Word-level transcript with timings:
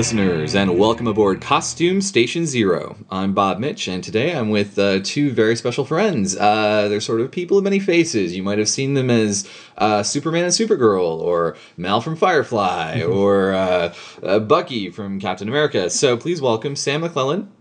Listeners, 0.00 0.54
and 0.54 0.78
welcome 0.78 1.06
aboard 1.06 1.42
Costume 1.42 2.00
Station 2.00 2.46
Zero. 2.46 2.96
I'm 3.10 3.34
Bob 3.34 3.58
Mitch, 3.58 3.86
and 3.86 4.02
today 4.02 4.34
I'm 4.34 4.48
with 4.48 4.78
uh, 4.78 5.00
two 5.04 5.30
very 5.30 5.54
special 5.54 5.84
friends. 5.84 6.34
Uh, 6.34 6.88
they're 6.88 7.02
sort 7.02 7.20
of 7.20 7.30
people 7.30 7.58
of 7.58 7.64
many 7.64 7.78
faces. 7.78 8.34
You 8.34 8.42
might 8.42 8.56
have 8.56 8.70
seen 8.70 8.94
them 8.94 9.10
as 9.10 9.46
uh, 9.76 10.02
Superman 10.02 10.44
and 10.44 10.54
Supergirl, 10.54 11.20
or 11.20 11.54
Mal 11.76 12.00
from 12.00 12.16
Firefly, 12.16 13.02
or 13.02 13.52
uh, 13.52 13.92
uh, 14.22 14.38
Bucky 14.38 14.88
from 14.88 15.20
Captain 15.20 15.48
America. 15.48 15.90
So 15.90 16.16
please 16.16 16.40
welcome 16.40 16.76
Sam 16.76 17.02
McClellan 17.02 17.52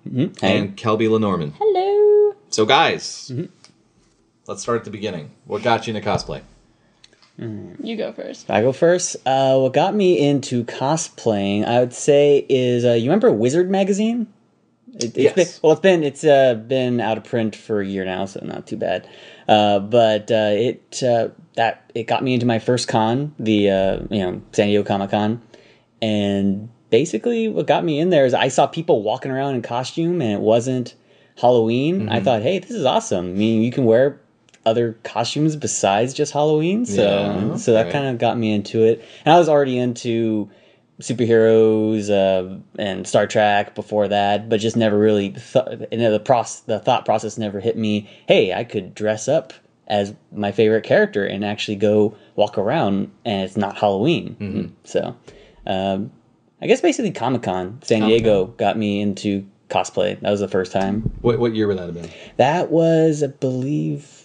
and 0.41 0.77
Kelby 0.77 1.09
Lenormand. 1.09 1.55
Hello. 1.59 2.35
So, 2.47 2.65
guys, 2.65 3.33
let's 4.47 4.61
start 4.61 4.77
at 4.77 4.85
the 4.85 4.91
beginning. 4.91 5.31
What 5.43 5.61
got 5.61 5.87
you 5.87 5.93
into 5.93 6.09
cosplay? 6.09 6.43
You 7.39 7.95
go 7.95 8.11
first. 8.11 8.49
I 8.49 8.61
go 8.61 8.73
first. 8.73 9.15
Uh, 9.25 9.57
what 9.59 9.73
got 9.73 9.95
me 9.95 10.19
into 10.19 10.65
cosplaying, 10.65 11.65
I 11.65 11.79
would 11.79 11.93
say, 11.93 12.45
is 12.49 12.83
uh, 12.83 12.93
you 12.93 13.05
remember 13.05 13.31
Wizard 13.31 13.69
magazine? 13.69 14.27
It, 14.95 15.05
it's 15.05 15.17
Yes. 15.17 15.35
Been, 15.35 15.47
well, 15.61 15.71
it's 15.73 15.81
been 15.81 16.03
it's 16.03 16.23
uh, 16.23 16.55
been 16.55 16.99
out 16.99 17.17
of 17.17 17.23
print 17.23 17.55
for 17.55 17.79
a 17.79 17.85
year 17.85 18.03
now, 18.03 18.25
so 18.25 18.41
not 18.43 18.67
too 18.67 18.75
bad. 18.75 19.07
Uh, 19.47 19.79
but 19.79 20.29
uh, 20.29 20.51
it 20.51 21.01
uh, 21.01 21.29
that 21.55 21.89
it 21.95 22.07
got 22.07 22.23
me 22.23 22.33
into 22.33 22.45
my 22.45 22.59
first 22.59 22.87
con, 22.87 23.33
the 23.39 23.69
uh, 23.69 23.99
you 24.09 24.19
know 24.19 24.41
San 24.51 24.67
Diego 24.67 24.83
Comic 24.83 25.11
Con, 25.11 25.41
and 26.01 26.69
basically 26.89 27.47
what 27.47 27.67
got 27.67 27.85
me 27.85 27.99
in 27.99 28.09
there 28.09 28.25
is 28.25 28.33
I 28.33 28.49
saw 28.49 28.67
people 28.67 29.01
walking 29.01 29.31
around 29.31 29.55
in 29.55 29.61
costume, 29.61 30.21
and 30.21 30.33
it 30.33 30.41
wasn't 30.41 30.95
Halloween. 31.39 32.09
I 32.09 32.19
thought, 32.19 32.41
hey, 32.41 32.59
this 32.59 32.71
is 32.71 32.83
awesome. 32.83 33.27
I 33.27 33.33
mean, 33.33 33.61
you 33.61 33.71
can 33.71 33.85
wear 33.85 34.19
other 34.69 34.97
costumes 35.03 35.55
besides 35.55 36.13
just 36.13 36.31
Halloween. 36.31 36.85
So 36.85 37.01
Yeah, 37.03 37.55
so 37.57 37.73
that 37.73 37.91
kind 37.91 38.05
of 38.05 38.17
got 38.17 38.37
me 38.37 38.53
into 38.53 38.83
it. 38.83 39.03
And 39.25 39.33
I 39.33 39.37
was 39.37 39.49
already 39.49 39.77
into 39.77 40.49
superheroes 41.01 42.09
uh, 42.09 42.59
and 42.77 43.07
Star 43.07 43.25
Trek 43.25 43.73
before 43.73 44.07
that, 44.09 44.49
but 44.49 44.59
just 44.59 44.75
never 44.75 44.97
really 44.97 45.31
th- 45.31 45.87
you 45.91 45.97
know, 45.97 46.11
the 46.11 46.19
process, 46.19 46.61
the 46.61 46.79
thought 46.79 47.05
process 47.05 47.37
never 47.37 47.59
hit 47.59 47.77
me. 47.77 48.09
Hey, 48.27 48.53
I 48.53 48.63
could 48.63 48.93
dress 48.93 49.27
up 49.27 49.53
as 49.87 50.13
my 50.31 50.51
favorite 50.51 50.83
character 50.83 51.25
and 51.25 51.43
actually 51.43 51.77
go 51.77 52.15
walk 52.35 52.57
around, 52.57 53.11
and 53.25 53.43
it's 53.43 53.57
not 53.57 53.77
Halloween. 53.77 54.35
Mm-hmm. 54.39 54.73
So, 54.83 55.15
um, 55.65 56.11
I 56.61 56.67
guess 56.67 56.81
basically 56.81 57.11
Comic 57.11 57.43
Con 57.43 57.79
San 57.81 58.02
Diego 58.02 58.47
got 58.47 58.77
me 58.77 59.02
into 59.02 59.47
cosplay. 59.69 60.19
That 60.19 60.29
was 60.29 60.41
the 60.41 60.47
first 60.47 60.71
time. 60.71 61.02
What, 61.21 61.39
what 61.39 61.55
year 61.55 61.67
would 61.67 61.77
that 61.77 61.85
have 61.85 61.93
been? 61.93 62.09
That 62.37 62.71
was, 62.71 63.23
I 63.23 63.27
believe, 63.27 64.18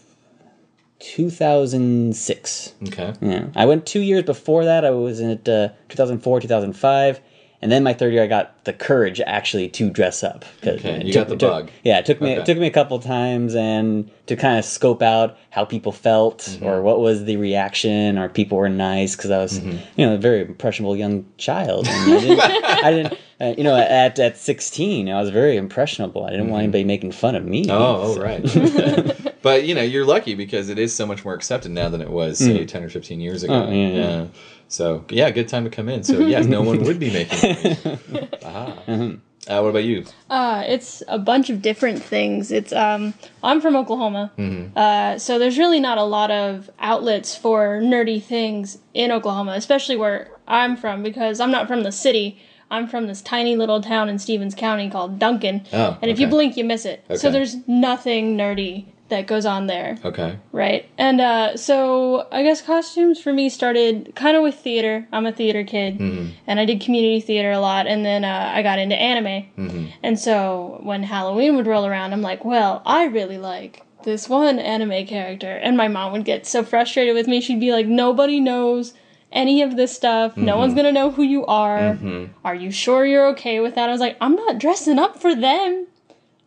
2006. 1.05 2.73
Okay. 2.89 3.13
Yeah, 3.21 3.47
I 3.55 3.67
went 3.67 3.87
two 3.87 4.01
years 4.01 4.23
before 4.25 4.65
that. 4.65 4.85
I 4.85 4.91
was 4.91 5.21
in 5.21 5.31
it 5.31 5.49
uh, 5.49 5.69
2004, 5.89 6.41
2005, 6.41 7.21
and 7.63 7.73
then 7.73 7.83
my 7.83 7.93
third 7.95 8.13
year 8.13 8.23
I 8.23 8.27
got 8.27 8.65
the 8.65 8.73
courage 8.73 9.21
actually 9.27 9.69
to 9.71 9.91
dress 9.91 10.23
up. 10.23 10.45
Okay, 10.67 11.03
you 11.05 11.13
took- 11.13 11.23
got 11.23 11.29
the 11.29 11.37
took- 11.37 11.51
bug. 11.51 11.71
Yeah, 11.83 11.99
it 11.99 12.07
took 12.07 12.21
me 12.21 12.33
Okay. 12.33 12.41
it 12.41 12.47
took 12.47 12.59
me 12.59 12.67
a 12.67 12.71
couple 12.71 12.99
times 12.99 13.55
and 13.55 14.11
to 14.27 14.37
kind 14.37 14.59
of 14.59 14.65
scope 14.65 15.03
out 15.03 15.37
how 15.51 15.65
people 15.65 15.93
felt 15.93 16.39
Mm-hmm. 16.41 16.65
or 16.67 16.83
what 16.83 17.01
was 17.01 17.25
the 17.25 17.37
reaction 17.37 18.19
or 18.19 18.29
people 18.29 18.59
were 18.59 18.69
nice 18.69 19.17
because 19.17 19.31
I 19.31 19.39
was 19.39 19.61
Mm-hmm. 19.61 19.79
you 20.01 20.07
know 20.07 20.15
a 20.15 20.19
very 20.19 20.41
impressionable 20.43 20.97
young 20.97 21.27
child. 21.39 21.87
I 21.89 22.07
didn't, 22.21 22.41
I 22.85 22.91
didn't 22.91 23.19
uh, 23.45 23.55
you 23.57 23.65
know 23.65 23.77
at 23.77 24.19
at 24.19 24.37
16 24.39 25.09
I 25.09 25.21
was 25.21 25.31
very 25.31 25.57
impressionable. 25.57 26.25
I 26.25 26.31
didn't 26.31 26.49
want 26.51 26.63
anybody 26.65 26.85
making 26.85 27.13
fun 27.13 27.35
of 27.35 27.45
me. 27.45 27.65
Mm-hmm. 27.65 27.71
Oh, 27.73 28.15
So- 28.15 28.21
oh 28.21 28.25
right. 28.25 29.35
but 29.43 29.65
you 29.65 29.75
know, 29.75 29.83
you're 29.83 30.07
lucky 30.07 30.35
because 30.35 30.69
it 30.69 30.79
is 30.79 30.95
so 30.95 31.07
much 31.07 31.25
more 31.25 31.35
accepted 31.35 31.71
now 31.71 31.89
than 31.89 32.01
it 32.01 32.11
was 32.11 32.39
say 32.39 32.65
ten 32.65 32.83
or 32.83 32.89
fifteen 32.89 33.21
years 33.21 33.43
ago. 33.43 33.53
Mm. 33.53 33.69
Oh, 33.69 33.73
yeah, 33.73 33.89
yeah. 33.89 34.27
So 34.69 35.05
yeah, 35.11 35.31
good 35.31 35.49
time 35.49 35.65
to 35.65 35.71
come 35.71 35.89
in. 35.89 36.03
So 36.05 36.19
yeah, 36.21 36.41
no 36.41 36.63
one 36.63 36.83
would 36.83 36.99
be 36.99 37.13
making. 37.13 37.53
noise. 37.55 37.87
Aha. 38.45 38.83
Mm-hmm. 38.89 39.17
Uh, 39.47 39.61
what 39.61 39.69
about 39.69 39.85
you? 39.85 40.03
Uh, 40.31 40.65
it's 40.67 41.03
a 41.07 41.19
bunch 41.19 41.51
of 41.51 41.61
different 41.61 42.03
things. 42.03 42.51
It's 42.51 42.73
um, 42.73 43.13
I'm 43.43 43.61
from 43.61 43.77
Oklahoma, 43.77 44.33
uh, 44.75 45.19
so 45.19 45.39
there's 45.39 45.59
really 45.59 45.81
not 45.81 45.99
a 45.99 46.03
lot 46.03 46.31
of 46.31 46.71
outlets 46.79 47.37
for 47.37 47.79
nerdy 47.83 48.23
things 48.23 48.79
in 48.95 49.13
Oklahoma, 49.13 49.53
especially 49.53 49.97
where 49.97 50.31
I'm 50.49 50.79
from, 50.79 51.03
because 51.03 51.41
I'm 51.41 51.51
not 51.51 51.69
from 51.69 51.83
the 51.83 51.93
city. 51.93 52.41
I'm 52.75 52.89
from 52.89 53.07
this 53.07 53.23
tiny 53.23 53.57
little 53.57 53.81
town 53.81 54.09
in 54.09 54.19
Stephens 54.19 54.55
County 54.55 54.91
called 54.91 55.19
Duncan, 55.19 55.65
Oh, 55.73 55.97
and 56.03 56.11
if 56.11 56.19
you 56.19 56.27
blink, 56.27 56.57
you 56.57 56.65
miss 56.65 56.85
it. 56.85 57.05
So 57.17 57.31
there's 57.31 57.57
nothing 57.69 58.37
nerdy 58.37 58.87
that 59.11 59.27
goes 59.27 59.45
on 59.47 59.67
there. 59.67 59.99
Okay. 60.05 60.39
Right. 60.51 60.89
And 60.99 61.21
uh, 61.21 61.57
so 61.57 62.27
I 62.33 62.43
guess 62.43 62.63
costumes 62.63 63.21
for 63.21 63.33
me 63.33 63.49
started 63.51 64.13
kind 64.17 64.37
of 64.37 64.43
with 64.43 64.55
theater. 64.57 65.07
I'm 65.13 65.27
a 65.27 65.33
theater 65.33 65.63
kid, 65.63 66.01
and 66.01 66.59
I 66.61 66.65
did 66.65 66.81
community 66.81 67.21
theater 67.21 67.53
a 67.53 67.61
lot. 67.61 67.87
And 67.87 68.05
then 68.05 68.25
uh, 68.25 68.51
I 68.55 68.63
got 68.63 68.79
into 68.79 68.97
anime. 68.97 69.93
And 70.03 70.19
so 70.19 70.81
when 70.83 71.03
Halloween 71.03 71.55
would 71.57 71.67
roll 71.67 71.87
around, 71.87 72.13
I'm 72.13 72.23
like, 72.23 72.45
well, 72.45 72.83
I 72.87 73.05
really 73.05 73.39
like 73.39 73.83
this 74.05 74.29
one 74.29 74.59
anime 74.59 75.07
character. 75.07 75.53
And 75.53 75.77
my 75.77 75.87
mom 75.89 76.13
would 76.13 76.25
get 76.25 76.47
so 76.47 76.63
frustrated 76.65 77.15
with 77.15 77.29
me. 77.29 77.41
She'd 77.41 77.61
be 77.61 77.73
like, 77.73 77.87
nobody 77.87 78.41
knows 78.41 78.95
any 79.35 79.61
of 79.61 79.77
this 79.77 79.95
stuff. 79.95 80.37
No 80.37 80.57
one's 80.57 80.71
mm-hmm. 80.71 80.83
going 80.83 80.95
to 80.95 81.01
know 81.01 81.11
who 81.11 81.23
you 81.23 81.45
are. 81.45 81.79
Mm-hmm. 81.79 82.33
Are 82.45 82.55
you 82.55 82.71
sure 82.71 83.05
you're 83.05 83.27
okay 83.31 83.61
with 83.61 83.75
that? 83.75 83.89
I 83.89 83.93
was 83.93 84.01
like, 84.01 84.17
I'm 84.21 84.37
not 84.37 84.59
dressing 84.59 84.99
up 84.99 85.21
for 85.21 85.35
them. 85.35 85.87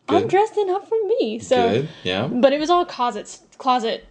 I'm 0.09 0.27
dressing 0.27 0.69
up 0.69 0.87
for 0.87 0.97
me. 1.05 1.37
So 1.37 1.69
Good. 1.69 1.89
Yeah. 2.03 2.27
but 2.27 2.53
it 2.53 2.59
was 2.61 2.69
all 2.69 2.85
closet 2.85 3.39
closet 3.57 4.07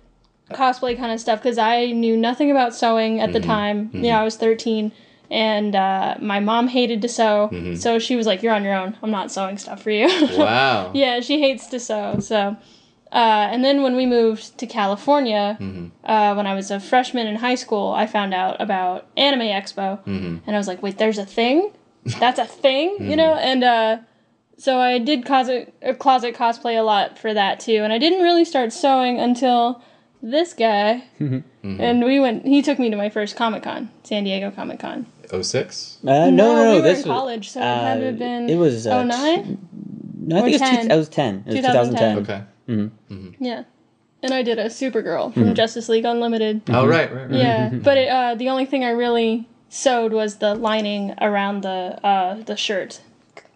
cosplay 0.51 0.97
kind 0.97 1.11
of 1.11 1.19
stuff 1.19 1.43
because 1.43 1.57
I 1.57 1.87
knew 1.87 2.17
nothing 2.17 2.51
about 2.51 2.75
sewing 2.75 3.19
at 3.21 3.33
the 3.33 3.41
mm-hmm. 3.41 3.49
time. 3.49 3.91
You 3.95 4.03
know, 4.03 4.19
I 4.19 4.23
was 4.23 4.37
13 4.37 4.93
and 5.31 5.75
uh, 5.75 6.17
my 6.21 6.41
mom 6.41 6.69
hated 6.69 7.03
to 7.03 7.09
sew. 7.09 7.75
So 7.77 7.99
she 7.99 8.15
was 8.17 8.27
like, 8.27 8.43
You're 8.43 8.53
on 8.53 8.63
your 8.63 8.75
own. 8.75 8.97
I'm 9.03 9.11
not 9.11 9.33
sewing 9.33 9.59
stuff 9.59 9.83
for 9.83 9.91
you. 9.91 10.07
Wow. 10.37 10.91
yeah, 10.95 11.21
she 11.21 11.41
hates 11.41 11.67
to 11.69 11.81
sew. 11.81 12.19
So, 12.21 12.57
uh, 13.13 13.49
and 13.53 13.65
then 13.65 13.83
when 13.83 13.97
we 13.97 14.07
moved 14.07 14.59
to 14.59 14.67
California, 14.67 15.57
uh, 16.05 16.35
when 16.35 16.47
I 16.47 16.55
was 16.55 16.71
a 16.71 16.81
freshman 16.81 17.27
in 17.27 17.37
high 17.37 17.55
school, 17.55 17.93
I 17.93 18.07
found 18.07 18.35
out 18.35 18.61
about 18.61 19.07
Anime 19.17 19.41
Expo. 19.49 20.01
And 20.07 20.43
I 20.47 20.59
was 20.59 20.67
like, 20.69 20.83
Wait, 20.83 20.99
there's 20.99 21.19
a 21.19 21.27
thing? 21.27 21.73
That's 22.05 22.39
a 22.39 22.47
thing? 22.47 22.97
You 23.01 23.17
know? 23.17 23.35
And, 23.35 23.65
uh, 23.65 23.99
so 24.59 24.79
I 24.81 24.99
did 24.99 25.25
closet 25.27 25.75
uh, 25.87 25.93
closet 25.93 26.35
cosplay 26.35 26.79
a 26.79 26.83
lot 26.83 27.19
for 27.19 27.35
that 27.35 27.61
too, 27.61 27.83
and 27.85 27.93
I 27.93 27.99
didn't 27.99 28.23
really 28.23 28.45
start 28.45 28.73
sewing 28.73 29.21
until 29.21 29.83
this 30.23 30.55
guy. 30.55 31.05
And 31.19 32.05
we 32.05 32.21
went. 32.21 32.47
He 32.47 32.63
took 32.63 32.79
me 32.79 32.89
to 32.91 32.97
my 32.97 33.11
first 33.11 33.37
Comic 33.37 33.65
Con, 33.65 33.91
San 34.05 34.25
Diego 34.25 34.51
Comic 34.51 34.81
Con. 34.81 35.07
Oh 35.33 35.43
six. 35.43 35.99
Uh, 36.03 36.31
no, 36.31 36.31
no, 36.31 36.55
no. 36.55 36.71
we 36.71 36.77
were 36.77 36.83
this 36.83 37.03
in 37.03 37.09
was- 37.11 37.19
college, 37.19 37.51
so 37.51 37.61
it 37.61 37.65
had 37.65 37.99
to 37.99 38.07
have 38.07 38.15
uh, 38.15 38.19
been. 38.19 38.49
It 38.49 38.57
was 38.57 38.87
uh, 38.87 38.91
oh 38.91 39.03
nine. 39.03 39.59
No, 40.19 40.39
I 40.39 40.41
think 40.43 40.55
it 40.57 40.61
was, 40.61 40.71
10. 40.71 40.89
two, 40.89 40.95
it 40.95 40.97
was 40.97 41.09
10. 41.09 41.35
It 41.35 41.47
was 41.47 41.55
2010. 41.57 42.17
2010. 42.17 42.19
Okay. 42.23 42.45
Mm-hmm. 42.69 43.15
Mm-hmm. 43.15 43.45
Yeah, 43.45 43.65
and 44.23 44.33
I 44.35 44.43
did 44.43 44.59
a 44.59 44.67
Supergirl 44.67 45.33
from 45.33 45.45
mm-hmm. 45.45 45.55
Justice 45.55 45.89
League 45.89 46.05
Unlimited. 46.05 46.63
Oh 46.69 46.87
right, 46.87 47.13
right, 47.13 47.31
right. 47.31 47.39
Yeah, 47.39 47.71
but 47.71 47.99
it, 47.99 48.09
uh, 48.09 48.35
the 48.35 48.49
only 48.49 48.67
thing 48.67 48.85
I 48.85 48.91
really 48.91 49.49
sewed 49.69 50.13
was 50.13 50.37
the 50.37 50.55
lining 50.55 51.15
around 51.21 51.63
the 51.63 51.99
uh, 52.05 52.43
the 52.43 52.57
shirt. 52.57 53.01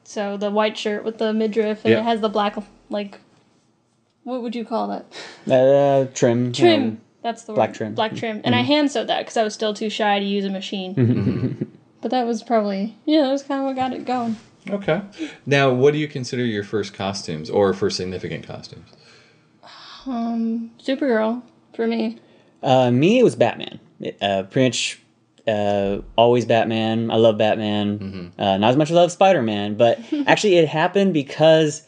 So 0.04 0.36
the 0.36 0.50
white 0.50 0.76
shirt 0.76 1.04
with 1.04 1.18
the 1.18 1.32
midriff, 1.32 1.84
and 1.84 1.92
Yeah. 1.92 2.00
it 2.00 2.04
has 2.04 2.20
the 2.20 2.28
black 2.28 2.56
like. 2.88 3.20
What 4.24 4.42
would 4.42 4.54
you 4.54 4.64
call 4.64 4.88
that? 4.88 5.06
Uh, 5.50 6.06
trim. 6.12 6.52
trim. 6.52 6.84
know. 6.84 6.96
That's 7.22 7.44
the 7.44 7.52
word. 7.52 7.56
black 7.56 7.68
word. 7.70 7.74
trim. 7.76 7.94
Black 7.94 8.14
trim. 8.14 8.40
And 8.44 8.54
I 8.54 8.60
hand 8.60 8.90
sewed 8.90 9.06
that 9.08 9.20
because 9.20 9.36
I 9.36 9.42
was 9.42 9.54
still 9.54 9.72
too 9.72 9.88
shy 9.88 10.18
to 10.18 10.24
use 10.24 10.44
a 10.44 10.50
machine. 10.50 11.70
but 12.00 12.10
that 12.10 12.26
was 12.26 12.42
probably 12.42 12.96
yeah, 13.04 13.22
that 13.22 13.30
was 13.30 13.42
kind 13.42 13.60
of 13.60 13.66
what 13.66 13.76
got 13.76 13.92
it 13.92 14.04
going. 14.04 14.36
Okay. 14.68 15.02
Now, 15.46 15.72
what 15.72 15.92
do 15.92 15.98
you 15.98 16.08
consider 16.08 16.44
your 16.44 16.64
first 16.64 16.92
costumes 16.94 17.48
or 17.48 17.72
first 17.72 17.96
significant 17.96 18.46
costumes? 18.46 18.88
Um, 20.06 20.70
Supergirl 20.82 21.42
for 21.74 21.86
me. 21.86 22.18
Uh, 22.62 22.90
me, 22.90 23.18
it 23.18 23.22
was 23.22 23.36
Batman. 23.36 23.80
Uh, 24.20 24.44
pretty 24.44 24.68
much 24.68 25.00
uh, 25.46 26.00
always 26.16 26.44
Batman. 26.44 27.10
I 27.10 27.16
love 27.16 27.38
Batman. 27.38 28.32
Uh, 28.38 28.58
not 28.58 28.70
as 28.70 28.76
much 28.76 28.90
as 28.90 28.96
I 28.96 29.00
love 29.00 29.12
Spider 29.12 29.42
Man, 29.42 29.74
but 29.76 29.98
actually, 30.26 30.56
it 30.56 30.68
happened 30.68 31.14
because 31.14 31.82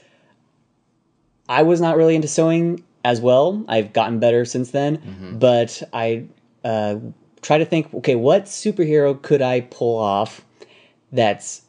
I 1.48 1.62
was 1.62 1.80
not 1.80 1.96
really 1.96 2.14
into 2.14 2.28
sewing 2.28 2.82
as 3.04 3.20
well. 3.20 3.64
I've 3.68 3.92
gotten 3.92 4.18
better 4.18 4.44
since 4.44 4.70
then, 4.70 5.36
but 5.38 5.82
I 5.92 6.26
uh, 6.64 6.96
try 7.42 7.58
to 7.58 7.64
think 7.64 7.92
okay, 7.94 8.14
what 8.14 8.44
superhero 8.44 9.20
could 9.20 9.42
I 9.42 9.60
pull 9.62 9.98
off 9.98 10.44
that's 11.10 11.62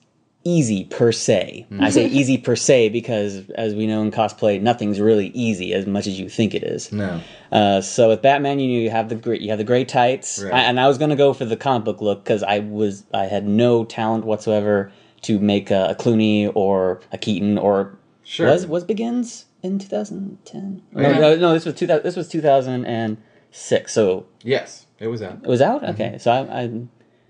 easy 0.46 0.84
per 0.86 1.12
se? 1.12 1.66
I 1.80 1.90
say 1.90 2.06
easy 2.08 2.38
per 2.38 2.56
se 2.56 2.90
because, 2.90 3.50
as 3.52 3.74
we 3.76 3.88
know 3.88 4.02
in 4.02 4.12
cosplay, 4.12 4.62
nothing's 4.62 5.00
really 5.00 5.28
easy 5.28 5.74
as 5.74 5.86
much 5.86 6.06
as 6.08 6.20
you 6.20 6.28
think 6.30 6.54
it 6.54 6.64
is. 6.64 6.92
No. 6.92 7.22
Uh, 7.52 7.82
so 7.82 8.10
with 8.10 8.22
Batman, 8.22 8.60
you 8.60 8.82
you 8.82 8.90
have 8.90 9.10
the 9.10 9.16
gray, 9.16 9.40
you 9.40 9.50
have 9.50 9.58
the 9.60 9.64
gray 9.64 9.86
tights, 9.86 10.42
Right. 10.44 10.54
I, 10.54 10.60
and 10.64 10.80
I 10.80 10.88
was 10.88 10.98
gonna 10.98 11.16
go 11.16 11.34
for 11.34 11.46
the 11.46 11.56
comic 11.58 11.86
book 11.86 12.02
look 12.02 12.24
because 12.24 12.44
I 12.44 12.60
was 12.60 13.04
I 13.14 13.26
had 13.26 13.48
no 13.48 13.86
talent 13.86 14.26
whatsoever 14.26 14.92
to 15.24 15.40
make 15.40 15.72
a, 15.72 15.88
a 15.92 15.96
Clooney 15.96 16.52
or 16.54 17.00
a 17.12 17.18
Keaton 17.18 17.58
or 17.58 17.98
Sure. 18.26 18.48
was 18.48 18.66
was 18.68 18.84
Begins 18.84 19.46
in 19.62 19.80
2010. 19.80 20.82
No, 20.92 21.02
Yeah. 21.02 21.20
no, 21.20 21.36
no, 21.38 21.54
this 21.54 21.64
was 21.66 21.76
2000. 21.76 22.04
This 22.04 22.16
was 22.18 22.28
2006. 22.28 23.94
So 23.94 24.26
Yes, 24.44 24.88
it 25.00 25.08
was 25.08 25.22
out. 25.22 25.40
it 25.44 25.48
was 25.48 25.62
out. 25.62 25.84
Okay, 25.92 26.18
so 26.20 26.32
I, 26.32 26.64
I 26.64 26.72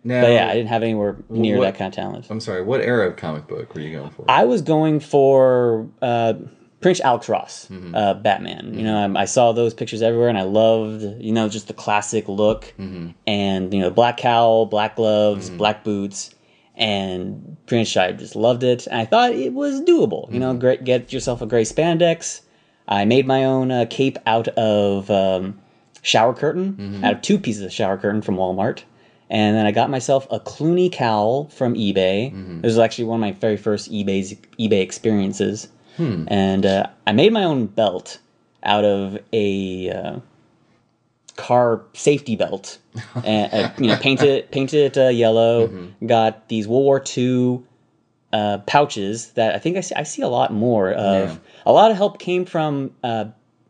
Now, 0.04 0.22
but 0.22 0.32
yeah, 0.32 0.50
I 0.50 0.54
didn't 0.54 0.70
have 0.70 0.84
anywhere 0.84 1.16
near 1.30 1.58
what- 1.58 1.64
that 1.66 1.78
kind 1.78 1.88
of 1.92 1.96
talent. 1.96 2.28
I'm 2.30 2.40
sorry. 2.42 2.62
What 2.64 2.82
era 2.82 3.08
of 3.10 3.16
comic 3.16 3.48
book 3.48 3.74
were 3.74 3.82
you 3.82 3.98
going 3.98 4.10
for? 4.12 4.26
I 4.30 4.44
was 4.44 4.62
going 4.62 5.00
for 5.00 5.88
uh, 6.02 6.34
Prince 6.82 7.00
Alex 7.00 7.30
Ross, 7.30 7.68
Mm-hmm. 7.72 7.96
uh, 7.96 8.14
Batman. 8.16 8.74
You 8.74 8.84
know, 8.84 8.98
I, 9.16 9.22
I 9.22 9.26
saw 9.26 9.54
those 9.54 9.74
pictures 9.74 10.02
everywhere, 10.02 10.28
and 10.28 10.38
I 10.38 10.42
loved, 10.44 11.04
you 11.24 11.32
know, 11.32 11.48
just 11.48 11.68
the 11.70 11.74
classic 11.74 12.28
look, 12.28 12.74
Mm-hmm. 12.78 13.10
and 13.28 13.74
you 13.74 13.80
know, 13.80 13.90
black 13.90 14.18
cowl, 14.18 14.66
black 14.66 14.98
gloves, 14.98 15.50
black 15.50 15.84
boots, 15.86 16.36
and 16.76 17.56
Prince. 17.68 17.96
I 17.96 18.12
just 18.12 18.36
loved 18.36 18.64
it, 18.64 18.88
and 18.88 19.00
I 19.00 19.06
thought 19.06 19.32
it 19.32 19.54
was 19.54 19.82
doable. 19.82 20.28
You 20.28 20.32
Mm-hmm. 20.34 20.40
know, 20.40 20.54
great, 20.56 20.84
get 20.84 21.14
yourself 21.14 21.42
a 21.42 21.46
gray 21.46 21.64
spandex. 21.64 22.42
I 22.88 23.06
made 23.06 23.26
my 23.26 23.46
own 23.46 23.72
uh, 23.72 23.86
cape 23.90 24.18
out 24.26 24.50
of 24.50 25.10
um, 25.10 25.60
shower 26.02 26.34
curtain, 26.34 26.74
Mm-hmm. 26.74 27.06
out 27.06 27.14
of 27.14 27.22
two 27.22 27.38
pieces 27.40 27.64
of 27.64 27.72
shower 27.72 27.98
curtain 27.98 28.22
from 28.22 28.36
Walmart. 28.36 28.84
And 29.30 29.56
then 29.56 29.66
I 29.66 29.72
got 29.72 29.90
myself 29.90 30.28
a 30.30 30.40
Clooney 30.40 30.92
cowl 30.92 31.46
from 31.50 31.74
eBay. 31.76 32.32
Mm-hmm. 32.32 32.62
This 32.62 32.70
was 32.72 32.80
actually 32.80 33.06
one 33.06 33.18
of 33.18 33.22
my 33.22 33.32
very 33.32 33.58
first 33.58 33.92
eBay's 33.92 34.34
eBay 34.60 34.82
experiences. 34.82 35.70
Hmm. 35.98 36.26
And 36.28 36.66
uh, 36.66 36.88
I 37.08 37.12
made 37.12 37.34
my 37.34 37.44
own 37.44 37.68
belt 37.68 38.20
out 38.64 38.84
of 38.84 39.18
a 39.32 39.90
uh, 39.90 40.20
car 41.36 41.82
safety 41.94 42.36
belt, 42.36 42.80
and 43.24 43.54
uh, 43.54 43.72
you 43.78 43.88
know, 43.88 43.98
painted 43.98 44.30
it, 44.30 44.52
painted 44.52 44.98
it 44.98 44.98
uh, 44.98 45.10
yellow. 45.10 45.68
Mm-hmm. 45.68 46.08
Got 46.08 46.48
these 46.48 46.68
World 46.68 46.84
War 46.84 47.04
II 47.16 47.62
uh, 48.32 48.60
pouches 48.60 49.32
that 49.34 49.56
I 49.56 49.60
think 49.60 49.78
I 49.78 49.82
see, 49.82 49.96
I 49.96 50.04
see 50.04 50.22
a 50.22 50.28
lot 50.28 50.52
more 50.52 50.92
of. 50.92 51.30
Yeah. 51.30 51.38
A 51.66 51.72
lot 51.72 51.92
of 51.92 51.98
help 51.98 52.20
came 52.20 52.46
from 52.46 52.92
uh, 53.04 53.26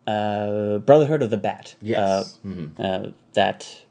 uh, 0.08 0.78
Brotherhood 0.80 1.22
of 1.22 1.30
the 1.30 1.38
Bat. 1.38 1.76
Yes. 1.82 2.40
Uh, 2.80 3.08
that 3.34 3.83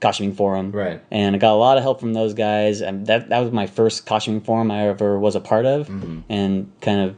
costuming 0.00 0.34
forum. 0.34 0.72
Right. 0.72 1.02
And 1.10 1.34
I 1.34 1.38
got 1.38 1.52
a 1.52 1.56
lot 1.56 1.76
of 1.76 1.82
help 1.82 2.00
from 2.00 2.12
those 2.12 2.34
guys. 2.34 2.80
And 2.82 3.06
that 3.06 3.28
that 3.30 3.38
was 3.40 3.50
my 3.52 3.66
first 3.66 4.06
costuming 4.06 4.40
forum 4.40 4.70
I 4.70 4.88
ever 4.88 5.18
was 5.18 5.34
a 5.36 5.40
part 5.40 5.66
of. 5.66 5.88
Mm-hmm. 5.88 6.20
And 6.28 6.70
kind 6.80 7.00
of 7.00 7.16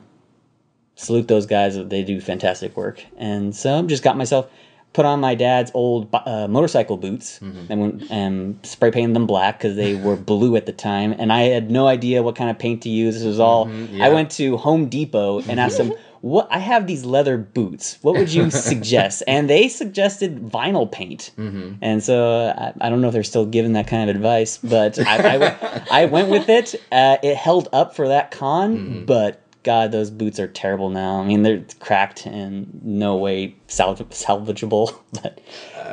salute 0.97 1.29
those 1.29 1.47
guys. 1.47 1.77
They 1.77 2.03
do 2.03 2.21
fantastic 2.21 2.77
work. 2.77 3.05
And 3.17 3.55
so 3.55 3.79
I 3.79 3.83
just 3.83 4.03
got 4.03 4.17
myself 4.17 4.49
put 4.95 5.05
on 5.05 5.21
my 5.21 5.35
dad's 5.35 5.71
old 5.75 6.09
uh, 6.13 6.49
motorcycle 6.49 6.97
boots 6.97 7.39
Mm-hmm. 7.41 7.73
and 7.73 7.81
went 7.81 8.11
and 8.11 8.59
spray 8.67 8.91
painted 8.91 9.15
them 9.15 9.27
black 9.27 9.59
because 9.59 9.77
they 9.77 9.95
were 9.95 10.17
blue 10.33 10.57
at 10.57 10.67
the 10.67 10.73
time. 10.73 11.13
And 11.19 11.33
I 11.33 11.43
had 11.43 11.71
no 11.71 11.87
idea 11.87 12.23
what 12.23 12.37
kind 12.37 12.49
of 12.51 12.59
paint 12.59 12.83
to 12.83 12.89
use. 12.89 13.15
This 13.17 13.25
was 13.25 13.39
all. 13.39 13.67
Mm-hmm. 13.67 13.97
yeah. 13.97 14.07
I 14.07 14.09
went 14.09 14.31
to 14.33 14.57
Home 14.57 14.89
Depot 14.89 15.41
and 15.41 15.61
asked 15.61 15.79
them. 15.79 15.93
What 16.21 16.49
I 16.51 16.59
have 16.59 16.87
these 16.87 17.05
leather 17.05 17.39
boots. 17.39 17.99
What 18.03 18.17
would 18.17 18.33
you 18.33 18.51
suggest? 18.71 19.23
and 19.29 19.49
they 19.49 19.69
suggested 19.69 20.41
vinyl 20.51 20.91
paint. 20.91 21.31
Mm-hmm. 21.39 21.75
And 21.83 22.03
so 22.03 22.53
I, 22.57 22.73
I 22.81 22.91
don't 22.91 23.01
know 23.01 23.09
if 23.09 23.13
they're 23.15 23.23
still 23.23 23.47
giving 23.47 23.75
that 23.75 23.87
kind 23.87 24.09
of 24.11 24.17
advice, 24.17 24.59
but 24.59 24.99
I, 24.99 25.35
I, 25.35 25.37
went- 25.39 25.57
I 25.93 26.05
went 26.07 26.29
with 26.31 26.49
it. 26.49 26.75
Uh, 26.91 27.17
it 27.23 27.37
held 27.37 27.69
up 27.73 27.95
for 27.95 28.09
that 28.09 28.31
con, 28.31 28.77
Mm-hmm. 28.79 29.05
but 29.05 29.41
God, 29.65 29.93
those 29.93 30.11
boots 30.11 30.39
are 30.41 30.49
terrible 30.49 30.89
now. 30.89 31.21
I 31.21 31.25
mean, 31.27 31.43
they're 31.43 31.65
cracked 31.81 32.27
and 32.27 32.81
no 32.85 33.17
way 33.17 33.55
salv- 33.69 33.99
salvageable. 34.11 34.95
But 35.23 35.41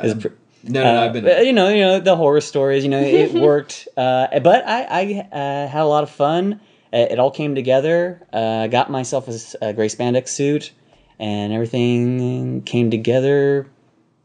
it's 0.04 0.22
pr- 0.22 0.28
No, 0.64 0.82
no, 0.82 0.94
no, 0.94 1.02
I've 1.04 1.10
uh, 1.10 1.20
been. 1.20 1.46
you 1.46 1.52
know, 1.52 1.68
you 1.68 1.80
know 1.82 2.00
the 2.00 2.16
horror 2.16 2.40
stories. 2.40 2.84
You 2.84 2.90
know, 2.90 3.00
it 3.00 3.32
worked. 3.34 3.86
Uh, 3.96 4.40
but 4.40 4.66
I, 4.66 4.82
I 4.84 5.28
uh, 5.32 5.68
had 5.68 5.82
a 5.82 5.86
lot 5.86 6.02
of 6.04 6.10
fun. 6.10 6.60
Uh, 6.96 7.06
It 7.10 7.18
all 7.18 7.30
came 7.30 7.54
together. 7.54 8.26
Uh, 8.32 8.64
I 8.64 8.68
got 8.68 8.90
myself 8.90 9.28
a 9.60 9.72
gray 9.74 9.88
spandex 9.88 10.28
suit, 10.28 10.72
and 11.18 11.52
everything 11.52 12.62
came 12.62 12.90
together 12.90 13.66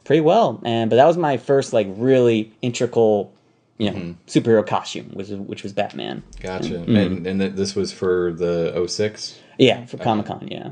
pretty 0.06 0.22
well. 0.22 0.62
And 0.64 0.90
but 0.90 0.96
that 0.96 1.06
was 1.06 1.18
my 1.18 1.38
first 1.38 1.74
like 1.74 1.88
really 1.92 2.52
integral, 2.62 3.34
you 3.78 3.92
know, 3.92 4.16
superhero 4.28 4.66
costume, 4.66 5.10
which 5.14 5.30
was 5.30 5.40
which 5.40 5.64
was 5.64 5.74
Batman. 5.74 6.24
Gotcha. 6.40 6.76
Mm-hmm. 6.76 6.96
And 6.96 7.28
and 7.28 7.40
th- 7.42 7.54
this 7.54 7.76
was 7.76 7.92
for 7.92 8.32
the 8.34 8.86
06? 8.88 9.40
Yeah, 9.58 9.86
for 9.86 9.98
Comic 9.98 10.26
Con. 10.26 10.48
Yeah. 10.50 10.72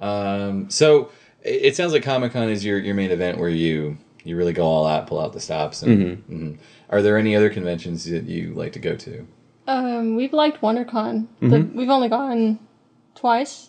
Um, 0.00 0.70
so 0.70 1.10
it, 1.42 1.66
it 1.66 1.76
sounds 1.76 1.92
like 1.92 2.02
Comic 2.02 2.32
Con 2.32 2.48
is 2.48 2.64
your, 2.64 2.78
your 2.78 2.94
main 2.94 3.10
event 3.10 3.38
where 3.38 3.48
you 3.48 3.98
you 4.24 4.36
really 4.36 4.52
go 4.52 4.64
all 4.64 4.86
out, 4.86 5.06
pull 5.06 5.20
out 5.20 5.32
the 5.32 5.40
stops. 5.40 5.82
And, 5.82 6.24
mhm. 6.28 6.58
Are 6.90 7.02
there 7.02 7.16
any 7.18 7.36
other 7.36 7.50
conventions 7.50 8.04
that 8.04 8.24
you 8.24 8.54
like 8.54 8.72
to 8.72 8.78
go 8.78 8.96
to? 8.96 9.26
Um, 9.68 10.16
we've 10.16 10.32
liked 10.32 10.60
WonderCon. 10.62 11.26
The, 11.40 11.46
Mm-hmm. 11.46 11.78
we've 11.78 11.90
only 11.90 12.08
gone 12.08 12.58
twice. 13.14 13.68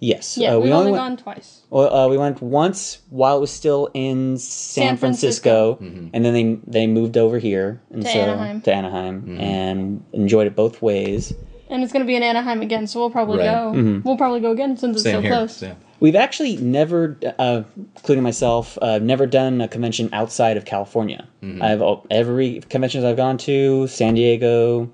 Yes. 0.00 0.36
Yeah, 0.36 0.54
uh, 0.54 0.58
we've 0.58 0.64
we 0.64 0.72
only 0.72 0.90
went, 0.92 1.00
gone 1.00 1.16
twice. 1.16 1.62
Well, 1.70 1.92
uh, 1.94 2.08
we 2.08 2.18
went 2.18 2.42
once 2.42 2.98
while 3.10 3.36
it 3.38 3.40
was 3.40 3.50
still 3.50 3.88
in 3.94 4.36
San, 4.38 4.88
San 4.90 4.96
Francisco, 4.96 5.76
Francisco. 5.76 6.10
and 6.12 6.24
then 6.24 6.32
they 6.34 6.58
they 6.66 6.86
moved 6.86 7.16
over 7.16 7.38
here 7.38 7.80
and 7.92 8.02
To 8.02 8.08
so 8.08 8.18
Anaheim. 8.18 8.60
to 8.62 8.72
Anaheim 8.74 9.38
and 9.40 10.04
enjoyed 10.12 10.46
it 10.48 10.56
both 10.56 10.82
ways. 10.82 11.32
And 11.70 11.82
it's 11.84 11.92
going 11.92 12.02
to 12.04 12.06
be 12.06 12.16
in 12.16 12.22
Anaheim 12.22 12.62
again, 12.62 12.86
so 12.86 12.98
we'll 13.00 13.10
probably 13.10 13.38
Right. 13.38 13.44
go. 13.54 13.72
Mm-hmm. 13.76 14.00
We'll 14.08 14.16
probably 14.16 14.40
go 14.40 14.50
again 14.52 14.76
since 14.76 14.96
it's 14.96 15.02
Same 15.04 15.16
so 15.16 15.20
here. 15.20 15.30
close. 15.30 15.62
Yeah. 15.62 15.74
We've 16.00 16.16
actually 16.16 16.56
never, 16.58 17.18
uh, 17.38 17.62
including 17.96 18.22
myself, 18.24 18.78
uh, 18.80 18.98
never 19.00 19.26
done 19.26 19.60
a 19.60 19.68
convention 19.68 20.08
outside 20.12 20.56
of 20.56 20.64
California. 20.64 21.26
I've 21.60 21.82
every 22.10 22.60
conventions 22.70 23.04
I've 23.04 23.16
gone 23.16 23.36
to, 23.38 23.86
San 23.88 24.14
Diego, 24.14 24.88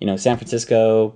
you 0.00 0.06
know, 0.06 0.16
San 0.16 0.36
Francisco, 0.36 1.14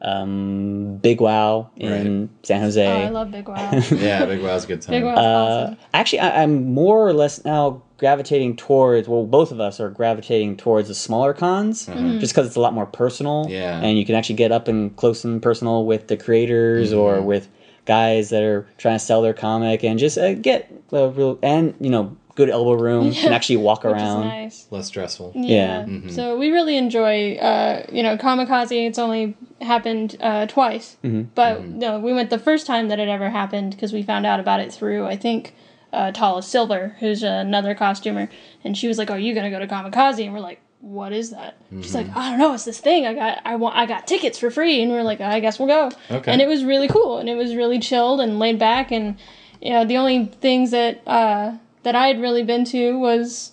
um, 0.00 0.96
Big 0.96 1.20
Wow 1.20 1.70
in 1.76 2.28
San 2.42 2.60
Jose. 2.60 2.84
Oh, 2.86 3.06
I 3.06 3.08
love 3.08 3.30
Big 3.30 3.48
Wow. 3.48 3.70
Yeah, 3.92 4.24
Big 4.24 4.40
Wow's 4.42 4.64
a 4.64 4.66
good 4.66 4.82
time. 4.82 4.92
Big 4.94 5.04
Wow's 5.04 5.18
awesome. 5.18 5.76
Actually, 5.94 6.20
I, 6.20 6.42
I'm 6.42 6.72
more 6.74 7.06
or 7.06 7.12
less 7.12 7.44
now 7.44 7.82
gravitating 7.98 8.56
towards. 8.56 9.06
Well, 9.06 9.24
both 9.26 9.52
of 9.52 9.60
us 9.60 9.78
are 9.78 9.90
gravitating 9.90 10.56
towards 10.56 10.88
the 10.88 10.94
smaller 10.94 11.32
cons, 11.32 11.86
just 11.86 12.32
because 12.32 12.46
it's 12.48 12.56
a 12.56 12.60
lot 12.60 12.74
more 12.74 12.86
personal. 12.86 13.46
Yeah. 13.48 13.80
and 13.80 13.96
you 13.96 14.04
can 14.04 14.16
actually 14.16 14.36
get 14.36 14.50
up 14.50 14.66
and 14.66 14.94
close 14.96 15.24
and 15.24 15.40
personal 15.40 15.84
with 15.86 16.08
the 16.08 16.16
creators 16.16 16.92
or 16.92 17.20
with 17.22 17.48
guys 17.84 18.30
that 18.30 18.42
are 18.42 18.66
trying 18.78 18.94
to 18.96 19.04
sell 19.04 19.22
their 19.22 19.34
comic 19.34 19.82
and 19.82 19.98
just 19.98 20.16
uh, 20.16 20.34
get 20.34 20.72
a 20.92 21.08
real 21.08 21.36
and 21.42 21.74
you 21.80 21.90
know 21.90 22.16
good 22.34 22.48
elbow 22.50 22.72
room. 22.74 23.12
Can 23.22 23.32
actually 23.32 23.58
walk 23.58 23.84
Which 23.84 23.96
is 23.96 24.02
around. 24.02 24.20
nice. 24.26 24.66
Less 24.70 24.86
stressful. 24.86 25.32
Yeah. 25.34 25.86
Yeah. 25.86 26.10
So 26.10 26.38
we 26.38 26.50
really 26.50 26.76
enjoy, 26.76 27.34
uh, 27.36 27.86
you 27.92 28.02
know, 28.02 28.16
Comikaze. 28.16 28.86
It's 28.86 28.98
only 28.98 29.36
happened 29.60 30.16
uh, 30.20 30.46
twice, 30.46 30.96
Mm-hmm. 31.04 31.22
but 31.34 31.64
no, 31.64 31.98
we 32.00 32.12
went 32.12 32.30
the 32.30 32.38
first 32.38 32.66
time 32.66 32.88
that 32.88 32.98
it 32.98 33.08
ever 33.08 33.30
happened 33.30 33.72
because 33.72 33.92
we 33.92 34.02
found 34.02 34.26
out 34.26 34.40
about 34.40 34.60
it 34.60 34.72
through 34.72 35.06
I 35.06 35.16
think 35.16 35.54
uh, 35.92 36.10
Tala 36.10 36.42
Silver, 36.42 36.96
who's 37.00 37.22
another 37.22 37.74
costumer, 37.74 38.28
and 38.64 38.76
she 38.76 38.88
was 38.88 38.96
like, 38.98 39.10
"Are 39.10 39.18
you 39.18 39.34
gonna 39.34 39.50
go 39.50 39.58
to 39.58 39.66
Comikaze?" 39.66 40.24
And 40.24 40.32
we're 40.32 40.40
like, 40.40 40.60
"What 40.80 41.12
is 41.12 41.30
that?" 41.30 41.58
She's 41.70 41.94
like, 41.94 42.08
"I 42.16 42.30
don't 42.30 42.38
know. 42.38 42.54
It's 42.54 42.64
this 42.64 42.80
thing. 42.80 43.06
I 43.06 43.12
got 43.14 43.38
I 43.44 43.56
want 43.56 43.76
I 43.76 43.84
got 43.86 44.06
tickets 44.06 44.38
for 44.38 44.50
free." 44.50 44.82
And 44.82 44.90
we're 44.90 45.02
like, 45.02 45.20
"I 45.20 45.38
guess 45.40 45.58
we'll 45.58 45.68
go." 45.68 45.90
Okay. 46.10 46.32
And 46.32 46.40
it 46.40 46.48
was 46.48 46.64
really 46.64 46.88
cool, 46.88 47.18
and 47.18 47.28
it 47.28 47.34
was 47.36 47.54
really 47.54 47.78
chilled 47.78 48.20
and 48.22 48.38
laid 48.38 48.58
back, 48.58 48.90
and 48.90 49.16
you 49.60 49.70
know, 49.70 49.84
the 49.84 49.98
only 49.98 50.24
things 50.40 50.70
that 50.72 51.02
uh, 51.06 51.52
that 51.82 51.94
I 51.94 52.06
had 52.08 52.20
really 52.20 52.42
been 52.42 52.64
to 52.66 52.98
was 52.98 53.52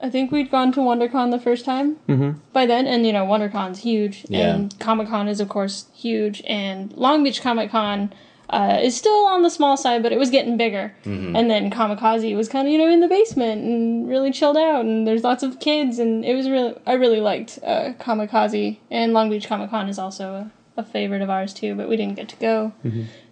I 0.00 0.10
think 0.10 0.30
we'd 0.30 0.50
gone 0.50 0.70
to 0.72 0.80
WonderCon 0.80 1.32
the 1.32 1.40
first 1.40 1.64
time 1.64 1.96
mm-hmm. 2.08 2.38
by 2.52 2.66
then, 2.66 2.86
and 2.86 3.04
you 3.06 3.12
know 3.12 3.26
WonderCon's 3.26 3.80
huge, 3.80 4.24
Yeah. 4.28 4.54
and 4.54 4.78
Comic 4.78 5.08
Con 5.08 5.28
is 5.28 5.40
of 5.40 5.48
course 5.48 5.86
huge, 5.94 6.42
and 6.46 6.92
Long 6.92 7.24
Beach 7.24 7.42
Comic 7.42 7.70
Con 7.70 8.12
uh, 8.50 8.78
is 8.80 8.96
still 8.96 9.26
on 9.26 9.42
the 9.42 9.50
small 9.50 9.76
side, 9.76 10.02
but 10.02 10.10
it 10.12 10.18
was 10.18 10.30
getting 10.30 10.56
bigger. 10.56 10.94
And 11.36 11.50
then 11.50 11.70
Comikaze 11.70 12.34
was 12.34 12.48
kind 12.48 12.66
of 12.66 12.72
you 12.72 12.78
know 12.78 12.88
in 12.88 13.00
the 13.00 13.08
basement 13.08 13.64
and 13.64 14.08
really 14.08 14.30
chilled 14.30 14.56
out, 14.56 14.84
and 14.84 15.06
there's 15.06 15.24
lots 15.24 15.42
of 15.42 15.58
kids, 15.60 15.98
and 15.98 16.24
it 16.24 16.34
was 16.34 16.48
really 16.48 16.74
I 16.86 16.92
really 16.94 17.20
liked 17.20 17.58
uh, 17.64 17.92
Comikaze, 17.98 18.78
and 18.90 19.12
Long 19.12 19.28
Beach 19.30 19.48
Comic 19.48 19.70
Con 19.70 19.88
is 19.88 19.98
also 19.98 20.32
a 20.32 20.50
a 20.78 20.84
favorite 20.84 21.22
of 21.22 21.28
ours 21.28 21.52
too, 21.52 21.74
but 21.74 21.88
we 21.88 21.96
didn't 21.96 22.14
get 22.14 22.28
to 22.28 22.36
go 22.36 22.72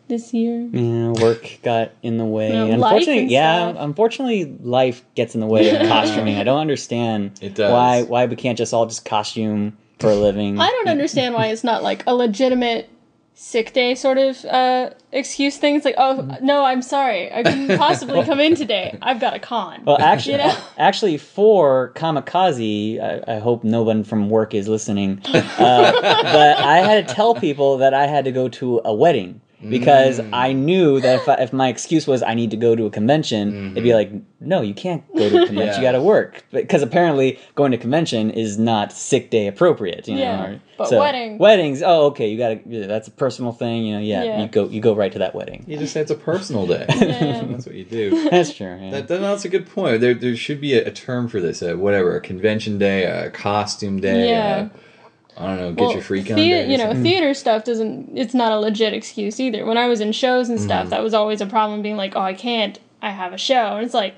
this 0.09 0.33
year. 0.33 0.69
Yeah, 0.73 1.11
work 1.11 1.59
got 1.63 1.93
in 2.03 2.19
the 2.19 2.25
way. 2.25 2.53
Yeah, 2.53 2.63
life 2.65 2.73
unfortunately, 2.75 3.19
and 3.23 3.31
yeah, 3.31 3.71
stuff. 3.71 3.85
unfortunately, 3.85 4.45
life 4.63 5.05
gets 5.15 5.35
in 5.35 5.41
the 5.41 5.47
way 5.47 5.69
of 5.75 5.87
costuming. 5.89 6.37
I 6.37 6.45
don't 6.45 6.61
understand 6.61 7.39
It 7.41 7.55
does. 7.55 7.73
why 7.73 8.03
why 8.03 8.27
we 8.27 8.37
can't 8.37 8.59
just 8.59 8.73
all 8.75 8.87
just 8.87 9.05
costume 9.05 9.77
for 9.99 10.11
a 10.11 10.15
living. 10.15 10.59
I 10.61 10.69
don't 10.69 10.89
understand 10.89 11.35
why 11.35 11.47
it's 11.47 11.65
not 11.65 11.83
like 11.83 12.05
a 12.07 12.15
legitimate 12.15 12.91
sick 13.39 13.75
day 13.75 13.95
sort 13.95 14.17
of 14.17 14.43
uh, 14.47 14.91
excuse 15.13 15.59
thing. 15.59 15.77
It's 15.77 15.85
like, 15.85 15.95
oh 15.99 16.39
no, 16.41 16.65
I'm 16.65 16.81
sorry, 16.81 17.31
I 17.31 17.43
couldn't 17.43 17.77
possibly 17.77 18.23
come 18.25 18.41
in 18.41 18.55
today. 18.55 18.99
I've 19.03 19.21
got 19.21 19.35
a 19.35 19.39
con. 19.39 19.83
Well, 19.85 20.01
actually, 20.01 20.33
You 20.35 20.39
know? 20.49 20.57
actually, 20.79 21.19
for 21.19 21.93
Comikaze, 21.97 22.99
I, 23.01 23.35
I 23.37 23.39
hope 23.39 23.63
no 23.63 23.83
one 23.83 24.05
from 24.05 24.31
work 24.31 24.55
is 24.55 24.69
listening. 24.69 25.21
Uh, 25.35 25.43
but 25.99 26.57
I 26.59 26.79
had 26.79 27.07
to 27.09 27.15
tell 27.15 27.35
people 27.35 27.77
that 27.79 27.93
I 27.93 28.07
had 28.07 28.25
to 28.25 28.33
go 28.33 28.49
to 28.49 28.81
a 28.85 28.95
wedding 28.95 29.41
because 29.69 30.21
Mm. 30.21 30.31
I 30.33 30.53
knew 30.53 31.01
that 31.01 31.21
if, 31.21 31.29
I, 31.29 31.35
if 31.37 31.53
my 31.53 31.69
excuse 31.69 32.07
was 32.07 32.23
I 32.23 32.35
need 32.35 32.51
to 32.51 32.57
go 32.57 32.77
to 32.77 32.85
a 32.87 32.91
convention, 32.91 33.73
it'd 33.73 33.83
be 33.85 33.95
like, 33.95 34.11
no, 34.41 34.61
you 34.61 34.75
can't 34.75 35.03
go 35.15 35.29
to 35.31 35.43
a 35.43 35.47
convention. 35.47 35.55
Mm-hmm. 35.55 35.59
Yeah. 35.67 35.77
You 35.77 35.83
got 35.83 35.93
to 35.93 36.03
work 36.03 36.45
because 36.53 36.83
apparently 36.83 37.39
going 37.55 37.71
to 37.73 37.79
convention 37.79 38.31
is 38.31 38.59
not 38.59 38.93
sick 38.93 39.31
day 39.31 39.47
appropriate. 39.47 40.07
You 40.09 40.17
know, 40.17 40.21
Yeah, 40.23 40.45
or- 40.47 40.61
but 40.79 40.89
so, 40.89 40.99
wedding- 41.01 41.39
weddings. 41.39 41.83
Oh, 41.83 42.07
okay, 42.09 42.29
you 42.29 42.37
got 42.37 42.49
to. 42.71 42.87
That's 42.87 43.09
a 43.09 43.11
personal 43.11 43.53
thing. 43.53 43.87
You 43.87 43.95
know, 43.95 44.01
yeah, 44.01 44.23
Yeah. 44.25 44.43
you 44.43 44.49
go 44.49 44.69
you 44.69 44.81
go 44.83 44.95
right 44.95 45.11
to 45.13 45.19
that 45.21 45.35
wedding. 45.35 45.65
You 45.67 45.79
just 45.79 45.95
say 45.95 46.03
it's 46.03 46.11
a 46.11 46.15
personal 46.17 46.67
day. 46.67 46.85
Yeah. 46.97 47.45
That's 47.51 47.65
what 47.67 47.75
you 47.75 47.85
do. 47.85 48.29
That's 48.31 48.53
true. 48.55 48.77
yeah. 48.81 48.91
That, 48.91 49.09
that- 49.09 49.21
that's 49.21 49.45
a 49.45 49.49
good 49.49 49.67
point. 49.69 50.01
There, 50.03 50.13
there 50.15 50.37
should 50.37 50.61
be 50.61 50.75
a, 50.75 50.87
a 50.89 50.91
term 50.91 51.29
for 51.29 51.41
this. 51.41 51.63
A, 51.63 51.77
whatever, 51.77 52.15
a 52.17 52.21
convention 52.21 52.79
day, 52.79 53.05
a 53.05 53.31
costume 53.31 54.01
day. 54.01 54.29
Yeah. 54.29 54.57
a- 54.67 54.71
I 55.39 55.47
don't 55.47 55.59
know. 55.59 55.73
Get 55.73 55.93
your 55.93 56.03
freak 56.03 56.31
on 56.31 56.37
thea- 56.37 56.67
you 56.67 56.79
know, 56.79 56.95
theater 57.03 57.35
stuff 57.35 57.65
doesn't. 57.65 58.17
It's 58.17 58.33
not 58.35 58.53
a 58.53 58.59
legit 58.59 58.95
excuse 58.95 59.39
either. 59.39 59.67
When 59.67 59.77
I 59.77 59.87
was 59.87 60.01
in 60.01 60.13
shows 60.13 60.49
and 60.49 60.59
stuff, 60.61 60.89
that 60.91 61.03
was 61.03 61.13
always 61.15 61.41
a 61.41 61.47
problem. 61.47 61.83
Being 61.83 61.97
like, 61.97 62.17
oh, 62.17 62.21
I 62.21 62.35
can't. 62.35 62.79
I 63.03 63.11
have 63.11 63.33
a 63.35 63.39
show, 63.39 63.77
and 63.77 63.85
it's 63.85 63.95
like, 63.95 64.15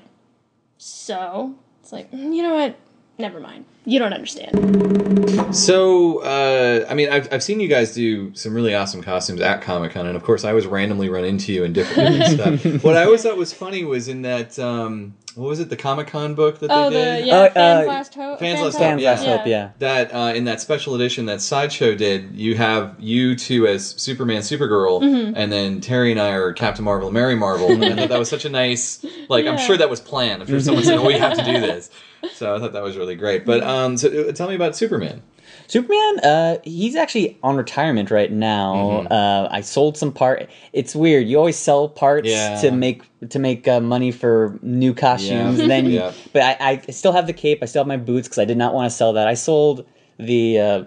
so 0.77 1.55
it's 1.81 1.91
like, 1.91 2.09
mm, 2.11 2.33
you 2.35 2.41
know 2.43 2.55
what? 2.55 2.75
Never 3.17 3.39
mind. 3.41 3.65
You 3.85 3.99
don't 3.99 4.13
understand. 4.13 5.55
So, 5.55 6.19
uh, 6.19 6.85
I 6.89 6.93
mean, 6.93 7.09
I've, 7.09 7.31
I've 7.33 7.43
seen 7.43 7.59
you 7.59 7.67
guys 7.67 7.93
do 7.93 8.33
some 8.35 8.53
really 8.53 8.73
awesome 8.73 9.01
costumes 9.01 9.41
at 9.41 9.61
Comic 9.61 9.91
Con, 9.91 10.07
and 10.07 10.15
of 10.15 10.23
course, 10.23 10.45
I 10.45 10.49
always 10.49 10.67
randomly 10.67 11.09
run 11.09 11.25
into 11.25 11.51
you 11.51 11.63
in 11.65 11.73
different, 11.73 12.19
different 12.19 12.59
stuff. 12.61 12.83
What 12.83 12.95
I 12.95 13.03
always 13.03 13.23
thought 13.23 13.35
was 13.37 13.51
funny 13.51 13.83
was 13.83 14.07
in 14.07 14.21
that, 14.21 14.57
um, 14.59 15.15
what 15.39 15.49
was 15.49 15.59
it, 15.59 15.69
the 15.69 15.75
Comic 15.77 16.07
Con 16.07 16.35
book 16.35 16.59
that 16.59 16.69
Oh, 16.69 16.89
they 16.89 16.95
the 16.97 17.17
did? 17.19 17.27
yeah, 17.27 17.35
Uh, 17.37 17.49
fans 17.51 17.85
uh, 17.85 17.87
last 17.87 18.15
hope. 18.15 18.39
Fans 18.39 18.61
Last 18.61 18.73
Hope, 18.73 18.81
Fans 18.81 19.01
yeah. 19.01 19.09
last 19.11 19.25
hope, 19.25 19.47
yeah. 19.47 19.69
That 19.79 20.13
uh, 20.13 20.33
in 20.35 20.43
that 20.45 20.59
special 20.61 20.95
edition 20.95 21.25
that 21.27 21.41
Sideshow 21.41 21.95
did, 21.95 22.35
you 22.35 22.55
have 22.55 22.95
you 22.99 23.35
two 23.35 23.65
as 23.67 23.85
Superman, 23.97 24.41
Supergirl, 24.41 25.01
Mm-hmm. 25.01 25.33
and 25.35 25.51
then 25.51 25.81
Terry 25.81 26.11
and 26.11 26.19
I 26.19 26.31
are 26.31 26.51
Captain 26.53 26.83
Marvel 26.83 27.07
and 27.07 27.13
Mary 27.13 27.35
Marvel. 27.35 27.71
And 27.71 27.83
I 27.85 27.95
thought 27.95 28.09
that 28.09 28.19
was 28.19 28.29
such 28.29 28.45
a 28.45 28.49
nice, 28.49 29.05
like, 29.29 29.45
I'm 29.45 29.57
sure 29.57 29.77
that 29.77 29.89
was 29.89 30.01
planned. 30.01 30.41
I'm 30.41 30.47
sure 30.47 30.59
someone 30.59 30.83
said, 30.83 30.97
"Oh, 30.97 31.05
we 31.05 31.13
have 31.13 31.37
to 31.37 31.43
do 31.45 31.53
this." 31.61 31.89
So 32.33 32.53
I 32.53 32.59
thought 32.59 32.73
that 32.73 32.83
was 32.83 32.97
really 32.97 33.15
great. 33.15 33.45
But 33.45 33.63
um, 33.63 33.95
so 33.97 34.27
uh, 34.27 34.31
tell 34.33 34.49
me 34.49 34.55
about 34.55 34.75
Superman. 34.75 35.21
Superman, 35.69 36.19
uh, 36.21 36.57
he's 36.63 36.95
actually 36.95 37.37
on 37.43 37.55
retirement 37.55 38.09
right 38.09 38.31
now. 38.31 38.73
Mm-hmm. 38.75 39.13
Uh, 39.13 39.47
I 39.51 39.61
sold 39.61 39.97
some 39.97 40.11
part. 40.11 40.49
It's 40.73 40.95
weird. 40.95 41.27
You 41.27 41.37
always 41.37 41.57
sell 41.57 41.87
parts 41.87 42.27
Yeah. 42.27 42.59
to 42.61 42.71
make 42.71 43.03
to 43.29 43.37
make 43.39 43.67
uh, 43.67 43.79
money 43.79 44.11
for 44.11 44.57
new 44.63 44.93
costumes. 44.95 45.59
Yeah. 45.59 45.67
Then, 45.67 45.85
you- 45.85 45.91
Yeah. 45.99 46.11
but 46.33 46.41
I, 46.41 46.55
I 46.87 46.91
still 46.91 47.11
have 47.11 47.27
the 47.27 47.33
cape. 47.33 47.59
I 47.61 47.65
still 47.65 47.81
have 47.81 47.87
my 47.87 47.97
boots 47.97 48.27
because 48.27 48.39
I 48.39 48.45
did 48.45 48.57
not 48.57 48.73
want 48.73 48.89
to 48.89 48.95
sell 48.97 49.13
that. 49.13 49.27
I 49.27 49.35
sold 49.35 49.85
the. 50.17 50.59
Uh, 50.59 50.83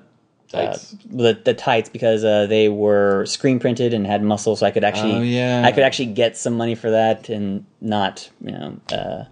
Tights. 0.49 0.93
Uh, 0.93 0.97
the, 1.07 1.41
the 1.47 1.55
tights 1.55 1.89
because 1.89 2.25
uh, 2.25 2.45
they 2.47 2.69
were 2.69 3.25
screen 3.25 3.59
printed 3.59 3.95
and 3.95 4.07
had 4.07 4.23
muscle, 4.23 4.55
so 4.55 4.67
I 4.67 4.71
could 4.71 4.85
actually, 4.85 5.15
Oh, 5.15 5.23
yeah. 5.23 5.63
I 5.65 5.73
could 5.73 5.83
actually 5.83 6.13
get 6.13 6.37
some 6.37 6.59
money 6.59 6.75
for 6.75 6.91
that 6.91 7.31
and 7.31 7.65
not, 7.81 8.29
you 8.45 8.51
know. 8.53 8.77
Uh, 8.93 9.25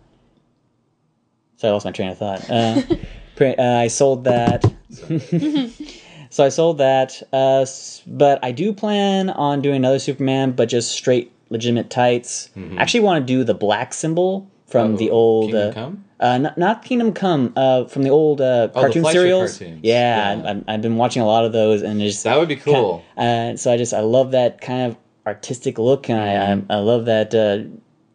so 1.56 1.68
I 1.68 1.72
lost 1.72 1.84
my 1.84 1.92
train 1.92 2.08
of 2.08 2.16
thought. 2.16 2.48
Uh, 2.48 2.80
uh, 3.40 3.54
I 3.58 3.88
sold 3.88 4.24
that. 4.24 4.64
so 6.30 6.44
I 6.44 6.48
sold 6.48 6.78
that, 6.78 7.22
uh, 7.32 7.66
but 8.06 8.38
I 8.44 8.52
do 8.52 8.72
plan 8.72 9.30
on 9.30 9.62
doing 9.62 9.76
another 9.76 9.98
Superman, 9.98 10.52
but 10.52 10.68
just 10.68 10.92
straight 10.92 11.32
legitimate 11.48 11.90
tights. 11.90 12.50
I 12.56 12.76
actually 12.82 13.00
want 13.00 13.26
to 13.26 13.32
do 13.32 13.44
the 13.44 13.54
black 13.54 13.92
symbol 13.94 14.50
from 14.66 14.96
the 14.96 15.10
Oh, 15.10 15.14
old. 15.14 15.50
Kingdom 15.52 15.70
uh, 15.70 15.72
Come? 15.74 16.04
uh, 16.20 16.38
not, 16.38 16.58
not 16.58 16.84
Kingdom 16.84 17.12
Come, 17.12 17.52
uh, 17.56 17.84
from 17.86 18.02
the 18.02 18.10
old 18.10 18.40
uh, 18.40 18.44
Oh, 18.44 18.66
the 18.66 18.80
cartoon 18.80 19.02
Fleischer 19.02 19.18
serials. 19.20 19.58
cartoons. 19.58 19.80
Yeah, 19.82 20.34
Yeah. 20.34 20.60
I, 20.68 20.74
I've 20.74 20.82
been 20.82 20.96
watching 20.96 21.22
a 21.22 21.26
lot 21.26 21.44
of 21.44 21.52
those, 21.52 21.82
and 21.82 22.00
it's 22.00 22.22
That 22.22 22.38
would 22.38 22.48
be 22.48 22.56
cool. 22.56 23.04
uh, 23.16 23.56
so 23.56 23.72
I 23.72 23.76
just 23.76 23.92
I 23.94 24.00
love 24.00 24.30
that 24.32 24.60
kind 24.60 24.92
of 24.92 24.96
artistic 25.26 25.78
look, 25.78 26.08
and 26.10 26.18
Mm-hmm. 26.18 26.72
I, 26.72 26.76
I 26.76 26.78
I 26.78 26.80
love 26.82 27.06
that 27.06 27.34
uh, 27.34 27.68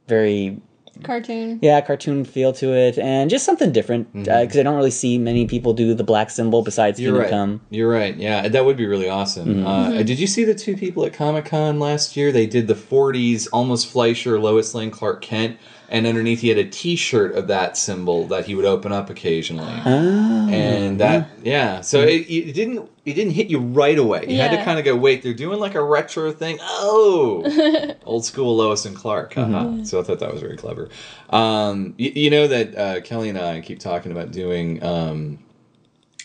very 0.08 0.62
Cartoon. 1.04 1.60
yeah 1.62 1.82
cartoon 1.82 2.26
feel 2.26 2.54
to 2.54 2.74
it, 2.74 2.98
and 2.98 3.30
just 3.30 3.46
something 3.46 3.72
different 3.72 4.12
because 4.14 4.58
I 4.58 4.64
don't 4.64 4.76
really 4.76 4.92
see 4.92 5.18
many 5.18 5.46
people 5.46 5.74
do 5.74 5.94
the 5.94 6.04
black 6.04 6.30
symbol 6.30 6.62
besides 6.62 6.96
Mm-hmm. 7.00 7.04
You're 7.04 7.14
Kingdom 7.14 7.22
right. 7.24 7.30
Come. 7.30 7.62
You're 7.70 7.90
right. 7.92 8.16
Yeah, 8.16 8.48
that 8.48 8.64
would 8.66 8.78
be 8.78 8.86
really 8.86 9.10
awesome. 9.10 9.66
Uh, 9.66 10.04
did 10.04 10.20
you 10.20 10.28
see 10.28 10.44
the 10.46 10.56
two 10.56 10.78
people 10.78 11.04
at 11.06 11.14
Comic 11.14 11.46
Con 11.46 11.80
last 11.80 12.16
year? 12.16 12.32
They 12.32 12.46
did 12.46 12.68
the 12.68 12.74
40s, 12.76 13.48
almost 13.52 13.88
Fleischer, 13.88 14.40
Lois 14.40 14.74
Lane, 14.74 14.92
Clark 14.92 15.22
Kent, 15.22 15.58
and 15.96 16.06
underneath 16.06 16.42
he 16.42 16.50
had 16.50 16.58
a 16.58 16.66
T-shirt 16.66 17.36
of 17.36 17.48
that 17.48 17.78
symbol 17.78 18.28
that 18.28 18.46
he 18.46 18.54
would 18.54 18.66
open 18.66 18.92
up 18.92 19.10
occasionally. 19.10 19.72
Ah, 19.86 20.50
and 20.50 21.00
that, 21.00 21.30
yeah. 21.42 21.80
So 21.80 22.02
it, 22.02 22.30
it 22.30 22.54
didn't 22.54 22.90
it 23.06 23.14
didn't 23.14 23.32
hit 23.32 23.48
you 23.48 23.60
right 23.60 23.98
away. 23.98 24.26
You 24.28 24.36
had 24.36 24.52
to 24.52 24.62
kind 24.66 24.78
of 24.78 24.84
go, 24.84 24.94
wait, 24.94 25.24
they're 25.24 25.34
doing 25.34 25.58
like 25.58 25.74
a 25.76 25.82
retro 25.82 26.34
thing. 26.34 26.58
Oh, 26.62 27.96
old 28.04 28.26
school 28.26 28.58
Lois 28.58 28.84
and 28.86 28.94
Clark. 28.94 29.38
Uh-huh. 29.38 29.86
So 29.86 30.02
I 30.02 30.04
thought 30.04 30.20
that 30.20 30.34
was 30.34 30.42
very 30.42 30.58
clever. 30.58 30.90
Um, 31.30 31.94
you, 31.98 32.12
you 32.14 32.30
know 32.30 32.48
that 32.48 32.78
uh, 32.78 33.00
Kelly 33.00 33.30
and 33.30 33.38
I 33.38 33.62
keep 33.62 33.80
talking 33.80 34.12
about 34.12 34.32
doing. 34.34 34.84
Um, 34.84 35.40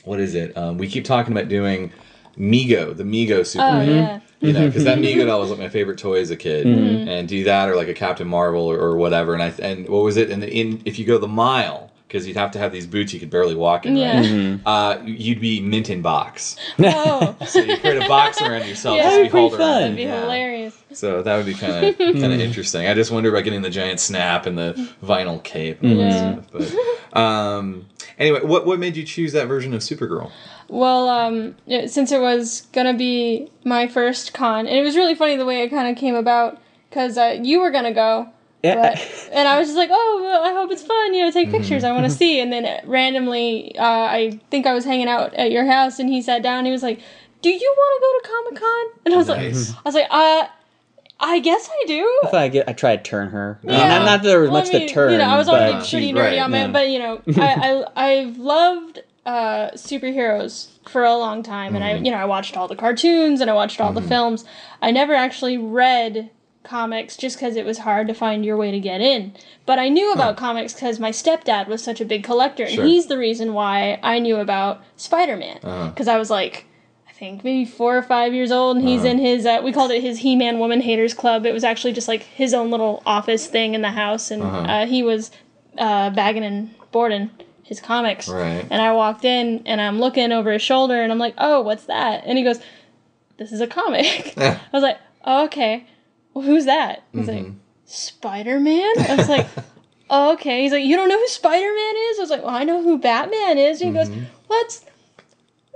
what 0.03 0.19
is 0.19 0.35
it? 0.35 0.57
Um, 0.57 0.79
we 0.79 0.89
keep 0.89 1.05
talking 1.05 1.33
about 1.33 1.47
doing 1.49 1.93
Mego, 2.37 2.97
the 2.97 3.05
Mego 3.05 3.39
Oh 3.39 3.43
Superman. 3.45 3.89
yeah. 3.89 4.21
You 4.41 4.55
know, 4.55 4.67
because 4.67 4.85
that 4.85 4.99
mm-hmm. 4.99 5.21
Mego 5.21 5.27
doll 5.27 5.41
was 5.41 5.51
like 5.51 5.59
my 5.59 5.69
favorite 5.69 5.99
toy 5.99 6.21
as 6.21 6.31
a 6.31 6.37
kid, 6.37 6.67
mm-hmm. 6.67 7.09
and 7.09 7.29
do 7.29 7.45
that 7.45 7.69
or 7.69 7.77
like 7.77 7.89
a 7.89 7.95
Captain 7.95 8.27
Marvel 8.27 8.63
or, 8.63 8.79
or 8.79 8.97
whatever. 8.97 9.35
And 9.35 9.43
I 9.43 9.53
and 9.61 9.87
what 9.87 10.03
was 10.03 10.17
it? 10.17 10.31
And 10.31 10.43
in 10.43 10.81
if 10.87 10.99
you 10.99 11.05
go 11.05 11.19
the 11.19 11.29
mile, 11.29 11.90
because 12.11 12.27
you'd 12.27 12.37
have 12.37 12.51
to 12.51 12.59
have 12.59 12.73
these 12.73 12.89
boots 12.89 13.15
you 13.15 13.21
could 13.21 13.31
barely 13.31 13.55
walk 13.55 13.87
in, 13.87 13.95
Yeah. 13.97 14.17
right? 14.17 14.27
Mm-hmm. 14.27 14.67
Uh, 14.67 14.99
you'd 15.05 15.41
be 15.41 15.61
mint 15.61 15.89
in 15.91 16.03
box. 16.03 16.57
Oh, 16.81 17.37
So 17.47 17.61
you 17.61 17.77
create 17.79 18.03
a 18.03 18.09
box 18.09 18.43
around 18.43 18.67
yourself 18.67 18.97
Yeah. 18.97 19.05
just 19.05 19.15
to 19.15 19.17
That'd 19.19 19.23
be 19.23 19.29
be 19.29 19.31
pretty 19.31 19.49
hauled 19.49 19.53
fun. 19.61 19.81
that'd 19.83 19.97
be 19.97 20.03
Yeah. 20.03 20.21
hilarious. 20.23 20.77
So 20.93 21.23
that 21.23 21.37
would 21.37 21.47
be 21.47 21.55
kind 21.55 21.87
of 21.87 21.99
kind 21.99 22.25
of 22.33 22.41
interesting. 22.41 22.89
I 22.89 22.95
just 22.95 23.13
wonder 23.13 23.31
about 23.31 23.45
getting 23.45 23.63
the 23.63 23.71
giant 23.71 24.01
snap 24.01 24.47
and 24.47 24.59
the 24.59 24.91
vinyl 25.05 25.41
cape 25.45 25.83
and 25.83 25.93
all 25.93 25.99
Yeah. 25.99 26.09
that 26.35 26.49
stuff. 26.49 26.75
But 27.13 27.19
um, 27.21 27.87
anyway, 28.19 28.41
what 28.43 28.67
what 28.67 28.81
made 28.81 28.97
you 28.97 29.05
choose 29.05 29.33
that 29.35 29.47
version 29.47 29.73
of 29.73 29.81
Supergirl? 29.83 30.33
Well, 30.69 31.09
um, 31.09 31.55
yeah, 31.67 31.87
since 31.87 32.11
it 32.11 32.21
was 32.21 32.63
gonna 32.73 32.95
be 32.95 33.51
my 33.65 33.87
first 33.87 34.35
con, 34.35 34.67
and 34.67 34.77
it 34.77 34.83
was 34.83 34.97
really 34.97 35.15
funny 35.15 35.37
the 35.37 35.47
way 35.47 35.63
it 35.63 35.69
kind 35.71 35.89
of 35.89 35.97
came 35.97 36.17
about 36.17 36.59
because 36.89 37.17
uh, 37.17 37.39
you 37.41 37.61
were 37.61 37.71
gonna 37.71 37.95
go, 37.95 38.29
Yeah. 38.63 38.75
but, 38.95 39.29
and 39.33 39.49
I 39.49 39.59
was 39.59 39.69
just 39.69 39.77
like, 39.79 39.91
oh, 39.93 40.21
well, 40.23 40.45
I 40.45 40.53
hope 40.53 40.71
it's 40.71 40.83
fun, 40.83 41.15
you 41.15 41.25
know, 41.25 41.31
take 41.31 41.51
pictures, 41.51 41.83
I 41.85 41.93
want 41.93 42.05
to 42.05 42.11
see. 42.11 42.41
And 42.41 42.53
then 42.53 42.67
uh, 42.67 42.81
randomly, 42.85 43.75
uh, 43.79 43.83
I 43.85 44.41
think 44.51 44.67
I 44.67 44.75
was 44.75 44.85
hanging 44.85 45.09
out 45.09 45.33
at 45.35 45.51
your 45.51 45.65
house, 45.67 45.99
and 45.99 46.09
he 46.11 46.21
sat 46.21 46.43
down, 46.43 46.59
and 46.59 46.67
he 46.67 46.73
was 46.73 46.83
like, 46.83 47.01
do 47.43 47.49
you 47.49 47.75
want 47.77 48.03
to 48.03 48.07
go 48.07 48.19
to 48.29 48.35
Comic 48.37 48.61
Con? 48.61 49.03
And 49.07 49.15
I 49.15 49.17
was 49.17 49.29
Nice. 49.29 49.69
like, 49.71 49.79
I 49.79 49.83
was 49.89 49.95
like, 49.95 50.07
uh. 50.11 50.47
I 51.23 51.39
guess 51.41 51.69
I 51.71 51.85
do. 51.87 52.21
I 52.25 52.31
thought 52.31 52.41
I 52.41 52.49
get 52.49 52.67
I 52.67 52.73
tried 52.73 53.05
to 53.05 53.11
turn 53.11 53.29
her. 53.29 53.59
Yeah. 53.63 53.77
Not, 53.77 54.05
not 54.07 54.23
that 54.23 54.27
there 54.27 54.41
was 54.41 54.49
Well, 54.51 54.63
much 54.63 54.75
I 54.75 54.79
mean, 54.79 54.89
to 54.89 54.95
turn. 54.95 55.13
You 55.13 55.19
know, 55.19 55.25
I 55.29 55.37
was 55.37 55.51
already 55.51 55.73
pretty 55.87 56.13
nerdy 56.15 56.19
right, 56.19 56.39
on 56.39 56.51
yeah. 56.51 56.65
it, 56.65 56.73
but 56.73 56.89
you 56.89 56.99
know, 56.99 57.21
I, 57.37 57.85
I 57.95 58.07
I've 58.11 58.39
loved 58.39 59.01
uh, 59.27 59.71
superheroes 59.73 60.69
for 60.89 61.05
a 61.05 61.15
long 61.15 61.43
time, 61.43 61.75
and 61.75 61.85
I 61.85 61.93
Mm-hmm. 61.93 62.05
you 62.07 62.11
know 62.13 62.17
I 62.17 62.25
watched 62.25 62.57
all 62.57 62.69
the 62.69 62.75
cartoons 62.75 63.43
and 63.43 63.51
I 63.51 63.53
watched 63.53 63.83
all 63.83 63.93
the 63.93 64.01
films. 64.01 64.47
I 64.81 64.93
never 64.93 65.13
actually 65.15 65.59
read 65.59 66.31
comics 66.63 67.17
just 67.17 67.37
because 67.37 67.57
it 67.57 67.65
was 67.65 67.79
hard 67.79 68.07
to 68.09 68.15
find 68.15 68.45
your 68.45 68.57
way 68.57 68.71
to 68.71 68.79
get 68.81 69.01
in. 69.01 69.33
But 69.67 69.79
I 69.79 69.89
knew 69.89 70.13
about 70.13 70.37
comics 70.37 70.75
because 70.75 71.01
my 71.01 71.11
stepdad 71.11 71.69
was 71.69 71.83
such 71.83 72.01
a 72.01 72.05
big 72.05 72.23
collector, 72.23 72.65
and 72.65 72.75
Sure. 72.75 72.85
he's 72.85 73.07
the 73.07 73.19
reason 73.19 73.55
why 73.55 73.99
I 74.03 74.19
knew 74.19 74.37
about 74.37 74.83
Spider 74.97 75.37
Man 75.37 75.59
Uh-huh. 75.63 75.89
because 75.89 76.09
I 76.09 76.19
was 76.19 76.31
like. 76.31 76.67
I 77.09 77.23
think 77.23 77.45
maybe 77.45 77.67
four 77.67 77.99
or 77.99 78.03
five 78.03 78.33
years 78.33 78.51
old, 78.51 78.79
and 78.79 78.87
Uh-huh. 78.87 78.95
he's 78.95 79.05
in 79.05 79.19
his. 79.19 79.45
Uh, 79.45 79.61
we 79.63 79.73
called 79.73 79.91
it 79.91 80.01
his 80.01 80.21
He-Man 80.21 80.59
Woman 80.59 80.81
Haters 80.81 81.13
Club. 81.13 81.45
It 81.45 81.53
was 81.53 81.65
actually 81.65 81.93
just 81.93 82.09
like 82.09 82.23
his 82.23 82.55
own 82.55 82.71
little 82.71 83.03
office 83.05 83.47
thing 83.47 83.75
in 83.75 83.83
the 83.83 83.91
house, 83.91 84.31
and 84.31 84.43
Uh-huh. 84.43 84.57
uh, 84.61 84.87
he 84.87 85.03
was 85.03 85.31
uh, 85.77 86.09
bagging 86.11 86.45
and 86.45 86.71
boarding 86.93 87.29
his 87.63 87.79
comics. 87.79 88.27
Right. 88.27 88.65
And 88.71 88.81
I 88.81 88.93
walked 88.93 89.27
in, 89.27 89.61
and 89.67 89.83
I'm 89.83 90.01
looking 90.01 90.33
over 90.33 90.51
his 90.51 90.63
shoulder, 90.63 91.03
and 91.03 91.13
I'm 91.13 91.19
like, 91.19 91.35
"Oh, 91.37 91.61
what's 91.61 91.85
that?" 91.85 92.23
And 92.25 92.39
he 92.39 92.45
goes, 92.45 92.59
"This 93.37 93.53
is 93.53 93.61
a 93.61 93.67
comic." 93.67 94.33
I 94.39 94.59
was 94.73 94.83
like, 94.83 94.97
oh, 95.27 95.45
"Okay, 95.45 95.85
well, 96.41 96.49
who's 96.49 96.65
that?" 96.65 97.05
He's 97.13 97.29
like, 97.29 97.45
mm-hmm. 97.45 97.59
"Spider 97.85 98.61
Man." 98.61 98.93
I 98.99 99.17
was 99.17 99.29
like. 99.29 99.47
Oh, 100.13 100.33
okay. 100.33 100.63
He's 100.63 100.73
like, 100.73 100.85
you 100.85 100.97
don't 100.97 101.09
know 101.09 101.21
who 101.21 101.29
Spider 101.29 101.73
Man 101.73 101.95
is? 102.11 102.19
I 102.19 102.23
was 102.23 102.31
like, 102.31 102.43
well, 102.43 102.53
I 102.53 102.65
know 102.65 102.83
who 102.83 102.99
Batman 102.99 103.59
is. 103.59 103.81
And 103.81 103.91
he 103.91 103.95
goes, 103.97 104.09
mm-hmm. 104.09 104.25
what's 104.49 104.85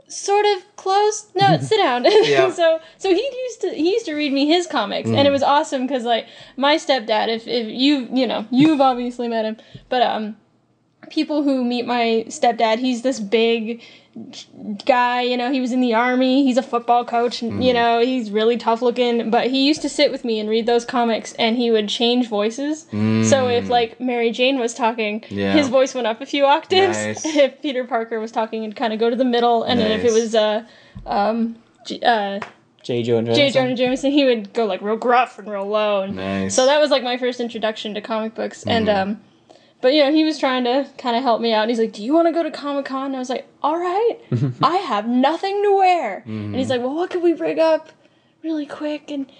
sort 0.09 0.47
of 0.47 0.77
close. 0.77 1.27
No, 1.35 1.59
sit 1.61 1.79
down. 1.79 2.05
Yeah. 2.25 2.51
so 2.51 2.81
so 2.99 3.11
he 3.11 3.23
used 3.45 3.61
to 3.63 3.71
he 3.71 3.93
used 3.93 4.07
to 4.07 4.15
read 4.15 4.33
me 4.33 4.47
his 4.47 4.67
comics, 4.67 5.09
and 5.09 5.19
it 5.19 5.27
mm. 5.27 5.33
was 5.33 5.43
awesome 5.43 5.87
because 5.87 6.05
like 6.05 6.27
my 6.57 6.77
stepdad, 6.77 7.29
if 7.29 7.47
if 7.47 7.69
you 7.69 8.09
you 8.13 8.27
know 8.27 8.47
you've 8.51 8.81
obviously 8.81 9.29
met 9.29 9.45
him, 9.45 9.57
but 9.89 10.03
um, 10.03 10.37
people 11.11 11.43
who 11.43 11.65
meet 11.65 11.87
my 11.87 12.25
stepdad, 12.29 12.79
he's 12.79 13.03
this 13.03 13.21
big 13.21 13.83
guy 14.87 15.23
you 15.23 15.37
know 15.37 15.51
he 15.51 15.61
was 15.61 15.73
in 15.73 15.81
the 15.81 15.93
army 15.93 16.45
he's 16.45 16.57
a 16.57 16.63
football 16.63 17.05
coach 17.05 17.43
and 17.43 17.65
you 17.65 17.73
know 17.73 17.99
he's 18.01 18.31
really 18.31 18.57
tough 18.57 18.81
looking 18.81 19.29
but 19.31 19.49
he 19.49 19.67
used 19.67 19.83
to 19.83 19.89
sit 19.89 20.13
with 20.13 20.25
me 20.25 20.39
and 20.39 20.49
read 20.49 20.67
those 20.67 20.85
comics 20.85 21.33
and 21.35 21.57
he 21.57 21.71
would 21.71 21.89
change 21.89 22.29
voices 22.29 22.87
so 23.29 23.49
if 23.49 23.69
like 23.69 23.99
mary 24.01 24.31
jane 24.31 24.59
was 24.59 24.73
talking 24.73 25.25
Yeah. 25.29 25.53
his 25.53 25.69
voice 25.69 25.95
went 25.95 26.07
up 26.07 26.21
a 26.21 26.27
few 26.27 26.45
octaves 26.45 26.97
Nice. 26.97 27.25
if 27.37 27.61
peter 27.61 27.85
parker 27.85 28.21
was 28.21 28.31
talking 28.31 28.63
it'd 28.63 28.77
kind 28.77 28.93
of 28.93 29.01
go 29.01 29.11
to 29.11 29.17
the 29.17 29.25
middle 29.25 29.65
and 29.65 29.81
then 29.81 29.91
if 29.91 30.05
it 30.05 30.13
was 30.13 30.35
uh 30.35 30.65
um 31.07 31.57
J- 31.87 32.01
uh 32.01 32.41
J. 32.85 33.03
Jonah 33.03 33.35
j 33.35 33.51
Jameson. 33.51 33.53
jonah 33.63 33.77
jameson 33.77 34.11
he 34.13 34.25
would 34.25 34.53
go 34.53 34.65
like 34.67 34.81
real 34.81 34.97
gruff 34.97 35.39
and 35.39 35.49
real 35.51 35.67
low 35.67 36.03
and 36.03 36.15
Nice. 36.17 36.55
so 36.55 36.67
that 36.67 36.81
was 36.81 36.91
like 36.91 37.03
my 37.03 37.17
first 37.17 37.41
introduction 37.41 37.95
to 37.95 38.01
comic 38.01 38.35
books 38.35 38.63
and 38.65 38.87
Mm-hmm. 38.89 39.11
um 39.11 39.21
but 39.85 39.93
you 39.95 40.03
know, 40.03 40.11
he 40.13 40.25
was 40.25 40.39
trying 40.39 40.65
to 40.65 40.89
kind 40.99 41.15
of 41.17 41.23
help 41.23 41.41
me 41.41 41.53
out. 41.53 41.63
And 41.63 41.71
he's 41.71 41.79
like, 41.79 41.93
"Do 41.93 42.03
you 42.03 42.13
want 42.15 42.27
to 42.29 42.33
go 42.33 42.43
to 42.43 42.51
Comic 42.51 42.87
Con?" 42.87 43.07
And 43.07 43.17
I 43.17 43.19
was 43.19 43.29
like, 43.31 43.47
"All 43.63 43.77
right, 43.79 44.17
I 44.63 44.77
have 44.79 45.07
nothing 45.07 45.63
to 45.63 45.77
wear." 45.77 46.23
And 46.25 46.35
Mm-hmm. 46.35 46.55
he's 46.55 46.71
like, 46.71 46.81
"Well, 46.81 46.95
what 46.95 47.11
could 47.11 47.23
we 47.23 47.35
bring 47.35 47.61
up 47.61 47.91
really 48.43 48.67
quick?" 48.67 49.11
And 49.11 49.31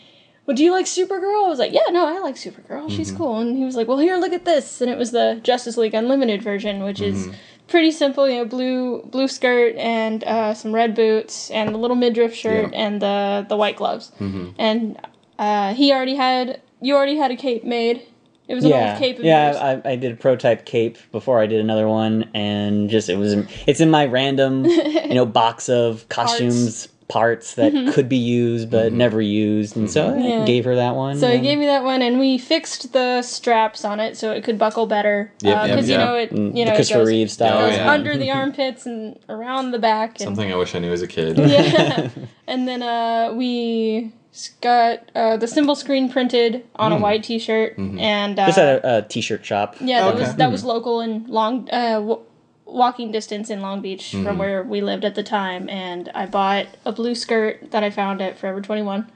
well, 0.47 0.55
do 0.57 0.63
you 0.63 0.73
like 0.73 0.85
Supergirl? 0.87 1.47
I 1.47 1.49
was 1.49 1.59
like, 1.59 1.73
"Yeah, 1.73 1.89
no, 1.91 2.07
I 2.07 2.19
like 2.21 2.35
Supergirl. 2.37 2.91
She's 2.91 3.09
Mm-hmm. 3.09 3.17
cool." 3.17 3.39
And 3.41 3.57
he 3.57 3.65
was 3.65 3.77
like, 3.77 3.89
"Well, 3.89 3.99
here, 3.99 4.17
look 4.19 4.33
at 4.35 4.45
this." 4.45 4.81
And 4.83 4.91
it 4.91 4.99
was 4.99 5.11
the 5.11 5.41
Justice 5.43 5.77
League 5.79 5.95
Unlimited 5.95 6.43
version, 6.43 6.83
which 6.85 7.01
Mm-hmm. 7.01 7.31
is 7.31 7.37
pretty 7.67 7.91
simple. 7.91 8.29
You 8.29 8.39
know, 8.41 8.45
blue 8.45 9.03
blue 9.15 9.29
skirt 9.29 9.75
and 9.77 10.23
uh, 10.25 10.53
some 10.53 10.75
red 10.75 10.95
boots 10.95 11.51
and 11.51 11.75
the 11.75 11.79
little 11.79 11.97
midriff 11.97 12.35
shirt 12.35 12.71
Yeah. 12.73 12.79
and 12.85 13.01
the 13.01 13.47
the 13.49 13.57
white 13.57 13.77
gloves. 13.77 14.13
Mm-hmm. 14.21 14.51
And 14.59 14.99
uh, 15.39 15.73
he 15.75 15.91
already 15.95 16.17
had 16.17 16.61
you 16.83 16.95
already 16.97 17.17
had 17.17 17.31
a 17.31 17.37
cape 17.37 17.65
made. 17.65 18.03
It 18.47 18.55
was 18.55 18.65
an 18.65 18.71
yeah, 18.71 18.91
old 18.93 18.99
cape 18.99 19.19
of 19.19 19.25
yeah. 19.25 19.47
yours. 19.47 19.57
I, 19.85 19.91
I 19.93 19.97
did 19.97 20.13
a 20.13 20.17
prototype 20.17 20.67
cape 20.67 20.99
before 21.13 21.41
I 21.41 21.47
did 21.47 21.61
another 21.61 21.89
one, 21.89 22.29
and 22.35 22.91
just 22.91 23.09
it 23.09 23.17
was 23.17 23.33
in, 23.33 23.49
it's 23.67 23.81
in 23.81 23.91
my 23.91 24.05
random 24.07 24.65
you 24.67 25.15
know 25.15 25.25
box 25.27 25.69
of 25.69 26.07
costumes 26.11 26.89
parts, 27.07 27.57
that 27.57 27.93
could 27.93 28.09
be 28.09 28.17
used 28.17 28.71
but 28.71 28.91
never 28.93 29.21
used, 29.21 29.77
and 29.77 29.91
so 29.91 30.09
I 30.09 30.13
Mm-hmm. 30.13 30.45
Gave 30.47 30.65
her 30.65 30.75
that 30.77 30.95
one. 30.95 31.19
So 31.19 31.29
he 31.29 31.35
and- 31.35 31.43
gave 31.43 31.59
me 31.59 31.67
that 31.67 31.85
one, 31.85 32.01
and 32.03 32.19
we 32.19 32.39
fixed 32.39 32.93
the 32.95 33.21
straps 33.23 33.85
on 33.85 34.01
it 34.01 34.17
so 34.17 34.33
it 34.33 34.43
could 34.43 34.59
buckle 34.59 34.87
better. 34.87 35.31
Yep, 35.43 35.69
Because 35.69 35.89
yep, 35.89 35.99
you 35.99 36.01
yep. 36.01 36.09
know 36.09 36.17
it, 36.17 36.31
Mm, 36.33 36.47
you 36.57 36.65
the 36.65 36.71
know, 36.71 36.73
it 36.77 36.89
goes, 36.89 37.07
Reeve 37.09 37.31
style. 37.31 37.69
Goes 37.69 37.77
yeah. 37.77 37.91
under 37.91 38.17
the 38.17 38.31
armpits 38.41 38.87
and 38.87 39.19
around 39.29 39.71
the 39.73 39.79
back. 39.79 40.13
And, 40.13 40.21
Something 40.21 40.51
I 40.51 40.57
wish 40.57 40.75
I 40.75 40.79
knew 40.79 40.93
as 40.93 41.03
a 41.03 41.07
kid. 41.07 41.37
yeah, 41.39 42.09
and 42.47 42.67
then 42.67 42.83
uh, 42.83 43.33
we 43.35 44.13
s- 44.35 44.51
got 44.61 45.11
uh, 45.15 45.37
the 45.39 45.47
symbol 45.49 45.75
screen 45.75 46.11
printed 46.11 46.67
on 46.77 46.93
a 46.93 46.99
white 46.99 47.23
T-shirt, 47.25 47.79
and 47.79 48.39
uh. 48.39 48.47
Just 48.47 48.59
at 48.59 48.85
a, 48.85 48.99
a 48.99 49.03
t-shirt 49.03 49.45
shop. 49.47 49.77
yeah, 49.81 50.03
that 50.05 50.15
Okay. 50.15 50.25
was 50.25 50.35
that 50.37 50.51
was 50.51 50.65
local 50.65 51.01
and 51.01 51.27
long. 51.29 51.69
Uh, 51.73 52.01
w- 52.01 52.21
walking 52.67 53.13
distance 53.13 53.51
in 53.51 53.61
Long 53.61 53.81
Beach 53.83 54.11
Mm-hmm. 54.13 54.25
from 54.25 54.39
where 54.39 54.63
we 54.63 54.81
lived 54.81 55.05
at 55.05 55.15
the 55.15 55.23
time 55.23 55.69
and 55.69 56.11
I 56.15 56.25
bought 56.27 56.67
a 56.85 56.93
blue 56.93 57.15
skirt 57.15 57.71
that 57.71 57.85
I 57.85 57.91
found 57.91 58.21
at 58.23 58.39
Forever 58.39 58.61
21 58.63 59.07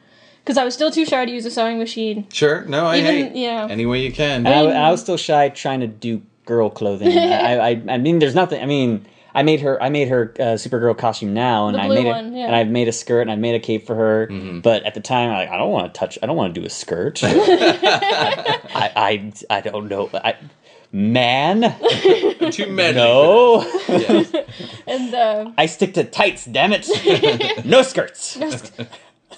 because 0.45 0.59
I 0.59 0.65
was 0.65 0.75
still 0.75 0.91
too 0.93 1.05
shy 1.07 1.25
to 1.25 1.33
use 1.33 1.45
a 1.47 1.51
sewing 1.51 1.79
machine 1.79 2.27
Sure. 2.31 2.65
No, 2.67 2.87
I 2.87 2.99
Even- 2.99 3.11
hate 3.11 3.33
yeah. 3.37 3.67
any 3.69 3.87
way 3.87 4.03
you 4.05 4.13
can. 4.13 4.47
And 4.47 4.49
I, 4.49 4.87
I 4.89 4.91
was 4.91 5.01
still 5.01 5.17
shy 5.17 5.49
trying 5.49 5.81
to 5.81 5.87
do 5.89 6.23
girl 6.45 6.69
clothing. 6.71 7.09
I, 7.19 7.57
I, 7.71 7.83
I 7.89 7.99
mean, 7.99 8.19
there's 8.21 8.35
nothing. 8.35 8.63
I 8.63 8.67
mean, 8.67 9.07
I 9.39 9.43
made 9.43 9.61
her. 9.61 9.81
I 9.83 9.89
made 9.89 10.09
her 10.09 10.35
uh, 10.39 10.43
Supergirl 10.57 10.97
costume 10.99 11.33
now, 11.33 11.69
and 11.69 11.77
The 11.77 11.83
I 11.83 11.89
made 11.89 12.07
one, 12.07 12.35
it. 12.35 12.39
yeah. 12.39 12.47
And 12.47 12.57
I've 12.57 12.69
made 12.69 12.89
a 12.89 12.93
skirt, 12.93 13.21
and 13.23 13.31
I 13.31 13.37
made 13.37 13.55
a 13.55 13.61
cape 13.61 13.87
for 13.87 13.95
her. 13.95 14.27
Mm-hmm. 14.27 14.61
But 14.61 14.83
at 14.85 14.95
the 14.95 15.01
time, 15.01 15.31
I, 15.31 15.53
I 15.53 15.57
don't 15.57 15.71
want 15.71 15.93
to 15.93 15.99
touch. 15.99 16.19
I 16.23 16.27
don't 16.27 16.37
want 16.37 16.55
to 16.55 16.61
do 16.61 16.67
a 16.67 16.71
skirt. 16.71 17.21
I, 17.25 18.93
I, 18.97 19.33
I 19.51 19.61
don't 19.61 19.89
know. 19.89 20.11
I, 20.13 20.35
man, 20.93 21.61
Too 22.51 22.67
many. 22.67 22.97
no. 22.97 23.63
Yes. 23.89 24.35
and 24.87 25.15
uh, 25.15 25.53
I 25.57 25.67
stick 25.67 25.95
to 25.95 26.05
tights. 26.05 26.45
Damn 26.47 26.73
it. 26.75 27.65
no 27.65 27.83
skirts. 27.83 28.39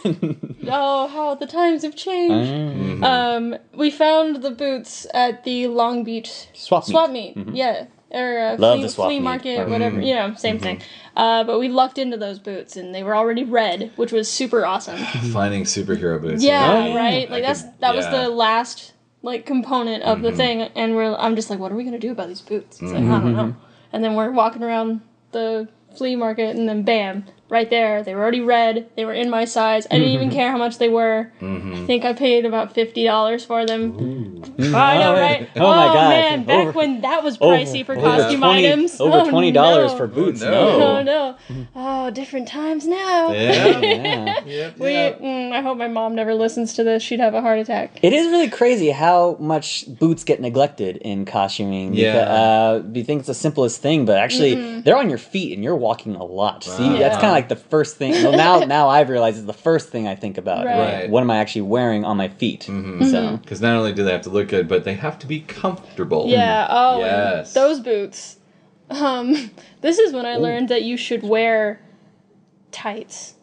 oh 0.05 1.09
how 1.09 1.35
the 1.35 1.47
times 1.47 1.83
have 1.83 1.95
changed 1.97 2.51
Mm-hmm. 2.51 3.05
um 3.05 3.57
we 3.75 3.91
found 3.91 4.43
the 4.43 4.51
boots 4.51 5.07
at 5.13 5.45
the 5.45 5.67
long 5.67 6.05
beach 6.05 6.47
Swap 6.55 6.85
meet. 6.87 6.91
swap 6.93 7.11
meet 7.11 7.37
yeah 7.53 7.87
or 8.11 8.39
uh, 8.39 8.57
Love 8.57 8.81
flea, 8.81 8.89
flea 8.89 9.21
market 9.21 9.59
Mhm. 9.61 9.69
whatever 9.71 10.01
you 10.01 10.15
know 10.15 10.35
same 10.35 10.59
thing 10.59 10.81
uh, 11.17 11.45
but 11.45 11.59
we 11.59 11.69
lucked 11.69 11.99
into 11.99 12.17
those 12.17 12.39
boots 12.39 12.77
and 12.77 12.95
they 12.95 13.03
were 13.03 13.15
already 13.17 13.45
red 13.45 13.91
which 13.97 14.13
was 14.13 14.29
super 14.31 14.65
awesome 14.67 14.99
Finding 15.33 15.65
superhero 15.65 16.21
boots. 16.21 16.43
yeah, 16.43 16.73
Oh, 16.73 16.87
yeah. 16.89 16.97
right 16.97 17.29
I 17.29 17.33
like 17.33 17.43
that's 17.45 17.63
could- 17.63 17.73
that 17.81 17.95
was 17.95 18.05
yeah. 18.07 18.13
Mm-hmm. 18.13 18.23
the 18.25 18.29
last 18.31 18.93
like 19.23 19.45
component 19.47 20.03
of 20.05 20.23
the 20.23 20.33
thing 20.33 20.63
and 20.63 20.97
we're 20.97 21.15
i'm 21.17 21.37
just 21.37 21.51
like 21.51 21.59
what 21.59 21.71
are 21.71 21.75
we 21.77 21.85
gonna 21.85 21.99
do 21.99 22.11
about 22.13 22.29
these 22.29 22.41
boots 22.41 22.81
it's 22.81 22.91
like 22.93 23.05
i 23.05 23.09
don't 23.21 23.35
know 23.35 23.55
and 23.93 24.03
then 24.03 24.15
we're 24.15 24.31
walking 24.31 24.63
around 24.63 25.03
the 25.33 25.69
flea 25.97 26.17
market 26.17 26.57
and 26.57 26.67
then 26.69 26.83
bam 26.83 27.25
right 27.51 27.69
there 27.71 28.03
they 28.03 28.15
were 28.15 28.23
already 28.23 28.41
red 28.41 28.89
they 28.97 29.05
were 29.05 29.13
in 29.13 29.29
my 29.29 29.45
size 29.45 29.87
i 29.91 29.99
didn't 29.99 30.13
even 30.15 30.31
care 30.31 30.51
how 30.51 30.59
much 30.59 30.79
they 30.79 30.89
were 30.89 31.31
Mm-hmm. 31.41 31.75
i 31.83 31.87
think 31.87 32.05
i 32.05 32.13
paid 32.13 32.45
about 32.45 32.75
$50 32.75 33.47
for 33.47 33.67
them 33.67 34.43
i 34.75 34.99
know 34.99 35.13
right 35.15 35.49
Oh 35.57 35.61
my 35.75 35.87
gosh. 35.87 36.11
man 36.11 36.45
back 36.45 36.59
Over- 36.69 36.73
when 36.73 37.01
that 37.03 37.23
was 37.25 37.37
Over- 37.41 37.57
pricey 37.57 37.85
for 37.85 37.93
over 37.97 38.03
costume 38.03 38.41
20 38.41 38.67
items 38.67 39.01
Over 39.01 39.19
Oh, 39.21 39.31
twenty 39.31 39.51
dollars 39.53 39.91
no. 39.93 39.97
for 39.99 40.07
boots. 40.07 40.43
Oh, 40.43 40.51
no. 40.51 40.81
oh 40.99 41.03
no 41.03 41.67
oh 41.75 42.11
different 42.11 42.49
times 42.49 42.87
now 42.87 43.33
Yeah. 43.33 43.79
Yeah. 43.81 44.45
Yep, 44.45 44.79
we, 44.79 44.91
yep. 44.93 45.21
mm, 45.21 45.53
I 45.53 45.61
hope 45.63 45.77
my 45.79 45.89
mom 45.89 46.15
never 46.15 46.35
listens 46.35 46.75
to 46.75 46.85
this. 46.85 47.03
She'd 47.03 47.21
have 47.21 47.35
a 47.35 47.41
heart 47.41 47.59
attack. 47.59 47.99
It 48.03 48.13
is 48.13 48.27
really 48.29 48.49
crazy 48.49 48.91
how 48.91 49.37
much 49.41 49.85
boots 49.99 50.25
get 50.25 50.41
neglected 50.41 50.97
in 50.99 51.25
costuming. 51.25 51.95
Yeah. 51.95 52.13
Because, 52.13 52.29
uh, 52.85 52.89
you 52.95 53.05
think 53.05 53.19
it's 53.21 53.27
the 53.29 53.35
simplest 53.35 53.81
thing, 53.83 54.05
but 54.07 54.17
actually 54.19 54.81
they're 54.83 54.97
on 54.97 55.09
your 55.09 55.19
feet 55.19 55.53
and 55.55 55.63
you're 55.65 55.77
walking 55.77 56.15
a 56.15 56.25
lot. 56.25 56.65
See, 56.65 56.71
Wow. 56.91 56.99
that's 56.99 57.17
kind 57.17 57.27
of 57.27 57.33
like 57.33 57.40
the 57.49 57.57
first 57.57 57.97
thing. 57.97 58.13
Well, 58.23 58.33
now, 58.33 58.59
now 58.67 58.89
I've 58.89 59.09
realized 59.09 59.39
is 59.39 59.47
the 59.47 59.53
first 59.53 59.89
thing 59.91 60.07
I 60.09 60.15
think 60.15 60.37
about. 60.39 60.67
Right. 60.67 60.79
Right. 60.79 61.11
What 61.11 61.23
am 61.23 61.31
I 61.31 61.39
actually 61.39 61.63
wearing 61.63 62.05
on 62.05 62.17
my 62.17 62.29
feet? 62.29 62.65
So 62.65 63.39
Because 63.43 63.61
not 63.61 63.77
only 63.77 63.93
do 63.93 64.05
they 64.05 64.13
have 64.13 64.23
to 64.23 64.31
look 64.31 64.49
good, 64.49 64.69
but 64.69 64.85
they 64.85 64.95
have 64.95 65.19
to 65.21 65.27
be 65.27 65.41
comfortable. 65.41 66.27
Yeah. 66.29 66.67
Oh, 66.71 66.95
and 66.95 67.01
Yes. 67.03 67.53
those 67.55 67.81
boots. 67.81 68.37
Um, 68.91 69.51
this 69.81 69.99
is 69.99 70.13
when 70.13 70.27
I 70.27 70.37
learned 70.37 70.69
that 70.69 70.83
you 70.83 70.97
should 70.97 71.23
wear 71.23 71.81
tights 72.73 73.35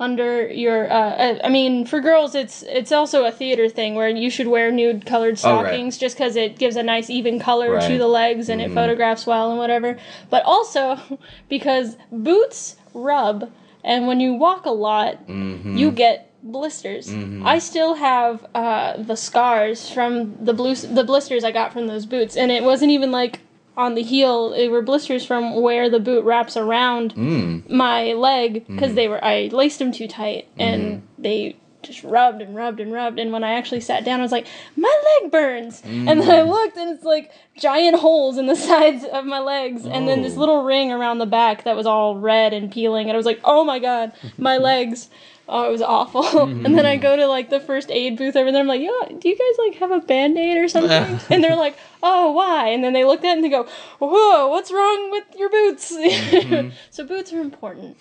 under 0.00 0.48
your. 0.50 0.90
Uh, 0.92 1.38
I 1.42 1.48
mean, 1.48 1.86
for 1.86 2.00
girls, 2.00 2.34
it's 2.34 2.62
it's 2.64 2.90
also 2.92 3.24
a 3.24 3.30
theater 3.30 3.68
thing 3.68 3.94
where 3.94 4.08
you 4.08 4.28
should 4.30 4.48
wear 4.48 4.70
nude 4.72 5.06
colored 5.06 5.38
Oh, 5.44 5.56
right. 5.56 5.66
stockings 5.66 5.98
just 5.98 6.16
because 6.16 6.36
it 6.36 6.58
gives 6.58 6.76
a 6.76 6.82
nice 6.82 7.08
even 7.10 7.38
color 7.38 7.72
Right. 7.72 7.82
Mm-hmm. 7.82 7.92
to 7.92 7.98
the 7.98 8.06
legs 8.08 8.48
and 8.48 8.60
it 8.60 8.72
photographs 8.72 9.26
well 9.26 9.50
and 9.50 9.58
whatever. 9.58 9.96
But 10.30 10.42
also 10.44 10.98
because 11.48 11.96
boots 12.10 12.76
rub, 12.94 13.50
and 13.82 14.06
when 14.06 14.20
you 14.20 14.32
walk 14.34 14.64
a 14.66 14.70
lot, 14.70 15.26
Mm-hmm. 15.28 15.76
you 15.76 15.90
get 15.90 16.30
blisters. 16.42 17.12
I 17.44 17.58
still 17.58 17.94
have 17.94 18.44
uh, 18.54 19.02
the 19.02 19.16
scars 19.16 19.90
from 19.90 20.36
the 20.44 20.52
blue 20.54 20.74
the 20.76 21.04
blisters 21.04 21.42
I 21.44 21.50
got 21.52 21.72
from 21.72 21.86
those 21.86 22.06
boots, 22.06 22.36
and 22.36 22.50
it 22.50 22.62
wasn't 22.62 22.90
even 22.92 23.10
like 23.10 23.40
on 23.76 23.94
the 23.94 24.02
heel. 24.02 24.52
It 24.52 24.68
were 24.68 24.82
blisters 24.82 25.24
from 25.26 25.60
where 25.60 25.90
the 25.90 25.98
boot 26.00 26.24
wraps 26.24 26.56
around 26.56 27.14
Mm. 27.14 27.68
my 27.70 28.12
leg 28.12 28.66
because 28.68 28.94
they 28.94 29.08
were 29.08 29.22
I 29.24 29.48
laced 29.52 29.78
them 29.80 29.90
too 29.90 30.06
tight 30.06 30.46
and 30.58 31.02
they 31.18 31.56
just 31.84 32.02
rubbed 32.02 32.42
and 32.42 32.54
rubbed 32.54 32.80
and 32.80 32.92
rubbed 32.92 33.18
and 33.18 33.32
when 33.32 33.44
I 33.44 33.54
actually 33.54 33.80
sat 33.80 34.04
down 34.04 34.20
I 34.20 34.22
was 34.22 34.32
like 34.32 34.46
my 34.76 35.20
leg 35.20 35.30
burns 35.30 35.82
and 35.84 36.08
then 36.08 36.30
I 36.30 36.40
mm. 36.40 36.48
looked 36.48 36.76
and 36.76 36.90
it's 36.90 37.04
like 37.04 37.30
giant 37.56 37.98
holes 37.98 38.38
in 38.38 38.46
the 38.46 38.56
sides 38.68 39.04
of 39.04 39.24
my 39.24 39.40
legs 39.40 39.86
and 39.86 40.08
then 40.08 40.22
this 40.22 40.36
Oh. 40.36 40.40
little 40.40 40.64
ring 40.64 40.90
around 40.90 41.18
the 41.18 41.26
back 41.26 41.64
that 41.64 41.76
was 41.76 41.86
all 41.86 42.18
red 42.18 42.52
and 42.52 42.70
peeling 42.70 43.08
and 43.08 43.14
I 43.14 43.16
was 43.16 43.26
like 43.26 43.40
oh 43.44 43.64
my 43.64 43.78
god 43.78 44.12
my 44.38 44.56
legs 44.70 45.08
Oh, 45.46 45.68
it 45.68 45.72
was 45.72 45.82
awful. 45.82 46.42
and 46.42 46.64
then 46.76 46.86
I 46.86 46.94
mm-hmm. 46.94 47.02
go 47.02 47.16
to 47.16 47.26
like 47.26 47.50
the 47.50 47.60
first 47.60 47.90
aid 47.90 48.16
booth 48.16 48.36
over 48.36 48.50
there. 48.50 48.60
I'm 48.60 48.66
like, 48.66 48.80
yeah, 48.80 49.18
do 49.18 49.28
you 49.28 49.36
guys 49.36 49.66
like 49.66 49.78
have 49.78 49.90
a 49.90 50.00
band 50.00 50.38
aid 50.38 50.56
or 50.56 50.68
something? 50.68 51.20
and 51.30 51.44
they're 51.44 51.56
like, 51.56 51.76
oh, 52.02 52.32
why? 52.32 52.68
And 52.68 52.82
then 52.82 52.92
they 52.92 53.04
looked 53.04 53.24
at 53.24 53.32
it 53.32 53.34
and 53.34 53.44
they 53.44 53.50
go, 53.50 53.68
whoa, 53.98 54.48
what's 54.48 54.72
wrong 54.72 55.10
with 55.10 55.24
your 55.36 55.50
boots? 55.50 55.92
Mm-hmm. 55.94 56.70
so 56.90 57.04
boots 57.04 57.32
are 57.32 57.40
important. 57.40 57.96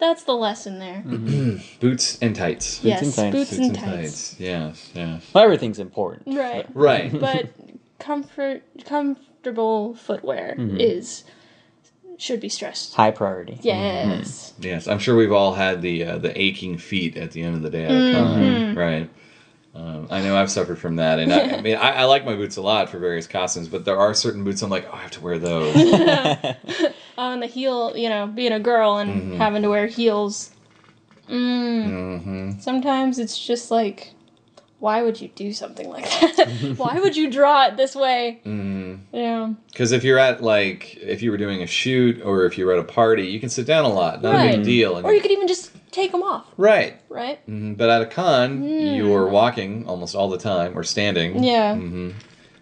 That's 0.00 0.24
the 0.24 0.34
lesson 0.34 0.78
there. 0.78 1.02
Boots 1.80 2.18
and 2.20 2.34
tights. 2.34 2.82
Yes, 2.82 3.02
and 3.02 3.14
tights. 3.14 3.50
boots, 3.50 3.52
and 3.58 3.74
tights. 3.74 4.40
Yes, 4.40 4.90
yes. 4.94 5.30
well, 5.34 5.44
everything's 5.44 5.78
important. 5.78 6.36
Right. 6.36 6.66
Right. 6.74 7.12
But 7.20 7.50
comfort, 7.98 8.62
comfortable 8.86 9.94
footwear 9.94 10.54
is 10.58 11.24
should 12.16 12.40
be 12.40 12.48
stressed. 12.48 12.94
High 12.94 13.10
priority. 13.12 13.58
Yes. 13.62 14.52
Yes, 14.58 14.86
I'm 14.88 14.98
sure 14.98 15.16
we've 15.16 15.32
all 15.32 15.54
had 15.54 15.80
the 15.82 16.04
uh, 16.04 16.18
the 16.18 16.38
aching 16.40 16.76
feet 16.78 17.16
at 17.16 17.32
the 17.32 17.42
end 17.42 17.56
of 17.56 17.62
the 17.62 17.70
day 17.70 17.84
at 17.84 17.90
a 17.90 17.94
Mm-hmm. 17.94 18.74
con, 18.74 18.74
right? 18.76 19.10
Um, 19.74 20.08
I 20.10 20.20
know 20.20 20.36
I've 20.36 20.50
suffered 20.50 20.78
from 20.78 20.96
that, 20.96 21.20
and 21.20 21.32
I, 21.32 21.58
I 21.58 21.60
mean, 21.60 21.76
I, 21.76 21.90
I 21.98 22.04
like 22.04 22.24
my 22.24 22.34
boots 22.34 22.56
a 22.56 22.62
lot 22.62 22.88
for 22.88 22.98
various 22.98 23.28
costumes, 23.28 23.68
but 23.68 23.84
there 23.84 23.96
are 23.98 24.12
certain 24.14 24.42
boots 24.42 24.62
I'm 24.62 24.70
like, 24.70 24.86
oh, 24.90 24.96
I 24.96 25.02
have 25.02 25.12
to 25.12 25.20
wear 25.20 25.38
those. 25.38 25.74
on 27.18 27.38
the 27.40 27.46
heel, 27.46 27.96
you 27.96 28.08
know, 28.08 28.26
being 28.26 28.52
a 28.52 28.58
girl 28.60 28.96
and 28.98 29.10
Mm-hmm. 29.10 29.36
having 29.36 29.62
to 29.62 29.68
wear 29.68 29.86
heels. 29.86 30.50
Mm. 31.28 31.86
Mm-hmm. 31.88 32.58
Sometimes 32.60 33.18
it's 33.18 33.38
just 33.38 33.70
like, 33.70 34.12
why 34.80 35.02
would 35.02 35.20
you 35.20 35.28
do 35.28 35.52
something 35.52 35.88
like 35.88 36.04
that? 36.04 36.48
why 36.76 36.98
would 36.98 37.16
you 37.16 37.30
draw 37.30 37.66
it 37.66 37.76
this 37.76 37.94
way? 37.94 38.40
Mm-hmm. 38.44 39.14
Yeah. 39.14 39.52
Because 39.70 39.92
if 39.92 40.02
you're 40.02 40.18
at 40.18 40.42
like 40.42 40.96
if 40.96 41.22
you 41.22 41.30
were 41.30 41.36
doing 41.36 41.62
a 41.62 41.66
shoot 41.66 42.20
or 42.22 42.46
if 42.46 42.56
you 42.58 42.66
were 42.66 42.72
at 42.72 42.78
a 42.78 42.84
party, 42.84 43.26
you 43.28 43.38
can 43.38 43.48
sit 43.50 43.66
down 43.66 43.84
a 43.84 43.88
lot, 43.92 44.22
not 44.22 44.34
a 44.34 44.56
big 44.56 44.64
deal. 44.64 44.96
And 44.96 45.06
Or 45.06 45.12
you 45.12 45.20
could 45.20 45.30
even 45.30 45.46
just 45.46 45.70
take 45.90 46.12
them 46.12 46.22
off, 46.22 46.46
right. 46.56 47.00
right? 47.08 47.44
Mhm. 47.48 47.76
But 47.76 47.90
at 47.90 48.02
a 48.02 48.06
con, 48.06 48.62
you're 48.64 49.28
walking 49.28 49.86
almost 49.86 50.14
all 50.14 50.28
the 50.28 50.38
time 50.38 50.76
or 50.78 50.84
standing. 50.84 51.42
Yeah. 51.42 51.74
hmm 51.74 52.10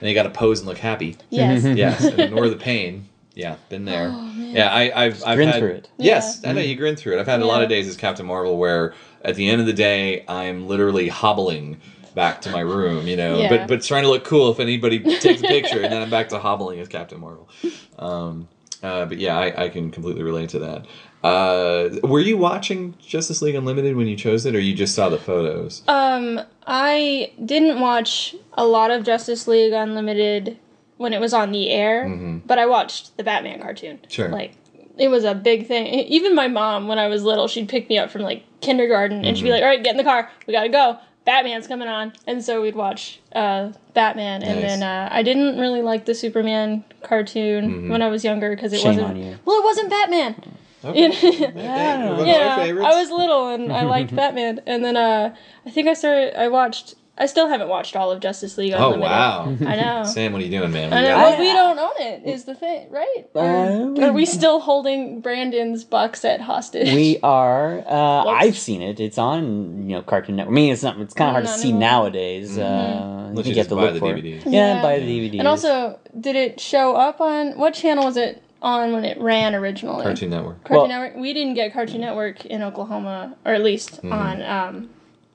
And 0.00 0.08
you 0.08 0.14
got 0.14 0.24
to 0.24 0.30
pose 0.30 0.60
and 0.60 0.68
look 0.68 0.78
happy. 0.78 1.16
Yes. 1.30 1.64
yes, 1.76 2.04
and 2.04 2.18
ignore 2.20 2.48
the 2.48 2.56
pain. 2.56 3.08
Yeah, 3.34 3.56
been 3.68 3.84
there. 3.84 4.10
Oh, 4.12 4.32
yeah, 4.36 4.68
I, 4.72 5.04
I've 5.04 5.22
I've 5.24 5.36
Grin 5.36 5.48
had, 5.48 5.58
through 5.60 5.70
it. 5.70 5.90
Yes, 5.96 6.44
I 6.44 6.52
know 6.52 6.60
you 6.60 6.74
grin 6.74 6.96
through 6.96 7.16
it. 7.16 7.20
I've 7.20 7.26
had 7.28 7.40
a 7.40 7.46
lot 7.46 7.62
of 7.62 7.68
days 7.68 7.86
as 7.86 7.96
Captain 7.96 8.26
Marvel 8.26 8.58
where 8.58 8.94
at 9.22 9.36
the 9.36 9.48
end 9.48 9.60
of 9.60 9.66
the 9.68 9.72
day 9.72 10.24
I'm 10.26 10.66
literally 10.66 11.06
hobbling 11.08 11.80
back 12.16 12.40
to 12.42 12.50
my 12.50 12.60
room, 12.60 13.06
you 13.06 13.16
know, 13.16 13.38
Yeah. 13.38 13.48
but 13.48 13.68
but 13.68 13.82
trying 13.82 14.02
to 14.02 14.08
look 14.08 14.24
cool 14.24 14.50
if 14.50 14.58
anybody 14.58 14.98
takes 15.20 15.40
a 15.40 15.46
picture, 15.46 15.80
and 15.80 15.92
then 15.92 16.02
I'm 16.02 16.10
back 16.10 16.30
to 16.30 16.38
hobbling 16.40 16.80
as 16.80 16.88
Captain 16.88 17.20
Marvel. 17.20 17.48
Um, 17.96 18.48
uh, 18.82 19.04
but 19.06 19.18
yeah, 19.18 19.38
I, 19.38 19.64
I 19.64 19.68
can 19.68 19.90
completely 19.92 20.22
relate 20.24 20.48
to 20.50 20.58
that. 20.60 20.86
Uh, 21.22 21.88
were 22.04 22.20
you 22.20 22.36
watching 22.36 22.94
Justice 23.00 23.42
League 23.42 23.54
Unlimited 23.54 23.96
when 23.96 24.06
you 24.06 24.16
chose 24.16 24.46
it, 24.46 24.54
or 24.54 24.60
you 24.60 24.74
just 24.74 24.94
saw 24.94 25.08
the 25.08 25.18
photos? 25.18 25.82
Um, 25.88 26.40
I 26.66 27.32
didn't 27.44 27.80
watch 27.80 28.34
a 28.54 28.64
lot 28.66 28.90
of 28.90 29.04
Justice 29.04 29.48
League 29.48 29.72
Unlimited 29.72 30.58
when 30.96 31.12
it 31.12 31.20
was 31.20 31.32
on 31.34 31.50
the 31.52 31.70
air, 31.70 32.08
but 32.46 32.58
I 32.58 32.66
watched 32.66 33.16
the 33.16 33.24
Batman 33.24 33.60
cartoon. 33.60 33.96
Mm-hmm. 33.98 34.10
Sure. 34.10 34.28
Like, 34.28 34.54
it 34.96 35.08
was 35.08 35.24
a 35.24 35.34
big 35.34 35.66
thing. 35.66 35.86
Even 35.86 36.34
my 36.34 36.48
mom, 36.48 36.88
when 36.88 36.98
I 36.98 37.06
was 37.08 37.22
little, 37.22 37.46
she'd 37.48 37.68
pick 37.68 37.88
me 37.88 37.98
up 37.98 38.10
from 38.10 38.22
like 38.22 38.44
kindergarten 38.60 39.24
and 39.24 39.36
she'd 39.36 39.42
Mm-hmm. 39.42 39.46
be 39.46 39.50
like, 39.52 39.62
all 39.62 39.68
right, 39.68 39.82
get 39.84 39.92
in 39.92 39.96
the 39.96 40.04
car. 40.04 40.28
We 40.46 40.52
gotta 40.52 40.68
go. 40.68 40.98
Batman's 41.24 41.66
coming 41.68 41.88
on. 41.88 42.14
And 42.26 42.42
so 42.42 42.62
we'd 42.62 42.74
watch 42.74 43.20
uh, 43.32 43.70
Batman. 43.94 44.42
And 44.42 44.60
then 44.62 44.82
uh, 44.82 45.08
I 45.12 45.22
didn't 45.22 45.58
really 45.58 45.82
like 45.82 46.06
the 46.06 46.14
Superman 46.14 46.82
cartoon 47.02 47.70
Mm-hmm. 47.70 47.90
when 47.90 48.02
I 48.02 48.08
was 48.08 48.24
younger 48.24 48.50
because 48.54 48.72
it 48.72 48.80
Shame 48.80 48.96
wasn't. 48.96 49.06
on 49.08 49.16
you. 49.16 49.38
Well, 49.44 49.60
it 49.60 49.64
wasn't 49.64 49.90
Batman. 49.90 50.42
Okay. 50.90 51.52
Yeah. 51.54 52.16
One 52.16 52.26
yeah. 52.26 52.56
I 52.84 53.00
was 53.00 53.10
little 53.10 53.48
and 53.48 53.72
I 53.72 53.82
liked 53.94 54.14
Batman, 54.14 54.60
and 54.66 54.84
then 54.84 54.96
uh, 54.96 55.34
I 55.66 55.70
think 55.70 55.88
I 55.88 55.94
started. 55.94 56.38
I 56.38 56.48
watched. 56.48 56.94
I 57.20 57.26
still 57.26 57.48
haven't 57.48 57.66
watched 57.68 57.96
all 57.96 58.12
of 58.12 58.20
Justice 58.20 58.56
League 58.56 58.74
Oh 58.76 58.96
wow, 58.96 59.46
I 59.66 59.74
know. 59.74 60.04
Sam, 60.04 60.32
what 60.32 60.40
are 60.40 60.44
you 60.44 60.52
doing, 60.56 60.70
man? 60.70 60.92
I 60.92 60.96
We 60.96 61.02
know. 61.02 61.08
got- 61.16 61.18
Well, 61.30 61.40
we 61.40 61.46
don't 61.52 61.78
own 61.80 61.90
it. 61.98 62.22
Is 62.24 62.44
the 62.44 62.54
thing 62.54 62.86
right? 62.92 63.24
Or 63.34 63.42
Uh, 63.44 64.06
are 64.06 64.12
we 64.12 64.24
still 64.24 64.60
holding 64.60 65.20
Brandon's 65.20 65.82
box 65.82 66.20
set 66.20 66.40
hostage? 66.40 66.94
We 66.94 67.18
are. 67.24 67.80
Uh, 67.84 68.24
I've 68.26 68.56
seen 68.56 68.82
it. 68.82 69.00
It's 69.00 69.18
on 69.18 69.88
you 69.90 69.96
know 69.96 70.02
Cartoon 70.02 70.36
Network. 70.36 70.52
I 70.52 70.54
mean, 70.54 70.72
it's 70.72 70.84
not. 70.84 70.96
It's 71.00 71.12
kind 71.12 71.30
of 71.30 71.32
hard 71.32 71.46
to 71.46 71.50
see 71.50 71.70
anymore. 71.70 71.80
nowadays. 71.80 72.56
Uh, 72.56 73.26
Unless 73.30 73.46
you 73.46 73.52
you 73.54 73.58
have 73.58 73.68
to 73.68 73.74
buy 73.74 73.82
look 73.90 73.94
the 73.94 73.98
for 74.00 74.14
it. 74.14 74.24
Yeah, 74.24 74.40
Yeah. 74.46 74.82
buy 74.82 75.00
the 75.00 75.06
DVD. 75.06 75.40
And 75.40 75.48
also, 75.48 75.98
did 76.20 76.36
it 76.36 76.60
show 76.60 76.94
up 76.94 77.20
on 77.20 77.58
what 77.58 77.74
channel 77.74 78.04
was 78.04 78.16
it 78.16 78.40
on 78.62 78.92
when 78.92 79.04
it 79.04 79.20
ran 79.20 79.54
originally? 79.54 80.02
Cartoon 80.02 80.30
Network. 80.30 80.64
Cartoon 80.64 80.76
Well- 80.76 80.88
Network. 80.88 81.16
We 81.20 81.32
didn't 81.32 81.54
get 81.54 81.72
Cartoon 81.72 82.00
Network 82.00 82.44
in 82.46 82.62
Oklahoma, 82.62 83.36
or 83.44 83.52
at 83.54 83.62
least 83.62 83.96
Mm-hmm. 84.02 84.12
on 84.12 84.42
um, 84.42 84.90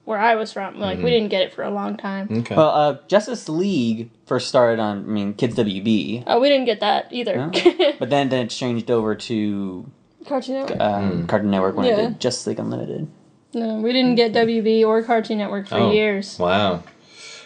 where 0.05 0.19
I 0.19 0.35
was 0.35 0.51
from. 0.51 0.79
Like 0.79 0.97
we 0.99 1.09
didn't 1.09 1.29
get 1.29 1.41
it 1.43 1.53
for 1.53 1.63
a 1.63 1.69
long 1.71 1.95
time. 1.97 2.27
Okay. 2.29 2.55
well, 2.55 2.69
uh, 2.69 2.97
Justice 3.07 3.47
League 3.47 4.09
first 4.25 4.47
started 4.49 4.79
on. 4.81 4.97
I 4.99 5.07
mean, 5.07 5.33
Kids 5.33 5.55
WB, 5.55 6.23
Oh, 6.27 6.39
we 6.41 6.49
didn't 6.49 6.65
get 6.65 6.81
that 6.81 7.07
either. 7.11 7.35
No? 7.37 7.49
but 7.99 8.09
then 8.09 8.29
then 8.29 8.45
it 8.45 8.49
changed 8.49 8.91
over 8.91 9.15
to 9.15 9.89
Cartoon 10.27 10.55
Network. 10.55 10.79
um, 10.81 11.27
Cartoon 11.27 11.51
Network 11.51 11.75
when 11.75 11.85
it 11.85 11.95
did 11.95 12.19
Justice 12.19 12.47
League 12.47 12.59
Unlimited. 12.59 13.07
No, 13.55 13.75
we 13.75 13.93
didn't 13.93 14.15
get 14.15 14.33
WB 14.33 14.83
or 14.85 15.03
Cartoon 15.03 15.37
Network 15.37 15.67
for 15.67 15.75
Oh. 15.75 15.91
years. 15.91 16.37
Wow. 16.39 16.83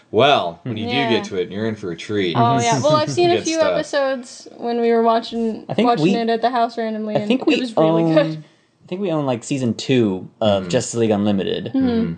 Well, 0.10 0.60
when 0.64 0.78
you 0.78 0.88
Yeah. 0.88 1.10
do 1.10 1.16
get 1.18 1.26
to 1.26 1.36
it, 1.42 1.52
you're 1.52 1.68
in 1.68 1.76
for 1.76 1.92
a 1.92 1.98
treat. 1.98 2.36
Oh 2.38 2.60
yeah. 2.60 2.80
Well, 2.84 2.96
I've 2.96 3.12
seen 3.12 3.30
a 3.32 3.42
few 3.42 3.56
stuff. 3.56 3.74
episodes 3.74 4.48
when 4.58 4.80
we 4.82 4.92
were 4.92 5.04
watching 5.04 5.66
I 5.68 5.74
think 5.74 5.88
watching 5.88 6.04
we- 6.06 6.16
it 6.16 6.30
at 6.30 6.42
the 6.42 6.50
house 6.50 6.78
randomly, 6.78 7.16
I 7.16 7.20
and 7.20 7.28
think 7.28 7.46
we 7.46 7.56
it 7.56 7.60
was 7.60 7.76
really 7.76 8.04
own. 8.04 8.14
good. 8.14 8.38
I 8.38 8.88
think 8.88 9.02
we 9.02 9.12
own 9.12 9.26
like 9.26 9.44
season 9.44 9.74
two 9.74 10.30
of 10.40 10.62
Mm-hmm. 10.64 10.70
Justice 10.70 10.96
League 10.96 11.10
Unlimited, 11.12 11.76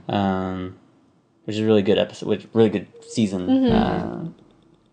um, 0.08 0.76
which 1.46 1.56
is 1.56 1.62
a 1.62 1.66
really 1.66 1.82
good 1.82 1.98
episode, 1.98 2.30
which 2.30 2.48
really 2.54 2.70
good 2.70 2.88
season. 3.08 3.50
Uh, 3.66 4.26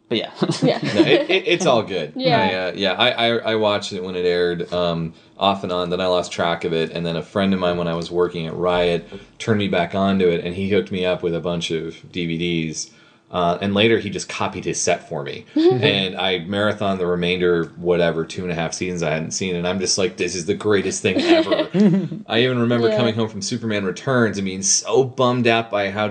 but 0.09 0.19
yeah, 0.19 0.31
Yeah. 0.63 0.79
No, 0.95 1.01
it, 1.03 1.31
it, 1.31 1.49
it's 1.49 1.67
all 1.67 1.83
good. 1.83 2.13
Yeah. 2.17 2.41
I, 2.41 2.55
uh, 2.55 2.73
yeah. 2.77 2.93
I, 2.93 3.11
I 3.11 3.37
I 3.53 3.55
watched 3.57 3.93
it 3.93 4.03
when 4.03 4.15
it 4.17 4.25
aired, 4.25 4.73
um, 4.73 5.15
off 5.39 5.63
and 5.65 5.73
on. 5.73 5.91
Then 5.91 6.01
I 6.01 6.07
lost 6.07 6.33
track 6.33 6.65
of 6.65 6.73
it, 6.73 6.91
and 6.93 7.05
then 7.05 7.17
a 7.17 7.23
friend 7.23 7.53
of 7.53 7.61
mine, 7.61 7.77
when 7.77 7.89
I 7.89 7.95
was 7.95 8.11
working 8.11 8.47
at 8.47 8.55
Riot, 8.55 9.07
turned 9.39 9.59
me 9.59 9.69
back 9.69 9.95
onto 9.95 10.29
it, 10.29 10.45
and 10.45 10.55
he 10.55 10.69
hooked 10.71 10.91
me 10.93 11.05
up 11.05 11.23
with 11.23 11.35
a 11.35 11.41
bunch 11.41 11.71
of 11.71 11.95
DVDs. 12.13 12.91
Uh, 13.29 13.59
and 13.61 13.75
later 13.75 13.99
he 13.99 14.09
just 14.09 14.29
copied 14.29 14.65
his 14.65 14.81
set 14.81 15.09
for 15.09 15.25
me, 15.25 15.45
and 15.57 16.17
I 16.17 16.39
marathon 16.47 16.97
the 16.99 17.09
remainder, 17.09 17.65
whatever 17.77 18.25
two 18.25 18.45
and 18.45 18.53
a 18.53 18.55
half 18.55 18.73
seasons 18.73 19.03
I 19.03 19.11
hadn't 19.11 19.33
seen, 19.33 19.57
and 19.57 19.67
I'm 19.67 19.81
just 19.81 19.99
like, 19.99 20.17
this 20.17 20.37
is 20.37 20.47
the 20.47 20.55
greatest 20.55 21.03
thing 21.03 21.21
ever. 21.21 21.69
I 22.29 22.43
even 22.45 22.61
remember 22.61 22.89
Yeah. 22.89 22.97
coming 22.97 23.15
home 23.17 23.29
from 23.29 23.43
Superman 23.43 23.85
Returns 23.85 24.39
and 24.39 24.45
being 24.45 24.63
so 24.63 25.03
bummed 25.03 25.49
out 25.49 25.73
by 25.73 25.91
how 25.91 26.07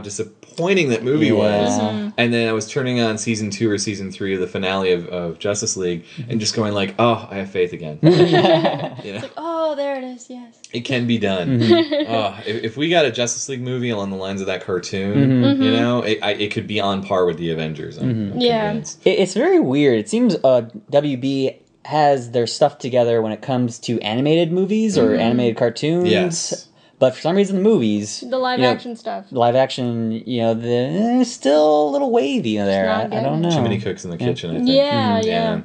disappointing 0.56 0.90
that 0.90 1.04
movie 1.04 1.32
was. 1.32 1.78
Yeah. 1.78 2.12
And 2.18 2.34
then 2.34 2.48
I 2.48 2.54
was 2.54 2.68
turning 2.70 3.00
on 3.02 3.18
season 3.18 3.50
two 3.50 3.70
or 3.70 3.78
season 3.78 4.12
three 4.12 4.34
of 4.34 4.40
the 4.40 4.48
finale 4.48 4.92
of, 4.94 5.08
of 5.08 5.40
Justice 5.40 5.76
League 5.78 6.06
and 6.30 6.40
just 6.40 6.56
going 6.56 6.74
like, 6.74 6.96
oh, 6.98 7.28
I 7.30 7.36
have 7.36 7.52
faith 7.52 7.74
again. 7.74 8.00
you 8.02 9.14
know, 9.14 9.30
Oh, 9.38 9.76
there 9.76 9.98
it 9.98 10.04
is. 10.04 10.30
Yes. 10.30 10.62
it 10.72 10.82
can 10.82 11.08
be 11.08 11.18
done. 11.18 11.62
oh, 11.64 12.40
if, 12.46 12.64
if 12.64 12.78
we 12.78 12.90
got 12.90 13.06
a 13.06 13.12
Justice 13.12 13.50
League 13.50 13.62
movie 13.62 13.90
along 13.90 14.12
the 14.12 14.16
lines 14.16 14.42
of 14.42 14.48
that 14.48 14.64
cartoon, 14.64 15.16
Mm-hmm. 15.16 15.62
you 15.62 15.72
know, 15.72 16.02
it, 16.02 16.20
I, 16.22 16.32
it 16.34 16.52
could 16.52 16.68
be 16.68 16.80
on 16.80 17.04
par 17.04 17.26
with 17.26 17.38
the 17.38 17.52
Avengers. 17.52 17.98
I'm, 17.98 18.32
I'm 18.34 18.40
Yeah. 18.40 18.74
It, 18.74 18.96
it's 19.06 19.34
very 19.34 19.60
weird. 19.60 20.00
It 20.00 20.10
seems 20.10 20.36
uh, 20.44 20.70
WB 20.92 21.58
has 21.86 22.32
their 22.32 22.48
stuff 22.48 22.80
together 22.80 23.22
when 23.22 23.32
it 23.32 23.42
comes 23.42 23.78
to 23.80 24.00
animated 24.02 24.52
movies 24.52 24.98
or 24.98 25.16
animated 25.16 25.58
cartoons. 25.58 26.04
Mm-hmm. 26.06 26.12
Yes. 26.12 26.68
But 26.98 27.14
for 27.14 27.22
some 27.22 27.36
reason, 27.36 27.58
the 27.58 27.62
movies, 27.62 28.22
The 28.22 28.38
live 28.38 28.58
you 28.60 28.66
know, 28.66 28.72
action 28.72 28.96
stuff. 28.96 29.26
live 29.32 29.56
action, 29.56 30.12
you 30.26 30.42
know, 30.42 30.54
the, 30.54 31.20
it's 31.22 31.32
still 31.32 31.90
a 31.90 31.92
little 31.92 32.10
wavy 32.12 32.56
there. 32.58 32.86
not 32.86 33.14
I, 33.14 33.20
I 33.20 33.24
don't 33.24 33.42
know. 33.42 33.50
Too 33.52 33.62
many 33.62 33.80
cooks 33.80 34.06
in 34.06 34.12
the 34.12 34.18
kitchen, 34.18 34.52
I 34.52 34.54
think. 34.60 34.70
Yeah, 34.70 35.20
Mhm. 35.22 35.26
yeah. 35.26 35.62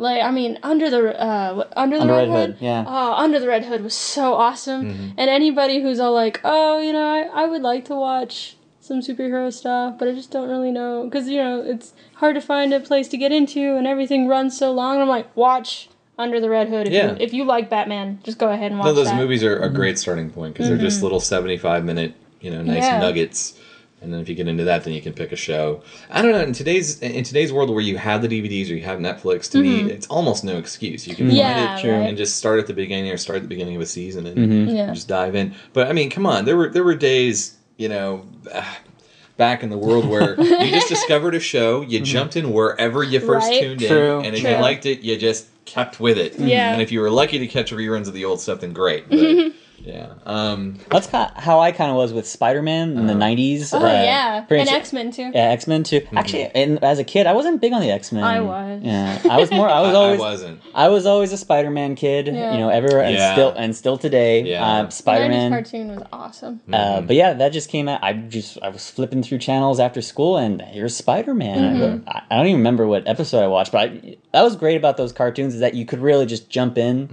Like 0.00 0.22
I 0.22 0.30
mean, 0.30 0.58
under 0.62 0.90
the 0.90 1.20
uh, 1.20 1.66
under 1.74 1.96
the 1.96 2.02
Under 2.02 2.14
red, 2.14 2.28
Red 2.28 2.28
hood. 2.28 2.50
Hood, 2.50 2.56
yeah. 2.60 2.84
Oh, 2.86 3.14
under 3.14 3.40
the 3.40 3.48
red 3.48 3.64
hood 3.64 3.82
was 3.82 3.94
so 3.94 4.34
awesome. 4.34 4.84
Mm-hmm. 4.92 5.08
And 5.18 5.28
anybody 5.30 5.80
who's 5.82 5.98
all 5.98 6.12
like, 6.12 6.40
oh, 6.44 6.78
you 6.80 6.92
know, 6.92 7.04
I, 7.08 7.22
I 7.42 7.46
would 7.46 7.62
like 7.62 7.84
to 7.86 7.96
watch 7.96 8.56
some 8.78 9.00
superhero 9.00 9.52
stuff, 9.52 9.98
but 9.98 10.06
I 10.06 10.12
just 10.12 10.30
don't 10.30 10.48
really 10.48 10.70
know 10.70 11.04
because 11.04 11.28
you 11.28 11.38
know 11.38 11.62
it's 11.62 11.94
hard 12.14 12.34
to 12.36 12.40
find 12.40 12.72
a 12.72 12.78
place 12.80 13.08
to 13.08 13.16
get 13.16 13.32
into, 13.32 13.74
and 13.76 13.86
everything 13.88 14.28
runs 14.28 14.56
so 14.56 14.70
long. 14.70 14.94
And 14.94 15.02
I'm 15.02 15.08
like, 15.08 15.34
watch 15.36 15.88
Under 16.18 16.40
the 16.40 16.50
Red 16.50 16.68
Hood. 16.68 16.86
If 16.88 16.92
Yeah. 16.92 17.10
you 17.12 17.16
if 17.20 17.32
you 17.32 17.44
like 17.44 17.70
Batman, 17.70 18.18
just 18.24 18.38
go 18.38 18.50
ahead 18.50 18.70
and 18.72 18.78
watch 18.80 18.86
No, 18.86 18.92
those 18.94 19.06
that. 19.06 19.16
movies 19.16 19.44
are 19.44 19.58
a 19.58 19.68
great 19.70 19.98
starting 19.98 20.30
point 20.30 20.54
because 20.54 20.68
they're 20.68 20.76
just 20.78 21.02
little 21.02 21.20
seventy-five 21.20 21.84
minute, 21.84 22.14
you 22.40 22.50
know, 22.50 22.62
nice 22.62 22.84
Mm-hmm. 22.84 22.94
Yeah. 22.94 23.00
nuggets. 23.00 23.54
And 24.00 24.12
then 24.12 24.20
if 24.20 24.28
you 24.28 24.36
get 24.36 24.46
into 24.46 24.62
that, 24.64 24.84
then 24.84 24.92
you 24.94 25.02
can 25.02 25.12
pick 25.12 25.32
a 25.32 25.36
show. 25.36 25.82
I 26.08 26.22
don't 26.22 26.30
know. 26.30 26.40
In 26.40 26.52
today's 26.52 27.00
in 27.00 27.24
today's 27.24 27.52
world 27.52 27.68
where 27.70 27.80
you 27.80 27.96
have 27.98 28.22
the 28.22 28.28
DVDs 28.28 28.70
or 28.70 28.74
you 28.74 28.82
have 28.84 29.00
Netflix, 29.00 29.50
to 29.50 29.58
me, 29.58 29.90
it's 29.90 30.06
almost 30.06 30.44
no 30.44 30.56
excuse. 30.56 31.06
You 31.08 31.16
can 31.16 31.26
Mm-hmm. 31.26 31.36
Yeah, 31.36 31.66
find 31.66 31.78
it 31.78 31.82
True. 31.82 31.98
right. 31.98 32.08
and 32.08 32.16
just 32.16 32.36
start 32.36 32.60
at 32.60 32.68
the 32.68 32.74
beginning 32.74 33.10
or 33.10 33.16
start 33.16 33.38
at 33.38 33.42
the 33.42 33.48
beginning 33.48 33.74
of 33.74 33.82
a 33.82 33.86
season 33.86 34.26
and 34.26 34.36
Mm-hmm. 34.36 34.76
Yeah. 34.76 34.94
just 34.94 35.08
dive 35.08 35.34
in. 35.34 35.52
But 35.72 35.88
I 35.88 35.92
mean, 35.92 36.10
come 36.10 36.26
on, 36.26 36.44
there 36.44 36.56
were 36.56 36.68
there 36.68 36.84
were 36.84 36.94
days, 36.94 37.56
you 37.76 37.88
know. 37.88 38.24
ah, 38.54 38.78
Back 39.36 39.62
in 39.62 39.70
the 39.70 39.78
world 39.78 40.08
where 40.08 40.34
you 40.40 40.70
just 40.72 40.88
discovered 40.88 41.32
a 41.36 41.38
show, 41.40 41.80
you 41.82 42.00
jumped 42.00 42.34
in 42.34 42.52
wherever 42.52 43.04
you 43.04 43.20
first 43.20 43.46
Right. 43.48 43.60
tuned 43.60 43.80
True, 43.80 44.18
in, 44.18 44.26
and 44.26 44.34
if 44.34 44.40
true. 44.42 44.50
you 44.50 44.56
liked 44.56 44.84
it, 44.84 45.02
you 45.02 45.16
just 45.16 45.46
kept 45.68 46.00
with 46.00 46.18
it. 46.18 46.38
Yeah. 46.38 46.72
And 46.72 46.82
if 46.82 46.90
you 46.90 47.00
were 47.00 47.10
lucky 47.10 47.38
to 47.38 47.46
catch 47.46 47.70
reruns 47.72 48.08
of 48.08 48.14
the 48.14 48.24
old 48.24 48.40
stuff, 48.40 48.60
then 48.60 48.72
great. 48.72 49.08
But, 49.08 49.18
mm-hmm. 49.18 49.56
Yeah. 49.84 50.14
Um, 50.26 50.78
That's 50.90 51.06
kind 51.06 51.30
how 51.36 51.60
I 51.60 51.72
kind 51.72 51.90
of 51.90 51.96
was 51.96 52.12
with 52.12 52.26
Spider 52.26 52.62
Man 52.62 52.96
in 52.96 53.06
the 53.06 53.14
'90s. 53.14 53.70
oh 53.72 53.78
uh, 53.78 53.88
yeah, 53.88 54.44
and 54.48 54.68
X 54.68 54.92
Men 54.92 55.10
too. 55.10 55.30
Yeah, 55.34 55.50
X 55.50 55.66
Men 55.66 55.82
too. 55.84 56.06
Actually, 56.12 56.50
and 56.54 56.82
as 56.82 56.98
a 56.98 57.04
kid, 57.04 57.26
I 57.26 57.32
wasn't 57.32 57.60
big 57.60 57.72
on 57.72 57.80
the 57.80 57.90
X 57.90 58.12
Men. 58.12 58.24
I 58.24 58.40
was. 58.40 58.82
Yeah, 58.82 59.20
I 59.30 59.38
was 59.38 59.50
more. 59.50 59.68
I 59.68 59.80
was 59.86 59.94
I, 59.94 59.98
always. 59.98 60.20
I 60.20 60.22
wasn't. 60.22 60.62
I 60.74 60.88
was 60.88 61.06
always 61.06 61.32
a 61.32 61.38
Spider 61.38 61.70
Man 61.70 61.94
kid. 61.94 62.26
Yeah. 62.26 62.52
You 62.52 62.58
know, 62.58 62.68
everywhere 62.68 63.02
and 63.02 63.14
Yeah. 63.14 63.32
still 63.32 63.50
and 63.50 63.74
still 63.74 63.98
today. 63.98 64.42
Yeah. 64.42 64.64
Uh, 64.64 64.88
Spider 64.90 65.24
90s 65.24 65.28
Man. 65.30 65.50
cartoon 65.50 65.88
was 65.88 66.02
awesome. 66.12 66.60
Uh, 66.72 67.00
but 67.00 67.16
yeah, 67.16 67.32
that 67.34 67.50
just 67.52 67.68
came 67.68 67.88
out. 67.88 68.02
I 68.02 68.12
just 68.12 68.58
I 68.62 68.68
was 68.68 68.90
flipping 68.90 69.22
through 69.22 69.38
channels 69.38 69.80
after 69.80 70.02
school, 70.02 70.36
and 70.36 70.60
here's 70.62 70.96
Spider 70.96 71.34
Man. 71.34 72.04
I, 72.06 72.22
I 72.30 72.36
don't 72.36 72.46
even 72.46 72.60
remember 72.60 72.86
what 72.86 73.06
episode 73.08 73.42
I 73.42 73.46
watched, 73.48 73.72
but 73.72 73.90
I, 73.90 74.16
that 74.32 74.42
was 74.42 74.56
great 74.56 74.76
about 74.76 74.96
those 74.96 75.12
cartoons 75.12 75.54
is 75.54 75.60
that 75.60 75.74
you 75.74 75.86
could 75.86 76.00
really 76.00 76.26
just 76.26 76.50
jump 76.50 76.78
in, 76.78 77.08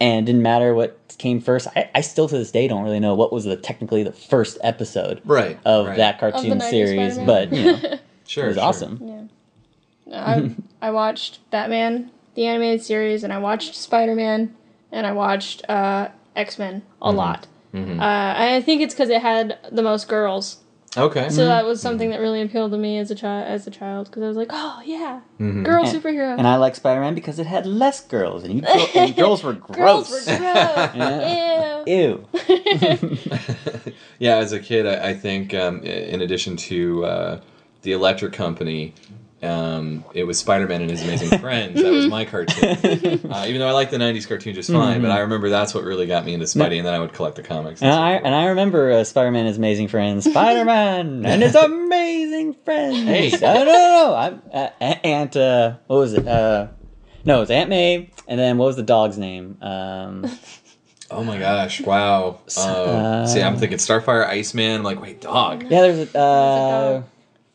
and 0.00 0.22
it 0.22 0.24
didn't 0.26 0.42
matter 0.42 0.74
what 0.74 0.98
came 1.16 1.40
first. 1.40 1.68
I, 1.76 1.88
I 1.94 2.00
still 2.00 2.28
to 2.28 2.36
this 2.38 2.50
day 2.50 2.68
don't 2.68 2.82
really 2.84 3.00
know 3.00 3.14
what 3.14 3.32
was 3.32 3.44
the 3.44 3.56
technically 3.56 4.02
the 4.02 4.12
first 4.12 4.58
episode 4.62 5.20
Right. 5.24 5.58
of 5.64 5.86
right. 5.86 5.96
that 5.96 6.18
cartoon 6.18 6.58
the 6.58 6.64
90s 6.64 6.70
series, 6.70 7.14
Spider-Man. 7.14 7.26
but 7.26 7.52
you 7.56 7.64
know, 7.72 7.98
Sure. 8.26 8.44
it 8.44 8.48
was 8.48 8.56
sure. 8.56 8.64
awesome. 8.64 9.28
Yeah. 10.06 10.18
I 10.18 10.54
I 10.86 10.90
watched 10.90 11.38
Batman 11.50 12.10
the 12.34 12.42
the 12.42 12.46
animated 12.46 12.82
series, 12.82 13.24
and 13.24 13.32
I 13.32 13.38
watched 13.38 13.74
Spider 13.74 14.14
Man, 14.14 14.54
and 14.92 15.06
I 15.06 15.12
watched 15.12 15.68
uh, 15.68 16.08
X 16.36 16.58
Men 16.58 16.82
a 17.02 17.10
lot. 17.12 17.46
Uh, 17.74 17.76
and 17.76 18.00
I 18.54 18.60
think 18.60 18.80
it's 18.82 18.94
because 18.94 19.10
it 19.10 19.20
had 19.20 19.58
the 19.70 19.82
most 19.82 20.08
girls, 20.08 20.59
Okay. 20.96 21.28
so 21.30 21.44
that 21.44 21.64
was 21.64 21.80
something 21.80 22.10
that 22.10 22.18
really 22.18 22.42
appealed 22.42 22.72
to 22.72 22.76
me 22.78 22.98
as 22.98 23.10
a 23.12 23.14
child. 23.14 23.46
As 23.46 23.64
a 23.66 23.70
child, 23.70 24.06
because 24.06 24.24
I 24.24 24.26
was 24.28 24.36
like, 24.36 24.48
oh 24.50 24.82
yeah, 24.84 25.20
Mm-hmm. 25.38 25.62
girl 25.62 25.84
And- 25.86 26.02
superhero. 26.02 26.36
And 26.36 26.48
I 26.48 26.56
like 26.56 26.74
Spider 26.74 27.00
Man 27.00 27.14
because 27.14 27.38
it 27.38 27.46
had 27.46 27.64
less 27.64 28.00
girls, 28.00 28.42
and, 28.44 28.54
you, 28.56 28.62
and 28.94 29.14
girls 29.22 29.44
were 29.44 29.52
gross. 29.52 30.10
Girls 30.10 30.26
were 30.26 30.38
gross. 30.38 31.86
Ew. 31.86 32.26
Ew. 33.06 33.92
yeah, 34.18 34.36
as 34.36 34.52
a 34.52 34.58
kid, 34.60 34.86
I, 34.86 35.10
I 35.10 35.14
think 35.14 35.54
um, 35.54 35.82
in 35.82 36.20
addition 36.22 36.56
to 36.56 37.04
uh, 37.04 37.40
the 37.82 37.92
Electric 37.92 38.32
Company, 38.32 38.94
um, 39.42 40.04
it 40.12 40.24
was 40.24 40.38
Spider 40.38 40.66
Man 40.66 40.82
and 40.82 40.90
His 40.90 41.02
Amazing 41.02 41.38
Friends. 41.40 41.80
That 41.82 41.90
was 41.90 42.06
my 42.08 42.24
cartoon. 42.24 43.20
Uh, 43.30 43.44
even 43.46 43.60
though 43.60 43.68
I 43.68 43.72
like 43.72 43.90
the 43.90 43.96
'90s 43.96 44.26
cartoon 44.28 44.54
just 44.54 44.70
fine, 44.70 45.00
but 45.02 45.10
I 45.10 45.20
remember 45.20 45.48
that's 45.50 45.72
what 45.72 45.84
really 45.84 46.06
got 46.06 46.24
me 46.24 46.34
into 46.34 46.46
Spidey, 46.46 46.78
and 46.78 46.86
then 46.86 46.92
I 46.94 46.98
would 46.98 47.12
collect 47.12 47.36
the 47.36 47.42
comics. 47.42 47.80
And 47.80 47.92
so 47.92 47.98
I 47.98 48.12
and 48.12 48.34
I 48.34 48.46
remember 48.46 48.90
uh, 48.92 49.04
Spider 49.04 49.30
Man 49.30 49.40
and 49.40 49.48
his 49.48 49.56
amazing 49.58 49.88
friends, 49.88 50.24
Spider 50.24 50.64
Man 50.64 51.24
and 51.26 51.42
his 51.42 51.54
amazing 51.54 52.54
friends. 52.64 52.96
Hey. 53.04 53.30
no, 53.40 53.54
no, 53.54 53.64
no, 53.64 54.14
I'm 54.16 54.42
uh, 54.52 54.68
Aunt. 54.80 55.36
Uh, 55.36 55.76
what 55.86 55.96
was 55.96 56.12
it? 56.14 56.26
Uh, 56.26 56.68
no, 57.24 57.36
it 57.38 57.40
was 57.40 57.50
Aunt 57.50 57.70
May, 57.70 58.10
and 58.26 58.38
then 58.40 58.58
what 58.58 58.66
was 58.66 58.76
the 58.76 58.82
dog's 58.82 59.16
name? 59.18 59.58
Um, 59.62 60.30
oh 61.10 61.22
my 61.24 61.38
gosh! 61.38 61.80
Wow. 61.80 62.40
Uh, 62.56 62.60
Uh, 62.60 63.26
see, 63.26 63.42
I'm 63.42 63.56
thinking 63.58 63.78
Starfire, 63.78 64.26
Iceman. 64.26 64.76
I'm 64.78 64.82
like, 64.82 65.00
wait, 65.00 65.20
dog. 65.20 65.62
yeah, 65.64 65.82
there's 65.82 66.14
a. 66.14 66.18
Uh, 66.18 66.92
dog. 66.94 67.04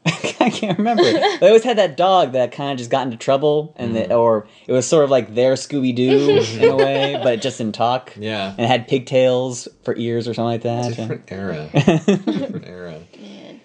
I 0.39 0.51
can't 0.51 0.77
remember. 0.77 1.03
They 1.03 1.47
always 1.47 1.63
had 1.63 1.77
that 1.79 1.97
dog 1.97 2.33
that 2.33 2.51
kind 2.51 2.71
of 2.71 2.77
just 2.77 2.91
got 2.91 3.05
into 3.05 3.17
trouble, 3.17 3.73
and 3.75 3.95
they, 3.95 4.13
or 4.13 4.47
it 4.67 4.71
was 4.71 4.85
sort 4.85 5.03
of 5.03 5.09
like 5.09 5.33
their 5.33 5.53
Scooby 5.53 5.95
Doo 5.95 6.39
in 6.59 6.69
a 6.69 6.75
way, 6.75 7.19
but 7.23 7.41
just 7.41 7.57
didn't 7.57 7.75
talk. 7.75 8.13
Yeah. 8.15 8.51
And 8.51 8.61
it 8.61 8.67
had 8.67 8.87
pigtails 8.87 9.67
for 9.83 9.95
ears 9.95 10.27
or 10.27 10.33
something 10.33 10.51
like 10.51 10.61
that. 10.61 10.95
Different 10.95 11.31
era. 11.31 11.69
Different 11.73 12.67
era. 12.67 13.01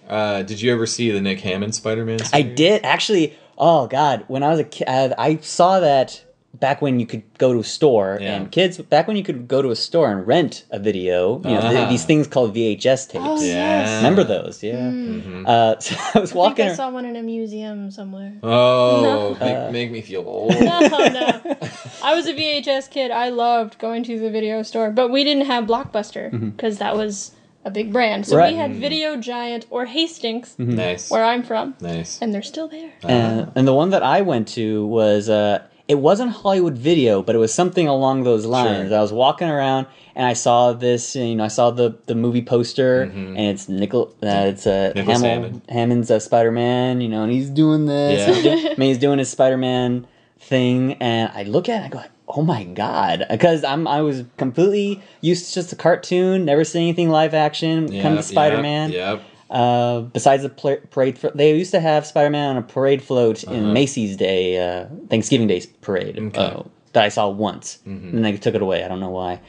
Uh, 0.09 0.43
did 0.43 0.61
you 0.61 0.73
ever 0.73 0.87
see 0.87 1.11
the 1.11 1.21
Nick 1.21 1.41
Hammond 1.41 1.75
Spider-Man? 1.75 2.21
I 2.33 2.43
did 2.43 2.85
actually. 2.85 3.37
Oh 3.59 3.87
God, 3.87 4.25
when 4.29 4.43
I 4.43 4.49
was 4.49 4.59
a 4.59 4.65
kid, 4.65 5.13
I 5.19 5.37
saw 5.43 5.81
that 5.81 6.25
back 6.59 6.83
when 6.83 6.99
you 6.99 7.07
could 7.07 7.23
go 7.39 7.53
to 7.53 7.61
a 7.61 7.65
store 7.65 8.19
Yeah. 8.21 8.35
and 8.35 8.51
kids 8.51 8.77
back 8.79 9.07
when 9.07 9.17
you 9.17 9.23
could 9.23 9.47
go 9.47 9.63
to 9.63 9.71
a 9.71 9.77
store 9.77 10.11
and 10.11 10.27
rent 10.27 10.65
a 10.71 10.79
video. 10.81 11.41
You 11.45 11.51
know 11.55 11.61
th- 11.61 11.87
Ah. 11.87 11.89
these 11.89 12.05
things 12.05 12.27
called 12.27 12.53
VHS 12.55 13.07
tapes. 13.09 13.25
Oh, 13.27 13.41
yes. 13.41 13.99
Remember 13.99 14.25
those? 14.25 14.63
Yeah. 14.63 14.75
Mhm. 14.91 15.47
Uh, 15.47 15.79
so 15.87 15.95
I 16.15 16.19
was 16.21 16.31
I 16.31 16.33
think 16.33 16.35
walking. 16.35 16.67
I 16.67 16.71
ar- 16.71 16.75
saw 16.75 16.91
one 16.91 17.05
in 17.05 17.15
a 17.17 17.23
museum 17.23 17.91
somewhere. 17.93 18.33
Oh, 18.43 19.01
No. 19.03 19.31
make, 19.47 19.57
Uh, 19.57 19.71
make 19.71 19.91
me 19.93 20.01
feel 20.01 20.25
old. 20.27 20.51
No, 20.61 20.81
no. 20.81 21.57
I 22.03 22.15
was 22.15 22.27
a 22.27 22.35
VHS 22.35 22.91
kid. 22.91 23.11
I 23.11 23.29
loved 23.31 23.79
going 23.79 24.03
to 24.05 24.19
the 24.19 24.31
video 24.31 24.63
store, 24.63 24.91
but 24.91 25.11
we 25.11 25.23
didn't 25.25 25.47
have 25.47 25.65
Blockbuster 25.65 26.31
because 26.57 26.79
that 26.79 26.97
was 26.97 27.31
a 27.65 27.71
big 27.71 27.93
brand. 27.93 28.27
So 28.27 28.37
Right. 28.37 28.53
we 28.53 28.59
had 28.59 28.75
Video 28.75 29.17
Giant 29.17 29.67
or 29.71 29.85
Hastings, 29.85 30.55
nice. 30.59 31.11
where 31.11 31.23
I'm 31.25 31.43
from, 31.43 31.75
Nice. 31.81 32.19
and 32.21 32.33
they're 32.35 32.43
still 32.43 32.69
there. 32.69 32.91
and, 33.05 33.53
and 33.55 33.69
the 33.69 33.75
one 33.75 33.91
that 33.91 34.03
I 34.03 34.23
went 34.23 34.49
to 34.49 34.87
was 34.87 35.29
uh, 35.29 35.61
it 35.91 35.99
wasn't 35.99 36.31
Hollywood 36.43 36.77
Video, 36.91 37.13
but 37.23 37.35
it 37.35 37.39
was 37.39 37.53
something 37.53 37.87
along 37.97 38.23
those 38.31 38.45
lines. 38.47 38.89
Sure. 38.91 38.99
I 38.99 39.03
was 39.03 39.13
walking 39.13 39.49
around 39.57 39.87
and 40.15 40.25
I 40.33 40.35
saw 40.35 40.73
this. 40.73 41.03
You 41.17 41.35
know, 41.37 41.45
I 41.45 41.49
saw 41.59 41.67
the 41.81 41.89
the 42.11 42.15
movie 42.25 42.43
poster, 42.53 43.07
Mhm. 43.07 43.29
and 43.39 43.47
it's 43.55 43.69
Nickel. 43.69 44.05
Uh, 44.23 44.53
it's 44.53 44.67
uh, 44.67 44.93
Nicholas 44.95 45.21
Hamill- 45.21 45.43
Hammond. 45.43 45.63
Hammond's 45.69 46.11
uh, 46.11 46.19
Spider 46.21 46.53
Man. 46.53 47.01
You 47.01 47.09
know, 47.09 47.23
and 47.25 47.33
he's 47.33 47.51
doing 47.51 47.87
this. 47.87 48.19
Yeah. 48.21 48.35
He's 48.35 48.67
I 48.73 48.75
mean, 48.79 48.89
he's 48.93 48.99
doing 49.07 49.19
his 49.19 49.31
Spider 49.31 49.57
Man 49.59 50.07
thing, 50.39 50.95
and 51.01 51.31
I 51.35 51.43
look 51.43 51.69
at 51.69 51.83
it, 51.83 51.85
and 51.87 51.95
I 51.95 51.97
go. 51.97 52.03
Oh 52.33 52.43
my 52.43 52.63
god! 52.63 53.27
Because 53.29 53.65
I'm 53.65 53.89
I 53.89 54.03
was 54.03 54.23
completely 54.37 55.03
used 55.21 55.49
to 55.49 55.55
just 55.55 55.73
a 55.73 55.77
cartoon, 55.77 56.45
never 56.45 56.63
seen 56.63 56.83
anything 56.83 57.11
live 57.11 57.35
action. 57.35 57.91
Yeah, 57.91 58.03
come 58.03 58.15
to 58.17 58.23
Spider 58.23 58.63
Man. 58.63 58.93
Yep. 58.93 59.21
Uh, 59.51 60.03
besides 60.03 60.45
the 60.45 60.49
parade, 60.49 61.17
they 61.35 61.57
used 61.57 61.73
to 61.73 61.81
have 61.81 62.07
Spider 62.07 62.31
Man 62.31 62.51
on 62.51 62.57
a 62.57 62.63
parade 62.63 63.03
float 63.03 63.43
Uh-huh. 63.45 63.57
in 63.57 63.73
Macy's 63.73 64.17
Day, 64.17 64.59
uh, 64.59 64.87
Thanksgiving 65.09 65.49
Day 65.49 65.61
parade 65.81 66.19
Okay. 66.19 66.41
uh, 66.41 66.63
that 66.93 67.03
I 67.05 67.09
saw 67.09 67.29
once, 67.29 67.79
Mhm. 67.85 68.13
and 68.13 68.25
then 68.25 68.33
they 68.33 68.37
took 68.39 68.55
it 68.55 68.63
away. 68.63 68.85
I 68.85 68.89
don't 68.89 69.01
know 69.01 69.11
why. 69.11 69.41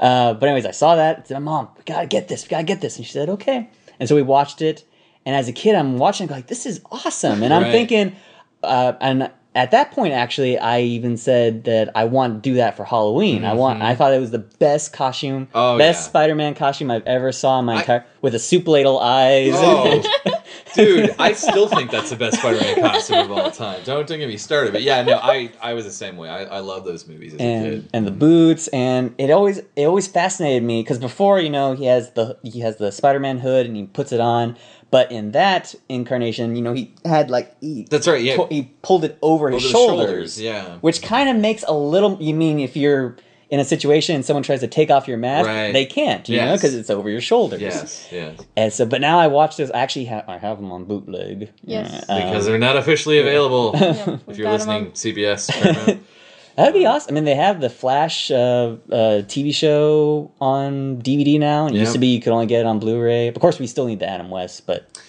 Uh, 0.00 0.32
but 0.32 0.46
anyways, 0.48 0.64
I 0.64 0.70
saw 0.70 0.96
that. 0.96 1.18
I 1.18 1.22
said, 1.28 1.38
"Mom, 1.40 1.68
we 1.76 1.82
gotta 1.84 2.06
get 2.06 2.28
this. 2.28 2.44
We 2.44 2.48
gotta 2.48 2.64
get 2.64 2.80
this." 2.80 2.96
And 2.96 3.04
she 3.06 3.12
said, 3.12 3.28
"Okay." 3.28 3.68
And 3.98 4.08
so 4.08 4.14
we 4.14 4.22
watched 4.22 4.62
it. 4.62 4.84
And 5.26 5.36
as 5.36 5.46
a 5.46 5.52
kid, 5.52 5.74
I'm 5.74 5.98
watching, 5.98 6.28
like, 6.28 6.46
"This 6.46 6.64
is 6.64 6.80
awesome!" 6.90 7.42
And 7.42 7.52
I'm 7.52 7.64
Right. 7.64 7.72
thinking, 7.72 8.12
uh, 8.62 8.94
and 9.02 9.30
at 9.54 9.72
that 9.72 9.90
point, 9.90 10.12
actually, 10.14 10.58
I 10.58 10.80
even 10.82 11.16
said 11.16 11.64
that 11.64 11.90
I 11.96 12.04
want 12.04 12.42
to 12.42 12.50
do 12.50 12.54
that 12.56 12.76
for 12.76 12.84
Halloween. 12.84 13.44
I 13.44 13.54
want. 13.54 13.80
Mhm. 13.80 13.84
I 13.84 13.94
thought 13.96 14.12
it 14.12 14.20
was 14.20 14.30
the 14.30 14.38
best 14.38 14.92
costume, 14.92 15.48
Oh, 15.54 15.76
best 15.76 16.00
yeah. 16.02 16.08
Spider-Man 16.08 16.54
costume 16.54 16.90
I've 16.90 17.06
ever 17.06 17.32
saw 17.32 17.58
in 17.58 17.64
my 17.64 17.74
I- 17.76 17.80
entire 17.80 18.04
with 18.22 18.32
the 18.34 18.38
soup 18.38 18.68
ladle 18.68 18.98
eyes. 19.00 19.52
Oh, 19.56 20.02
dude, 20.74 21.14
I 21.18 21.32
still 21.32 21.66
think 21.68 21.90
that's 21.90 22.10
the 22.10 22.16
best 22.16 22.38
Spider-Man 22.38 22.80
costume 22.80 23.18
of 23.18 23.32
all 23.32 23.50
time. 23.50 23.80
Don't 23.84 24.06
don't 24.06 24.18
get 24.18 24.28
me 24.28 24.36
started, 24.36 24.72
but 24.72 24.82
yeah, 24.82 25.02
no, 25.02 25.18
I 25.20 25.50
I 25.60 25.72
was 25.74 25.84
the 25.84 25.90
same 25.90 26.16
way. 26.16 26.28
I, 26.28 26.44
I 26.44 26.58
love 26.60 26.84
those 26.84 27.06
movies 27.08 27.34
as 27.34 27.40
a 27.40 27.42
and 27.42 27.64
kid. 27.64 27.88
and 27.92 28.06
the 28.06 28.10
boots 28.12 28.68
and 28.68 29.14
it 29.18 29.30
always 29.30 29.58
it 29.74 29.84
always 29.84 30.06
fascinated 30.06 30.62
me 30.62 30.82
because 30.82 30.98
before 30.98 31.40
you 31.40 31.50
know 31.50 31.72
he 31.74 31.86
has 31.86 32.12
the 32.12 32.36
he 32.42 32.60
has 32.60 32.76
the 32.76 32.92
Spider-Man 32.92 33.38
hood 33.38 33.66
and 33.66 33.74
he 33.76 33.86
puts 33.86 34.12
it 34.12 34.20
on, 34.20 34.56
but 34.90 35.10
in 35.12 35.32
that 35.32 35.74
incarnation 35.88 36.56
you 36.56 36.62
know 36.62 36.72
he 36.72 36.92
had 37.04 37.30
like 37.30 37.54
he 37.60 37.86
That's 37.90 38.06
right. 38.08 38.22
Yeah, 38.22 38.36
pu- 38.36 38.46
he 38.50 38.70
pulled 38.82 39.04
it 39.04 39.18
over, 39.22 39.48
Over 39.48 39.54
his 39.56 39.62
the 39.64 39.68
shoulders, 39.70 40.40
Yeah. 40.40 40.76
which 40.80 41.02
kind 41.02 41.28
of 41.28 41.36
makes 41.36 41.62
a 41.68 41.72
little. 41.74 42.16
You 42.20 42.34
mean 42.34 42.58
if 42.60 42.76
you're 42.76 43.16
in 43.50 43.58
a 43.58 43.64
situation 43.64 44.14
and 44.14 44.24
someone 44.24 44.44
tries 44.44 44.60
to 44.60 44.68
take 44.68 44.90
off 44.92 45.08
your 45.08 45.16
mask, 45.18 45.48
Right. 45.48 45.72
they 45.72 45.84
can't, 45.84 46.28
you 46.28 46.36
know, 46.36 46.54
because 46.54 46.72
it's 46.72 46.88
over 46.88 47.10
your 47.10 47.20
shoulders. 47.20 47.60
Yes. 47.60 48.08
Yes. 48.12 48.38
And 48.56 48.72
so, 48.72 48.86
but 48.86 49.00
now 49.00 49.18
I 49.18 49.26
watch 49.26 49.56
this. 49.56 49.70
I 49.74 49.80
actually 49.80 50.04
have 50.04 50.28
I 50.28 50.38
have 50.38 50.58
them 50.58 50.70
on 50.70 50.84
bootleg. 50.84 51.50
Yes. 51.64 52.04
Uh, 52.08 52.14
Because 52.24 52.46
they're 52.46 52.58
not 52.58 52.76
officially 52.76 53.18
available. 53.18 53.72
Yeah, 53.80 54.18
if 54.28 54.38
you're 54.38 54.50
listening, 54.52 54.86
on- 54.86 54.92
CBS. 54.92 55.98
Paramount. 56.60 56.74
That'd 56.74 56.80
be 56.82 56.86
awesome. 56.86 57.12
I 57.12 57.14
mean, 57.14 57.24
they 57.24 57.34
have 57.34 57.60
the 57.60 57.70
Flash 57.70 58.30
uh, 58.30 58.34
uh, 58.90 59.22
TV 59.26 59.54
show 59.54 60.30
on 60.40 61.02
DVD 61.02 61.38
now. 61.38 61.66
It 61.66 61.74
used 61.74 61.92
to 61.92 61.98
be 61.98 62.08
you 62.08 62.20
could 62.20 62.32
only 62.32 62.46
get 62.46 62.60
it 62.60 62.66
on 62.66 62.78
Blu-ray. 62.78 63.28
Of 63.28 63.38
course, 63.40 63.58
we 63.58 63.66
still 63.66 63.86
need 63.86 63.98
the 64.00 64.08
Adam 64.08 64.30
West, 64.30 64.66
but 64.66 65.00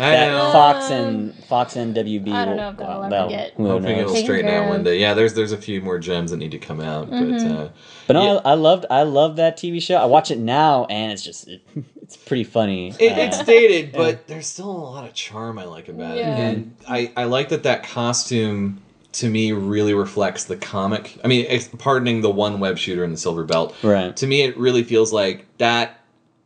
I 0.00 0.10
that 0.10 0.28
know. 0.30 0.52
Fox 0.52 0.90
and 0.92 1.34
Fox 1.46 1.74
and 1.74 1.94
WB. 1.96 2.30
I 2.32 2.44
don't 2.44 2.56
know 2.56 2.70
if 2.70 2.76
that'll 2.76 3.00
well, 3.00 3.14
ever 3.14 3.28
get- 3.30 3.54
Hoping 3.54 3.82
knows? 3.96 4.10
it'll 4.12 4.14
straighten 4.24 4.48
out 4.50 4.68
one 4.68 4.84
day. 4.84 4.98
Yeah, 5.00 5.14
there's 5.14 5.34
there's 5.34 5.50
a 5.50 5.56
few 5.56 5.80
more 5.80 5.98
gems 5.98 6.30
that 6.30 6.36
need 6.36 6.52
to 6.52 6.58
come 6.58 6.80
out, 6.80 7.10
but 7.10 7.16
uh, 7.18 7.68
But 8.06 8.12
no, 8.12 8.34
Yeah. 8.34 8.40
I, 8.44 8.52
I 8.52 8.54
loved 8.54 8.86
I 8.90 9.02
love 9.02 9.36
that 9.36 9.56
TV 9.58 9.82
show. 9.82 9.96
I 9.96 10.04
watch 10.04 10.30
it 10.30 10.38
now, 10.38 10.84
and 10.88 11.10
it's 11.10 11.24
just 11.24 11.48
it, 11.48 11.62
it's 12.02 12.16
pretty 12.16 12.44
funny. 12.44 12.90
It, 13.00 13.10
Uh, 13.12 13.22
it's 13.22 13.42
dated, 13.42 13.90
but 13.92 14.28
there's 14.28 14.46
still 14.46 14.70
a 14.70 14.78
lot 14.78 15.04
of 15.04 15.14
charm 15.14 15.58
I 15.58 15.64
like 15.64 15.88
about 15.88 16.16
Yeah. 16.16 16.36
it, 16.36 16.38
and 16.54 16.76
I, 16.88 17.10
I 17.16 17.24
like 17.24 17.48
that 17.48 17.64
that 17.64 17.82
costume 17.82 18.80
to 19.12 19.28
me 19.30 19.52
really 19.52 19.94
reflects 19.94 20.44
the 20.44 20.56
comic. 20.56 21.18
I 21.24 21.28
mean, 21.28 21.46
ex- 21.48 21.68
pardoning 21.78 22.20
the 22.20 22.30
one 22.30 22.60
web 22.60 22.78
shooter 22.78 23.04
in 23.04 23.10
the 23.10 23.16
silver 23.16 23.44
belt. 23.44 23.74
right. 23.82 24.14
To 24.16 24.26
me, 24.26 24.42
it 24.42 24.56
really 24.58 24.82
feels 24.84 25.12
like 25.12 25.46
that 25.58 25.94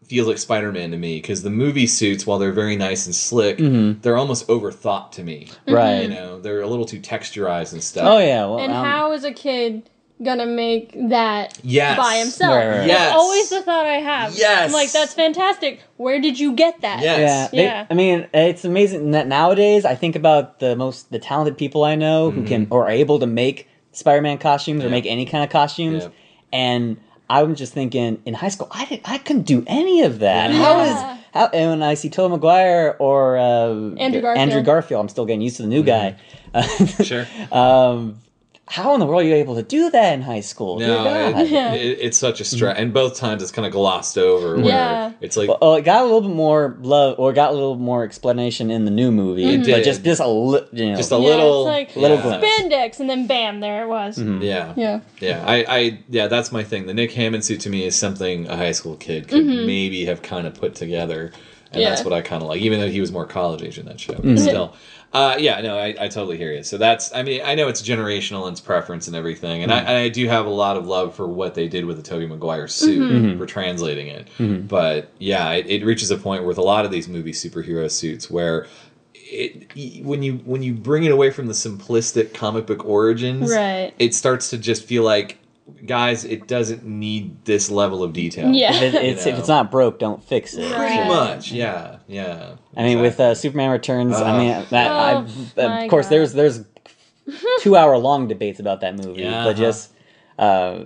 feels 0.07 0.29
like 0.29 0.37
Spider-Man 0.39 0.91
to 0.91 0.97
me 0.99 1.17
because 1.21 1.43
the 1.43 1.49
movie 1.51 1.87
suits, 1.87 2.27
while 2.27 2.39
they're 2.39 2.53
very 2.53 2.77
nice 2.77 3.07
and 3.07 3.15
slick, 3.15 3.57
Mhm. 3.59 4.03
they're 4.03 4.17
almost 4.17 4.47
overthought 4.49 5.11
to 5.13 5.23
me. 5.25 5.49
Right. 5.67 6.03
You 6.03 6.09
know, 6.09 6.41
they're 6.41 6.61
a 6.61 6.67
little 6.69 6.85
too 6.85 7.01
texturized 7.01 7.73
and 7.73 7.83
stuff. 7.83 8.05
Oh 8.07 8.19
yeah. 8.19 8.45
Well, 8.45 8.59
And 8.59 8.73
um, 8.73 8.85
how 8.85 9.13
is 9.13 9.25
a 9.25 9.33
kid 9.33 9.89
gonna 10.23 10.47
make 10.47 10.93
that 11.09 11.59
Yes. 11.63 11.97
by 11.97 12.17
himself? 12.17 12.55
Right, 12.55 12.67
right, 12.69 12.79
right. 12.79 12.87
Yes. 12.87 12.99
That's 13.01 13.15
always 13.17 13.49
the 13.51 13.63
thought 13.63 13.87
I 13.87 13.95
have. 14.01 14.35
Yes. 14.37 14.67
I'm 14.69 14.73
like, 14.73 14.93
that's 14.93 15.15
fantastic. 15.15 15.81
Where 15.97 16.21
did 16.21 16.39
you 16.39 16.53
get 16.55 16.81
that? 16.83 17.01
Yes. 17.03 17.19
Yeah, 17.21 17.49
they- 17.59 17.65
Yeah. 17.65 17.87
I 17.91 17.95
mean, 17.95 18.27
it's 18.33 18.65
amazing 18.65 19.11
that 19.13 19.27
nowadays 19.27 19.85
I 19.85 19.95
think 19.95 20.17
about 20.17 20.59
the 20.61 20.77
most 20.77 21.11
the 21.11 21.19
talented 21.19 21.59
people 21.59 21.85
I 21.85 21.95
know 21.95 22.31
who 22.31 22.45
can 22.45 22.67
or 22.71 22.85
are 22.87 22.91
able 22.91 23.19
to 23.19 23.27
make 23.27 23.69
Spider-Man 23.93 24.39
costumes 24.39 24.85
or 24.85 24.89
make 24.91 25.07
any 25.07 25.27
kind 25.27 25.45
of 25.45 25.51
costumes, 25.51 26.05
Yeah. 26.05 26.09
and 26.53 26.97
I'm 27.29 27.55
just 27.55 27.73
thinking 27.73 28.21
in 28.27 28.35
high 28.35 28.49
school 28.49 28.69
I 28.71 28.85
didn't 28.87 29.03
I 29.11 29.19
couldn't 29.19 29.43
do 29.47 29.65
any 29.67 30.03
of 30.03 30.19
that. 30.21 30.51
Yeah. 30.51 30.57
How 30.59 30.81
is 30.83 31.19
how 31.35 31.47
and 31.47 31.71
when 31.71 31.83
I 31.83 31.95
see 31.95 32.11
Tobey 32.11 32.33
Maguire 32.33 32.95
or 32.99 33.39
uh, 33.39 33.69
Andrew 33.97 34.21
Garfield. 34.21 34.37
Andrew 34.39 34.63
Garfield, 34.63 35.01
I'm 35.01 35.09
still 35.09 35.25
getting 35.25 35.41
used 35.41 35.57
to 35.57 35.63
the 35.63 35.69
new 35.69 35.83
guy. 35.83 36.17
Sure. 37.03 37.27
um, 37.51 38.19
how 38.73 38.95
in 38.95 39.01
the 39.01 39.07
world 39.07 39.23
are 39.23 39.27
you 39.27 39.35
able 39.35 39.55
to 39.57 39.63
do 39.63 39.91
that 39.91 40.15
in 40.15 40.23
high 40.23 40.41
school? 40.41 40.79
No, 40.79 41.05
God. 41.05 41.41
it, 41.43 41.53
it, 41.53 41.99
it's 42.01 42.17
such 42.17 42.41
a 42.41 42.45
stress, 42.45 42.79
and 42.79 42.93
both 42.95 43.17
times 43.17 43.43
it's 43.43 43.53
kind 43.53 43.67
of 43.67 43.73
glossed 43.73 44.17
over. 44.17 44.57
Where 44.57 44.65
Yeah. 44.65 45.13
it's 45.21 45.37
like 45.37 45.49
Well, 45.49 45.59
oh, 45.61 45.75
it 45.75 45.83
got 45.83 46.01
a 46.01 46.05
little 46.05 46.23
bit 46.23 46.31
more 46.35 46.77
love, 46.81 47.19
or 47.19 47.33
got 47.35 47.51
a 47.51 47.53
little 47.53 47.77
more 47.77 48.03
explanation 48.03 48.71
in 48.71 48.85
the 48.87 48.91
new 48.91 49.13
movie. 49.13 49.45
It 49.45 49.59
but 49.59 49.67
did. 49.67 49.85
just 49.85 50.03
just 50.03 50.21
a 50.23 50.27
li- 50.27 50.67
you 50.73 50.87
know, 50.91 50.97
just 50.97 51.13
a 51.13 51.17
Yeah, 51.17 51.21
little, 51.21 51.69
it's 51.69 51.95
like 51.95 51.97
Little 51.97 52.17
yeah. 52.17 52.41
Spandex, 52.41 52.99
and 53.01 53.11
then 53.11 53.27
bam, 53.27 53.61
there 53.61 53.85
it 53.85 53.89
was. 53.89 54.17
Mhm. 54.17 54.43
Yeah, 54.43 54.73
Yeah. 54.77 55.01
yeah. 55.21 55.45
I, 55.47 55.57
I, 55.69 55.99
yeah. 56.09 56.27
That's 56.29 56.51
my 56.51 56.65
thing. 56.65 56.87
The 56.87 56.95
Nick 56.95 57.13
Hammond 57.13 57.45
suit 57.45 57.61
to 57.61 57.69
me 57.71 57.85
is 57.85 57.95
something 57.95 58.49
a 58.49 58.57
high 58.57 58.73
school 58.73 58.97
kid 58.97 59.29
could 59.29 59.45
Mm-hmm. 59.45 59.67
maybe 59.67 60.05
have 60.07 60.23
kind 60.23 60.47
of 60.47 60.55
put 60.55 60.75
together. 60.75 61.31
and 61.73 61.83
that's 61.83 62.05
what 62.05 62.13
I 62.13 62.21
kind 62.21 62.43
of 62.43 62.49
like. 62.49 62.61
Even 62.61 62.81
though 62.81 62.89
he 62.89 63.01
was 63.01 63.11
more 63.13 63.27
college 63.27 63.63
age 63.63 63.79
in 63.79 63.87
that 63.87 63.99
show, 64.01 64.13
Mm-hmm. 64.15 64.37
still. 64.37 64.75
Uh, 65.13 65.37
yeah, 65.39 65.61
no, 65.61 65.77
I, 65.79 65.89
I 66.01 66.09
totally 66.09 66.39
hear 66.39 66.53
you. 66.53 66.63
So 66.63 66.79
that's, 66.79 67.15
I 67.15 67.23
mean, 67.23 67.43
I 67.45 67.55
know 67.55 67.69
it's 67.69 67.83
generational 67.83 68.47
and 68.47 68.53
it's 68.53 68.61
preference 68.63 69.09
and 69.09 69.15
everything, 69.17 69.63
and, 69.63 69.71
Mm-hmm. 69.71 69.87
I, 69.87 69.91
and 69.91 69.99
I 69.99 70.09
do 70.09 70.27
have 70.29 70.47
a 70.47 70.51
lot 70.51 70.79
of 70.79 70.87
love 70.87 71.15
for 71.15 71.27
what 71.27 71.55
they 71.55 71.69
did 71.69 71.85
with 71.85 71.99
the 71.99 72.03
Tobey 72.03 72.27
Maguire 72.27 72.67
suit 72.69 72.99
Mm-hmm. 73.13 73.39
for 73.39 73.45
translating 73.47 74.09
it. 74.09 74.69
But 74.69 75.11
yeah, 75.19 75.51
it, 75.53 75.67
it 75.67 75.85
reaches 75.85 76.11
a 76.11 76.17
point 76.17 76.45
with 76.45 76.57
a 76.57 76.63
lot 76.63 76.85
of 76.87 76.91
these 76.91 77.09
movie 77.09 77.33
superhero 77.33 77.91
suits 77.91 78.31
where 78.31 78.67
it 79.15 80.03
when 80.05 80.23
you 80.23 80.35
when 80.45 80.63
you 80.63 80.75
bring 80.75 81.05
it 81.05 81.13
away 81.13 81.31
from 81.31 81.47
the 81.47 81.53
simplistic 81.55 82.35
comic 82.35 82.67
book 82.67 82.85
origins, 82.85 83.51
Right. 83.51 83.93
it 83.99 84.15
starts 84.15 84.51
to 84.51 84.59
just 84.59 84.85
feel 84.85 85.03
like, 85.05 85.39
guys, 85.87 86.25
it 86.25 86.47
doesn't 86.49 86.85
need 86.85 87.45
this 87.45 87.71
level 87.71 88.03
of 88.03 88.13
detail. 88.13 88.51
Yeah. 88.53 88.75
If, 88.75 88.95
it, 88.95 88.95
it's, 89.05 89.27
You 89.27 89.33
if 89.33 89.39
it's 89.39 89.49
not 89.49 89.71
broke, 89.71 89.99
don't 89.99 90.23
fix 90.23 90.55
it. 90.55 90.71
Right. 90.73 90.95
Pretty 90.97 91.09
much, 91.09 91.53
yeah, 91.53 91.99
yeah. 92.09 92.57
I 92.77 92.83
mean, 92.85 93.01
with 93.01 93.21
uh. 93.21 93.35
Superman 93.35 93.71
Returns, 93.71 94.15
I 94.17 94.31
Uh. 94.31 94.39
mean, 94.39 94.67
that, 94.71 94.91
I, 94.91 95.13
Oh, 95.15 95.69
my 95.69 95.85
of 95.85 95.91
course, 95.91 96.07
God. 96.07 96.11
there's 96.11 96.33
there's 96.41 96.61
two 97.61 97.77
hour 97.77 97.97
long 97.99 98.29
debates 98.29 98.61
about 98.61 98.81
that 98.81 98.97
movie, 98.97 99.23
Yeah, 99.23 99.45
but 99.45 99.57
just 99.57 99.91
uh, 100.39 100.85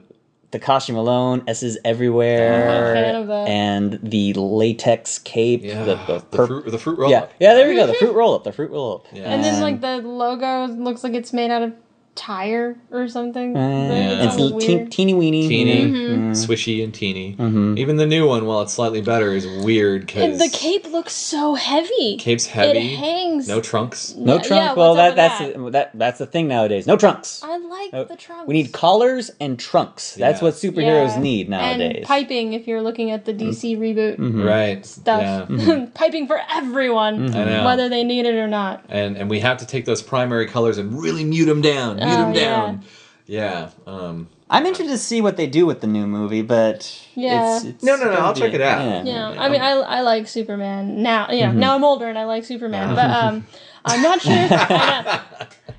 the 0.51 0.59
costume 0.59 0.97
alone, 0.97 1.43
S's 1.47 1.79
everywhere, 1.85 2.69
I'm 2.69 2.85
a 2.85 2.93
fan 2.95 3.15
of 3.17 3.27
that. 3.29 3.49
and 3.49 3.99
the 4.03 4.33
latex 4.35 5.19
cape, 5.19 5.63
yeah, 5.65 5.85
the, 5.85 5.95
the, 6.07 6.25
the, 6.31 6.47
fruit, 6.47 6.71
the 6.71 6.79
fruit 6.79 6.99
roll 6.99 7.11
yeah, 7.11 7.21
up. 7.23 7.33
yeah. 7.41 7.49
yeah, 7.51 7.55
There 7.55 7.69
we 7.69 7.75
go, 7.77 7.87
the 7.87 7.95
fruit 7.95 8.13
roll 8.15 8.35
up, 8.35 8.45
the 8.45 8.53
fruit 8.53 8.71
roll 8.71 8.95
up, 8.97 9.07
Yeah. 9.13 9.23
And 9.25 9.43
then 9.43 9.55
Um, 9.57 9.61
like 9.63 9.81
the 9.81 9.99
logo 10.07 10.67
looks 10.67 11.03
like 11.05 11.15
it's 11.15 11.33
made 11.33 11.51
out 11.51 11.63
of 11.63 11.73
tire 12.17 12.77
or 12.91 13.07
something. 13.09 13.57
Uh, 13.57 13.61
Yeah. 13.61 14.25
It's 14.27 14.37
kinda 14.37 14.55
l- 14.55 14.59
teen, 14.61 14.89
teeny 14.89 15.15
weeny. 15.15 15.47
Teeny, 15.49 15.83
you 15.83 15.89
know. 16.17 16.31
swishy, 16.33 16.83
and 16.83 16.93
teeny. 16.93 17.37
Mhm. 17.39 17.79
Even 17.79 17.97
the 17.97 18.07
new 18.07 18.27
one, 18.27 18.47
while 18.47 18.63
it's 18.63 18.73
slightly 18.73 19.01
better, 19.01 19.33
is 19.35 19.47
weird 19.65 20.07
because 20.07 20.39
the 20.39 20.49
cape 20.49 20.91
looks 20.91 21.13
so 21.15 21.55
heavy. 21.55 22.17
cape's 22.19 22.47
heavy. 22.47 22.79
It 22.79 22.97
hangs. 22.97 23.47
No 23.49 23.61
trunks. 23.61 24.15
No 24.17 24.35
Yeah, 24.37 24.43
trunk. 24.43 24.63
yeah, 24.63 24.73
well, 24.75 24.95
that 24.97 25.15
that's 25.17 25.39
that? 25.39 25.73
that 25.73 25.91
that's 25.95 26.19
the 26.19 26.27
thing 26.27 26.49
nowadays. 26.49 26.87
No 26.87 26.97
trunks. 26.97 27.43
I 27.45 27.59
like 27.59 27.93
Uh, 27.93 28.05
the 28.05 28.17
trunks. 28.17 28.47
We 28.49 28.55
need 28.55 28.73
collars 28.73 29.31
and 29.41 29.59
trunks. 29.59 30.15
That's 30.15 30.41
Yeah. 30.41 30.45
what 30.49 30.55
superheroes 30.55 31.15
Yeah. 31.17 31.21
need 31.21 31.49
nowadays. 31.51 31.97
And 31.99 32.05
piping 32.07 32.55
if 32.55 32.67
you're 32.67 32.83
looking 32.83 33.11
at 33.11 33.25
the 33.27 33.33
DC 33.33 33.77
reboot 33.77 34.17
Mhm. 34.19 34.45
Right. 34.45 34.85
stuff. 34.87 35.49
Yeah. 35.51 35.87
piping 35.95 36.27
for 36.27 36.41
everyone, 36.55 37.35
I 37.35 37.45
know. 37.45 37.65
whether 37.65 37.89
they 37.89 38.03
need 38.05 38.27
it 38.27 38.35
or 38.35 38.49
not. 38.49 38.85
and 38.89 39.17
and 39.17 39.29
we 39.31 39.41
have 39.41 39.59
to 39.59 39.67
take 39.67 39.85
those 39.85 40.03
primary 40.03 40.47
colors 40.47 40.79
and 40.79 40.99
really 41.01 41.25
mute 41.25 41.47
them 41.47 41.61
down. 41.61 41.99
Mute 42.07 42.15
Oh, 42.19 42.25
them 42.27 42.35
yeah. 42.35 42.41
down. 42.45 42.85
Yeah. 43.27 43.71
Um, 43.87 44.29
I'm 44.49 44.65
interested 44.67 44.93
to 44.93 44.99
see 44.99 45.21
what 45.21 45.37
they 45.37 45.47
do 45.49 45.67
with 45.67 45.81
the 45.81 45.87
new 45.89 46.07
movie, 46.07 46.43
but 46.43 46.97
Yeah. 47.15 47.57
it's, 47.57 47.65
it's 47.65 47.83
No, 47.85 47.97
no, 47.97 48.05
no, 48.05 48.13
I'll 48.13 48.33
be- 48.35 48.41
check 48.41 48.55
it 48.55 48.61
out. 48.61 49.05
Yeah. 49.05 49.33
Yeah, 49.33 49.41
I 49.43 49.49
mean, 49.49 49.61
I, 49.61 49.71
I 49.73 50.01
like 50.03 50.29
Superman 50.29 51.03
now. 51.03 51.29
Yeah, 51.31 51.51
now 51.53 51.75
I'm 51.75 51.83
older 51.85 52.07
and 52.07 52.17
I 52.19 52.25
like 52.25 52.45
Superman, 52.45 52.95
but 52.95 53.11
um, 53.25 53.47
I'm 53.85 54.03
not 54.03 54.21
sure. 54.23 54.33
I. 54.35 55.23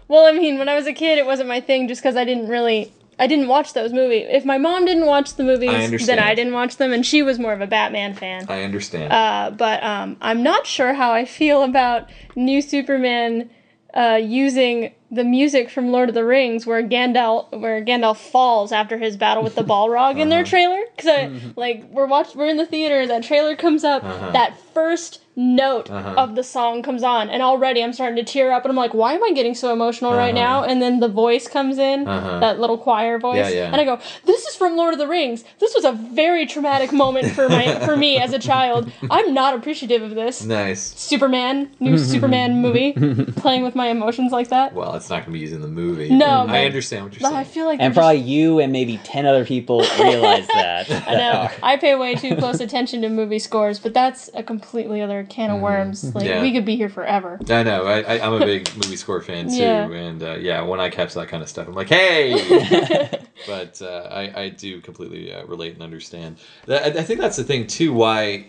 Well, 0.10 0.26
I 0.26 0.32
mean, 0.32 0.58
when 0.58 0.70
I 0.70 0.76
was 0.76 0.88
a 0.88 0.94
kid, 0.94 1.18
it 1.18 1.26
wasn't 1.26 1.50
my 1.50 1.60
thing 1.60 1.90
just 1.90 2.02
because 2.02 2.16
I 2.16 2.24
didn't 2.24 2.48
really. 2.48 2.94
I 3.20 3.28
didn't 3.28 3.50
watch 3.50 3.74
those 3.74 3.92
movies. 3.92 4.28
If 4.30 4.46
my 4.46 4.58
mom 4.58 4.86
didn't 4.86 5.06
watch 5.06 5.34
the 5.36 5.44
movies, 5.44 6.06
then. 6.06 6.18
I 6.20 6.34
didn't 6.34 6.54
watch 6.54 6.78
them, 6.78 6.94
and 6.94 7.06
she 7.06 7.22
was 7.24 7.38
more 7.40 7.52
of 7.52 7.60
a 7.60 7.68
Batman 7.68 8.13
fan. 8.13 8.46
I 8.48 8.62
understand. 8.63 9.12
Uh, 9.12 9.52
but 9.58 9.84
um, 9.84 10.16
I'm 10.22 10.44
not 10.44 10.66
sure 10.66 10.94
how 10.94 11.12
I 11.12 11.26
feel 11.26 11.62
about 11.63 12.10
new 12.38 12.62
Superman 12.62 13.50
uh, 13.93 14.19
using 14.21 14.93
the 15.10 15.23
music 15.23 15.69
from 15.69 15.91
Lord 15.91 16.10
of 16.10 16.15
the 16.15 16.26
Rings, 16.26 16.65
where 16.65 16.84
Gandalf, 16.84 17.58
where 17.58 17.84
Gandalf 17.84 18.17
falls 18.17 18.71
after 18.71 18.97
his 18.97 19.15
battle 19.15 19.43
with 19.43 19.56
the 19.56 19.63
Balrog 19.63 20.19
in 20.19 20.30
their 20.30 20.43
trailer. 20.43 20.82
Because 20.95 21.41
like 21.56 21.84
we're 21.89 22.06
watch, 22.06 22.36
we're 22.36 22.47
in 22.47 22.58
the 22.58 22.65
theater. 22.65 23.08
That 23.08 23.23
trailer 23.23 23.56
comes 23.56 23.84
up. 23.84 24.04
Uh-huh. 24.04 24.32
That 24.32 24.60
first 24.73 25.21
note 25.39 25.89
Uh-huh. 25.89 26.15
of 26.17 26.36
the 26.36 26.43
song 26.43 26.82
comes 26.82 27.04
on, 27.04 27.30
and 27.30 27.41
already 27.43 27.84
I'm 27.84 27.93
starting 27.93 28.15
to 28.17 28.23
tear 28.23 28.52
up, 28.52 28.63
and 28.65 28.71
I'm 28.71 28.76
like, 28.76 28.93
why 28.95 29.13
am 29.13 29.23
I 29.23 29.32
getting 29.32 29.54
so 29.54 29.71
emotional 29.71 30.13
right 30.15 30.34
Uh-huh. 30.36 30.43
now? 30.43 30.63
And 30.63 30.82
then 30.82 31.00
the 31.00 31.08
voice 31.08 31.47
comes 31.47 31.78
in, 31.78 32.08
Uh-huh. 32.08 32.39
that 32.39 32.60
little 32.60 32.78
choir 32.78 33.19
voice, 33.19 33.38
Yeah, 33.38 33.50
yeah. 33.50 33.71
and 33.71 33.76
I 33.80 33.86
go, 33.86 34.00
this 34.26 34.45
is 34.45 34.56
from 34.56 34.76
Lord 34.76 34.93
of 34.93 35.00
the 35.00 35.08
Rings. 35.08 35.43
This 35.60 35.76
was 35.76 35.86
a 35.86 35.91
very 35.91 36.45
traumatic 36.47 36.91
moment 36.91 37.32
for 37.34 37.47
my 37.50 37.80
for 37.86 37.95
me 37.95 38.17
as 38.19 38.34
a 38.34 38.39
child. 38.39 38.91
I'm 39.12 39.34
not 39.36 39.54
appreciative 39.54 40.02
of 40.02 40.15
this. 40.15 40.43
nice. 40.43 40.82
Superman, 41.00 41.69
new 41.80 41.97
Superman 42.13 42.60
movie, 42.62 42.93
playing 43.38 43.62
with 43.63 43.76
my 43.76 43.88
emotions 43.89 44.32
like 44.32 44.50
that. 44.50 44.73
Well, 44.73 44.95
it's 44.95 45.10
not 45.10 45.17
going 45.17 45.26
to 45.28 45.32
be 45.34 45.39
used 45.39 45.54
in 45.54 45.62
the 45.62 45.67
movie. 45.67 46.10
No, 46.10 46.45
I 46.47 46.65
understand 46.65 47.04
what 47.04 47.13
you're 47.13 47.21
But 47.21 47.28
saying. 47.30 47.39
I 47.39 47.43
feel 47.43 47.65
like 47.67 47.80
And 47.80 47.93
they're 47.93 48.02
probably 48.02 48.21
you 48.21 48.60
and 48.60 48.71
maybe 48.73 48.97
ten 49.04 49.26
other 49.28 49.45
people 49.45 49.82
realize 50.02 50.47
that. 50.47 50.89
I 51.08 51.15
know 51.15 51.50
I 51.63 51.78
pay 51.78 51.93
way 51.95 52.15
too 52.15 52.36
close 52.38 52.60
attention 52.60 53.04
to 53.04 53.10
movie 53.10 53.39
scores, 53.39 53.78
but 53.80 53.93
that's 53.93 54.30
a 54.34 54.41
completely 54.41 55.00
other 55.02 55.23
can 55.30 55.52
of 55.52 55.62
worms. 55.62 56.04
Like 56.04 56.26
Mm-hmm. 56.26 56.26
Yeah. 56.28 56.42
we 56.42 56.52
could 56.54 56.66
be 56.66 56.76
here 56.76 56.90
forever. 56.90 57.40
I 57.50 57.63
know. 57.63 57.86
I, 57.86 58.02
I, 58.02 58.26
I'm 58.26 58.34
a 58.42 58.46
big 58.46 58.74
movie 58.76 58.96
score 58.96 59.22
fan 59.22 59.48
too, 59.50 59.56
Yeah. 59.56 59.88
and 59.90 60.24
uh, 60.24 60.36
yeah, 60.36 60.62
when 60.62 60.80
I 60.80 60.90
catch 60.90 61.13
that 61.13 61.28
kind 61.28 61.42
of 61.44 61.50
stuff, 61.50 61.68
I'm 61.68 61.74
like, 61.76 61.90
hey. 61.90 63.10
but 63.48 63.82
uh, 63.82 64.08
I, 64.12 64.42
I 64.44 64.50
do 64.50 64.82
completely 64.82 65.34
uh, 65.34 65.46
relate 65.46 65.74
and 65.74 65.82
understand. 65.84 66.38
I 66.68 66.86
I 66.86 67.04
think 67.04 67.20
that's 67.20 67.38
the 67.38 67.44
thing 67.44 67.68
too. 67.68 67.94
Why, 67.94 68.48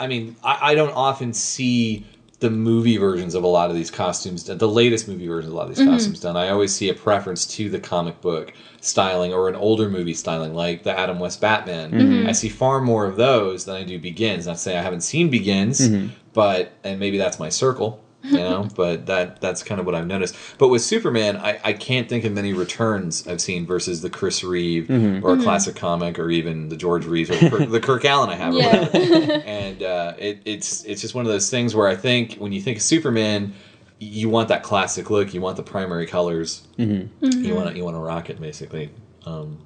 I 0.00 0.06
mean, 0.06 0.36
I, 0.42 0.70
I 0.72 0.74
don't 0.74 0.92
often 0.94 1.32
see 1.32 2.06
the 2.44 2.50
movie 2.50 2.98
versions 2.98 3.34
of 3.34 3.42
a 3.42 3.46
lot 3.46 3.70
of 3.70 3.74
these 3.74 3.90
costumes, 3.90 4.44
the 4.44 4.68
latest 4.68 5.08
movie 5.08 5.26
versions 5.26 5.48
of 5.48 5.54
a 5.54 5.56
lot 5.56 5.62
of 5.62 5.70
these 5.70 5.78
mm-hmm. 5.78 5.94
costumes 5.94 6.20
done. 6.20 6.36
I 6.36 6.50
always 6.50 6.74
see 6.74 6.90
a 6.90 6.94
preference 6.94 7.46
to 7.56 7.70
the 7.70 7.80
comic 7.80 8.20
book 8.20 8.52
styling 8.82 9.32
or 9.32 9.48
an 9.48 9.56
older 9.56 9.88
movie 9.88 10.12
styling, 10.12 10.52
like 10.52 10.82
the 10.82 10.96
Adam 10.96 11.18
West 11.18 11.40
Batman. 11.40 11.90
Mm-hmm. 11.90 12.28
I 12.28 12.32
see 12.32 12.50
far 12.50 12.82
more 12.82 13.06
of 13.06 13.16
those 13.16 13.64
than 13.64 13.76
I 13.76 13.82
do 13.82 13.98
Begins. 13.98 14.46
Not 14.46 14.56
to 14.56 14.58
say 14.58 14.76
I 14.76 14.82
haven't 14.82 15.00
seen 15.00 15.30
Begins, 15.30 15.80
mm-hmm. 15.80 16.08
but 16.34 16.72
and 16.84 17.00
maybe 17.00 17.16
that's 17.16 17.38
my 17.38 17.48
circle. 17.48 18.03
You 18.24 18.38
know, 18.38 18.68
but 18.76 19.06
that 19.06 19.40
that's 19.42 19.62
kind 19.62 19.78
of 19.80 19.86
what 19.86 19.94
I've 19.94 20.06
noticed. 20.06 20.34
But 20.58 20.68
with 20.68 20.80
Superman, 20.82 21.36
I, 21.36 21.60
I 21.62 21.72
can't 21.74 22.08
think 22.08 22.24
of 22.24 22.32
many 22.32 22.52
returns 22.54 23.26
I've 23.28 23.40
seen 23.40 23.66
versus 23.66 24.00
the 24.00 24.08
Chris 24.08 24.42
Reeve 24.42 24.88
or 25.22 25.34
a 25.34 25.42
classic 25.42 25.76
comic 25.76 26.18
or 26.18 26.30
even 26.30 26.68
the 26.70 26.76
George 26.76 27.04
Reeves 27.04 27.28
or 27.30 27.36
the 27.36 27.50
Kirk, 27.50 27.70
the 27.70 27.80
Kirk 27.80 28.02
Alyn 28.04 28.28
I 28.30 28.36
have. 28.36 28.54
Yeah. 28.54 28.80
whatever 28.80 29.32
and 29.46 29.82
uh, 29.82 30.14
it, 30.18 30.40
it's 30.46 30.84
it's 30.84 31.02
just 31.02 31.14
one 31.14 31.26
of 31.26 31.30
those 31.32 31.50
things 31.50 31.74
where 31.74 31.86
I 31.86 31.96
think 31.96 32.36
when 32.36 32.52
you 32.52 32.60
think 32.62 32.78
of 32.78 32.82
Superman, 32.82 33.52
you 33.98 34.28
want 34.30 34.48
that 34.48 34.62
classic 34.62 35.10
look, 35.10 35.34
you 35.34 35.40
want 35.42 35.56
the 35.56 35.62
primary 35.62 36.06
colors, 36.06 36.66
Mm-hmm. 36.78 37.44
you 37.44 37.54
want 37.54 37.70
to 37.70 37.76
you 37.76 37.84
want 37.84 37.94
to 37.96 38.00
rock 38.00 38.30
it 38.30 38.40
basically. 38.40 38.90
Um, 39.26 39.58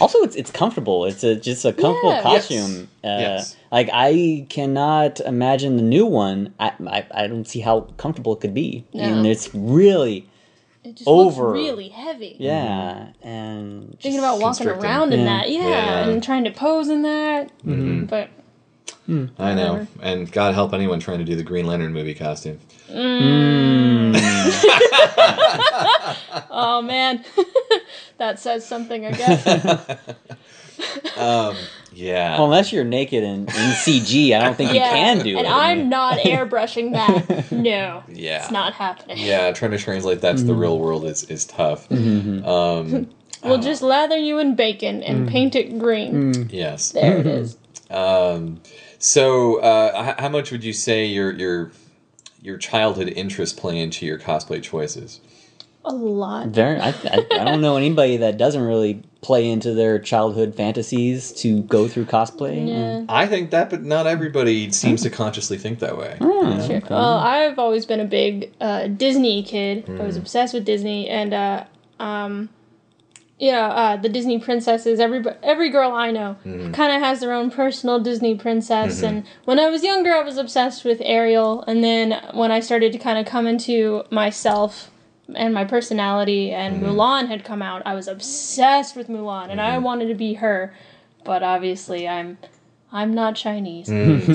Also, 0.00 0.18
it's 0.22 0.36
it's 0.36 0.50
comfortable. 0.50 1.04
It's 1.06 1.24
a, 1.24 1.34
just 1.36 1.64
a 1.64 1.72
comfortable 1.72 2.10
Yeah. 2.12 2.22
costume. 2.22 2.88
Uh, 3.04 3.08
Yes. 3.08 3.56
Like 3.72 3.88
I 3.92 4.46
cannot 4.48 5.20
imagine 5.20 5.76
the 5.76 5.82
new 5.82 6.06
one. 6.06 6.54
I, 6.60 6.72
I 6.86 7.06
I 7.12 7.26
don't 7.26 7.46
see 7.46 7.60
how 7.60 7.82
comfortable 7.96 8.32
it 8.34 8.40
could 8.40 8.54
be. 8.54 8.84
No. 8.92 9.02
And 9.04 9.26
it's 9.26 9.52
really 9.54 10.28
It 10.84 10.96
just 10.96 11.08
Over. 11.08 11.48
looks 11.48 11.54
really 11.54 11.88
heavy. 11.88 12.36
yeah, 12.38 13.08
and 13.22 13.96
Thinking 14.00 14.18
about 14.18 14.40
walking 14.40 14.68
around 14.68 15.12
in 15.12 15.20
Yeah. 15.20 15.26
that, 15.26 15.50
yeah, 15.50 15.68
Yeah. 15.68 16.08
and 16.08 16.22
trying 16.22 16.44
to 16.44 16.50
pose 16.50 16.88
in 16.88 17.02
that. 17.02 17.50
Mm-hmm. 17.66 18.04
But 18.06 18.28
I 19.40 19.54
know, 19.54 19.88
and 20.00 20.30
God 20.30 20.54
help 20.54 20.72
anyone 20.72 21.00
trying 21.00 21.18
to 21.18 21.24
do 21.24 21.34
the 21.34 21.42
Green 21.42 21.66
Lantern 21.66 21.92
movie 21.92 22.14
costume. 22.14 22.60
Mm. 22.88 24.14
oh 26.50 26.80
man, 26.82 27.24
that 28.20 28.38
says 28.38 28.64
something, 28.64 29.04
I 29.06 29.10
guess. 29.12 29.88
Um, 31.16 31.56
yeah, 31.92 32.36
Well, 32.38 32.46
unless 32.46 32.72
you're 32.72 32.84
naked 32.84 33.22
in, 33.22 33.40
in 33.40 33.46
CG, 33.46 34.32
I 34.34 34.42
don't 34.42 34.56
think 34.56 34.72
yeah, 34.72 34.84
you 34.86 34.90
can 34.90 35.24
do 35.24 35.34
that. 35.34 35.38
and 35.40 35.46
it. 35.46 35.52
I'm 35.52 35.88
not 35.90 36.18
airbrushing 36.24 36.92
that. 36.92 37.52
No, 37.52 38.02
yeah, 38.08 38.42
it's 38.42 38.50
not 38.50 38.72
happening. 38.72 39.18
Yeah, 39.18 39.52
trying 39.52 39.72
to 39.72 39.78
translate 39.78 40.22
that 40.22 40.32
to 40.32 40.38
Mm-hmm. 40.38 40.46
the 40.46 40.54
real 40.54 40.78
world 40.78 41.04
is 41.04 41.24
is 41.24 41.44
tough. 41.44 41.90
Um, 41.92 43.10
We'll 43.44 43.58
just 43.58 43.80
lather 43.82 44.16
you 44.18 44.38
in 44.38 44.54
bacon 44.54 45.02
and 45.02 45.26
Mm. 45.26 45.30
paint 45.32 45.54
it 45.56 45.78
green. 45.78 46.48
yes. 46.50 46.92
There 46.92 47.18
it 47.18 47.26
is. 47.26 47.56
Um, 47.90 48.60
so, 48.98 49.56
uh, 49.60 50.14
how 50.18 50.28
much 50.28 50.50
would 50.50 50.62
you 50.64 50.72
say 50.74 51.04
your 51.06 51.32
your 51.32 51.70
your 52.42 52.56
childhood 52.58 53.08
interests 53.08 53.58
play 53.58 53.78
into 53.78 54.04
your 54.06 54.18
cosplay 54.18 54.62
choices? 54.62 55.20
A 55.84 55.92
lot. 55.94 56.48
Very, 56.48 56.78
I, 56.78 56.88
I, 56.90 57.26
I 57.40 57.44
don't 57.44 57.60
know 57.62 57.76
anybody 57.76 58.18
that 58.18 58.36
doesn't 58.36 58.62
really 58.62 59.02
play 59.22 59.48
into 59.50 59.72
their 59.72 59.98
childhood 59.98 60.54
fantasies 60.54 61.32
to 61.32 61.62
go 61.62 61.88
through 61.88 62.04
cosplay. 62.04 62.68
Yeah. 62.68 63.04
I 63.08 63.26
think 63.26 63.50
that, 63.50 63.70
but 63.70 63.82
not 63.82 64.06
everybody 64.06 64.70
seems 64.72 65.02
to 65.02 65.10
consciously 65.10 65.56
think 65.58 65.78
that 65.78 65.96
way. 65.96 66.16
Hmm, 66.20 66.26
Sure. 66.66 66.76
okay. 66.76 66.82
Well, 66.90 67.16
I've 67.18 67.58
always 67.58 67.86
been 67.86 68.00
a 68.00 68.04
big 68.04 68.52
uh, 68.60 68.88
Disney 68.88 69.42
kid. 69.42 69.84
I 69.88 69.92
Mm. 69.92 70.06
was 70.06 70.16
obsessed 70.16 70.52
with 70.54 70.64
Disney, 70.66 71.08
and 71.08 71.32
uh, 71.32 71.64
um, 71.98 72.50
yeah, 73.38 73.66
uh, 73.68 73.96
the 73.96 74.10
Disney 74.10 74.38
princesses. 74.38 75.00
Every 75.00 75.24
every 75.42 75.70
girl 75.70 75.92
I 75.92 76.10
know 76.10 76.36
Mm-hmm. 76.44 76.72
kind 76.72 76.92
of 76.94 77.00
has 77.00 77.20
their 77.20 77.32
own 77.32 77.50
personal 77.50 77.98
Disney 78.00 78.34
princess. 78.34 79.02
And 79.02 79.24
when 79.46 79.58
I 79.58 79.70
was 79.70 79.82
younger, 79.82 80.12
I 80.12 80.22
was 80.22 80.36
obsessed 80.36 80.84
with 80.84 81.00
Ariel, 81.02 81.64
and 81.66 81.82
then 81.82 82.20
when 82.34 82.50
I 82.52 82.60
started 82.60 82.92
to 82.92 82.98
kind 82.98 83.18
of 83.18 83.24
come 83.24 83.46
into 83.46 84.02
myself 84.10 84.89
and 85.36 85.52
my 85.54 85.64
personality, 85.64 86.50
and 86.52 86.76
Mm-hmm. 86.82 86.86
Mulan 86.86 87.28
had 87.28 87.44
come 87.44 87.62
out, 87.62 87.82
I 87.84 87.94
was 87.94 88.08
obsessed 88.08 88.96
with 88.96 89.08
Mulan, 89.08 89.50
and 89.50 89.60
I 89.60 89.78
wanted 89.78 90.08
to 90.08 90.14
be 90.14 90.34
her. 90.34 90.74
But 91.24 91.42
obviously, 91.42 92.08
I'm 92.08 92.38
I'm 92.92 93.12
not 93.14 93.36
Chinese, 93.36 93.86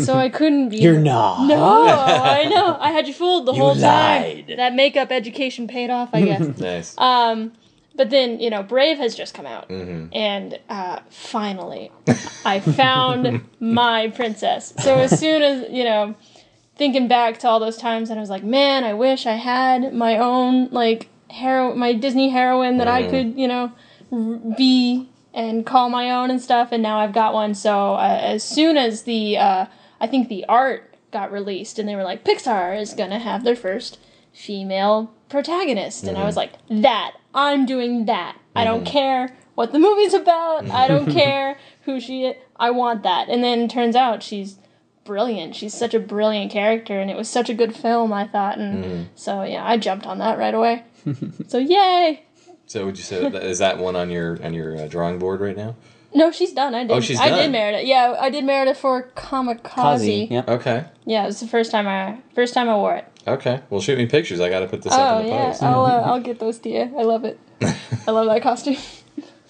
so 0.06 0.16
I 0.18 0.30
couldn't 0.30 0.70
be. 0.70 0.78
You're 0.86 1.00
not. 1.00 1.48
No, 1.48 1.62
I 1.64 2.46
know. 2.46 2.78
I 2.80 2.92
had 2.92 3.08
you 3.08 3.14
fooled 3.14 3.46
the 3.48 3.54
You 3.58 3.62
whole 3.62 3.76
lied. 3.76 4.48
time. 4.48 4.58
That 4.58 4.74
makeup 4.76 5.12
education 5.12 5.68
paid 5.68 5.90
off, 5.90 6.10
I 6.14 6.22
guess. 6.24 6.58
Nice. 6.60 6.98
um, 6.98 7.52
but 7.96 8.10
then 8.10 8.40
you 8.40 8.50
know, 8.50 8.62
Brave 8.64 8.98
has 8.98 9.16
just 9.16 9.34
come 9.34 9.46
out, 9.46 9.68
Mm-hmm. 9.70 10.14
and 10.14 10.60
uh, 10.70 11.00
finally, 11.10 11.92
I 12.46 12.60
found 12.60 13.42
my 13.60 14.10
princess. 14.10 14.74
So 14.80 14.96
as 15.00 15.20
soon 15.20 15.42
as 15.42 15.70
you 15.72 15.84
know, 15.84 16.16
thinking 16.78 17.08
back 17.08 17.40
to 17.40 17.48
all 17.48 17.60
those 17.60 17.78
times, 17.78 18.10
and 18.10 18.20
I 18.20 18.22
was 18.22 18.30
like, 18.30 18.44
man, 18.44 18.84
I 18.84 18.94
wish 18.94 19.26
I 19.26 19.34
had 19.34 19.94
my 19.94 20.18
own 20.18 20.70
like 20.70 21.10
hero, 21.30 21.74
my 21.76 21.94
Disney 21.94 22.30
heroine 22.30 22.78
that 22.78 22.88
I 22.88 23.08
could 23.10 23.38
you 23.38 23.48
know 23.48 23.72
r- 24.12 24.56
be 24.58 25.10
and 25.34 25.66
call 25.66 25.90
my 25.90 26.12
own 26.12 26.30
and 26.32 26.42
stuff. 26.42 26.70
And 26.72 26.82
now 26.82 27.00
I've 27.00 27.14
got 27.14 27.34
one. 27.34 27.54
So 27.56 27.96
uh, 27.96 28.20
as 28.22 28.44
soon 28.44 28.78
as 28.78 29.04
the 29.04 29.38
uh, 29.38 29.66
I 30.00 30.08
think 30.08 30.30
the 30.30 30.46
art 30.46 30.94
got 31.12 31.32
released, 31.32 31.80
and 31.80 31.88
they 31.88 31.96
were 31.96 32.04
like, 32.04 32.24
Pixar 32.24 32.80
is 32.80 32.94
gonna 32.94 33.20
have 33.20 33.44
their 33.44 33.56
first 33.56 34.00
female 34.34 35.14
protagonist, 35.30 36.04
and 36.06 36.18
I 36.18 36.26
was 36.26 36.36
like, 36.36 36.54
that 36.70 37.14
I'm 37.34 37.66
doing 37.66 38.06
that. 38.06 38.38
I 38.56 38.64
don't 38.64 38.86
care 38.86 39.36
what 39.56 39.72
the 39.72 39.80
movie's 39.80 40.14
about. 40.14 40.70
I 40.70 40.88
don't 40.88 41.12
care 41.12 41.58
who 41.84 42.00
she 42.00 42.26
is. 42.26 42.36
I 42.58 42.72
want 42.72 43.04
that. 43.04 43.28
And 43.30 43.44
then 43.44 43.60
it 43.62 43.70
turns 43.70 43.96
out 43.96 44.24
she's 44.24 44.58
brilliant. 45.06 45.56
She's 45.56 45.74
such 45.74 45.94
a 45.94 46.00
brilliant 46.00 46.52
character, 46.52 47.00
and 47.00 47.10
it 47.10 47.16
was 47.16 47.30
such 47.30 47.50
a 47.50 47.54
good 47.54 47.76
film. 47.76 48.12
I 48.12 48.28
thought, 48.28 48.58
and 48.58 49.08
so 49.16 49.44
yeah, 49.44 49.66
I 49.66 49.78
jumped 49.78 50.06
on 50.06 50.18
that 50.18 50.38
right 50.38 50.54
away. 50.54 50.84
so 51.48 51.58
yay! 51.58 52.24
So 52.66 52.86
would 52.86 52.98
you 52.98 53.04
say 53.04 53.30
that 53.30 53.44
is 53.44 53.60
that 53.60 53.78
one 53.78 53.96
on 53.96 54.10
your 54.10 54.44
on 54.44 54.54
your 54.54 54.76
uh, 54.78 54.88
drawing 54.88 55.20
board 55.20 55.40
right 55.40 55.56
now? 55.56 55.76
No, 56.14 56.32
she's 56.32 56.54
done. 56.54 56.74
I 56.74 56.84
did. 56.84 56.92
Oh, 56.92 57.00
she's 57.02 57.20
I 57.20 57.30
done. 57.30 57.40
did 57.40 57.52
Merida. 57.52 57.86
Yeah, 57.86 58.16
I 58.20 58.30
did 58.30 58.46
Merida 58.46 58.74
for 58.74 59.12
Comikaze. 59.16 59.64
Kazi. 59.64 60.28
Yep. 60.32 60.50
Okay. 60.50 60.86
Yeah, 61.06 61.24
it 61.24 61.28
was 61.28 61.40
the 61.42 61.48
first 61.48 61.72
time 61.72 61.88
I 61.88 62.20
first 62.34 62.54
time 62.54 62.70
I 62.70 62.76
wore 62.76 62.96
it. 62.96 63.06
Okay. 63.28 63.62
Well, 63.70 63.82
shoot 63.82 63.98
me 63.98 64.06
pictures. 64.06 64.40
I 64.40 64.50
got 64.50 64.60
to 64.62 64.68
put 64.68 64.82
this 64.82 64.94
Oh 64.94 64.98
up 64.98 65.20
in 65.20 65.26
the 65.26 65.32
yeah, 65.34 65.48
post. 65.48 65.64
I'll 65.64 65.86
uh, 65.86 66.02
I'll 66.06 66.22
get 66.22 66.40
those 66.40 66.58
to 66.60 66.70
you. 66.70 66.94
I 66.98 67.04
love 67.04 67.26
it. 67.26 67.40
I 67.62 68.12
love 68.12 68.28
that 68.28 68.42
costume. 68.42 68.78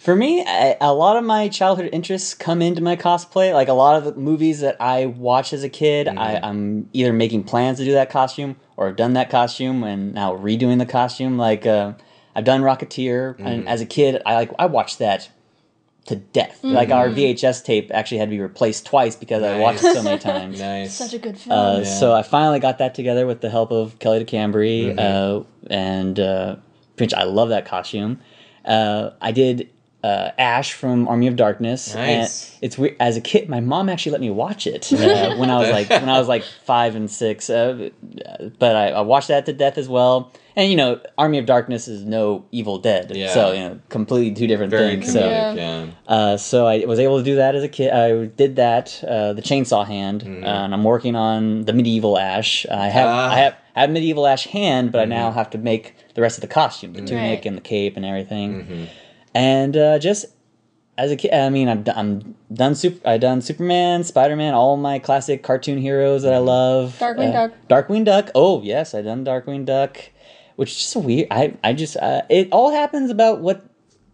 For 0.05 0.15
me, 0.15 0.43
I, 0.45 0.77
a 0.79 0.93
lot 0.93 1.17
of 1.17 1.23
my 1.23 1.49
childhood 1.49 1.89
interests 1.91 2.35
come 2.35 2.61
into 2.61 2.79
my 2.79 2.95
cosplay. 2.95 3.51
Like 3.55 3.69
a 3.69 3.73
lot 3.73 3.97
of 3.97 4.03
the 4.05 4.13
movies 4.13 4.59
that 4.59 4.77
I 4.79 5.07
watch 5.07 5.51
as 5.51 5.63
a 5.63 5.69
kid, 5.69 6.07
I, 6.07 6.39
I'm 6.43 6.87
either 6.93 7.11
making 7.11 7.45
plans 7.45 7.79
to 7.79 7.85
do 7.85 7.93
that 7.93 8.11
costume 8.11 8.55
or 8.77 8.85
have 8.85 8.97
done 8.97 9.13
that 9.13 9.31
costume 9.31 9.83
and 9.83 10.13
now 10.13 10.37
redoing 10.37 10.77
the 10.77 10.85
costume. 10.85 11.39
Like 11.39 11.65
uh, 11.65 11.93
I've 12.35 12.43
done 12.43 12.61
Rocketeer, 12.61 13.35
and 13.39 13.67
as 13.67 13.81
a 13.81 13.85
kid, 13.87 14.21
I 14.27 14.35
like 14.35 14.51
I 14.59 14.67
watched 14.67 14.99
that 14.99 15.31
to 16.05 16.17
death. 16.17 16.59
Like 16.63 16.91
our 16.91 17.09
VHS 17.09 17.63
tape 17.65 17.89
actually 17.91 18.19
had 18.19 18.25
to 18.29 18.35
be 18.35 18.39
replaced 18.41 18.85
twice 18.85 19.15
because 19.15 19.41
I 19.41 19.57
watched 19.59 19.83
it 19.83 19.95
so 19.95 20.03
many 20.03 20.19
times. 20.19 20.59
Nice. 20.65 20.93
Such 20.93 21.13
a 21.13 21.17
good 21.17 21.35
film. 21.35 21.57
Uh, 21.57 21.77
Yeah. 21.79 21.83
So 21.85 22.13
I 22.13 22.21
finally 22.21 22.59
got 22.59 22.77
that 22.77 22.93
together 22.93 23.25
with 23.25 23.41
the 23.41 23.49
help 23.49 23.71
of 23.71 23.97
Kelly 23.97 24.23
DeCambry, 24.23 24.99
uh, 24.99 25.43
and 25.71 26.19
uh, 26.19 26.57
pretty 26.95 27.15
much 27.15 27.19
I 27.19 27.25
love 27.25 27.49
that 27.49 27.65
costume. 27.65 28.21
Uh, 28.63 29.09
I 29.19 29.31
did 29.31 29.69
uh, 30.05 30.31
Ash 30.37 30.69
from 30.73 31.07
Army 31.07 31.27
of 31.27 31.35
Darkness. 31.35 31.95
Nice. 31.95 32.51
And 32.53 32.63
it's 32.65 32.77
weird. 32.77 32.95
As 32.99 33.15
a 33.17 33.21
kid, 33.31 33.49
my 33.49 33.59
mom 33.59 33.89
actually 33.89 34.11
let 34.13 34.21
me 34.21 34.29
watch 34.29 34.67
it 34.67 34.83
uh, 34.93 35.35
when 35.39 35.49
I 35.49 35.57
was 35.59 35.69
like 35.77 35.89
when 35.89 36.09
I 36.15 36.17
was 36.19 36.27
like 36.27 36.43
five 36.65 36.95
and 36.95 37.09
six. 37.09 37.49
Uh, 37.49 37.89
but 38.59 38.75
I, 38.75 38.85
I 38.89 39.01
watched 39.01 39.29
that 39.29 39.45
to 39.47 39.53
death 39.53 39.77
as 39.77 39.89
well. 39.89 40.31
And 40.57 40.69
you 40.71 40.77
know, 40.77 41.01
Army 41.17 41.37
of 41.37 41.45
Darkness 41.45 41.87
is 41.89 42.05
no 42.05 42.45
Evil 42.51 42.77
Dead, 42.77 43.11
Yeah. 43.13 43.33
so 43.33 43.51
you 43.51 43.59
know, 43.59 43.79
completely 43.89 44.33
two 44.33 44.47
different 44.47 44.71
Very 44.71 44.91
things. 45.01 45.11
So 45.11 45.19
Yeah. 45.19 45.87
uh, 46.07 46.37
so 46.37 46.65
I 46.65 46.85
was 46.85 46.97
able 46.99 47.17
to 47.17 47.23
do 47.25 47.35
that 47.35 47.55
as 47.55 47.63
a 47.63 47.67
kid. 47.67 47.91
I 47.91 48.25
did 48.27 48.55
that, 48.55 49.03
uh, 49.03 49.33
the 49.33 49.41
Chainsaw 49.41 49.85
Hand, 49.85 50.21
Mm-hmm. 50.23 50.43
uh, 50.45 50.63
and 50.63 50.73
I'm 50.73 50.83
working 50.85 51.15
on 51.15 51.65
the 51.65 51.73
medieval 51.73 52.17
Ash. 52.17 52.65
I 52.71 52.87
have 52.87 53.07
Ah. 53.07 53.31
I 53.33 53.37
have 53.43 53.55
I 53.77 53.81
have 53.81 53.89
medieval 53.89 54.25
Ash 54.25 54.45
hand, 54.47 54.93
but 54.93 55.01
I 55.01 55.05
now 55.05 55.27
Mm-hmm. 55.29 55.37
have 55.39 55.49
to 55.49 55.57
make 55.57 55.95
the 56.13 56.21
rest 56.21 56.37
of 56.37 56.41
the 56.41 56.53
costume, 56.61 56.93
the 56.93 57.01
tunic 57.01 57.39
Right. 57.39 57.45
and 57.45 57.57
the 57.57 57.61
cape 57.75 57.97
and 57.97 58.05
everything. 58.05 58.49
Mm-hmm. 58.53 58.83
And 59.35 59.75
uh, 59.77 59.99
just 59.99 60.25
as 60.97 61.11
a 61.11 61.15
kid, 61.17 61.33
I 61.33 61.49
mean, 61.49 61.67
I've 61.67 61.83
done, 61.83 61.97
I'm 61.97 62.35
done. 62.55 62.73
Super, 62.73 63.07
I 63.07 63.17
done 63.17 63.41
Superman, 63.41 64.03
Spider 64.05 64.35
Man, 64.35 64.53
all 64.53 64.77
my 64.77 64.97
classic 64.97 65.43
cartoon 65.43 65.77
heroes 65.77 66.23
that 66.23 66.33
I 66.33 66.37
love. 66.37 66.95
Darkwing 66.99 67.29
Uh, 67.35 67.47
Duck. 67.47 67.53
Darkwing 67.69 68.05
Duck. 68.05 68.31
Oh 68.33 68.61
yes, 68.63 68.95
I 68.95 69.01
done 69.01 69.25
Darkwing 69.25 69.65
Duck, 69.65 69.99
which 70.55 70.71
is 70.71 70.77
just 70.77 70.95
weird. 70.95 71.27
I 71.29 71.53
I 71.63 71.73
just 71.73 71.97
uh, 71.97 72.21
it 72.29 72.47
all 72.51 72.71
happens 72.71 73.11
about 73.11 73.41
what 73.41 73.65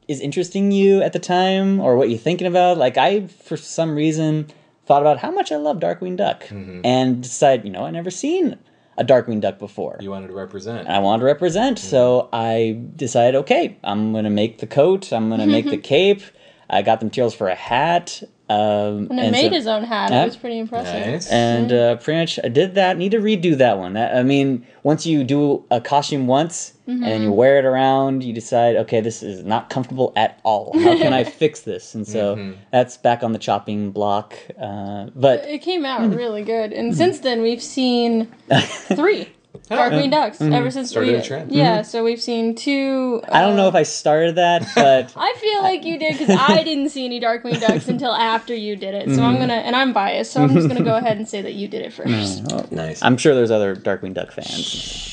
is 0.08 0.20
interesting 0.20 0.72
you 0.72 1.02
at 1.04 1.14
the 1.14 1.20
time 1.20 1.80
or 1.80 1.96
what 1.96 2.10
you're 2.10 2.18
thinking 2.20 2.48
about. 2.48 2.78
Like 2.80 2.98
I, 2.98 3.28
for 3.28 3.56
some 3.56 3.96
reason, 3.96 4.48
thought 4.88 5.04
about 5.04 5.20
how 5.20 5.30
much 5.32 5.52
I 5.52 5.58
love 5.58 5.78
Darkwing 5.80 6.18
Duck 6.18 6.44
and 6.84 7.22
decided, 7.22 7.64
you 7.66 7.72
know, 7.72 7.84
I 7.86 7.92
never 7.92 8.10
seen 8.10 8.58
a 8.98 9.04
Darkwing 9.04 9.42
Duck 9.42 9.60
before. 9.60 9.98
You 10.00 10.12
wanted 10.12 10.28
to 10.28 10.34
represent. 10.34 10.88
I 10.88 11.00
wanted 11.00 11.22
to 11.22 11.26
represent, 11.26 11.78
mm-hmm. 11.78 11.88
so 11.88 12.30
I 12.34 12.82
decided, 12.96 13.36
okay, 13.40 13.78
I'm 13.84 14.14
gonna 14.14 14.30
make 14.30 14.60
the 14.60 14.68
coat. 14.68 15.12
I'm 15.12 15.30
gonna 15.30 15.48
make 15.48 15.66
the 15.66 15.78
cape. 15.96 16.22
I 16.70 16.82
got 16.82 17.00
the 17.00 17.06
materials 17.06 17.34
for 17.34 17.50
a 17.50 17.56
hat. 17.56 18.24
Um, 18.52 19.08
and 19.10 19.20
it 19.20 19.32
made 19.32 19.50
so- 19.52 19.56
his 19.56 19.68
own 19.68 19.84
hat. 19.84 20.12
Yeah. 20.12 20.24
It 20.24 20.26
was 20.26 20.38
pretty 20.38 20.60
impressive. 20.60 21.06
Nice. 21.08 21.30
and 21.32 21.72
uh, 21.72 21.96
pretty 21.98 22.20
much 22.20 22.40
I 22.44 22.50
did 22.50 22.76
that. 22.76 22.98
Need 22.98 23.12
to 23.12 23.20
redo 23.20 23.58
that 23.58 23.78
one. 23.78 23.94
That, 23.94 24.16
I 24.16 24.24
mean, 24.24 24.66
once 24.84 25.06
you 25.06 25.24
do 25.24 25.64
a 25.72 25.80
costume 25.80 26.28
once 26.28 26.74
and 26.88 27.02
then 27.04 27.22
you 27.22 27.32
wear 27.32 27.58
it 27.58 27.64
around, 27.64 28.22
you 28.22 28.34
decide, 28.34 28.76
okay, 28.76 29.00
this 29.00 29.24
is 29.24 29.46
not 29.46 29.70
comfortable 29.70 30.12
at 30.18 30.42
all. 30.44 30.78
How 30.78 30.98
can 30.98 31.14
I 31.14 31.24
fix 31.42 31.62
this? 31.62 31.96
And 31.96 32.06
so 32.06 32.54
that's 32.72 32.98
back 32.98 33.24
on 33.24 33.32
the 33.32 33.40
chopping 33.40 33.92
block. 33.92 34.36
Uh, 34.62 35.06
but 35.16 35.46
It 35.46 35.60
came 35.60 35.86
out 35.86 36.02
Mm-hmm. 36.02 36.16
really 36.18 36.44
good, 36.44 36.74
and 36.74 36.94
since 36.96 37.20
then 37.20 37.42
we've 37.42 37.62
seen 37.64 38.28
three 38.96 39.30
Darkwing 39.70 40.12
Ducks 40.12 40.38
Mm-hmm. 40.40 40.54
ever 40.54 40.70
since 40.72 40.90
Started 40.90 41.12
we 41.12 41.16
a 41.18 41.22
trend. 41.24 41.52
yeah. 41.52 41.82
So 41.82 42.04
we've 42.04 42.22
seen 42.22 42.56
two. 42.56 43.22
I 43.32 43.42
don't 43.42 43.56
know 43.56 43.66
uh, 43.66 43.70
if 43.70 43.76
I 43.76 43.84
started 43.84 44.36
that, 44.36 44.68
but 44.76 45.14
I 45.18 45.34
feel 45.40 45.62
like 45.62 45.86
you 45.86 45.98
did 45.98 46.18
because 46.18 46.36
I 46.38 46.64
didn't 46.64 46.90
see 46.90 47.06
any 47.06 47.20
Dark 47.20 47.44
Darkwing 47.44 47.60
Ducks 47.62 47.88
until 47.90 48.14
after 48.14 48.54
you 48.54 48.76
did 48.76 48.94
it. 48.94 49.06
So 49.06 49.12
Mm-hmm. 49.12 49.22
I'm 49.24 49.38
gonna, 49.38 49.54
and 49.54 49.76
I'm 49.76 49.94
biased, 49.94 50.32
so 50.34 50.42
I'm 50.44 50.54
just 50.54 50.68
gonna 50.68 50.84
go 50.84 50.96
ahead 50.98 51.18
and 51.18 51.28
say 51.28 51.42
that 51.42 51.54
you 51.54 51.68
did 51.68 51.82
it 51.84 51.94
first. 51.94 52.72
nice. 52.72 53.02
I'm 53.02 53.18
sure 53.18 53.34
there's 53.36 53.52
other 53.52 53.76
Darkwing 53.76 54.14
Duck 54.14 54.32
fans. 54.32 55.08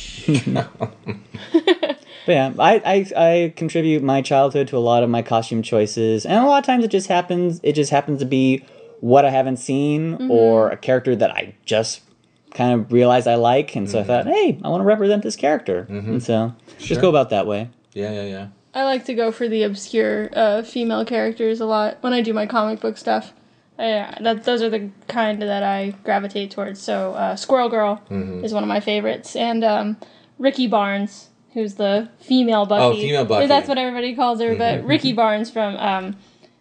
but 0.44 2.32
yeah, 2.32 2.52
I, 2.58 2.82
I 2.84 3.06
I 3.16 3.52
contribute 3.56 4.02
my 4.02 4.20
childhood 4.22 4.68
to 4.68 4.76
a 4.76 4.78
lot 4.80 5.02
of 5.02 5.10
my 5.10 5.22
costume 5.22 5.62
choices, 5.62 6.26
and 6.26 6.36
a 6.44 6.46
lot 6.46 6.58
of 6.58 6.66
times 6.66 6.84
it 6.84 6.90
just 6.90 7.08
happens. 7.08 7.60
It 7.62 7.72
just 7.74 7.90
happens 7.90 8.18
to 8.20 8.26
be 8.26 8.64
what 9.00 9.24
I 9.24 9.30
haven't 9.30 9.58
seen 9.58 10.28
or 10.30 10.70
a 10.70 10.76
character 10.76 11.14
that 11.16 11.30
I 11.30 11.54
just 11.64 12.00
kind 12.52 12.80
of 12.80 12.92
realized 12.92 13.26
I 13.28 13.34
like, 13.36 13.76
and 13.76 13.88
so 13.90 14.00
I 14.00 14.04
thought, 14.04 14.26
hey, 14.26 14.58
I 14.64 14.68
want 14.68 14.80
to 14.80 14.84
represent 14.86 15.22
this 15.22 15.36
character, 15.36 15.86
and 15.88 16.22
so 16.22 16.54
Sure. 16.78 16.86
just 16.88 17.00
go 17.00 17.08
about 17.08 17.30
that 17.30 17.46
way. 17.46 17.70
yeah, 17.94 18.10
yeah, 18.12 18.22
yeah. 18.24 18.46
I 18.74 18.84
like 18.84 19.04
to 19.06 19.14
go 19.14 19.32
for 19.32 19.48
the 19.48 19.62
obscure 19.64 20.28
uh, 20.34 20.62
female 20.62 21.04
characters 21.04 21.60
a 21.60 21.66
lot 21.66 21.98
when 22.02 22.12
I 22.12 22.20
do 22.20 22.32
my 22.32 22.46
comic 22.46 22.80
book 22.80 22.96
stuff. 22.96 23.32
Yeah, 23.78 24.16
that 24.20 24.44
those 24.44 24.60
are 24.62 24.68
the 24.70 24.90
kind 25.08 25.40
that 25.42 25.62
I 25.62 25.94
gravitate 26.04 26.50
towards. 26.50 26.80
So 26.80 27.12
uh, 27.14 27.36
Squirrel 27.36 27.68
Girl 27.68 28.02
Mm-hmm. 28.10 28.44
is 28.44 28.52
one 28.52 28.62
of 28.62 28.68
my 28.68 28.80
favorites, 28.80 29.34
and 29.36 29.64
um, 29.64 29.96
Rikki 30.38 30.66
Barnes, 30.66 31.28
who's 31.54 31.74
the 31.74 32.08
female 32.20 32.66
Bucky. 32.66 32.82
Oh, 32.82 33.00
female 33.00 33.24
Bucky. 33.24 33.42
Mm-hmm. 33.42 33.48
That's 33.48 33.68
what 33.68 33.78
everybody 33.78 34.14
calls 34.14 34.40
her, 34.40 34.54
but 34.54 34.84
Rikki 34.84 35.12
Barnes 35.12 35.50
from 35.50 35.76
um, 35.76 36.16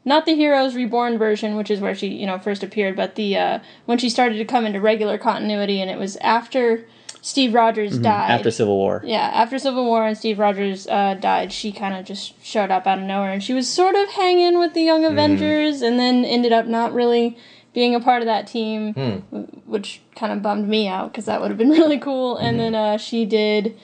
not 0.07 0.25
the 0.25 0.33
Heroes 0.35 0.73
Reborn 0.73 1.17
version, 1.17 1.55
which 1.57 1.69
is 1.69 1.79
where 1.81 1.93
she 1.93 2.07
you 2.07 2.25
know 2.25 2.39
first 2.39 2.63
appeared, 2.63 2.95
but 2.95 3.15
the 3.15 3.37
uh, 3.37 3.59
when 3.85 3.97
she 3.97 4.09
started 4.09 4.37
to 4.37 4.45
come 4.45 4.65
into 4.65 4.79
regular 4.79 5.17
continuity, 5.17 5.81
and 5.81 5.91
it 5.91 5.99
was 5.99 6.15
after 6.17 6.85
Steve 7.21 7.53
Rogers 7.53 7.97
died. 7.99 8.23
Mm-hmm. 8.23 8.31
After 8.31 8.51
Civil 8.51 8.77
War, 8.77 9.01
Yeah, 9.03 9.29
after 9.33 9.59
Civil 9.59 9.83
War 9.85 10.07
and 10.07 10.17
Steve 10.17 10.39
Rogers 10.39 10.87
uh, 10.87 11.15
died, 11.15 11.51
she 11.51 11.73
kind 11.73 11.93
of 11.95 12.05
just 12.05 12.41
showed 12.43 12.71
up 12.71 12.87
out 12.87 12.99
of 12.99 13.03
nowhere, 13.03 13.31
and 13.33 13.43
she 13.43 13.53
was 13.53 13.67
sort 13.67 13.95
of 13.95 14.07
hanging 14.09 14.57
with 14.57 14.73
the 14.73 14.81
Young 14.81 15.03
Avengers, 15.03 15.81
and 15.81 15.99
then 15.99 16.23
ended 16.23 16.53
up 16.53 16.67
not 16.67 16.93
really 16.93 17.37
being 17.73 17.93
a 17.93 17.99
part 17.99 18.21
of 18.21 18.27
that 18.27 18.47
team, 18.47 18.93
w- 18.93 19.45
which 19.65 20.01
kind 20.15 20.31
of 20.31 20.41
bummed 20.41 20.67
me 20.69 20.87
out 20.87 21.11
because 21.11 21.25
that 21.25 21.41
would 21.41 21.49
have 21.51 21.57
been 21.57 21.69
really 21.81 21.99
cool. 21.99 22.37
And 22.37 22.57
then 22.59 22.73
uh, 22.73 22.97
she 22.97 23.25
did 23.25 23.77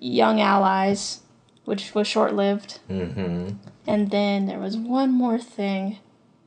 Young 0.00 0.40
Allies, 0.40 1.20
which 1.66 1.94
was 1.94 2.06
short 2.06 2.34
lived, 2.34 2.80
Mm-hmm. 2.88 3.50
and 3.86 4.10
then 4.10 4.46
there 4.46 4.58
was 4.58 4.76
one 4.76 5.10
more 5.12 5.38
thing, 5.38 5.98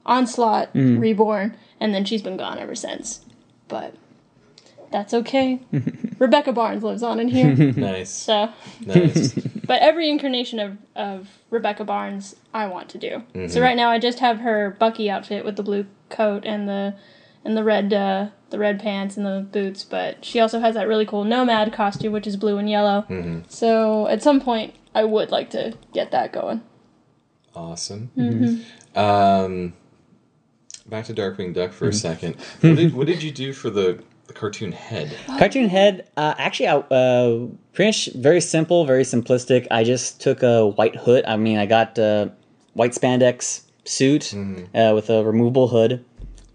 Onslaught 0.05 0.69
Reborn, 0.73 1.55
and 1.79 1.93
then 1.93 2.03
she's 2.05 2.21
been 2.23 2.37
gone 2.37 2.57
ever 2.57 2.73
since. 2.75 3.23
But 3.67 3.93
that's 4.91 5.13
okay. 5.13 5.59
Rebecca 6.19 6.51
Barnes 6.51 6.81
lives 6.83 7.03
on 7.03 7.19
in 7.19 7.27
here. 7.27 7.53
Nice. 7.77 8.09
So, 8.09 8.49
Nice. 8.85 9.33
but 9.67 9.81
every 9.83 10.09
incarnation 10.09 10.59
of, 10.59 10.77
of 10.95 11.29
Rebecca 11.51 11.83
Barnes, 11.83 12.35
I 12.53 12.65
want 12.65 12.89
to 12.89 12.97
do. 12.97 13.23
So 13.47 13.61
right 13.61 13.77
now, 13.77 13.89
I 13.91 13.99
just 13.99 14.17
have 14.19 14.39
her 14.39 14.75
Bucky 14.79 15.09
outfit 15.11 15.45
with 15.45 15.55
the 15.57 15.63
blue 15.63 15.85
coat 16.09 16.43
and 16.45 16.67
the 16.67 16.95
and 17.45 17.55
the 17.55 17.63
red 17.63 17.93
uh, 17.93 18.29
the 18.49 18.57
red 18.59 18.79
pants 18.81 19.15
and 19.15 19.25
the 19.25 19.45
boots. 19.51 19.83
But 19.83 20.25
she 20.25 20.39
also 20.39 20.59
has 20.59 20.73
that 20.73 20.87
really 20.87 21.05
cool 21.05 21.23
Nomad 21.23 21.71
costume, 21.71 22.11
which 22.11 22.25
is 22.25 22.35
blue 22.35 22.57
and 22.57 22.67
yellow. 22.69 23.05
So 23.47 24.07
at 24.07 24.23
some 24.23 24.41
point, 24.41 24.73
I 24.99 25.03
would 25.05 25.31
like 25.31 25.49
to 25.51 25.63
get 25.93 26.11
that 26.11 26.33
going. 26.33 26.59
awesome. 27.55 28.11
Mm-hmm. 28.17 28.99
Um, 28.99 29.73
back 30.87 31.05
to 31.05 31.13
Darkwing 31.13 31.53
Duck 31.53 31.69
Mm-hmm. 31.71 31.77
for 31.79 31.87
a 31.87 31.93
second. 31.93 32.35
What 32.61 32.75
did 32.75 32.93
what 32.97 33.07
did 33.07 33.21
you 33.23 33.31
do 33.31 33.53
for 33.53 33.69
the, 33.69 33.87
the 34.27 34.33
cartoon 34.33 34.71
head? 34.73 35.07
Cartoon 35.39 35.69
Head, 35.69 35.93
uh, 36.17 36.33
actually, 36.37 36.67
I, 36.67 36.77
uh, 36.77 37.47
pretty 37.73 37.89
much 37.89 38.09
very 38.27 38.41
simple, 38.41 38.85
very 38.85 39.03
simplistic. 39.13 39.61
I 39.71 39.81
just 39.83 40.19
took 40.25 40.43
a 40.43 40.67
white 40.67 40.95
hood. 41.03 41.23
I 41.25 41.35
mean, 41.37 41.57
I 41.63 41.65
got 41.65 41.97
a 41.97 42.31
white 42.73 42.91
spandex 42.99 43.61
suit 43.85 44.33
uh, 44.33 44.91
with 44.97 45.09
a 45.09 45.23
removable 45.23 45.67
hood, 45.75 46.03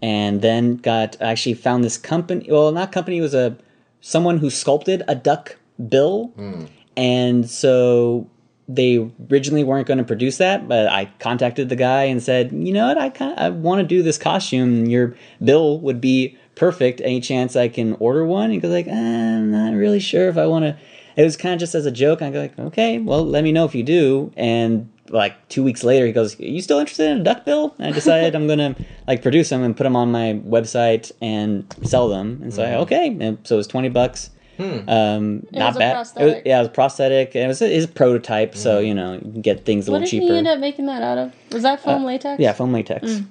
and 0.01 0.41
then 0.41 0.77
got 0.77 1.17
actually 1.19 1.55
found 1.65 1.83
this 1.83 1.97
company. 1.97 2.45
Well, 2.49 2.71
not 2.71 2.91
company. 2.91 3.17
It 3.17 3.21
was 3.29 3.33
a 3.33 3.57
someone 4.01 4.37
who 4.37 4.49
sculpted 4.49 5.01
a 5.07 5.15
duck 5.15 5.57
bill, 5.89 6.31
and 6.95 7.49
so 7.49 8.29
they 8.67 9.09
originally 9.31 9.63
weren't 9.63 9.87
going 9.87 9.99
to 9.99 10.03
produce 10.03 10.37
that, 10.37 10.67
but 10.67 10.87
I 10.87 11.05
contacted 11.19 11.69
the 11.69 11.75
guy 11.75 12.03
and 12.03 12.21
said, 12.21 12.51
you 12.51 12.73
know 12.73 12.87
what, 12.87 12.97
I 12.97 13.09
kind 13.09 13.33
of 13.33 13.37
I 13.39 13.49
want 13.49 13.79
to 13.81 13.87
do 13.87 14.01
this 14.01 14.17
costume. 14.17 14.85
Your 14.87 15.15
bill 15.43 15.79
would 15.81 16.01
be 16.01 16.37
perfect. 16.55 17.01
Any 17.01 17.21
chance 17.21 17.55
I 17.55 17.67
can 17.67 17.93
order 17.99 18.25
one? 18.25 18.49
He 18.49 18.59
goes 18.59 18.71
like, 18.71 18.87
"Uh, 18.87 18.91
I'm 18.91 19.51
not 19.51 19.73
really 19.73 19.99
sure 19.99 20.29
if 20.29 20.37
I 20.37 20.47
want 20.47 20.65
to. 20.65 20.77
It 21.15 21.23
was 21.23 21.37
kind 21.37 21.53
of 21.53 21.59
just 21.59 21.75
as 21.75 21.85
a 21.85 21.91
joke. 21.91 22.21
I 22.21 22.29
go 22.29 22.41
like, 22.41 22.57
okay, 22.59 22.97
well, 22.97 23.25
let 23.25 23.43
me 23.43 23.51
know 23.51 23.65
if 23.65 23.73
you 23.75 23.83
do. 23.83 24.33
And 24.35 24.89
like 25.09 25.47
two 25.47 25.63
weeks 25.63 25.83
later, 25.83 26.05
he 26.05 26.11
goes, 26.11 26.39
"You 26.39 26.61
still 26.61 26.79
interested 26.79 27.11
in 27.11 27.21
a 27.21 27.23
duck 27.23 27.45
bill?" 27.45 27.75
And 27.77 27.87
I 27.87 27.91
decided 27.91 28.35
I'm 28.35 28.47
gonna 28.47 28.75
like 29.07 29.21
produce 29.21 29.49
them 29.49 29.63
and 29.63 29.77
put 29.77 29.83
them 29.83 29.95
on 29.95 30.11
my 30.11 30.41
website 30.45 31.11
and 31.21 31.65
sell 31.83 32.09
them. 32.09 32.39
And 32.41 32.53
so 32.53 32.63
I, 32.63 32.75
okay, 32.77 33.15
and 33.19 33.37
so 33.43 33.55
it 33.55 33.57
was 33.57 33.67
twenty 33.67 33.89
bucks. 33.89 34.31
Um, 34.59 35.45
not 35.51 35.67
was 35.67 35.75
a 35.75 35.79
bad. 35.79 36.07
It 36.17 36.23
was, 36.25 36.33
yeah, 36.45 36.57
it 36.59 36.61
was 36.61 36.69
prosthetic. 36.69 37.35
and 37.35 37.43
It 37.45 37.47
was 37.47 37.61
a, 37.61 37.75
it's 37.75 37.85
a 37.85 37.87
prototype, 37.89 38.55
so 38.55 38.79
you 38.79 38.93
know 38.93 39.13
you 39.13 39.19
can 39.31 39.41
get 39.41 39.65
things 39.65 39.87
a 39.87 39.91
What 39.91 40.01
little 40.01 40.11
did 40.11 40.21
cheaper. 40.21 40.33
he 40.33 40.37
end 40.39 40.47
up 40.47 40.59
making 40.59 40.85
that 40.87 41.01
out 41.01 41.17
of? 41.17 41.33
Was 41.51 41.63
that 41.63 41.81
foam 41.83 42.03
latex? 42.05 42.39
Yeah, 42.39 42.53
foam 42.53 42.71
latex. 42.73 43.21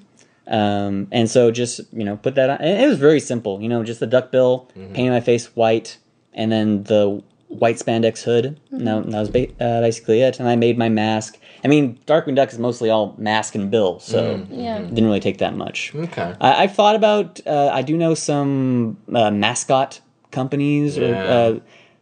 Um, 0.47 1.09
and 1.11 1.31
so 1.31 1.51
just 1.51 1.81
you 1.93 2.05
know 2.05 2.17
put 2.17 2.35
that 2.35 2.51
on. 2.51 2.59
And 2.61 2.83
it 2.83 2.87
was 2.87 2.99
very 2.99 3.21
simple. 3.21 3.61
You 3.63 3.69
know, 3.69 3.83
just 3.85 4.01
the 4.01 4.07
duck 4.07 4.31
bill, 4.31 4.71
painting 4.75 5.11
my 5.11 5.21
face 5.21 5.47
white, 5.57 5.99
and 6.35 6.53
then 6.53 6.83
the 6.85 7.23
white 7.49 7.77
spandex 7.77 8.23
hood. 8.23 8.61
And 8.73 8.87
that, 8.87 9.11
that 9.11 9.21
was 9.21 9.31
ba- 9.31 9.49
uh, 9.65 9.81
basically 9.81 10.21
it. 10.23 10.41
And 10.41 10.49
I 10.49 10.57
made 10.57 10.77
my 10.77 10.89
mask. 10.89 11.39
I 11.65 11.69
mean, 11.69 11.99
Darkwing 12.07 12.35
Duck 12.35 12.53
is 12.53 12.59
mostly 12.59 12.91
all 12.91 13.15
mask 13.17 13.55
and 13.55 13.71
bill, 13.71 14.01
so 14.01 14.45
Yeah. 14.51 14.79
it 14.81 14.89
didn't 14.89 15.07
really 15.07 15.21
take 15.21 15.39
that 15.39 15.57
much. 15.57 15.95
Okay. 15.95 16.35
I, 16.41 16.65
I've 16.65 16.75
thought 16.75 16.95
about. 16.97 17.41
Uh, 17.47 17.71
I 17.73 17.81
do 17.83 17.97
know 17.97 18.13
some 18.15 18.99
uh, 19.15 19.31
mascot 19.31 20.01
companies 20.35 20.99
or, 20.99 21.15
uh, 21.15 21.61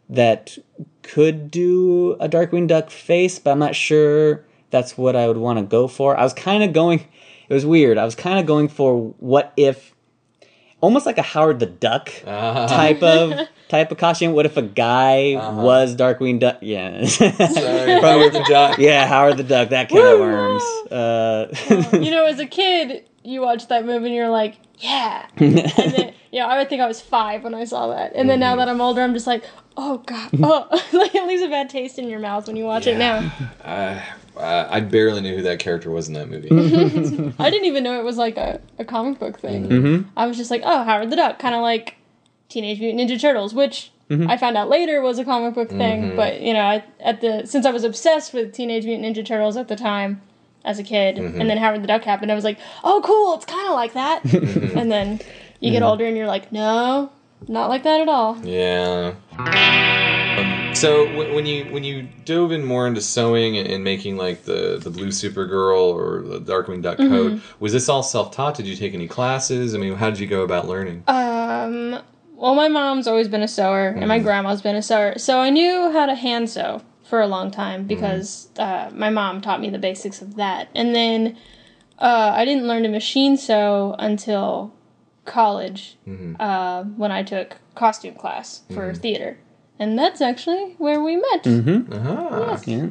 that 0.09 0.57
could 1.01 1.49
do 1.51 2.13
a 2.19 2.27
Darkwing 2.27 2.67
Duck 2.67 2.89
face, 2.89 3.39
but 3.39 3.51
I'm 3.51 3.59
not 3.59 3.75
sure 3.75 4.43
that's 4.69 4.97
what 4.97 5.15
I 5.15 5.27
would 5.27 5.37
want 5.37 5.59
to 5.59 5.63
go 5.65 5.87
for. 5.87 6.17
I 6.17 6.23
was 6.23 6.33
kind 6.33 6.63
of 6.63 6.73
going. 6.73 6.99
It 7.49 7.53
was 7.53 7.65
weird. 7.65 7.97
I 7.97 8.05
was 8.05 8.15
kind 8.15 8.39
of 8.39 8.45
going 8.45 8.67
for 8.67 9.13
what 9.19 9.53
if, 9.57 9.93
almost 10.81 11.05
like 11.05 11.17
a 11.17 11.21
Howard 11.21 11.59
the 11.59 11.65
Duck 11.67 12.09
Ah. 12.27 12.67
type 12.67 13.01
of 13.03 13.47
type 13.69 13.91
of 13.91 13.97
costume. 13.97 14.33
What 14.33 14.45
if 14.45 14.57
a 14.57 14.61
guy 14.61 15.35
was 15.61 15.95
Darkwing 15.95 16.39
Duck? 16.39 16.57
Yeah, 16.61 17.05
Sorry, 17.05 17.31
Howard 18.01 18.33
the 18.33 18.45
Duck. 18.47 18.77
yeah, 18.79 19.07
Howard 19.07 19.37
the 19.37 19.43
Duck. 19.43 19.69
That 19.69 19.89
kind 19.89 20.07
of 20.07 20.19
worms. 20.19 20.63
Uh, 20.91 21.47
you 21.93 22.11
know, 22.15 22.25
as 22.25 22.39
a 22.39 22.45
kid, 22.45 23.07
you 23.23 23.41
watched 23.41 23.69
that 23.69 23.85
movie 23.85 24.07
and 24.07 24.15
you're 24.15 24.29
like, 24.29 24.55
yeah. 24.79 25.27
And 25.37 25.57
then, 25.57 26.13
yeah, 26.33 26.47
I 26.47 26.57
would 26.57 26.67
think 26.67 26.81
I 26.81 26.87
was 26.87 26.99
five 26.99 27.43
when 27.43 27.53
I 27.53 27.63
saw 27.63 27.87
that. 27.89 28.11
And 28.15 28.27
then 28.29 28.39
now 28.39 28.55
that 28.57 28.67
I'm 28.67 28.81
older, 28.81 29.01
I'm 29.01 29.13
just 29.13 29.27
like, 29.27 29.43
oh 29.77 29.99
god, 29.99 30.29
oh, 30.43 30.67
like 30.93 31.13
it 31.15 31.25
leaves 31.27 31.41
a 31.43 31.47
bad 31.47 31.69
taste 31.69 31.97
in 31.99 32.09
your 32.09 32.19
mouth 32.19 32.47
when 32.47 32.55
you 32.57 32.65
watch 32.65 32.87
it 32.87 32.97
now. 32.97 33.31
Uh, 34.35 34.67
I 34.67 34.79
barely 34.79 35.21
knew 35.21 35.35
who 35.35 35.43
that 35.43 35.59
character 35.59 35.91
was 35.91 36.07
in 36.07 36.15
that 36.15 36.27
movie. 36.27 36.49
I 37.37 37.49
didn't 37.51 37.65
even 37.67 37.83
know 37.83 37.99
it 37.99 38.03
was 38.03 38.17
like 38.17 38.35
a, 38.35 38.59
a 38.79 38.83
comic 38.83 39.19
book 39.19 39.39
thing. 39.39 39.69
Mm-hmm. 39.69 40.09
I 40.17 40.25
was 40.25 40.37
just 40.37 40.49
like, 40.49 40.63
oh, 40.65 40.83
Howard 40.83 41.11
the 41.11 41.15
Duck, 41.15 41.37
kind 41.37 41.53
of 41.53 41.61
like 41.61 41.97
Teenage 42.49 42.79
Mutant 42.79 43.09
Ninja 43.09 43.19
Turtles, 43.21 43.53
which 43.53 43.91
Mm-hmm. 44.09 44.29
I 44.29 44.35
found 44.37 44.57
out 44.57 44.67
later 44.69 45.01
was 45.01 45.17
a 45.17 45.23
comic 45.23 45.53
book 45.55 45.69
thing. 45.69 46.15
But 46.15 46.41
you 46.41 46.51
know, 46.53 46.59
I, 46.59 46.83
at 46.99 47.21
the 47.21 47.45
since 47.45 47.65
I 47.65 47.71
was 47.71 47.83
obsessed 47.85 48.33
with 48.33 48.53
Teenage 48.53 48.85
Mutant 48.85 49.15
Ninja 49.15 49.25
Turtles 49.25 49.55
at 49.55 49.69
the 49.69 49.75
time 49.77 50.21
as 50.65 50.77
a 50.77 50.83
kid, 50.83 51.15
Mm-hmm. 51.15 51.39
and 51.39 51.49
then 51.49 51.57
Howard 51.57 51.81
the 51.83 51.87
Duck 51.87 52.03
happened, 52.03 52.29
I 52.31 52.35
was 52.35 52.43
like, 52.43 52.57
oh, 52.83 53.01
cool, 53.03 53.35
it's 53.35 53.45
kind 53.45 53.65
of 53.67 53.73
like 53.75 53.93
that. 53.93 54.25
and 54.33 54.91
then 54.91 55.21
you 55.63 55.71
get 55.71 55.77
Mm-hmm. 55.81 55.89
older 55.89 56.05
and 56.05 56.17
you're 56.17 56.27
like, 56.27 56.51
no, 56.51 57.09
not 57.47 57.69
like 57.69 57.83
that 57.83 58.01
at 58.01 58.09
all. 58.09 58.37
Yeah. 58.45 59.13
So 60.73 61.05
w- 61.07 61.33
when 61.33 61.45
you 61.45 61.65
when 61.65 61.83
you 61.83 62.09
dove 62.25 62.51
in 62.51 62.65
more 62.65 62.87
into 62.87 62.99
sewing 62.99 63.57
and, 63.57 63.67
and 63.67 63.83
making 63.83 64.17
like 64.17 64.43
the 64.43 64.79
the 64.83 64.89
blue 64.89 65.07
Supergirl 65.09 65.93
or 65.93 66.23
the 66.23 66.39
Darkwing 66.39 66.81
Duck 66.81 66.97
Mm-hmm. 66.97 67.13
coat, 67.37 67.41
was 67.59 67.71
this 67.71 67.87
all 67.87 68.03
self 68.03 68.31
taught? 68.31 68.55
Did 68.55 68.67
you 68.67 68.75
take 68.75 68.93
any 68.93 69.07
classes? 69.07 69.73
I 69.75 69.77
mean, 69.77 69.95
how 69.95 70.09
did 70.09 70.19
you 70.19 70.27
go 70.27 70.41
about 70.41 70.67
learning? 70.67 71.03
Um, 71.07 72.01
well, 72.35 72.55
my 72.55 72.67
mom's 72.67 73.07
always 73.07 73.27
been 73.29 73.43
a 73.43 73.47
sewer, 73.47 73.89
and 73.95 74.07
my 74.09 74.19
grandma's 74.19 74.61
been 74.61 74.75
a 74.75 74.81
sewer, 74.81 75.13
so 75.17 75.39
I 75.39 75.49
knew 75.49 75.91
how 75.91 76.05
to 76.07 76.15
hand 76.15 76.49
sew 76.49 76.81
for 77.03 77.21
a 77.21 77.27
long 77.27 77.51
time 77.51 77.85
because 77.85 78.49
uh, 78.57 78.89
my 78.93 79.09
mom 79.11 79.39
taught 79.41 79.61
me 79.61 79.69
the 79.69 79.77
basics 79.77 80.21
of 80.21 80.35
that. 80.35 80.67
And 80.73 80.93
then 80.95 81.37
uh, 81.99 82.31
I 82.35 82.43
didn't 82.43 82.67
learn 82.67 82.83
to 82.83 82.89
machine 82.89 83.37
sew 83.37 83.95
until 83.99 84.73
college 85.25 85.97
uh, 86.39 86.83
when 86.83 87.11
I 87.11 87.23
took 87.23 87.57
costume 87.75 88.15
class 88.15 88.61
for 88.73 88.93
theater. 88.93 89.37
And 89.79 89.97
that's 89.97 90.21
actually 90.21 90.75
where 90.77 91.01
we 91.01 91.15
met. 91.17 91.47
Ah. 91.91 92.61
yeah. 92.65 92.89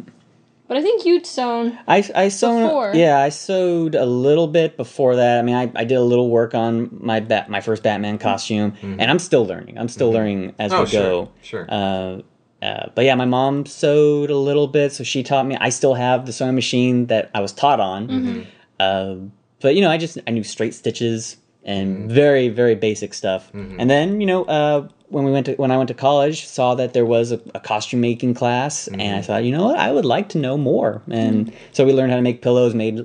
But 0.69 0.77
I 0.79 0.83
think 0.83 1.05
you'd 1.05 1.27
sewn. 1.27 1.79
I 1.87 1.99
I 2.15 2.29
sewed 2.29 2.63
Before. 2.63 2.93
yeah 2.95 3.19
I 3.19 3.29
sewed 3.29 3.95
a 3.95 4.07
little 4.07 4.47
bit 4.49 4.77
before 4.77 5.17
that. 5.17 5.39
I 5.39 5.43
mean 5.43 5.55
I, 5.55 5.71
I 5.75 5.85
did 5.85 5.97
a 5.97 6.03
little 6.03 6.31
work 6.31 6.55
on 6.55 6.89
my 7.01 7.21
bat 7.21 7.51
my 7.51 7.61
first 7.61 7.83
Batman 7.83 8.17
costume, 8.19 8.73
and 8.83 9.03
I'm 9.03 9.19
still 9.19 9.45
learning. 9.47 9.79
I'm 9.79 9.89
still 9.89 10.11
learning 10.11 10.55
as 10.59 10.73
Oh, 10.73 10.85
we 10.85 10.91
go. 10.91 11.31
sure, 11.43 11.67
sure. 11.67 11.67
Uh, 11.69 12.23
uh, 12.65 12.89
but 12.95 13.05
yeah, 13.05 13.15
my 13.17 13.25
mom 13.27 13.67
sewed 13.67 14.31
a 14.31 14.37
little 14.37 14.67
bit, 14.69 14.93
so 14.93 15.05
she 15.05 15.23
taught 15.23 15.47
me. 15.47 15.57
I 15.61 15.69
still 15.69 15.95
have 15.95 16.25
the 16.27 16.33
sewing 16.33 16.55
machine 16.55 17.07
that 17.07 17.31
I 17.35 17.41
was 17.41 17.53
taught 17.53 17.81
on. 17.81 18.09
Mm-hmm. 18.09 18.41
Uh, 18.81 19.15
but 19.61 19.75
you 19.75 19.81
know, 19.83 19.91
I 19.91 19.99
just 19.99 20.17
I 20.27 20.31
knew 20.31 20.43
straight 20.45 20.73
stitches 20.75 21.37
and 21.65 21.97
Mm-hmm. 21.97 22.15
very 22.15 22.49
very 22.49 22.75
basic 22.75 23.15
stuff. 23.15 23.51
And 23.55 23.89
then 23.89 24.21
you 24.21 24.27
know, 24.27 24.45
uh, 24.45 24.89
when 25.09 25.25
we 25.25 25.31
went 25.31 25.47
to 25.47 25.55
when 25.55 25.71
I 25.71 25.77
went 25.77 25.89
to 25.89 25.95
college, 25.95 26.47
saw 26.47 26.75
that 26.75 26.93
there 26.95 27.05
was 27.05 27.33
a, 27.33 27.41
a 27.55 27.61
costume 27.61 28.01
making 28.01 28.35
class, 28.35 28.89
and 28.89 29.01
Mm-hmm. 29.01 29.19
I 29.19 29.23
thought, 29.23 29.45
you 29.45 29.53
know 29.53 29.65
what, 29.65 29.79
I 29.79 29.93
would 29.93 30.05
like 30.05 30.31
to 30.31 30.39
know 30.39 30.57
more. 30.57 31.03
And 31.11 31.53
so 31.73 31.85
we 31.85 31.93
learned 31.93 32.11
how 32.11 32.17
to 32.17 32.23
make 32.23 32.41
pillows, 32.43 32.75
made 32.75 32.97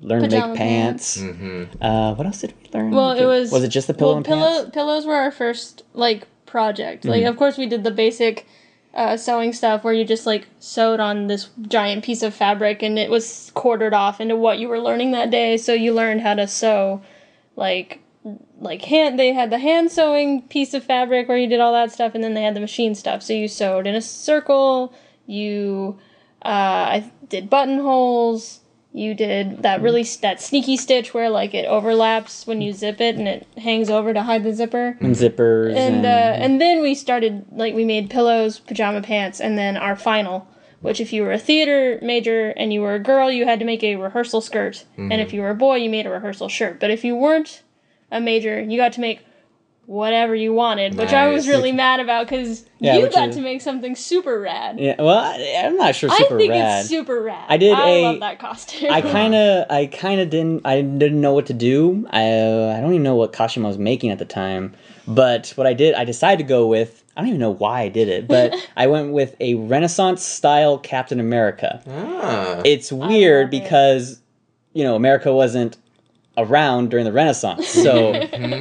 learned 0.00 0.30
to 0.30 0.40
make 0.40 0.56
pants. 0.56 1.18
Mm-hmm. 1.18 1.82
Uh, 1.82 2.14
what 2.14 2.26
else 2.26 2.40
did 2.40 2.54
we 2.62 2.70
learn? 2.72 2.90
Well, 2.92 3.12
it 3.12 3.24
was. 3.26 3.50
was 3.50 3.64
it 3.64 3.68
just 3.68 3.86
the 3.88 3.94
pillow 3.94 4.12
well, 4.12 4.16
and 4.18 4.26
pillow, 4.26 4.62
pants? 4.62 4.70
Pillows 4.74 5.06
were 5.06 5.16
our 5.16 5.30
first 5.32 5.82
like 5.92 6.26
project. 6.46 7.04
Like, 7.04 7.24
of 7.24 7.36
course, 7.36 7.58
we 7.58 7.66
did 7.66 7.82
the 7.84 7.90
basic 7.90 8.46
uh, 8.94 9.16
sewing 9.16 9.52
stuff 9.52 9.84
where 9.84 9.92
you 9.92 10.04
just 10.06 10.24
like 10.24 10.46
sewed 10.58 11.00
on 11.00 11.26
this 11.26 11.50
giant 11.68 12.02
piece 12.04 12.22
of 12.22 12.32
fabric 12.32 12.82
and 12.82 12.98
it 12.98 13.10
was 13.10 13.50
quartered 13.54 13.92
off 13.92 14.20
into 14.22 14.36
what 14.36 14.58
you 14.58 14.68
were 14.68 14.80
learning 14.80 15.10
that 15.10 15.30
day. 15.30 15.58
So 15.58 15.74
you 15.74 15.92
learned 15.92 16.22
how 16.22 16.32
to 16.34 16.46
sew, 16.46 17.02
like 17.56 18.00
like 18.60 18.82
hand. 18.82 19.18
They 19.18 19.32
had 19.32 19.50
the 19.50 19.58
hand 19.58 19.90
sewing 19.90 20.42
piece 20.42 20.74
of 20.74 20.84
fabric 20.84 21.28
where 21.28 21.38
you 21.38 21.46
did 21.46 21.60
all 21.60 21.72
that 21.72 21.92
stuff, 21.92 22.14
and 22.14 22.22
then 22.24 22.34
they 22.34 22.42
had 22.42 22.54
the 22.56 22.60
machine 22.60 22.94
stuff. 22.94 23.22
So 23.22 23.32
you 23.32 23.48
sewed 23.48 23.86
in 23.86 23.94
a 23.94 24.00
circle. 24.02 24.94
You, 25.26 25.98
uh, 26.44 26.48
I 26.48 27.10
did 27.28 27.50
buttonholes. 27.50 28.60
You 28.92 29.12
did 29.14 29.62
that 29.62 29.82
really 29.82 30.04
that 30.22 30.40
sneaky 30.40 30.78
stitch 30.78 31.12
where 31.12 31.28
like 31.28 31.52
it 31.52 31.66
overlaps 31.66 32.46
when 32.46 32.62
you 32.62 32.72
zip 32.72 32.98
it 32.98 33.16
and 33.16 33.28
it 33.28 33.46
hangs 33.58 33.90
over 33.90 34.14
to 34.14 34.22
hide 34.22 34.42
the 34.42 34.54
zipper. 34.54 34.96
and 35.00 35.14
zippers 35.14 35.76
And 35.76 35.96
and, 35.96 36.06
uh, 36.06 36.08
and 36.08 36.60
then 36.62 36.80
we 36.80 36.94
started 36.94 37.44
like 37.52 37.74
we 37.74 37.84
made 37.84 38.08
pillows, 38.08 38.58
pajama 38.58 39.02
pants, 39.02 39.38
and 39.40 39.58
then 39.58 39.76
our 39.76 39.96
final. 39.96 40.48
Which, 40.82 41.00
if 41.00 41.12
you 41.12 41.22
were 41.22 41.32
a 41.32 41.38
theater 41.38 41.98
major 42.02 42.50
and 42.50 42.72
you 42.72 42.80
were 42.82 42.94
a 42.94 42.98
girl, 43.00 43.30
you 43.30 43.44
had 43.44 43.58
to 43.58 43.64
make 43.64 43.82
a 43.82 43.96
rehearsal 43.96 44.40
skirt, 44.40 44.84
and 44.96 45.14
if 45.14 45.32
you 45.32 45.40
were 45.40 45.50
a 45.50 45.54
boy, 45.54 45.76
you 45.76 45.90
made 45.90 46.06
a 46.06 46.10
rehearsal 46.10 46.48
shirt. 46.48 46.78
But 46.78 46.90
if 46.90 47.02
you 47.02 47.16
weren't 47.16 47.62
a 48.10 48.20
major, 48.20 48.60
you 48.60 48.76
got 48.76 48.92
to 48.94 49.00
make 49.00 49.20
whatever 49.86 50.34
you 50.34 50.52
wanted, 50.52 50.94
which 50.96 51.12
I 51.12 51.28
was 51.28 51.46
Nice. 51.46 51.54
really 51.54 51.70
mad 51.70 52.00
about 52.00 52.26
because 52.28 52.64
Yeah, 52.80 52.96
you 52.96 53.02
which 53.04 53.12
got 53.14 53.28
is- 53.28 53.36
to 53.36 53.42
make 53.42 53.60
something 53.60 53.94
super 53.94 54.40
rad. 54.40 54.80
yeah. 54.80 55.00
Well, 55.00 55.16
I, 55.18 55.62
I'm 55.64 55.76
not 55.76 55.94
sure. 55.94 56.10
I 56.10 56.16
think 56.28 56.50
rad. 56.50 56.80
it's 56.80 56.88
super 56.88 57.22
rad. 57.22 57.44
I 57.48 57.56
did 57.56 57.72
I 57.72 57.88
a- 57.90 58.02
love 58.02 58.18
that 58.20 58.40
costume. 58.40 58.90
I 58.90 59.00
kind 59.00 59.34
of, 59.36 59.66
I 59.70 59.86
kind 59.86 60.20
of 60.20 60.28
didn't, 60.28 60.62
I 60.66 60.82
didn't 60.82 61.20
know 61.20 61.32
what 61.34 61.46
to 61.46 61.52
do. 61.54 62.04
I, 62.10 62.24
uh, 62.24 62.74
I 62.76 62.80
don't 62.80 62.90
even 62.94 63.04
know 63.04 63.14
what 63.14 63.32
costume 63.32 63.64
I 63.64 63.68
was 63.68 63.78
making 63.78 64.10
at 64.10 64.18
the 64.18 64.24
time. 64.24 64.74
But 65.06 65.52
what 65.54 65.68
I 65.68 65.72
did, 65.72 65.94
I 65.94 66.04
decided 66.04 66.38
to 66.38 66.48
go 66.48 66.66
with. 66.66 67.04
I 67.16 67.20
don't 67.20 67.28
even 67.28 67.40
know 67.40 67.52
why 67.52 67.82
I 67.82 67.88
did 67.88 68.08
it, 68.08 68.26
but 68.26 68.52
I 68.76 68.88
went 68.88 69.12
with 69.12 69.36
a 69.38 69.54
Renaissance 69.54 70.22
style 70.24 70.78
Captain 70.78 71.20
America. 71.20 71.80
Ah. 71.88 72.60
It's 72.64 72.90
weird 72.90 73.52
love 73.52 73.54
it. 73.54 73.62
because, 73.62 74.20
you 74.72 74.82
know, 74.82 74.96
America 74.96 75.32
wasn't 75.32 75.76
around 76.36 76.90
during 76.90 77.04
the 77.04 77.12
Renaissance. 77.12 77.68
So 77.68 78.12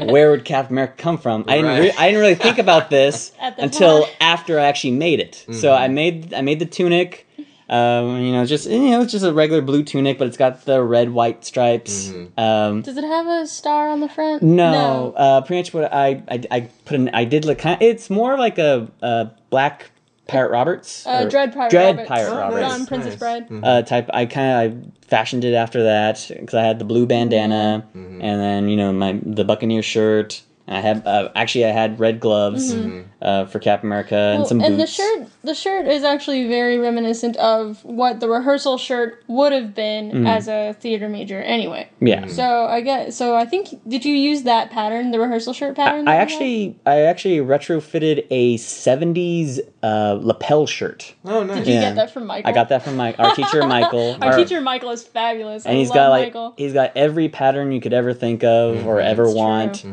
where 0.05 0.31
would 0.31 0.45
Captain 0.45 0.73
America 0.75 0.93
come 0.97 1.17
from? 1.17 1.45
I 1.47 1.55
didn't, 1.57 1.79
re- 1.79 1.91
I 1.97 2.07
didn't 2.07 2.21
really 2.21 2.35
think 2.35 2.57
about 2.57 2.89
this 2.89 3.31
until 3.57 4.03
time. 4.03 4.13
after 4.21 4.59
I 4.59 4.63
actually 4.65 4.91
made 4.91 5.19
it. 5.19 5.45
So 5.51 5.73
I 5.73 5.87
made 5.87 6.33
I 6.33 6.41
made 6.41 6.59
the 6.59 6.65
tunic. 6.65 7.21
Um, 7.67 8.21
you 8.21 8.31
know, 8.31 8.45
just 8.45 8.69
you 8.69 8.91
know, 8.91 9.01
it's 9.01 9.11
just 9.11 9.25
a 9.25 9.33
regular 9.33 9.61
blue 9.63 9.83
tunic, 9.83 10.19
but 10.19 10.27
it's 10.27 10.37
got 10.37 10.65
the 10.65 10.83
red 10.83 11.09
white 11.09 11.43
stripes. 11.43 12.11
Um, 12.37 12.83
Does 12.83 12.95
it 12.95 13.03
have 13.03 13.25
a 13.25 13.47
star 13.47 13.89
on 13.89 14.01
the 14.01 14.07
front? 14.09 14.43
no, 14.43 15.13
Uh, 15.17 15.41
pretty 15.41 15.61
much 15.61 15.73
what 15.73 15.91
I, 15.91 16.21
I 16.29 16.43
I 16.51 16.59
put 16.85 16.93
in. 16.95 17.09
I 17.09 17.25
did 17.25 17.43
look 17.43 17.57
kind. 17.57 17.81
It's 17.81 18.07
more 18.11 18.37
like 18.37 18.59
a, 18.59 18.87
a 19.01 19.31
black 19.49 19.89
Pirate 20.27 20.49
Roberts. 20.51 21.05
Uh, 21.05 21.21
or 21.25 21.29
Dread 21.29 21.53
Pirate 21.53 21.69
Dread 21.71 21.95
Roberts. 21.97 22.07
Pirate 22.09 22.31
Oh, 22.31 22.37
Roberts. 22.37 22.61
nice. 22.61 22.73
On 22.79 22.85
Princess 22.87 23.19
nice. 23.21 23.47
Bride. 23.49 23.63
uh, 23.63 23.81
type. 23.83 24.09
I 24.13 24.25
kind 24.25 24.73
of 24.73 24.83
I 24.83 25.07
fashioned 25.07 25.45
it 25.45 25.53
after 25.53 25.83
that 25.83 26.25
because 26.29 26.53
I 26.55 26.63
had 26.63 26.79
the 26.79 26.85
blue 26.85 27.05
bandana, 27.05 27.85
Mm-hmm. 27.95 28.21
and 28.21 28.41
then 28.41 28.69
you 28.69 28.77
know 28.77 28.91
my 28.91 29.19
the 29.23 29.43
Buccaneer 29.45 29.81
shirt. 29.83 30.41
I 30.67 30.79
had 30.81 31.05
uh, 31.05 31.29
actually 31.35 31.65
I 31.65 31.69
had 31.69 31.99
red 31.99 32.19
gloves 32.19 32.73
uh, 33.21 33.45
for 33.45 33.59
Cap 33.59 33.83
America 33.83 34.15
and 34.15 34.25
Mm-hmm. 34.33 34.39
Well, 34.39 34.47
some 34.47 34.61
and 34.61 34.73
the 34.75 34.77
boots. 34.79 34.93
shirt, 34.93 35.27
the 35.45 35.53
shirt 35.55 35.87
is 35.87 36.03
actually 36.03 36.47
very 36.47 36.77
reminiscent 36.77 37.37
of 37.37 37.83
what 37.85 38.19
the 38.19 38.27
rehearsal 38.29 38.77
shirt 38.77 39.23
would 39.27 39.51
have 39.53 39.73
been 39.75 40.11
Mm-hmm. 40.11 40.27
as 40.27 40.47
a 40.47 40.73
theater 40.79 41.07
major, 41.09 41.41
anyway. 41.41 41.89
Yeah. 41.99 42.27
So 42.27 42.65
I 42.65 42.81
get. 42.81 43.13
So 43.13 43.35
I 43.35 43.45
think 43.45 43.69
did 43.87 44.03
you 44.05 44.13
use 44.13 44.43
that 44.43 44.71
pattern, 44.71 45.11
the 45.11 45.19
rehearsal 45.19 45.53
shirt 45.53 45.75
pattern? 45.75 46.07
I 46.07 46.11
that 46.11 46.11
you 46.11 46.17
had? 46.17 46.21
actually 46.21 46.79
I 46.85 47.01
actually 47.01 47.37
retrofitted 47.37 48.25
a 48.29 48.57
'70s 48.57 49.59
uh, 49.83 50.17
lapel 50.21 50.65
shirt. 50.67 51.13
Oh, 51.25 51.43
nice. 51.43 51.57
Did 51.59 51.67
you 51.67 51.73
yeah. 51.75 51.81
get 51.81 51.95
that 51.95 52.11
from 52.11 52.25
Michael? 52.25 52.49
I 52.49 52.53
got 52.53 52.69
that 52.69 52.83
from 52.83 52.95
my 52.97 53.13
our 53.15 53.35
teacher 53.35 53.65
Michael. 53.67 54.17
Our 54.21 54.35
teacher 54.37 54.61
Michael 54.61 54.91
is 54.91 55.03
fabulous. 55.03 55.65
and 55.65 55.75
I 55.75 55.79
he's 55.79 55.89
love 55.89 55.95
got 55.95 56.09
like 56.09 56.27
Michael. 56.27 56.53
he's 56.57 56.73
got 56.73 56.91
every 56.95 57.29
pattern 57.29 57.71
you 57.71 57.81
could 57.81 57.93
ever 57.93 58.13
think 58.13 58.43
of 58.43 58.85
or 58.85 58.99
ever 58.99 59.23
It's 59.23 59.31
true. 59.33 59.39
want. 59.39 59.85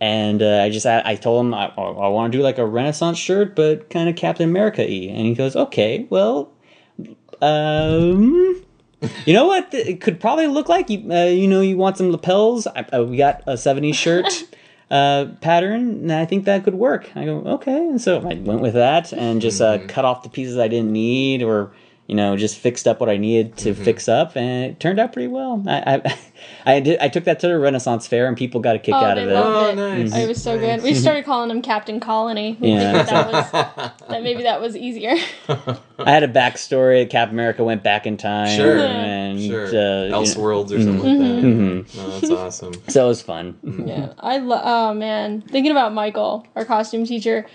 And 0.00 0.42
uh, 0.42 0.62
I 0.62 0.70
just 0.70 0.86
I, 0.86 1.02
I 1.04 1.14
told 1.16 1.44
him 1.46 1.54
I, 1.54 1.66
I 1.76 2.08
want 2.08 2.32
to 2.32 2.38
do 2.38 2.42
like 2.44 2.58
a 2.58 2.66
Renaissance 2.66 3.18
shirt, 3.18 3.56
but 3.56 3.90
kind 3.90 4.08
of 4.08 4.16
Captain 4.16 4.48
America 4.48 4.84
And 5.06 5.26
he 5.26 5.34
goes, 5.34 5.54
okay, 5.54 6.06
well, 6.10 6.52
um. 7.40 8.64
You 9.26 9.32
know 9.32 9.46
what? 9.46 9.72
It 9.72 10.00
could 10.00 10.18
probably 10.18 10.48
look 10.48 10.68
like 10.68 10.90
you. 10.90 11.08
Uh, 11.12 11.26
you 11.26 11.46
know, 11.46 11.60
you 11.60 11.76
want 11.76 11.96
some 11.96 12.10
lapels. 12.10 12.66
I, 12.66 12.80
uh, 12.92 13.04
we 13.04 13.16
got 13.16 13.42
a 13.46 13.52
'70s 13.52 13.94
shirt 13.94 14.26
uh, 14.90 15.26
pattern, 15.40 15.82
and 15.82 16.12
I 16.12 16.24
think 16.24 16.46
that 16.46 16.64
could 16.64 16.74
work. 16.74 17.08
I 17.14 17.24
go 17.24 17.38
okay, 17.44 17.76
and 17.76 18.00
so 18.00 18.18
I 18.18 18.34
went 18.34 18.60
with 18.60 18.74
that 18.74 19.12
and 19.12 19.40
just 19.40 19.60
uh, 19.60 19.78
cut 19.86 20.04
off 20.04 20.24
the 20.24 20.28
pieces 20.28 20.58
I 20.58 20.66
didn't 20.66 20.92
need, 20.92 21.42
or 21.42 21.70
you 22.08 22.16
know, 22.16 22.36
just 22.36 22.58
fixed 22.58 22.88
up 22.88 23.00
what 23.00 23.08
I 23.08 23.18
needed 23.18 23.56
to 23.58 23.74
fix 23.74 24.08
up, 24.08 24.36
and 24.36 24.72
it 24.72 24.80
turned 24.80 24.98
out 24.98 25.12
pretty 25.12 25.28
well. 25.28 25.62
I, 25.68 26.00
I, 26.04 26.18
I 26.68 26.80
did. 26.80 26.98
I 27.00 27.08
took 27.08 27.24
that 27.24 27.40
to 27.40 27.48
the 27.48 27.58
Renaissance 27.58 28.06
Fair, 28.06 28.26
and 28.28 28.36
people 28.36 28.60
got 28.60 28.76
a 28.76 28.78
kick 28.78 28.94
Oh, 28.94 28.98
out 28.98 29.16
of 29.18 29.28
it. 29.28 29.32
loved 29.32 29.78
Oh, 29.78 29.84
it. 29.86 29.98
nice. 30.04 30.14
It 30.14 30.28
was 30.28 30.42
so 30.42 30.58
good. 30.58 30.82
We 30.82 30.92
started 30.94 31.24
calling 31.24 31.50
him 31.50 31.62
Captain 31.62 31.98
Colony. 31.98 32.56
We 32.60 32.72
Yeah. 32.72 33.02
that 33.04 33.32
was 33.32 33.50
that 34.08 34.22
maybe 34.22 34.42
that 34.42 34.60
was 34.60 34.76
easier. 34.76 35.14
I 35.48 36.10
had 36.10 36.22
a 36.24 36.28
backstory. 36.28 37.08
Cap 37.08 37.30
America 37.30 37.64
went 37.64 37.82
back 37.82 38.06
in 38.06 38.16
time, 38.16 38.54
Sure. 38.56 38.78
and 38.78 39.40
Sure. 39.40 39.66
uh, 39.66 40.04
you 40.04 40.10
know, 40.10 40.20
or 40.20 40.26
something 40.26 40.98
like 40.98 41.02
that. 41.18 41.42
mhm. 41.42 41.86
Oh, 41.98 42.10
that's 42.20 42.30
awesome. 42.30 42.74
so 42.88 43.06
it 43.06 43.08
was 43.08 43.22
fun. 43.22 43.56
Yeah, 43.86 44.12
I 44.18 44.38
love. 44.38 44.60
Oh 44.64 44.94
man, 44.94 45.40
thinking 45.40 45.70
about 45.72 45.94
Michael, 45.94 46.46
our 46.54 46.64
costume 46.64 47.04
teacher, 47.06 47.46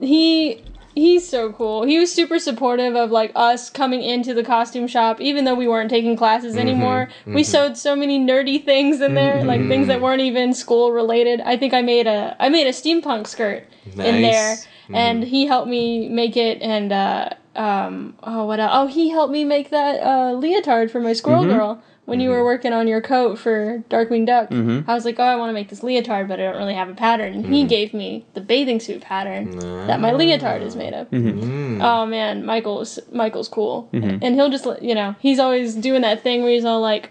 he 0.00 0.62
he's 0.94 1.28
so 1.28 1.52
cool. 1.52 1.84
He 1.84 1.98
was 1.98 2.12
super 2.12 2.38
supportive 2.38 2.94
of 2.94 3.10
like 3.10 3.32
us 3.34 3.70
coming 3.70 4.02
into 4.02 4.34
the 4.34 4.42
costume 4.42 4.86
shop, 4.86 5.20
even 5.20 5.44
though 5.44 5.54
we 5.54 5.68
weren't 5.68 5.90
taking 5.90 6.16
classes 6.16 6.56
anymore. 6.56 7.08
We 7.26 7.44
sewed 7.44 7.76
so 7.76 7.94
many 7.96 8.18
nerdy 8.18 8.64
things 8.64 9.00
in 9.00 9.14
there, 9.14 9.44
like 9.44 9.66
things 9.68 9.86
that 9.88 10.00
weren't 10.00 10.22
even 10.22 10.54
school 10.54 10.92
related. 10.92 11.40
I 11.40 11.56
think 11.56 11.74
I 11.74 11.82
made 11.82 12.06
a 12.06 12.36
I 12.40 12.48
made 12.48 12.66
a 12.66 12.70
steampunk 12.70 13.26
skirt 13.26 13.66
in 13.86 13.96
there, 13.96 14.56
Nice. 14.56 14.66
and 14.92 15.22
he 15.24 15.46
helped 15.46 15.68
me 15.68 16.08
make 16.08 16.36
it. 16.36 16.60
And 16.62 16.92
uh, 16.92 17.30
um, 17.56 18.16
oh 18.22 18.44
what? 18.46 18.60
else? 18.60 18.70
Oh, 18.74 18.86
he 18.86 19.10
helped 19.10 19.32
me 19.32 19.44
make 19.44 19.70
that 19.70 20.00
uh, 20.02 20.32
leotard 20.32 20.90
for 20.90 21.00
my 21.00 21.12
squirrel 21.12 21.44
girl. 21.44 21.82
When 22.10 22.18
you 22.18 22.30
were 22.30 22.38
mm-hmm. 22.38 22.44
working 22.44 22.72
on 22.72 22.88
your 22.88 23.00
coat 23.00 23.38
for 23.38 23.84
Darkwing 23.88 24.26
Duck, 24.26 24.50
mm-hmm. 24.50 24.90
I 24.90 24.94
was 24.94 25.04
like, 25.04 25.20
"Oh, 25.20 25.22
I 25.22 25.36
want 25.36 25.50
to 25.50 25.54
make 25.54 25.68
this 25.68 25.84
leotard, 25.84 26.26
but 26.26 26.40
I 26.40 26.42
don't 26.42 26.56
really 26.56 26.74
have 26.74 26.88
a 26.88 26.94
pattern." 26.94 27.34
And 27.34 27.46
he 27.46 27.60
mm-hmm. 27.60 27.68
gave 27.68 27.94
me 27.94 28.26
the 28.34 28.40
bathing 28.40 28.80
suit 28.80 29.00
pattern 29.00 29.56
that 29.86 30.00
my 30.00 30.10
ah. 30.10 30.16
leotard 30.16 30.60
is 30.60 30.74
made 30.74 30.92
of. 30.92 31.08
Mm. 31.10 31.80
Oh 31.80 32.06
man, 32.06 32.44
Michael's 32.44 32.98
Michael's 33.12 33.48
cool, 33.48 33.88
and 33.92 34.34
he'll 34.34 34.50
just 34.50 34.66
you 34.82 34.94
know 34.94 35.14
he's 35.20 35.38
always 35.38 35.76
doing 35.76 36.02
that 36.02 36.24
thing 36.24 36.42
where 36.42 36.50
he's 36.50 36.64
all 36.64 36.80
like, 36.80 37.10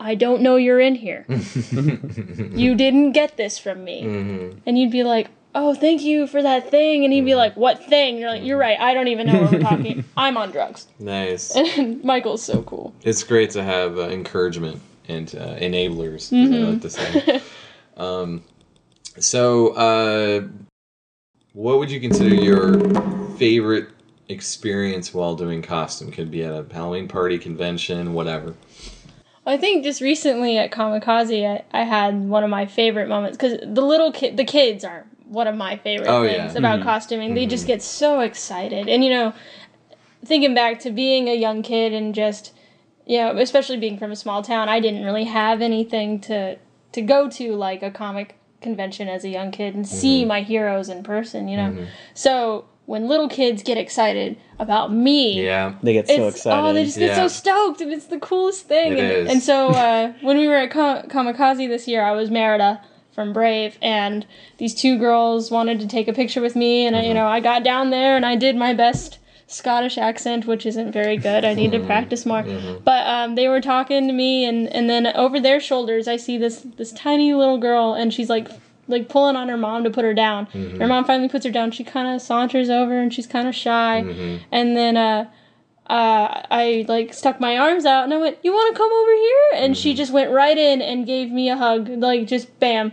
"I 0.00 0.16
don't 0.16 0.42
know 0.42 0.56
you're 0.56 0.80
in 0.80 0.96
here. 0.96 1.26
you 1.28 2.74
didn't 2.74 3.12
get 3.12 3.36
this 3.36 3.56
from 3.56 3.84
me," 3.84 4.02
and 4.66 4.76
you'd 4.76 4.90
be 4.90 5.04
like. 5.04 5.28
Oh, 5.54 5.74
thank 5.74 6.02
you 6.02 6.28
for 6.28 6.42
that 6.42 6.70
thing, 6.70 7.04
and 7.04 7.12
he'd 7.12 7.24
be 7.24 7.34
like, 7.34 7.56
"What 7.56 7.84
thing?" 7.84 8.18
You're 8.18 8.30
like, 8.30 8.44
"You're 8.44 8.58
right. 8.58 8.78
I 8.78 8.94
don't 8.94 9.08
even 9.08 9.26
know 9.26 9.42
what 9.42 9.52
we're 9.52 9.58
talking. 9.60 10.04
I'm 10.16 10.36
on 10.36 10.50
drugs." 10.50 10.86
Nice. 10.98 11.56
And 11.56 12.02
Michael's 12.04 12.42
so 12.42 12.62
cool. 12.62 12.94
It's 13.02 13.22
great 13.24 13.50
to 13.50 13.62
have 13.62 13.98
uh, 13.98 14.08
encouragement 14.08 14.80
and 15.08 15.34
uh, 15.34 15.56
enablers, 15.56 16.32
as 16.32 16.52
I 16.52 16.70
like 16.70 16.80
to 16.82 16.90
say. 16.90 17.42
um, 17.96 18.44
so, 19.18 19.68
uh, 19.74 20.48
what 21.52 21.78
would 21.78 21.90
you 21.90 22.00
consider 22.00 22.34
your 22.34 22.78
favorite 23.36 23.88
experience 24.28 25.12
while 25.12 25.34
doing 25.34 25.62
costume? 25.62 26.12
Could 26.12 26.30
be 26.30 26.44
at 26.44 26.52
a 26.52 26.64
Halloween 26.72 27.08
party, 27.08 27.38
convention, 27.38 28.14
whatever. 28.14 28.54
I 29.46 29.56
think 29.56 29.82
just 29.82 30.00
recently 30.00 30.58
at 30.58 30.70
Comikaze, 30.70 31.44
I, 31.44 31.64
I 31.72 31.82
had 31.82 32.28
one 32.28 32.44
of 32.44 32.50
my 32.50 32.66
favorite 32.66 33.08
moments 33.08 33.36
because 33.36 33.58
the 33.62 33.82
little 33.82 34.12
kid, 34.12 34.36
the 34.36 34.44
kids 34.44 34.84
are 34.84 35.06
one 35.30 35.46
of 35.46 35.54
my 35.54 35.76
favorite 35.76 36.08
Oh, 36.08 36.24
things 36.24 36.36
yeah. 36.36 36.46
Mm-hmm. 36.48 36.56
about 36.58 36.82
costuming. 36.82 37.34
They 37.34 37.46
just 37.46 37.66
get 37.66 37.82
so 37.82 38.20
excited, 38.20 38.88
and 38.88 39.04
you 39.04 39.10
know, 39.10 39.32
thinking 40.24 40.54
back 40.54 40.80
to 40.80 40.90
being 40.90 41.28
a 41.28 41.34
young 41.34 41.62
kid 41.62 41.92
and 41.92 42.14
just, 42.14 42.52
you 43.06 43.18
know, 43.18 43.36
especially 43.38 43.76
being 43.76 43.96
from 43.98 44.10
a 44.10 44.16
small 44.16 44.42
town, 44.42 44.68
I 44.68 44.80
didn't 44.80 45.04
really 45.04 45.24
have 45.24 45.62
anything 45.62 46.20
to 46.22 46.56
to 46.92 47.00
go 47.02 47.30
to 47.30 47.54
like 47.54 47.82
a 47.82 47.90
comic 47.90 48.36
convention 48.60 49.08
as 49.08 49.24
a 49.24 49.28
young 49.28 49.50
kid 49.52 49.74
and 49.74 49.84
Mm-hmm. 49.84 49.96
see 49.96 50.24
my 50.24 50.42
heroes 50.42 50.88
in 50.88 51.02
person. 51.02 51.48
You 51.48 51.56
know, 51.56 51.86
so 52.12 52.66
when 52.86 53.06
little 53.06 53.28
kids 53.28 53.62
get 53.62 53.78
excited 53.78 54.36
about 54.58 54.92
me, 54.92 55.44
Yeah. 55.44 55.74
They 55.80 55.92
get 55.92 56.08
so 56.08 56.26
excited. 56.26 56.58
Oh, 56.60 56.72
they 56.74 56.84
just 56.84 56.98
get 56.98 57.10
Yeah. 57.10 57.14
so 57.14 57.28
stoked, 57.28 57.80
and 57.80 57.92
it's 57.92 58.06
the 58.06 58.18
coolest 58.18 58.66
thing. 58.66 58.94
It 58.94 58.98
and, 58.98 59.10
is. 59.12 59.30
and 59.30 59.40
so 59.42 59.68
uh, 59.86 60.12
when 60.22 60.36
we 60.38 60.48
were 60.48 60.56
at 60.56 60.70
Comikaze 60.72 61.68
this 61.68 61.86
year, 61.86 62.02
I 62.02 62.10
was 62.12 62.30
Merida 62.32 62.82
from 63.12 63.32
Brave, 63.32 63.76
and 63.82 64.26
these 64.58 64.74
two 64.74 64.98
girls 64.98 65.50
wanted 65.50 65.80
to 65.80 65.86
take 65.88 66.08
a 66.08 66.12
picture 66.12 66.40
with 66.40 66.54
me, 66.56 66.86
and 66.86 66.94
Mm-hmm. 66.96 67.06
you 67.08 67.14
know 67.14 67.26
I 67.26 67.40
got 67.40 67.64
down 67.64 67.90
there 67.90 68.16
and 68.16 68.24
I 68.26 68.36
did 68.36 68.56
my 68.56 68.72
best 68.74 69.18
Scottish 69.46 69.98
accent, 69.98 70.46
which 70.46 70.64
isn't 70.64 70.92
very 70.92 71.16
good. 71.16 71.44
I 71.44 71.48
Mm-hmm. 71.54 71.56
need 71.60 71.72
to 71.72 71.80
practice 71.92 72.24
more. 72.24 72.42
But 72.84 73.06
um, 73.06 73.34
they 73.34 73.48
were 73.48 73.60
talking 73.60 74.06
to 74.06 74.12
me, 74.12 74.44
and 74.44 74.68
and 74.68 74.88
then 74.88 75.06
over 75.08 75.40
their 75.40 75.58
shoulders, 75.60 76.06
I 76.06 76.16
see 76.16 76.38
this 76.38 76.64
this 76.76 76.92
tiny 76.92 77.34
little 77.34 77.58
girl, 77.58 77.94
and 77.94 78.12
she's 78.14 78.28
like. 78.30 78.48
Like 78.88 79.08
pulling 79.08 79.36
on 79.36 79.48
her 79.48 79.56
mom 79.56 79.84
to 79.84 79.90
put 79.90 80.04
her 80.04 80.12
down. 80.14 80.46
Mm-hmm. 80.46 80.80
Her 80.80 80.88
mom 80.88 81.04
finally 81.04 81.28
puts 81.28 81.44
her 81.46 81.52
down. 81.52 81.70
She 81.70 81.84
kind 81.84 82.12
of 82.12 82.20
saunters 82.20 82.68
over 82.68 82.98
and 83.00 83.14
she's 83.14 83.24
kind 83.28 83.46
of 83.46 83.54
shy. 83.54 84.02
Mm-hmm. 84.04 84.42
And 84.50 84.76
then 84.76 84.96
uh, 84.96 85.30
uh, 85.90 86.42
I 86.50 86.84
like 86.88 87.12
stuck 87.12 87.40
my 87.40 87.58
arms 87.58 87.84
out 87.84 88.04
and 88.04 88.14
I 88.14 88.18
went, 88.18 88.38
"You 88.42 88.52
want 88.52 88.74
to 88.74 88.78
come 88.78 88.92
over 88.92 89.12
here?" 89.12 89.64
And 89.64 89.76
she 89.76 89.92
just 89.94 90.12
went 90.12 90.30
right 90.30 90.56
in 90.56 90.80
and 90.80 91.04
gave 91.06 91.30
me 91.32 91.50
a 91.50 91.56
hug, 91.56 91.88
like 91.88 92.26
just 92.28 92.58
bam. 92.60 92.92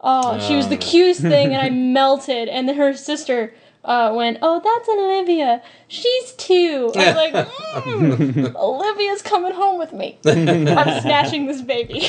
Oh, 0.00 0.38
she 0.46 0.54
was 0.56 0.68
the 0.68 0.76
Oh. 0.76 0.90
cutest 0.90 1.20
thing, 1.22 1.54
and 1.54 1.62
I 1.62 1.70
melted. 1.98 2.48
And 2.48 2.68
then 2.68 2.76
her 2.76 2.92
sister 2.94 3.54
uh, 3.84 4.12
went, 4.14 4.38
"Oh, 4.42 4.60
that's 4.62 4.88
Olivia. 4.88 5.62
She's 5.86 6.32
two. 6.32 6.90
I 6.96 7.06
was 7.06 7.14
like, 7.16 7.34
mm, 7.84 8.54
"Olivia's 8.56 9.22
coming 9.22 9.52
home 9.52 9.78
with 9.78 9.92
me. 9.92 10.18
I'm 10.26 11.00
snatching 11.00 11.46
this 11.46 11.62
baby." 11.62 12.00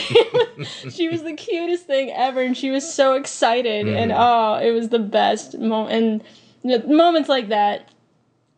she 0.90 1.08
was 1.08 1.22
the 1.24 1.34
cutest 1.34 1.86
thing 1.86 2.12
ever, 2.12 2.42
and 2.42 2.58
she 2.58 2.70
was 2.72 2.92
so 2.92 3.14
excited, 3.14 3.88
and 3.88 4.12
oh, 4.12 4.56
it 4.62 4.72
was 4.72 4.90
the 4.90 5.00
best 5.00 5.58
moment. 5.60 6.24
And 6.64 6.88
moments 6.88 7.30
like 7.30 7.50
that 7.50 7.90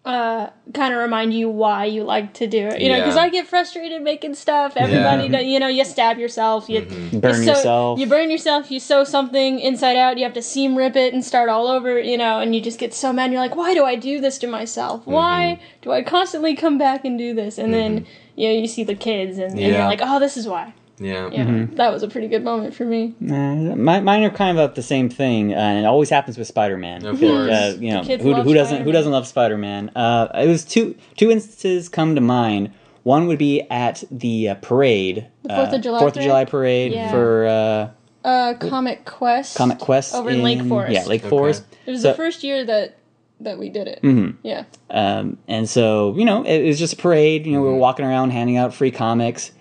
uh, 0.04 0.50
kind 0.74 0.94
of 0.96 1.00
remind 1.00 1.32
you 1.32 1.48
why 1.48 1.86
you 1.86 2.04
like 2.04 2.34
to 2.34 2.48
do 2.48 2.68
it. 2.68 2.82
You 2.82 2.90
know, 2.90 2.98
because 2.98 3.16
Yeah. 3.16 3.22
I 3.22 3.30
get 3.30 3.48
frustrated 3.48 4.02
making 4.02 4.34
stuff. 4.34 4.74
Everybody, 4.76 5.28
Yeah. 5.28 5.40
do- 5.40 5.46
you 5.46 5.60
know, 5.60 5.68
you 5.68 5.86
stab 5.86 6.18
yourself. 6.18 6.68
You 6.70 6.82
mm-hmm. 6.82 7.20
Burn 7.20 7.36
you 7.36 7.44
sew- 7.44 7.52
yourself. 7.52 8.00
You 8.00 8.08
burn 8.08 8.32
yourself. 8.32 8.72
You 8.72 8.80
sew 8.80 9.04
something 9.04 9.60
inside 9.60 9.98
out. 9.98 10.18
You 10.18 10.24
have 10.24 10.34
to 10.34 10.42
seam 10.42 10.76
rip 10.76 10.96
it 10.96 11.14
and 11.14 11.24
start 11.24 11.50
all 11.50 11.68
over. 11.68 12.00
You 12.00 12.18
know, 12.18 12.40
and 12.40 12.56
you 12.56 12.62
just 12.62 12.80
get 12.80 12.96
so 12.96 13.14
mad. 13.14 13.26
And 13.26 13.34
you're 13.34 13.42
like, 13.44 13.56
why 13.56 13.76
do 13.76 13.86
I 13.86 13.96
do 13.96 14.20
this 14.20 14.40
to 14.40 14.48
myself? 14.48 15.06
Why 15.06 15.60
mm-hmm. 15.60 15.82
do 15.84 15.92
I 15.92 16.02
constantly 16.02 16.56
come 16.56 16.80
back 16.80 17.06
and 17.06 17.16
do 17.18 17.36
this? 17.36 17.60
And 17.60 17.72
then 17.72 18.02
mm-hmm. 18.02 18.40
you 18.42 18.48
know, 18.48 18.56
you 18.56 18.68
see 18.68 18.84
the 18.84 18.96
kids, 18.96 19.38
and, 19.38 19.52
and 19.52 19.60
Yeah. 19.60 19.68
you're 19.68 19.86
like, 19.86 20.02
oh, 20.02 20.20
this 20.20 20.36
is 20.36 20.48
why. 20.48 20.74
Yeah. 21.02 21.30
Yeah, 21.32 21.66
that 21.74 21.92
was 21.92 22.04
a 22.04 22.08
pretty 22.08 22.28
good 22.28 22.44
moment 22.44 22.74
for 22.76 22.86
me. 22.86 23.16
Uh, 23.22 23.76
my, 23.76 24.00
mine 24.02 24.24
are 24.24 24.30
kind 24.30 24.52
of 24.58 24.64
about 24.64 24.76
the 24.76 24.84
same 24.84 25.10
thing, 25.10 25.54
uh, 25.54 25.58
and 25.58 25.80
it 25.80 25.86
always 25.86 26.10
happens 26.10 26.38
with 26.38 26.48
Spider-Man. 26.48 27.06
Of 27.06 27.20
course. 27.20 27.50
Uh, 27.52 27.78
you 27.80 27.92
know, 27.92 28.04
who, 28.04 28.18
who 28.18 28.34
doesn't 28.34 28.44
who 28.44 28.54
Spider-Man. 28.54 28.94
doesn't 28.94 29.12
love 29.12 29.28
Spider-Man? 29.28 29.92
Uh, 29.96 30.28
it 30.36 30.48
was 30.48 30.64
two 30.64 30.96
two 31.18 31.32
instances 31.32 31.90
come 31.90 32.16
to 32.16 32.22
mind. 32.22 32.72
One 33.04 33.26
would 33.28 33.40
be 33.40 33.62
at 33.72 34.04
the 34.12 34.50
uh, 34.50 34.56
parade, 34.56 35.26
the 35.44 35.56
Fourth 35.56 35.74
of 35.74 35.82
July 35.82 36.00
Fourth 36.00 36.12
of 36.12 36.14
parade? 36.18 36.28
July 36.28 36.46
parade 36.46 36.92
Yeah. 36.94 37.10
for 37.12 37.48
uh, 37.48 38.28
Uh, 38.28 38.54
Comic 38.60 39.06
Quest. 39.06 39.58
Comic 39.58 39.80
Quest 39.80 40.14
Over 40.14 40.30
in 40.30 40.44
Lake 40.44 40.62
Forest. 40.62 40.94
Yeah, 40.94 41.06
Lake 41.06 41.22
Okay. 41.22 41.30
Forest. 41.30 41.64
It 41.88 41.92
was 41.92 42.02
So- 42.04 42.10
the 42.10 42.14
first 42.14 42.44
year 42.44 42.64
that 42.66 42.98
that 43.40 43.58
we 43.58 43.70
did 43.70 43.88
it. 43.88 44.02
Mm-hmm. 44.04 44.38
Yeah. 44.46 44.66
Um, 44.92 45.40
and 45.48 45.68
so, 45.68 46.14
you 46.16 46.26
know, 46.26 46.44
it, 46.44 46.64
was 46.64 46.78
just 46.78 46.94
a 46.94 46.96
parade. 46.96 47.48
You 47.48 47.54
know, 47.54 47.62
we 47.62 47.66
Mm-hmm. 47.70 47.74
were 47.74 47.80
walking 47.80 48.06
around 48.06 48.30
handing 48.30 48.56
out 48.58 48.72
free 48.72 48.92
comics. 48.92 49.52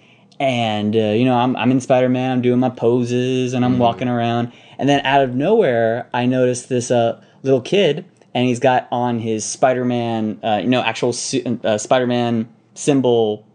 And, 0.40 0.96
uh, 0.96 0.98
you 1.10 1.24
know, 1.26 1.36
I'm, 1.36 1.54
I'm 1.56 1.70
in 1.70 1.80
Spider 1.80 2.08
Man, 2.08 2.32
I'm 2.32 2.40
doing 2.42 2.58
my 2.58 2.70
poses, 2.70 3.52
and 3.52 3.64
I'm 3.64 3.72
Mm-hmm. 3.72 3.80
walking 3.80 4.08
around. 4.08 4.52
And 4.78 4.88
then 4.88 5.04
out 5.04 5.22
of 5.22 5.34
nowhere, 5.34 6.08
I 6.14 6.24
notice 6.26 6.62
this 6.66 6.90
uh, 6.90 7.22
little 7.42 7.60
kid, 7.60 8.06
and 8.34 8.46
he's 8.46 8.58
got 8.58 8.88
on 8.90 9.18
his 9.18 9.44
Spider 9.44 9.84
Man, 9.84 10.40
uh, 10.42 10.58
you 10.62 10.68
know, 10.68 10.80
actual 10.80 11.12
su- 11.12 11.60
uh, 11.62 11.76
Spider 11.76 12.06
Man 12.06 12.48
symbol 12.74 13.46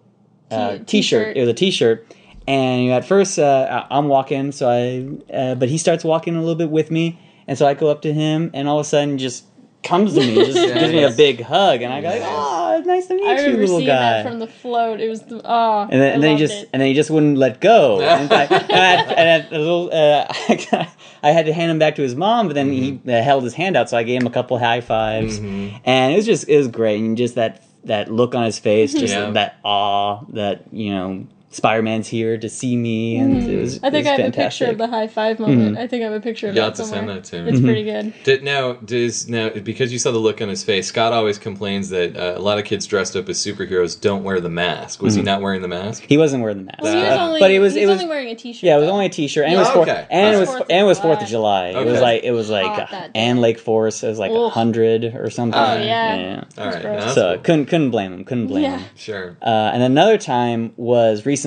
uh, 0.51 0.73
T- 0.77 0.83
t-shirt. 0.83 0.87
t-shirt. 0.87 1.37
It 1.37 1.39
was 1.41 1.49
a 1.49 1.53
t-shirt. 1.53 2.15
And 2.47 2.83
you 2.83 2.89
know, 2.91 2.97
at 2.97 3.05
first, 3.05 3.39
uh, 3.39 3.87
I'm 3.89 4.07
walking, 4.07 4.51
so 4.51 4.69
I, 4.69 5.33
uh, 5.33 5.55
but 5.55 5.67
he 5.69 5.79
starts 5.79 6.03
walking 6.03 6.35
a 6.35 6.39
little 6.39 6.53
bit 6.53 6.69
with 6.69 6.91
me, 6.91 7.19
and 7.47 7.57
so 7.57 7.65
I 7.65 7.73
go 7.73 7.87
up 7.89 8.03
to 8.03 8.13
him, 8.13 8.51
and 8.53 8.67
all 8.67 8.79
of 8.79 8.85
a 8.85 8.87
sudden, 8.87 9.17
just 9.17 9.45
comes 9.81 10.13
to 10.13 10.19
me, 10.19 10.35
just 10.35 10.63
gives 10.63 10.91
me 10.93 11.01
a 11.03 11.09
big 11.09 11.41
hug, 11.41 11.81
and 11.81 11.91
I 11.91 12.01
go, 12.01 12.09
"Oh, 12.11 12.64
nice 12.85 13.07
to 13.07 13.15
meet 13.15 13.23
I 13.25 13.31
you, 13.31 13.37
remember 13.37 13.61
little 13.61 13.77
seeing 13.77 13.87
guy." 13.87 14.23
that 14.23 14.25
from 14.29 14.39
the 14.39 14.47
float. 14.47 14.99
It 14.99 15.09
was 15.09 15.21
the 15.23 15.41
oh, 15.43 15.81
and 15.83 15.91
then, 15.91 16.01
I 16.01 16.05
and 16.13 16.23
then 16.23 16.37
he 16.37 16.37
just 16.37 16.63
it. 16.63 16.69
and 16.73 16.81
then 16.81 16.87
he 16.87 16.93
just 16.95 17.09
wouldn't 17.09 17.37
let 17.37 17.59
go. 17.59 17.99
and, 18.01 18.31
I, 18.31 18.43
and, 18.43 18.53
I, 18.71 19.13
and 19.13 19.43
I, 19.43 19.55
a 19.55 19.59
little, 19.59 19.89
uh, 19.91 20.25
I 21.23 21.31
had 21.31 21.45
to 21.47 21.53
hand 21.53 21.71
him 21.71 21.79
back 21.79 21.95
to 21.95 22.01
his 22.01 22.15
mom, 22.15 22.47
but 22.47 22.53
then 22.53 22.71
he 22.71 22.99
uh, 23.07 23.21
held 23.21 23.43
his 23.43 23.53
hand 23.53 23.75
out, 23.75 23.89
so 23.89 23.97
I 23.97 24.03
gave 24.03 24.21
him 24.21 24.27
a 24.27 24.31
couple 24.31 24.57
high 24.59 24.81
5s 24.81 25.79
and 25.85 26.13
it 26.13 26.15
was 26.15 26.25
just 26.25 26.47
it 26.47 26.57
was 26.57 26.67
great, 26.67 26.99
and 27.01 27.17
just 27.17 27.35
that 27.35 27.63
that 27.85 28.11
look 28.11 28.33
on 28.35 28.43
his 28.45 28.57
face, 28.59 28.93
just 28.93 29.13
Yeah. 29.13 29.29
that 29.31 29.57
awe 29.63 30.21
that 30.29 30.63
you 30.71 30.91
know 30.91 31.27
Spider 31.55 31.81
Man's 31.81 32.07
here 32.07 32.37
to 32.37 32.49
see 32.49 32.75
me, 32.75 33.17
and 33.17 33.43
it 33.49 33.59
was 33.59 33.79
I 33.83 33.89
think 33.89 34.05
it 34.05 34.09
I 34.09 34.11
was 34.13 34.21
have 34.21 34.29
a 34.29 34.31
picture 34.37 34.65
of 34.65 34.77
the 34.77 34.87
high 34.87 35.07
five 35.07 35.39
moment. 35.39 35.77
I 35.77 35.87
think 35.87 36.01
I 36.01 36.05
have 36.05 36.13
a 36.13 36.19
picture 36.19 36.49
of 36.49 36.55
You'll 36.55 36.65
that 36.65 36.77
have 36.77 36.85
to 36.87 36.91
send 36.93 37.09
that 37.09 37.23
to 37.25 37.41
me. 37.43 37.49
It's 37.49 37.57
Mm-hmm. 37.57 37.65
pretty 37.65 37.83
good. 37.83 38.13
Did 38.23 38.43
now 38.43 38.73
does 38.73 39.27
now 39.29 39.49
because 39.49 39.93
you 39.93 39.99
saw 39.99 40.11
the 40.11 40.17
look 40.17 40.41
on 40.41 40.49
his 40.49 40.63
face? 40.63 40.87
Scott 40.87 41.13
always 41.13 41.37
complains 41.39 41.89
that 41.89 42.15
uh, 42.17 42.33
a 42.37 42.41
lot 42.41 42.57
of 42.59 42.65
kids 42.65 42.85
dressed 42.85 43.15
up 43.15 43.29
as 43.29 43.37
superheroes 43.37 43.99
don't 43.99 44.23
wear 44.23 44.39
the 44.41 44.49
mask. 44.49 45.01
Was 45.01 45.15
he 45.15 45.21
Mm-hmm. 45.21 45.25
not 45.25 45.41
wearing 45.41 45.61
the 45.61 45.67
mask? 45.67 46.03
He 46.07 46.17
wasn't 46.17 46.41
wearing 46.43 46.57
the 46.57 46.63
mask, 46.65 46.81
Well, 46.81 46.95
he 46.95 47.01
was 47.09 47.19
only, 47.19 47.39
but 47.39 47.51
it 47.51 47.59
was 47.59 47.73
he's 47.73 47.83
it 47.83 47.87
was 47.87 48.01
only 48.01 48.09
wearing 48.09 48.29
a 48.29 48.35
t-shirt. 48.35 48.63
Yeah, 48.63 48.75
it 48.75 48.79
was 48.79 48.87
though. 48.87 48.93
only 48.93 49.05
a 49.05 49.09
T-shirt, 49.09 49.45
and 49.45 49.53
it 49.53 49.57
was 49.57 49.69
fourth, 49.69 49.87
okay. 49.89 50.05
and 50.09 50.33
it 50.33 50.37
It 50.37 50.39
was 50.39 50.49
was 50.49 50.61
of 50.61 50.67
and 50.69 50.79
it 50.79 50.83
was 50.83 50.97
July. 50.97 51.07
Fourth 51.13 51.23
of 51.23 51.29
July. 51.29 51.67
It 51.69 51.85
was 51.85 52.01
like 52.01 52.23
it 52.23 52.31
was 52.31 52.49
like 52.49 52.65
Hot 52.89 52.93
uh, 52.93 53.07
and 53.15 53.39
Lake 53.41 53.59
Forest. 53.59 54.03
It 54.03 54.07
was 54.07 54.19
like 54.19 54.31
a 54.31 54.49
hundred 54.49 55.05
or 55.15 55.29
something. 55.29 55.59
Oh, 55.59 55.77
yeah. 55.77 56.43
All 56.57 56.65
right, 56.65 56.81
gross. 56.81 56.83
no, 56.83 56.99
that's 56.99 57.13
So 57.15 57.37
couldn't 57.39 57.65
couldn't 57.67 57.91
blame 57.91 58.11
him. 58.13 58.23
Couldn't 58.25 58.47
blame 58.47 58.63
Yeah. 58.63 58.77
him. 58.79 58.89
sure. 58.95 59.37
Uh, 59.41 59.71
and 59.73 59.81
another 59.83 60.17
time 60.17 60.73
was 60.75 61.25
recently 61.25 61.44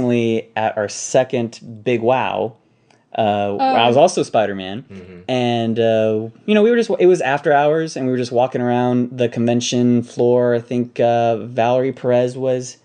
at 0.56 0.76
our 0.76 0.88
second 0.88 1.60
Big 1.82 2.00
Wow. 2.00 2.56
Uh, 3.16 3.56
I 3.56 3.88
was 3.88 3.96
also 3.96 4.22
Spider 4.22 4.54
Man, 4.54 4.84
and 5.28 5.78
uh, 5.78 6.28
you 6.46 6.54
know 6.54 6.62
we 6.62 6.70
were 6.70 6.76
just 6.76 6.90
it 7.00 7.06
was 7.06 7.20
after 7.20 7.52
hours, 7.52 7.96
and 7.96 8.06
we 8.06 8.12
were 8.12 8.18
just 8.18 8.30
walking 8.30 8.60
around 8.60 9.16
the 9.16 9.28
convention 9.28 10.02
floor. 10.02 10.54
I 10.54 10.60
think 10.60 11.00
uh, 11.00 11.38
Valerie 11.38 11.92
Perez 11.92 12.36
was 12.36 12.76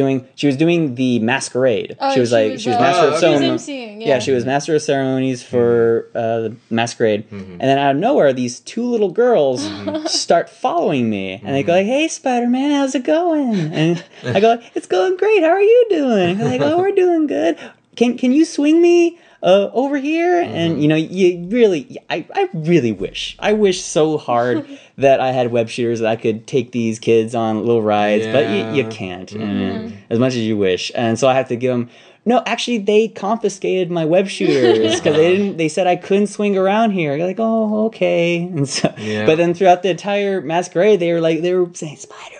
doing 0.00 0.16
she 0.34 0.46
was 0.50 0.56
doing 0.56 0.94
the 0.94 1.18
masquerade. 1.32 1.90
Oh, 2.00 2.12
she 2.14 2.20
was 2.20 2.30
she 2.30 2.34
like 2.38 2.52
was, 2.52 2.62
she 2.62 2.68
was 2.70 2.76
uh, 2.78 2.80
master 2.86 3.02
Oh, 3.04 3.08
of 3.08 3.12
okay. 3.14 3.20
Ceremonies. 3.20 3.68
Yeah. 3.68 4.08
yeah. 4.10 4.18
she 4.24 4.32
was 4.36 4.44
master 4.44 4.74
of 4.74 4.82
ceremonies 4.82 5.42
for 5.42 6.08
uh, 6.14 6.38
the 6.44 6.56
masquerade, 6.70 7.22
and 7.30 7.60
then 7.68 7.78
out 7.78 7.92
of 7.94 8.00
nowhere, 8.00 8.32
these 8.32 8.60
two 8.60 8.84
little 8.84 9.10
girls 9.10 9.58
start 10.12 10.48
following 10.50 11.08
me, 11.10 11.40
and 11.44 11.54
they 11.54 11.62
go 11.62 11.72
like, 11.72 11.86
"Hey, 11.86 12.08
Spider 12.08 12.48
Man, 12.48 12.70
how's 12.70 12.94
it 12.94 13.04
going?" 13.04 13.54
And 13.80 14.04
I 14.24 14.40
go, 14.40 14.60
"It's 14.74 14.86
going 14.86 15.16
great. 15.16 15.42
How 15.42 15.50
are 15.50 15.62
you 15.62 15.86
doing?" 15.90 16.30
And 16.30 16.40
they're 16.40 16.48
like, 16.48 16.60
"Oh, 16.62 16.78
we're 16.78 16.92
doing 17.04 17.26
good. 17.26 17.58
Can 17.96 18.16
can 18.18 18.32
you 18.32 18.44
swing 18.44 18.80
me?" 18.82 19.18
Uh, 19.42 19.70
over 19.72 19.96
here, 19.96 20.38
and 20.42 20.82
you 20.82 20.86
know, 20.88 20.94
you 20.96 21.46
really, 21.48 21.96
I, 22.10 22.26
I 22.34 22.50
really 22.52 22.92
wish, 22.92 23.36
I 23.38 23.54
wish 23.54 23.82
so 23.82 24.18
hard 24.18 24.66
that 24.98 25.18
I 25.20 25.32
had 25.32 25.50
web 25.50 25.70
shooters 25.70 26.00
that 26.00 26.10
I 26.10 26.16
could 26.16 26.46
take 26.46 26.72
these 26.72 26.98
kids 26.98 27.34
on 27.34 27.60
little 27.64 27.80
rides, 27.80 28.26
but 28.26 28.50
you, 28.50 28.82
you 28.82 28.88
can't, 28.90 29.32
and 29.32 29.96
as 30.10 30.18
much 30.18 30.34
as 30.34 30.40
you 30.40 30.58
wish, 30.58 30.92
and 30.94 31.18
so 31.18 31.26
I 31.26 31.32
have 31.34 31.48
to 31.48 31.56
give 31.56 31.72
them. 31.72 31.88
No, 32.26 32.42
actually, 32.44 32.76
they 32.78 33.08
confiscated 33.08 33.90
my 33.90 34.04
web 34.04 34.28
shooters 34.28 34.96
because 34.96 35.16
they 35.16 35.32
didn't. 35.38 35.56
They 35.56 35.70
said 35.70 35.86
I 35.86 35.96
couldn't 35.96 36.26
swing 36.26 36.54
around 36.58 36.90
here. 36.90 37.16
You're 37.16 37.26
like, 37.26 37.40
oh, 37.40 37.86
okay. 37.86 38.42
And 38.42 38.68
so, 38.68 38.92
Yeah. 38.98 39.24
but 39.24 39.38
then 39.38 39.54
throughout 39.54 39.82
the 39.82 39.88
entire 39.88 40.42
masquerade, 40.42 41.00
they 41.00 41.14
were 41.14 41.20
like, 41.22 41.40
they 41.40 41.54
were 41.54 41.70
saying 41.72 41.96
Spider 41.96 42.36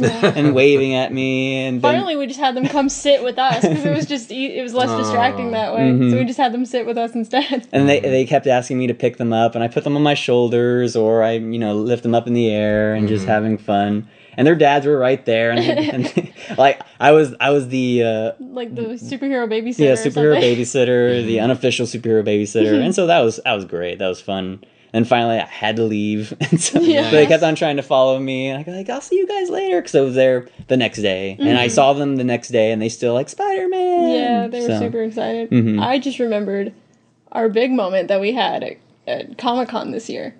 Man 0.00 0.36
and 0.36 0.54
waving 0.54 0.94
at 0.94 1.12
me, 1.12 1.66
and 1.66 1.80
then, 1.82 1.92
Finally, 1.92 2.16
we 2.16 2.26
just 2.26 2.38
had 2.40 2.54
them 2.54 2.66
come 2.66 2.88
sit 2.88 3.22
with 3.22 3.38
us 3.38 3.62
because 3.62 3.84
it 3.84 3.94
was 3.94 4.06
just 4.06 4.30
e- 4.30 4.58
it 4.58 4.62
was 4.62 4.74
less 4.74 4.90
distracting 4.90 5.52
that 5.52 5.74
way. 5.74 5.90
Mm-hmm. 5.90 6.10
So 6.10 6.16
we 6.16 6.24
just 6.24 6.38
had 6.38 6.52
them 6.52 6.64
sit 6.64 6.86
with 6.86 6.98
us 6.98 7.14
instead. 7.14 7.66
and 7.72 7.88
they 7.88 8.00
they 8.00 8.24
kept 8.26 8.46
asking 8.46 8.78
me 8.78 8.86
to 8.86 8.94
pick 8.94 9.16
them 9.16 9.32
up, 9.32 9.54
and 9.54 9.64
I 9.64 9.68
put 9.68 9.84
them 9.84 9.96
on 9.96 10.02
my 10.02 10.14
shoulders, 10.14 10.96
or 10.96 11.22
I 11.22 11.32
you 11.32 11.58
know 11.58 11.74
lift 11.76 12.02
them 12.02 12.14
up 12.14 12.26
in 12.26 12.34
the 12.34 12.50
air 12.50 12.94
and 12.94 13.08
just 13.08 13.26
having 13.26 13.58
fun. 13.58 14.08
And 14.36 14.46
their 14.46 14.54
dads 14.54 14.86
were 14.86 14.96
right 14.96 15.24
there, 15.26 15.50
and, 15.50 15.60
and 16.16 16.32
like 16.58 16.80
I 17.00 17.12
was 17.12 17.34
I 17.40 17.50
was 17.50 17.68
the 17.68 18.04
uh, 18.04 18.32
like 18.38 18.74
the 18.74 18.82
superhero 18.94 19.48
babysitter. 19.48 19.78
yeah 19.78 19.92
superhero 19.94 20.34
something. 20.34 20.56
babysitter, 20.56 21.24
the 21.26 21.40
unofficial 21.40 21.86
superhero 21.86 22.24
babysitter, 22.24 22.80
and 22.82 22.94
so 22.94 23.06
that 23.06 23.20
was 23.20 23.40
that 23.44 23.54
was 23.54 23.64
great. 23.64 23.98
That 23.98 24.08
was 24.08 24.20
fun. 24.20 24.62
And 24.92 25.06
finally, 25.06 25.36
I 25.38 25.44
had 25.44 25.76
to 25.76 25.82
leave, 25.84 26.32
and 26.40 26.60
so, 26.60 26.80
Yeah. 26.80 27.10
they 27.10 27.26
kept 27.26 27.42
on 27.42 27.54
trying 27.54 27.76
to 27.76 27.82
follow 27.82 28.18
me. 28.18 28.48
And 28.48 28.58
I 28.58 28.62
go 28.62 28.72
like, 28.72 28.88
"I'll 28.88 29.00
see 29.02 29.16
you 29.16 29.26
guys 29.26 29.50
later," 29.50 29.80
because 29.80 29.94
I 29.94 30.00
was 30.00 30.14
there 30.14 30.48
the 30.68 30.76
next 30.78 30.98
day, 31.02 31.36
and 31.38 31.58
I 31.58 31.68
saw 31.68 31.92
them 31.92 32.16
the 32.16 32.24
next 32.24 32.48
day, 32.48 32.72
and 32.72 32.80
they 32.80 32.88
still 32.88 33.12
like 33.14 33.28
Spider 33.28 33.68
Man. 33.68 33.78
Mm-hmm. 34.08 34.14
Yeah, 34.14 34.46
they 34.48 34.60
were 34.66 34.78
super 34.78 35.02
excited. 35.02 35.50
Mhm. 35.50 35.80
I 35.82 35.98
just 35.98 36.18
remembered 36.18 36.72
our 37.32 37.48
big 37.50 37.70
moment 37.70 38.08
that 38.08 38.20
we 38.20 38.32
had 38.32 38.64
at, 38.64 38.76
at 39.06 39.36
Comic 39.38 39.68
Con 39.68 39.90
this 39.90 40.08
year. 40.08 40.34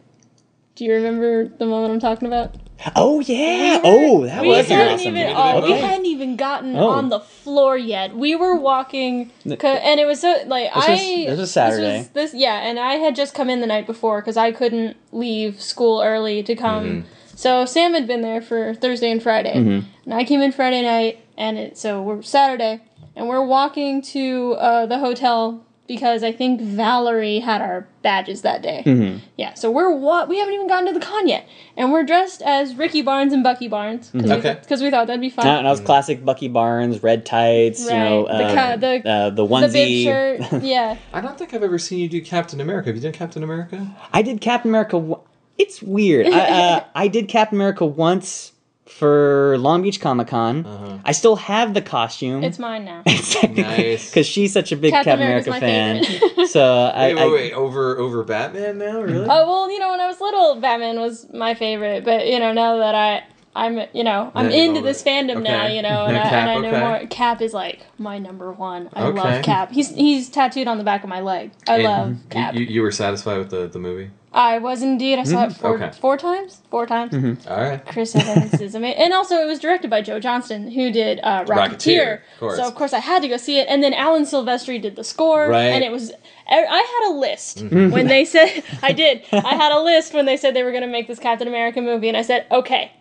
Do 0.77 0.85
you 0.85 0.95
remember 0.95 1.49
the 1.49 1.67
moment 1.67 1.93
I'm 1.93 2.01
talking 2.01 2.27
about? 2.29 2.55
Oh 2.95 3.21
yeah! 3.21 3.81
We 3.83 3.91
were- 3.91 3.97
oh, 3.97 4.27
that 4.27 4.43
we 4.43 4.49
was 4.49 4.69
hadn't 4.69 4.95
awesome. 4.95 5.09
even 5.09 5.29
Yeah, 5.31 5.35
oh, 5.57 5.63
we 5.65 5.73
okay. 5.73 5.81
hadn't 5.81 6.07
even 6.07 6.37
gotten 6.37 6.77
Oh. 6.77 6.89
on 6.91 7.09
the 7.09 7.19
floor 7.21 7.77
yet. 7.77 8.15
We 8.17 8.35
were 8.37 8.55
walking, 8.57 9.31
and 9.45 10.01
it 10.01 10.07
was 10.07 10.21
so 10.21 10.37
like 10.47 10.73
This 10.73 10.85
I. 10.89 10.91
was- 10.93 11.01
this 11.27 11.39
was 11.39 11.51
Saturday. 11.51 11.83
This, 11.83 11.99
was- 11.99 12.09
this- 12.33 12.35
yeah, 12.41 12.61
and 12.69 12.79
I 12.79 12.95
had 12.95 13.17
just 13.17 13.35
come 13.35 13.51
in 13.51 13.61
the 13.61 13.67
night 13.67 13.87
before 13.87 14.21
because 14.21 14.37
I 14.37 14.53
couldn't 14.53 14.97
leave 15.13 15.61
school 15.61 16.01
early 16.03 16.43
to 16.45 16.55
come. 16.55 16.85
Mm-hmm. 16.85 17.09
So 17.35 17.65
Sam 17.65 17.95
had 17.95 18.07
been 18.07 18.21
there 18.23 18.41
for 18.43 18.75
Thursday 18.75 19.11
and 19.11 19.23
Friday, 19.23 19.53
and 19.55 19.87
I 20.15 20.25
came 20.25 20.41
in 20.41 20.53
Friday 20.53 20.83
night, 20.83 21.19
and 21.37 21.57
it 21.59 21.79
so 21.79 22.01
we're 22.03 22.23
Saturday, 22.23 22.81
and 23.17 23.29
we're 23.29 23.45
walking 23.45 24.03
to 24.03 24.55
uh, 24.59 24.87
the 24.87 24.99
hotel 24.99 25.65
because 25.89 26.23
I 26.23 26.31
think 26.31 26.61
Valerie 26.61 27.41
had 27.41 27.61
our 27.63 27.89
badges 28.03 28.43
that 28.43 28.63
day. 28.63 28.83
Mm-hmm. 28.87 29.19
Yeah, 29.37 29.55
so 29.55 29.71
we're 29.71 29.91
what 29.91 30.29
we 30.29 30.39
haven't 30.39 30.55
even 30.55 30.69
gotten 30.69 30.87
to 30.93 30.99
the 30.99 31.05
con 31.05 31.27
yet, 31.27 31.49
and 31.77 31.91
we're 31.91 32.05
dressed 32.05 32.43
as 32.43 32.77
Rikki 32.77 33.03
Barnes 33.03 33.33
and 33.33 33.43
Bucky 33.43 33.67
Barnes 33.67 34.11
because 34.11 34.31
Okay. 34.31 34.55
we, 34.61 34.67
'cause 34.69 34.83
we 34.83 34.91
thought 34.91 35.07
that'd 35.09 35.21
be 35.21 35.31
fun. 35.31 35.47
Uh, 35.47 35.59
and 35.59 35.67
I 35.67 35.71
was 35.71 35.81
classic 35.81 36.25
Bucky 36.25 36.47
Barnes, 36.49 37.03
red 37.03 37.27
tights, 37.27 37.85
you 37.87 37.91
know, 37.91 38.27
Right. 38.27 38.39
The 38.39 38.45
uh, 38.45 38.55
ca- 38.55 38.77
the- 38.77 39.11
uh, 39.11 39.31
the 39.31 39.35
the 39.37 39.47
onesie. 39.47 39.73
bib 39.73 40.05
shirt, 40.53 40.63
yeah. 40.63 40.97
I 41.13 41.21
don't 41.21 41.37
think 41.39 41.55
I've 41.55 41.63
ever 41.65 41.79
seen 41.79 41.99
you 41.99 42.09
do 42.09 42.21
Captain 42.21 42.61
America. 42.61 42.91
Have 42.91 42.97
you 42.97 43.03
done 43.03 43.13
Captain 43.13 43.43
America? 43.43 43.87
I 44.13 44.23
did 44.23 44.41
Captain 44.41 44.71
America. 44.71 44.93
w- 44.99 45.19
It's 45.57 45.83
weird. 45.83 46.27
I, 46.29 46.39
uh, 46.39 46.85
I 46.95 47.09
did 47.09 47.29
Captain 47.29 47.57
America 47.59 47.85
once 47.87 48.53
for 48.99 49.57
Long 49.59 49.83
Beach 49.83 50.01
Comic 50.01 50.29
Con. 50.29 50.67
Uh-huh. 50.67 50.99
I 51.05 51.13
still 51.13 51.37
have 51.37 51.73
the 51.75 51.81
costume. 51.83 52.43
It's 52.43 52.59
mine 52.59 52.85
now. 52.85 53.03
Nice. 53.49 54.11
because 54.11 54.27
she's 54.27 54.53
such 54.53 54.73
a 54.73 54.77
big 54.77 54.93
Captain 54.93 55.19
Captain, 55.19 55.27
America 55.27 55.53
fan. 55.61 56.05
favorite. 56.05 56.49
so 56.49 56.65
I, 56.65 57.09
Wait, 57.09 57.15
wait, 57.15 57.23
I- 57.23 57.29
wait. 57.33 57.53
Over 57.53 57.99
over 57.99 58.25
Batman 58.25 58.79
now? 58.79 59.01
Really? 59.01 59.25
Oh 59.29 59.47
well, 59.47 59.71
you 59.71 59.79
know, 59.79 59.91
when 59.91 60.01
I 60.01 60.07
was 60.07 60.21
little, 60.21 60.57
Batman 60.61 60.99
was 61.01 61.27
my 61.33 61.55
favorite. 61.55 62.05
But 62.05 62.27
you 62.27 62.39
know, 62.41 62.53
now 62.53 62.77
that 62.79 62.95
I, 62.95 63.23
I'm, 63.55 63.81
you 63.93 64.05
know, 64.05 64.31
I'm 64.35 64.51
Yeah, 64.51 64.57
into 64.65 64.81
this 64.83 65.03
that. 65.03 65.11
fandom 65.11 65.43
now. 65.43 65.67
You 65.67 65.83
know, 65.83 66.05
and, 66.07 66.15
Yeah, 66.17 66.23
I, 66.23 66.37
and 66.39 66.51
I 66.51 66.55
know 66.59 66.69
okay. 66.77 66.81
more. 67.01 67.07
Cap 67.09 67.41
is 67.41 67.53
like 67.55 67.81
my 67.99 68.19
number 68.19 68.53
one. 68.53 68.89
I 68.93 69.05
Okay. 69.07 69.19
love 69.21 69.45
Cap. 69.45 69.71
He's 69.73 69.91
he's 69.95 70.29
tattooed 70.29 70.67
on 70.69 70.79
the 70.79 70.85
back 70.85 71.03
of 71.05 71.09
my 71.09 71.21
leg. 71.21 71.53
I 71.69 71.75
And 71.77 71.85
love 71.85 72.09
you- 72.11 72.17
Cap. 72.31 72.55
You, 72.55 72.61
you 72.65 72.83
were 72.83 72.93
satisfied 72.93 73.39
with 73.39 73.51
the, 73.51 73.69
the 73.69 73.79
movie? 73.79 74.11
I 74.33 74.59
was 74.59 74.83
indeed. 74.83 75.19
I 75.19 75.25
saw 75.25 75.45
it 75.47 75.53
four 75.55 75.75
Mm-hmm. 75.77 75.83
Okay. 75.85 75.99
four 75.99 76.17
times. 76.19 76.61
Four 76.71 76.87
times. 76.87 77.47
All 77.47 77.57
right. 77.57 77.85
Chris 77.87 78.15
Evans 78.15 78.61
is 78.61 78.75
amazing, 78.75 79.01
and 79.03 79.13
also 79.15 79.37
it 79.37 79.47
was 79.47 79.59
directed 79.59 79.89
by 79.91 80.03
Joe 80.03 80.21
Johnston, 80.21 80.71
who 80.71 80.93
did 80.93 81.19
uh, 81.23 81.45
Rocketeer. 81.45 81.49
Rocketeer, 81.49 82.15
of 82.35 82.39
course. 82.39 82.57
So 82.59 82.67
of 82.67 82.75
course 82.75 82.93
I 82.93 82.99
had 82.99 83.23
to 83.23 83.29
go 83.29 83.39
see 83.39 83.59
it, 83.59 83.67
and 83.71 83.83
then 83.83 83.95
Alan 83.95 84.25
Silvestri 84.25 84.81
did 84.81 84.97
the 84.97 85.05
score, 85.05 85.49
Right. 85.49 85.63
and 85.65 85.83
it 85.83 85.91
was. 85.91 86.13
I 86.51 86.65
I 86.65 86.77
had 87.03 87.11
a 87.11 87.19
list 87.19 87.59
Mm-hmm. 87.65 87.91
when 87.91 88.07
they 88.07 88.25
said 88.27 88.63
I 88.83 88.93
did. 88.93 89.23
I 89.33 89.55
had 89.55 89.73
a 89.73 89.81
list 89.81 90.13
when 90.13 90.27
they 90.27 90.37
said 90.37 90.55
they 90.55 90.63
were 90.63 90.73
going 90.73 90.83
to 90.85 90.89
make 90.89 91.09
this 91.09 91.19
Captain 91.19 91.49
America 91.49 91.81
movie, 91.81 92.09
and 92.09 92.17
I 92.17 92.23
said, 92.23 92.47
okay, 92.51 92.93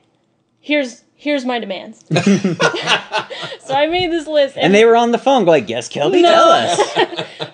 here's 0.61 1.03
here's 1.15 1.43
my 1.45 1.59
demands. 1.59 2.05
so 3.59 3.73
I 3.73 3.87
made 3.91 4.11
this 4.11 4.27
list, 4.27 4.55
and 4.57 4.73
they 4.73 4.85
were 4.85 4.95
on 4.95 5.11
the 5.11 5.17
phone, 5.17 5.45
go 5.45 5.51
like, 5.51 5.67
"Yes, 5.69 5.89
Kelby, 5.89 6.21
No. 6.21 6.29
tell 6.31 6.49
us." 6.49 6.79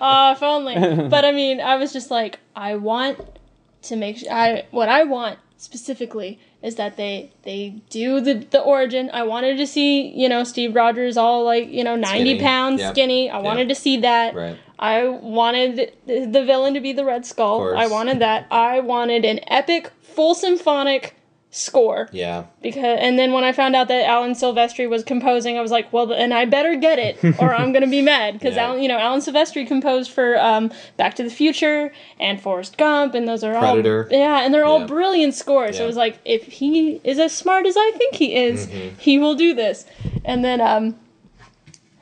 uh, 0.00 0.32
if 0.36 0.42
only. 0.42 0.74
But 1.08 1.24
I 1.24 1.32
mean, 1.32 1.60
I 1.60 1.76
was 1.76 1.92
just 1.92 2.10
like, 2.10 2.38
I 2.54 2.76
want 2.76 3.18
to 3.84 3.96
make 3.96 4.18
sure. 4.18 4.32
I 4.32 4.66
what 4.70 4.88
I 4.88 5.04
want 5.04 5.38
specifically 5.56 6.38
is 6.62 6.74
that 6.76 6.96
they 6.96 7.30
they 7.42 7.76
do 7.90 8.20
the 8.20 8.34
the 8.34 8.60
origin. 8.60 9.10
I 9.12 9.22
wanted 9.24 9.56
to 9.58 9.66
see 9.66 10.08
you 10.08 10.28
know 10.28 10.44
Steve 10.44 10.74
Rogers 10.74 11.16
all 11.16 11.44
like 11.44 11.68
you 11.68 11.84
know 11.84 11.96
ninety 11.96 12.30
Skinny. 12.34 12.40
pounds 12.40 12.80
Yep. 12.80 12.94
skinny. 12.94 13.30
I 13.30 13.38
wanted 13.38 13.68
to 13.68 13.74
see 13.74 13.98
that. 13.98 14.34
Right. 14.34 14.56
I 14.78 15.06
wanted 15.06 15.92
the, 16.06 16.26
the 16.26 16.44
villain 16.44 16.74
to 16.74 16.80
be 16.80 16.92
the 16.92 17.04
Red 17.04 17.24
Skull. 17.24 17.74
I 17.76 17.86
wanted 17.86 18.18
that. 18.18 18.46
I 18.50 18.80
wanted 18.80 19.24
an 19.24 19.40
epic 19.46 19.90
full 20.02 20.34
symphonic 20.34 21.14
score 21.56 22.08
Yeah. 22.12 22.44
because 22.62 22.98
and 23.00 23.16
then 23.18 23.32
when 23.32 23.44
I 23.44 23.52
found 23.52 23.76
out 23.76 23.86
that 23.88 24.04
Alan 24.08 24.32
Silvestri 24.32 24.88
was 24.90 25.04
composing, 25.04 25.56
I 25.56 25.60
was 25.60 25.70
like, 25.70 25.92
well, 25.92 26.12
and 26.12 26.34
I 26.34 26.46
better 26.46 26.74
get 26.74 26.98
it, 26.98 27.16
or 27.40 27.54
I'm 27.54 27.72
gonna 27.72 27.86
be 27.86 28.02
mad 28.02 28.34
because 28.34 28.56
Yeah. 28.56 28.64
Alan, 28.66 28.82
you 28.82 28.88
know, 28.88 28.98
Alan 28.98 29.20
Silvestri 29.20 29.64
composed 29.66 30.10
for 30.10 30.36
um, 30.40 30.72
Back 30.96 31.14
to 31.14 31.22
the 31.22 31.30
Future 31.30 31.92
and 32.18 32.40
Forrest 32.40 32.76
Gump, 32.76 33.14
and 33.14 33.28
those 33.28 33.44
are 33.44 33.56
Predator. 33.56 34.08
all 34.10 34.18
yeah, 34.18 34.40
and 34.44 34.52
they're 34.52 34.64
all 34.64 34.86
brilliant 34.86 35.34
scores. 35.34 35.76
So 35.76 35.82
Yeah. 35.82 35.84
it 35.84 35.86
was 35.86 35.96
like, 35.96 36.18
if 36.24 36.42
he 36.44 37.00
is 37.04 37.18
as 37.20 37.32
smart 37.32 37.66
as 37.66 37.76
I 37.78 37.92
think 37.98 38.16
he 38.16 38.34
is, 38.34 38.66
Mm-hmm. 38.66 38.98
he 38.98 39.18
will 39.18 39.34
do 39.36 39.54
this. 39.54 39.86
And 40.24 40.44
then, 40.44 40.60
um, 40.60 40.96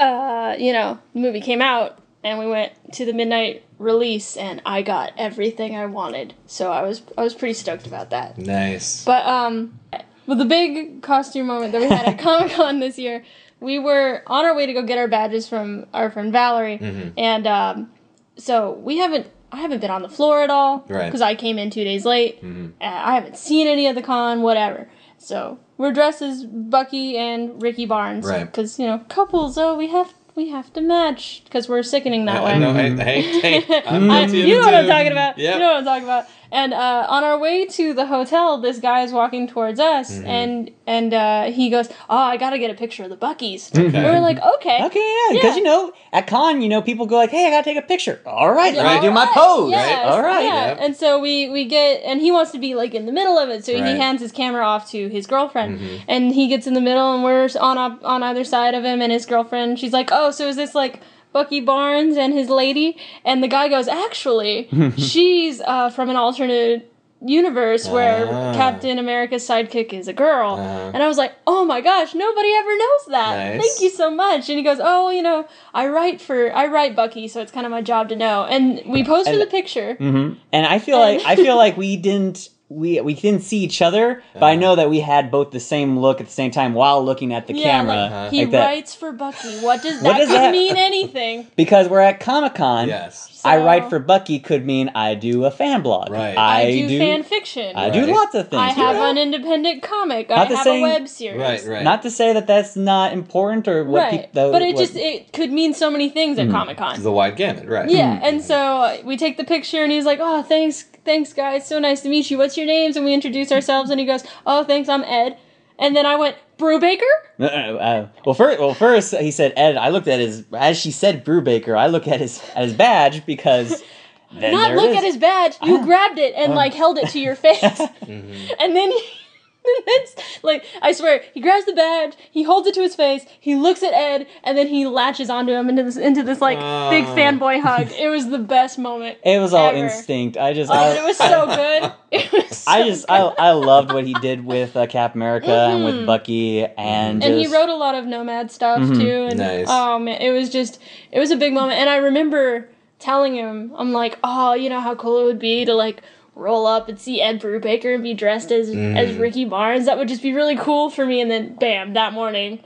uh, 0.00 0.56
you 0.58 0.72
know, 0.72 0.98
the 1.14 1.20
movie 1.20 1.40
came 1.40 1.60
out, 1.62 1.98
and 2.24 2.38
we 2.38 2.46
went 2.46 2.72
to 2.92 3.04
the 3.04 3.12
midnight 3.12 3.64
release, 3.78 4.36
and 4.36 4.60
I 4.66 4.82
got 4.82 5.12
everything 5.18 5.76
I 5.76 5.86
wanted. 5.86 6.34
So 6.46 6.70
I 6.72 6.82
was 6.82 7.02
I 7.18 7.22
was 7.24 7.34
pretty 7.34 7.54
stoked 7.54 7.86
about 7.86 8.10
that. 8.10 8.38
Nice. 8.38 9.04
But 9.04 9.26
um, 9.26 9.78
well, 10.26 10.38
the 10.38 10.44
big 10.44 11.02
costume 11.02 11.46
moment 11.46 11.72
that 11.72 11.80
we 11.80 11.88
had 11.88 12.06
at 12.06 12.18
Comic 12.20 12.52
Con 12.52 12.80
this 12.80 12.98
year, 12.98 13.24
we 13.60 13.78
were 13.78 14.22
on 14.26 14.44
our 14.44 14.54
way 14.54 14.66
to 14.66 14.72
go 14.72 14.82
get 14.82 14.98
our 14.98 15.08
badges 15.08 15.48
from 15.48 15.86
our 15.92 16.10
friend 16.10 16.32
Valerie, 16.32 16.78
Mm-hmm. 16.78 17.08
and 17.18 17.46
um, 17.46 17.90
so 18.36 18.72
we 18.72 18.98
haven't. 18.98 19.26
I 19.54 19.56
haven't 19.60 19.80
been 19.80 19.90
on 19.90 20.00
the 20.00 20.08
floor 20.08 20.42
at 20.42 20.48
all 20.48 20.80
Mm-hmm. 20.80 20.92
because 21.06 21.20
I 21.20 21.34
came 21.34 21.58
in 21.58 21.68
two 21.70 21.84
days 21.84 22.04
late. 22.06 22.38
Uh, 22.42 22.68
I 22.80 23.14
haven't 23.14 23.36
seen 23.36 23.66
any 23.66 23.86
of 23.86 23.94
the 23.94 24.00
con, 24.02 24.40
whatever. 24.40 24.88
So 25.18 25.58
we're 25.76 25.92
dressed 25.92 26.22
as 26.22 26.44
Bucky 26.46 27.18
and 27.18 27.62
Rikki 27.62 27.84
Barnes, 27.86 28.24
Right. 28.24 28.44
Because 28.46 28.78
you 28.78 28.86
know, 28.86 28.98
couples. 29.10 29.58
Oh, 29.58 29.76
we 29.76 29.88
have 29.88 30.12
we 30.34 30.48
have 30.48 30.72
to 30.72 30.80
match 30.80 31.42
because 31.44 31.68
we're 31.68 31.82
sickening 31.82 32.24
that 32.26 32.42
way. 32.42 32.52
I 32.52 32.58
know, 32.58 32.72
hey, 32.72 32.90
hey, 32.96 33.60
hey, 33.60 33.82
I'm 33.86 34.10
I- 34.10 34.26
you 34.26 34.54
know 34.58 34.60
what 34.66 34.74
I'm 34.74 34.86
talking 34.88 35.12
about. 35.12 35.38
Yep. 35.38 35.54
You 35.54 35.60
know 35.60 35.66
what 35.68 35.76
I'm 35.78 35.84
talking 35.84 36.04
about. 36.04 36.26
And 36.52 36.74
uh, 36.74 37.06
on 37.08 37.24
our 37.24 37.38
way 37.38 37.64
to 37.64 37.94
the 37.94 38.04
hotel, 38.04 38.60
this 38.60 38.78
guy 38.78 39.00
is 39.04 39.10
walking 39.10 39.48
towards 39.48 39.80
us, 39.80 40.12
Mm-hmm. 40.12 40.26
and 40.26 40.70
and 40.86 41.14
uh, 41.14 41.44
he 41.50 41.70
goes, 41.70 41.88
"Oh, 42.10 42.16
I 42.32 42.36
gotta 42.36 42.58
get 42.58 42.70
a 42.70 42.74
picture 42.74 43.04
of 43.04 43.10
the 43.10 43.16
Buckies." 43.16 43.70
And 43.74 43.92
we're 43.94 44.20
like, 44.20 44.38
"Okay, 44.56 44.78
Okay, 44.84 45.00
yeah, 45.30 45.34
because 45.34 45.52
Yeah. 45.52 45.56
you 45.56 45.62
know, 45.62 45.92
at 46.12 46.26
con, 46.26 46.60
you 46.60 46.68
know, 46.68 46.82
people 46.82 47.06
go 47.06 47.16
like, 47.16 47.30
"Hey, 47.30 47.46
I 47.46 47.50
gotta 47.50 47.64
take 47.64 47.78
a 47.78 47.86
picture." 47.94 48.20
All 48.26 48.52
right, 48.52 48.74
let 48.74 48.84
All 48.84 48.94
me 48.96 49.00
do 49.00 49.10
my 49.10 49.26
pose. 49.32 49.70
yes, 49.70 50.06
All 50.06 50.20
right. 50.22 50.44
yeah. 50.44 50.66
Yep. 50.66 50.78
And 50.82 50.94
so 50.96 51.18
we 51.18 51.48
we 51.48 51.64
get, 51.64 52.02
and 52.04 52.20
he 52.20 52.30
wants 52.30 52.50
to 52.52 52.58
be 52.58 52.74
like 52.74 52.92
in 52.92 53.06
the 53.06 53.12
middle 53.12 53.38
of 53.38 53.48
it, 53.48 53.64
so 53.64 53.72
Right. 53.72 53.86
he 53.86 53.96
hands 53.96 54.20
his 54.20 54.30
camera 54.32 54.62
off 54.64 54.90
to 54.90 55.08
his 55.08 55.26
girlfriend, 55.26 55.78
Mm-hmm. 55.80 55.96
and 56.06 56.34
he 56.34 56.48
gets 56.48 56.66
in 56.66 56.74
the 56.74 56.82
middle, 56.82 57.14
and 57.14 57.24
we're 57.24 57.48
on 57.58 57.78
op- 57.78 58.04
on 58.04 58.22
either 58.22 58.44
side 58.44 58.74
of 58.74 58.84
him, 58.84 59.00
and 59.00 59.10
his 59.10 59.24
girlfriend, 59.24 59.78
she's 59.78 59.94
like, 59.94 60.10
"Oh, 60.12 60.30
so 60.30 60.46
is 60.48 60.56
this 60.56 60.74
like?" 60.74 61.00
Bucky 61.32 61.60
Barnes 61.60 62.16
and 62.16 62.32
his 62.32 62.48
lady, 62.48 62.96
and 63.24 63.42
the 63.42 63.48
guy 63.48 63.68
goes, 63.68 63.88
Actually, 63.88 64.68
she's 64.96 65.60
uh, 65.60 65.90
from 65.90 66.10
an 66.10 66.16
alternate 66.16 66.88
universe 67.24 67.88
where 67.88 68.26
Ah. 68.28 68.52
Captain 68.54 68.98
America's 68.98 69.46
sidekick 69.46 69.92
is 69.92 70.08
a 70.08 70.12
girl. 70.12 70.54
Uh-huh. 70.54 70.90
And 70.92 71.02
I 71.02 71.08
was 71.08 71.16
like, 71.18 71.32
Oh 71.46 71.64
my 71.64 71.80
gosh, 71.80 72.14
nobody 72.14 72.52
ever 72.54 72.76
knows 72.76 73.04
that. 73.08 73.54
Nice. 73.56 73.62
Thank 73.64 73.80
you 73.80 73.90
so 73.90 74.10
much. 74.10 74.48
And 74.48 74.58
he 74.58 74.64
goes, 74.64 74.78
Oh, 74.82 75.10
you 75.10 75.22
know, 75.22 75.46
I 75.72 75.86
write 75.86 76.20
for 76.20 76.52
I 76.52 76.66
write 76.66 76.96
Bucky, 76.96 77.28
so 77.28 77.40
it's 77.40 77.52
kind 77.52 77.64
of 77.64 77.70
my 77.70 77.80
job 77.80 78.08
to 78.08 78.16
know. 78.16 78.44
And 78.44 78.82
we 78.86 79.04
posed 79.04 79.26
for 79.28 79.34
And- 79.34 79.40
the 79.40 79.46
picture. 79.46 79.94
hmm 79.94 80.32
And 80.52 80.66
I 80.66 80.78
feel 80.80 80.98
like 80.98 81.20
I 81.24 81.36
feel 81.36 81.56
like 81.64 81.76
we 81.76 81.96
didn't 81.96 82.48
we 82.74 83.00
we 83.00 83.14
didn't 83.14 83.42
see 83.42 83.58
each 83.58 83.80
other, 83.82 84.22
but 84.34 84.42
I 84.44 84.54
know 84.56 84.74
that 84.76 84.88
we 84.90 85.00
had 85.00 85.30
both 85.30 85.50
the 85.50 85.60
same 85.60 85.98
look 85.98 86.20
at 86.20 86.26
the 86.26 86.32
same 86.32 86.50
time 86.50 86.74
while 86.74 87.04
looking 87.04 87.32
at 87.32 87.46
the 87.46 87.54
Yeah, 87.54 87.64
camera. 87.64 87.96
like, 87.96 88.10
Uh-huh. 88.12 88.30
he 88.30 88.40
like 88.40 88.50
that. 88.52 88.66
writes 88.66 88.94
for 88.94 89.12
Bucky. 89.12 89.48
What 89.60 89.82
does 89.82 90.02
What 90.02 90.12
that 90.12 90.18
does 90.18 90.28
could 90.28 90.36
that- 90.36 90.52
mean 90.52 90.76
anything? 90.90 91.46
because 91.56 91.88
we're 91.88 92.00
at 92.00 92.20
Comic 92.20 92.54
Con. 92.54 92.88
Yes. 92.88 93.28
I 93.44 93.56
write 93.58 93.90
for 93.90 93.98
Bucky 93.98 94.38
could 94.38 94.64
mean 94.64 94.92
I 94.94 95.16
do 95.16 95.44
a 95.46 95.50
fan 95.50 95.82
blog. 95.82 96.10
Right. 96.10 96.36
I, 96.38 96.60
I, 96.62 96.70
do, 96.86 96.98
fan 96.98 97.24
fiction. 97.24 97.74
I 97.76 97.86
I, 97.86 97.90
do 97.90 98.06
lots 98.06 98.36
of 98.36 98.48
things. 98.48 98.62
I 98.62 98.68
have 98.68 98.94
Yeah. 98.96 99.10
an 99.10 99.18
independent 99.18 99.82
comic. 99.82 100.30
I 100.30 100.36
Not 100.36 100.48
the 100.48 100.56
have 100.56 100.64
same- 100.64 100.84
a 100.84 100.88
web 100.88 101.08
series. 101.08 101.40
Right, 101.40 101.64
right. 101.66 101.82
Not 101.82 102.02
to 102.02 102.10
say 102.10 102.32
that 102.34 102.46
that's 102.46 102.76
not 102.76 103.12
important 103.12 103.66
or 103.66 103.82
what 103.84 103.98
Right. 104.02 104.20
people. 104.32 104.52
but 104.52 104.62
it 104.62 104.76
just 104.76 104.94
it 104.94 105.32
could 105.32 105.50
mean 105.50 105.74
so 105.74 105.90
many 105.90 106.08
things 106.08 106.38
at 106.38 106.50
Comic 106.50 106.76
Con. 106.76 107.02
the 107.02 107.10
wide 107.10 107.34
gamut, 107.36 107.66
right? 107.68 107.90
Yeah, 107.90 108.20
and 108.22 108.40
so 108.42 108.56
uh, 108.56 108.96
we 109.04 109.16
take 109.16 109.36
the 109.38 109.44
picture, 109.44 109.82
and 109.82 109.90
he's 109.90 110.04
like, 110.04 110.20
"Oh, 110.22 110.42
thanks, 110.42 110.84
thanks, 111.04 111.32
guys. 111.32 111.66
So 111.66 111.78
nice 111.78 112.00
to 112.02 112.08
meet 112.08 112.30
you. 112.30 112.38
What's 112.38 112.56
your 112.56 112.66
names?" 112.66 112.96
And 112.96 113.04
we 113.04 113.14
introduce 113.14 113.50
ourselves, 113.52 113.90
and 113.90 113.98
he 114.00 114.06
goes, 114.06 114.24
"Oh, 114.46 114.64
thanks, 114.64 114.88
I'm 114.88 115.04
Ed." 115.04 115.38
And 115.78 115.96
then 115.96 116.06
I 116.06 116.16
went, 116.16 116.36
"Brubaker." 116.58 117.00
Uh, 117.40 117.44
uh, 117.44 118.08
well, 118.24 118.34
first, 118.34 118.60
well, 118.60 118.74
first 118.74 119.14
he 119.16 119.30
said 119.30 119.52
Ed. 119.56 119.76
I 119.76 119.88
looked 119.88 120.08
at 120.08 120.20
his 120.20 120.44
as 120.52 120.78
she 120.78 120.90
said 120.90 121.24
Brubaker. 121.24 121.76
I 121.76 121.86
look 121.86 122.06
at 122.06 122.20
his 122.20 122.42
at 122.54 122.64
his 122.64 122.72
badge 122.74 123.24
because 123.26 123.82
then 124.32 124.52
Not 124.52 124.74
look 124.74 124.94
at 124.94 125.02
his 125.02 125.16
badge. 125.16 125.56
You 125.62 125.82
grabbed 125.84 126.18
it 126.18 126.34
and 126.36 126.54
like 126.54 126.74
held 126.74 126.98
it 126.98 127.08
to 127.10 127.18
your 127.20 127.34
face, 127.36 127.60
Mm-hmm. 127.60 128.52
and 128.60 128.76
then. 128.76 128.90
It's 128.92 129.21
like 130.42 130.64
I 130.80 130.92
swear, 130.92 131.22
he 131.34 131.40
grabs 131.40 131.66
the 131.66 131.72
badge, 131.72 132.14
he 132.30 132.42
holds 132.42 132.66
it 132.66 132.74
to 132.74 132.80
his 132.80 132.94
face, 132.94 133.24
he 133.40 133.54
looks 133.54 133.82
at 133.82 133.92
Ed, 133.92 134.26
and 134.44 134.56
then 134.58 134.66
he 134.66 134.86
latches 134.86 135.30
onto 135.30 135.52
him 135.52 135.68
into 135.68 135.82
this 135.84 135.96
into 135.96 136.22
this 136.22 136.40
like 136.40 136.58
big 136.90 137.04
Oh. 137.04 137.14
fanboy 137.16 137.60
hug. 137.60 137.88
It 138.02 138.08
was 138.08 138.28
the 138.28 138.38
best 138.38 138.78
moment. 138.78 139.18
It 139.24 139.38
was 139.38 139.54
all 139.54 139.68
ever. 139.68 139.78
instinct. 139.78 140.36
I 140.36 140.52
just 140.52 140.70
Oh, 140.70 140.74
I, 140.74 140.98
it 140.98 141.04
was 141.04 141.16
so 141.16 141.46
good. 141.46 141.92
It 142.12 142.30
was. 142.30 142.58
So 142.58 142.70
I 142.70 142.82
just 142.84 143.06
good. 143.06 143.12
I, 143.14 143.48
I 143.48 143.50
loved 143.52 143.90
what 143.92 144.04
he 144.06 144.12
did 144.14 144.44
with 144.44 144.76
uh, 144.76 144.86
Cap 144.86 145.14
America 145.14 145.50
and 145.50 145.84
with 145.84 146.04
Bucky 146.06 146.62
and 146.64 147.22
Mm-hmm. 147.22 147.30
and 147.32 147.40
he 147.40 147.46
wrote 147.46 147.68
a 147.70 147.74
lot 147.74 147.94
of 147.94 148.04
nomad 148.06 148.50
stuff 148.50 148.86
too 148.86 149.26
and 149.30 149.38
Nice. 149.38 149.66
oh 149.68 149.98
man 149.98 150.20
it 150.20 150.30
was 150.30 150.50
just 150.50 150.78
it 151.10 151.18
was 151.18 151.30
a 151.30 151.36
big 151.36 151.52
moment 151.54 151.78
and 151.80 151.88
i 151.90 151.96
remember 151.96 152.68
telling 152.98 153.34
him 153.34 153.72
i'm 153.76 153.92
like 153.92 154.18
oh 154.24 154.52
you 154.54 154.68
know 154.68 154.80
how 154.80 154.94
cool 154.94 155.20
it 155.20 155.24
would 155.24 155.38
be 155.38 155.64
to 155.64 155.74
like 155.74 156.02
roll 156.34 156.66
up 156.66 156.88
and 156.88 156.98
see 156.98 157.20
ed 157.20 157.40
brubaker 157.40 157.94
and 157.94 158.02
be 158.02 158.14
dressed 158.14 158.50
as 158.50 158.68
as 158.68 158.74
mm. 158.74 159.20
rikki 159.20 159.44
barnes. 159.44 159.86
That 159.86 159.98
would 159.98 160.08
just 160.08 160.22
be 160.22 160.32
really 160.32 160.56
cool 160.56 160.90
for 160.90 161.04
me. 161.04 161.20
And 161.20 161.30
then 161.30 161.54
bam 161.54 161.94
that 161.94 162.12
morning 162.12 162.60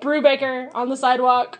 brubaker 0.00 0.70
on 0.74 0.88
the 0.88 0.96
sidewalk. 0.96 1.58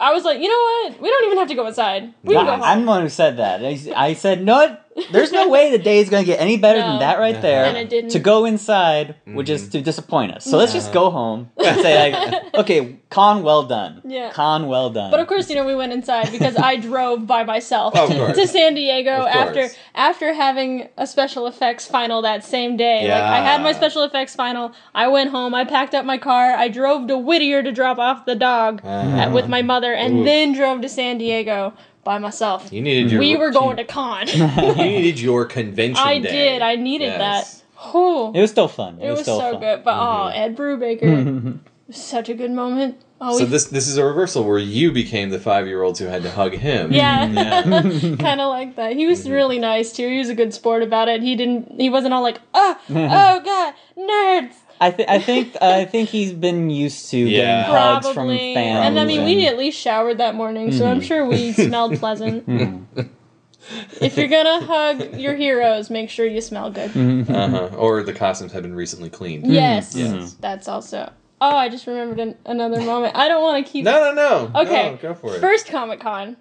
I 0.00 0.12
was 0.12 0.24
like 0.24 0.40
you 0.40 0.48
know 0.48 0.90
what? 0.90 1.00
We 1.00 1.08
don't 1.08 1.24
even 1.26 1.38
have 1.38 1.48
to 1.48 1.54
go 1.54 1.66
inside. 1.66 2.14
We 2.22 2.34
can 2.34 2.46
go 2.46 2.52
I'm 2.52 2.82
the 2.82 2.86
one 2.86 3.02
who 3.02 3.08
said 3.08 3.38
that. 3.38 3.64
I, 3.64 3.78
I 3.96 4.14
said 4.14 4.44
no. 4.44 4.76
It- 4.96 5.12
There's 5.12 5.32
no 5.32 5.48
way 5.48 5.70
the 5.70 5.78
day 5.78 5.98
is 5.98 6.08
going 6.08 6.22
to 6.24 6.26
get 6.26 6.40
any 6.40 6.56
better 6.56 6.78
No. 6.80 6.90
than 6.90 6.98
that 7.00 7.18
right 7.18 7.40
there. 7.42 7.64
And 7.64 7.76
it 7.76 7.88
didn't. 7.88 8.10
To 8.10 8.18
go 8.18 8.44
inside 8.44 9.14
would 9.26 9.46
just 9.46 9.72
to 9.72 9.80
disappoint 9.80 10.32
us. 10.32 10.44
So 10.44 10.56
let's 10.56 10.72
just 10.72 10.92
go 10.92 11.10
home 11.10 11.50
and 11.64 11.80
say, 11.80 12.12
like, 12.12 12.54
okay, 12.54 12.96
con 13.10 13.42
well 13.42 13.64
done. 13.64 14.02
Yeah. 14.04 14.30
Con 14.30 14.66
well 14.68 14.90
done. 14.90 15.10
But 15.10 15.20
of 15.20 15.26
course, 15.26 15.48
you 15.50 15.56
know, 15.56 15.64
we 15.66 15.74
went 15.74 15.92
inside 15.92 16.30
because 16.30 16.56
I 16.56 16.76
drove 16.76 17.26
by 17.26 17.44
myself 17.44 17.96
Of 17.96 18.08
to 18.36 18.46
San 18.46 18.74
Diego 18.74 19.10
after 19.10 19.68
after 19.94 20.32
having 20.34 20.88
a 20.96 21.06
special 21.06 21.46
effects 21.46 21.86
final 21.86 22.22
that 22.22 22.44
same 22.44 22.76
day. 22.76 23.08
Like 23.08 23.22
I 23.22 23.38
had 23.38 23.62
my 23.62 23.72
special 23.72 24.02
effects 24.04 24.34
final. 24.34 24.72
I 24.94 25.08
went 25.08 25.30
home. 25.30 25.54
I 25.54 25.64
packed 25.64 25.94
up 25.94 26.04
my 26.04 26.18
car. 26.18 26.52
I 26.52 26.68
drove 26.68 27.08
to 27.08 27.18
Whittier 27.18 27.62
to 27.62 27.72
drop 27.72 27.98
off 27.98 28.26
the 28.26 28.34
dog 28.36 28.80
Uh-huh. 28.84 29.20
uh, 29.22 29.30
with 29.30 29.48
my 29.48 29.62
mother, 29.62 29.92
and 29.92 30.20
Ooh. 30.20 30.24
then 30.24 30.52
drove 30.52 30.80
to 30.82 30.88
San 30.88 31.18
Diego 31.18 31.72
by 32.04 32.18
myself. 32.18 32.72
You 32.72 32.82
needed 32.82 33.10
your. 33.10 33.20
we 33.20 33.36
were 33.36 33.50
going 33.50 33.76
to 33.78 33.84
con. 33.84 34.28
You 34.28 34.74
needed 34.74 35.20
your 35.20 35.44
convention. 35.46 36.04
I 36.06 36.18
day. 36.18 36.30
did. 36.30 36.62
I 36.62 36.76
needed 36.76 37.06
Yes. 37.06 37.18
that. 37.54 37.62
Oh, 37.86 38.32
it 38.34 38.40
was 38.40 38.50
still 38.50 38.68
fun. 38.68 38.98
It, 39.00 39.08
it 39.08 39.10
was 39.10 39.20
still 39.22 39.40
so 39.40 39.52
fun. 39.52 39.60
good. 39.60 39.84
But 39.84 39.94
oh, 39.94 40.30
mm-hmm. 40.30 40.38
Ed 40.38 40.56
Brubaker, 40.56 41.58
such 41.90 42.28
a 42.28 42.34
good 42.34 42.50
moment. 42.50 42.96
Oh, 43.20 43.36
So 43.38 43.44
we 43.44 43.50
this 43.50 43.66
this 43.66 43.88
is 43.88 43.96
a 43.96 44.04
reversal 44.04 44.44
where 44.44 44.58
you 44.58 44.90
became 44.92 45.30
the 45.30 45.38
five 45.38 45.66
year 45.66 45.82
olds 45.82 45.98
who 45.98 46.06
had 46.06 46.22
to 46.22 46.30
hug 46.30 46.54
him. 46.54 46.92
Yeah, 46.92 47.26
mm-hmm. 47.26 47.96
Yeah. 48.06 48.16
kind 48.16 48.40
of 48.40 48.48
like 48.48 48.76
that. 48.76 48.94
He 48.96 49.06
was 49.06 49.24
mm-hmm. 49.24 49.32
really 49.32 49.58
nice 49.58 49.92
too. 49.92 50.08
He 50.08 50.18
was 50.18 50.28
a 50.28 50.34
good 50.34 50.52
sport 50.54 50.82
about 50.82 51.08
it. 51.08 51.22
He 51.22 51.36
didn't. 51.36 51.80
He 51.80 51.90
wasn't 51.90 52.14
all 52.14 52.22
like, 52.22 52.40
"Oh, 52.54 52.76
oh 52.90 53.40
god, 53.44 53.74
nerds." 53.98 54.54
I, 54.80 54.90
th- 54.90 55.08
I 55.08 55.18
think 55.18 55.56
I 55.62 55.84
think 55.84 56.08
he's 56.08 56.32
been 56.32 56.68
used 56.70 57.10
to 57.10 57.18
Yeah. 57.18 57.62
getting 57.62 57.74
hugs 57.74 58.08
from 58.10 58.28
fans. 58.28 58.86
And 58.86 58.98
I 59.00 59.04
mean, 59.04 59.24
we 59.24 59.46
at 59.46 59.56
least 59.56 59.78
showered 59.80 60.18
that 60.18 60.34
morning, 60.34 60.72
so 60.72 60.86
I'm 60.86 61.00
sure 61.00 61.24
we 61.26 61.52
smelled 61.66 61.96
pleasant. 61.98 62.88
if 64.00 64.16
you're 64.16 64.28
gonna 64.28 64.60
hug 64.64 65.14
your 65.18 65.34
heroes, 65.34 65.90
make 65.90 66.10
sure 66.10 66.26
you 66.26 66.40
smell 66.40 66.70
good. 66.70 66.90
uh-huh. 67.30 67.76
Or 67.76 68.02
the 68.02 68.12
costumes 68.12 68.52
have 68.52 68.62
been 68.62 68.74
recently 68.74 69.10
cleaned. 69.10 69.46
Yes, 69.46 69.94
Yes. 69.94 70.34
that's 70.40 70.68
also. 70.68 71.10
Oh, 71.40 71.56
I 71.56 71.68
just 71.68 71.86
remembered 71.86 72.20
an- 72.20 72.36
another 72.46 72.80
moment. 72.80 73.16
I 73.16 73.28
don't 73.28 73.42
want 73.42 73.64
to 73.66 73.70
keep. 73.72 73.84
No, 73.84 74.12
no, 74.12 74.50
no. 74.52 74.60
Okay. 74.60 74.90
No, 74.92 74.96
go 74.96 75.14
for 75.14 75.34
it. 75.34 75.40
First 75.40 75.66
Comic 75.68 76.00
Con, 76.00 76.36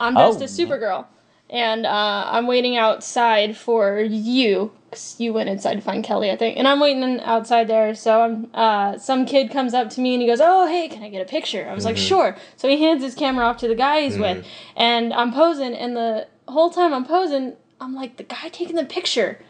I'm 0.00 0.14
dressed 0.14 0.40
Oh. 0.40 0.44
as 0.44 0.58
Supergirl, 0.58 1.06
and 1.50 1.86
uh, 1.86 2.24
I'm 2.26 2.46
waiting 2.46 2.76
outside 2.76 3.56
for 3.56 4.00
you. 4.00 4.72
You 5.18 5.32
went 5.32 5.48
inside 5.48 5.74
to 5.74 5.80
find 5.80 6.04
Kelly, 6.04 6.30
I 6.30 6.36
think, 6.36 6.56
and 6.56 6.66
I'm 6.66 6.80
waiting 6.80 7.20
outside 7.20 7.68
there. 7.68 7.94
So 7.94 8.22
I'm, 8.22 8.50
uh, 8.54 8.98
some 8.98 9.26
kid 9.26 9.50
comes 9.50 9.74
up 9.74 9.90
to 9.90 10.00
me 10.00 10.14
and 10.14 10.22
he 10.22 10.28
goes, 10.28 10.40
"Oh, 10.40 10.66
hey, 10.66 10.88
can 10.88 11.02
I 11.02 11.08
get 11.08 11.22
a 11.22 11.24
picture?" 11.24 11.68
I 11.68 11.74
was 11.74 11.84
like, 11.84 11.96
mm-hmm. 11.96 12.06
"Sure." 12.06 12.36
So 12.56 12.68
he 12.68 12.82
hands 12.82 13.02
his 13.02 13.14
camera 13.14 13.44
off 13.46 13.58
to 13.58 13.68
the 13.68 13.74
guy 13.74 14.02
he's 14.02 14.18
with, 14.18 14.38
mm-hmm. 14.38 14.48
and 14.76 15.12
I'm 15.12 15.32
posing, 15.32 15.74
and 15.74 15.96
the 15.96 16.26
whole 16.48 16.70
time 16.70 16.92
I'm 16.92 17.04
posing, 17.04 17.54
I'm 17.80 17.94
like, 17.94 18.16
the 18.16 18.24
guy 18.24 18.48
taking 18.48 18.76
the 18.76 18.84
picture. 18.84 19.40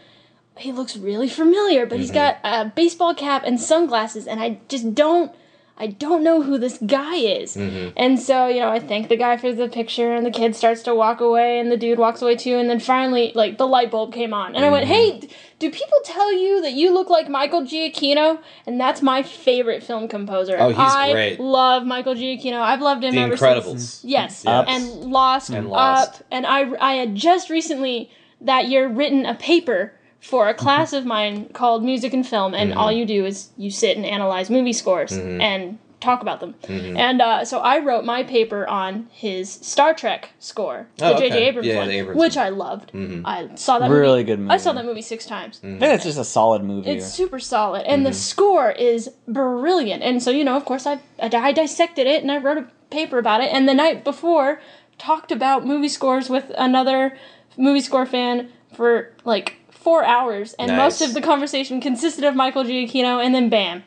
He 0.57 0.71
looks 0.71 0.97
really 0.97 1.29
familiar, 1.29 1.85
but 1.85 1.99
he's 1.99 2.13
mm-hmm. 2.13 2.41
got 2.43 2.67
a 2.67 2.71
baseball 2.71 3.15
cap 3.15 3.43
and 3.45 3.61
sunglasses, 3.61 4.27
and 4.27 4.41
I 4.41 4.61
just 4.69 4.95
don't. 4.95 5.35
I 5.77 5.89
don't 5.89 6.23
know 6.23 6.41
who 6.41 6.57
this 6.57 6.79
guy 6.87 7.17
is. 7.17 7.57
Mm-hmm. 7.57 7.95
And 7.97 8.21
so, 8.21 8.47
you 8.47 8.61
know, 8.61 8.69
I 8.69 8.79
thank 8.79 9.09
the 9.09 9.17
guy 9.17 9.37
for 9.37 9.53
the 9.53 9.69
picture, 9.69 10.15
and 10.15 10.25
the 10.25 10.31
kid 10.31 10.55
starts 10.55 10.83
to 10.83 10.95
walk 10.95 11.21
away, 11.21 11.59
and 11.59 11.71
the 11.71 11.77
dude 11.77 11.99
walks 11.99 12.23
away 12.23 12.37
too. 12.37 12.57
And 12.59 12.71
then 12.71 12.79
finally, 12.79 13.33
like, 13.35 13.59
the 13.59 13.67
light 13.67 13.91
bulb 13.91 14.13
came 14.13 14.33
on. 14.33 14.55
And 14.55 14.65
I 14.65 14.71
went, 14.71 14.85
mm-hmm. 14.85 15.21
hey, 15.23 15.29
do 15.59 15.71
people 15.71 15.99
tell 16.05 16.33
you 16.33 16.63
that 16.63 16.75
you 16.75 16.95
look 16.95 17.11
like 17.11 17.29
Michael 17.29 17.63
Giacchino? 17.63 18.41
And 18.67 18.81
that's 18.81 19.03
my 19.03 19.25
favorite 19.25 19.83
film 19.83 20.07
composer. 20.07 20.57
Oh, 20.61 20.69
he's 20.69 20.79
I 20.79 21.11
great. 21.13 21.41
love 21.41 21.85
Michael 21.85 22.15
Giacchino. 22.15 22.61
I've 22.61 22.81
loved 22.81 23.03
him 23.03 23.15
The 23.15 23.23
ever 23.23 23.37
Incredibles. 23.37 23.65
since. 23.65 24.05
Yes. 24.05 24.45
Yes. 24.45 24.67
And 24.69 25.11
Lost, 25.11 25.51
And 25.51 25.69
Lost. 25.69 26.21
Up. 26.21 26.27
And 26.31 26.47
I, 26.47 26.73
I 26.81 26.93
had 26.95 27.17
just 27.17 27.51
recently 27.51 28.13
that 28.41 28.69
year 28.69 28.89
written 28.89 29.27
a 29.27 29.35
paper 29.35 29.95
for 30.25 30.49
a 30.49 30.55
class 30.55 30.93
of 30.95 31.05
mine 31.05 31.49
called 31.53 31.85
Music 31.85 32.13
and 32.15 32.27
Film, 32.27 32.55
and 32.55 32.71
Mm-hmm. 32.71 32.79
all 32.81 32.91
you 32.91 33.05
do 33.05 33.25
is 33.27 33.51
you 33.59 33.71
sit 33.71 33.97
and 33.97 34.07
analyze 34.07 34.49
movie 34.51 34.73
scores 34.73 35.13
and 35.13 35.79
talk 36.01 36.21
about 36.23 36.41
them. 36.41 36.55
Mm-hmm. 36.65 36.97
And 36.99 37.23
uh, 37.23 37.45
so 37.45 37.61
I 37.61 37.79
wrote 37.79 38.05
my 38.05 38.23
paper 38.25 38.67
on 38.67 39.09
his 39.11 39.51
Star 39.51 39.95
Trek 39.95 40.31
score, 40.39 40.87
the 40.97 41.15
Oh, 41.15 41.19
J.J. 41.19 41.27
okay. 41.35 41.45
Abrams 41.49 41.67
Yeah, 41.69 41.77
one, 41.77 41.89
the 41.89 41.95
Abrams 41.99 42.19
which 42.21 42.37
one. 42.37 42.47
I 42.47 42.49
loved. 42.51 42.93
Mm-hmm. 42.93 43.27
I 43.27 43.55
saw 43.55 43.79
that 43.79 43.91
Really 43.91 44.25
movie. 44.25 44.37
good 44.45 44.51
I 44.51 44.57
saw 44.59 44.73
that 44.73 44.85
movie 44.85 45.01
six 45.03 45.25
times. 45.27 45.61
I 45.63 45.67
think 45.79 45.83
it's 45.83 46.05
just 46.05 46.19
a 46.19 46.25
solid 46.25 46.63
movie. 46.65 46.91
It's 46.91 47.07
super 47.07 47.39
solid, 47.39 47.85
and 47.87 48.05
the 48.05 48.13
score 48.13 48.71
is 48.71 49.11
brilliant. 49.29 50.03
And 50.03 50.23
so, 50.23 50.31
you 50.31 50.45
know, 50.45 50.57
of 50.57 50.65
course, 50.65 50.87
I, 50.87 51.01
I 51.23 51.29
I 51.33 51.53
dissected 51.53 52.07
it 52.07 52.23
and 52.23 52.31
I 52.33 52.39
wrote 52.39 52.59
a 52.59 52.67
paper 52.91 53.19
about 53.19 53.41
it. 53.43 53.51
And 53.53 53.69
the 53.69 53.75
night 53.75 54.05
before, 54.05 54.61
talked 54.99 55.31
about 55.33 55.67
movie 55.67 55.89
scores 55.89 56.29
with 56.31 56.51
another 56.57 57.17
movie 57.57 57.81
score 57.81 58.07
fan 58.07 58.51
for 58.75 59.13
like 59.25 59.57
four 59.85 60.05
hours, 60.05 60.55
and 60.55 60.77
most 60.77 61.01
of 61.03 61.15
the 61.15 61.21
conversation 61.21 61.81
consisted 61.81 62.25
of 62.25 62.35
Michael 62.35 62.65
Giacchino. 62.65 63.25
And 63.25 63.35
then, 63.35 63.49
bam, 63.49 63.85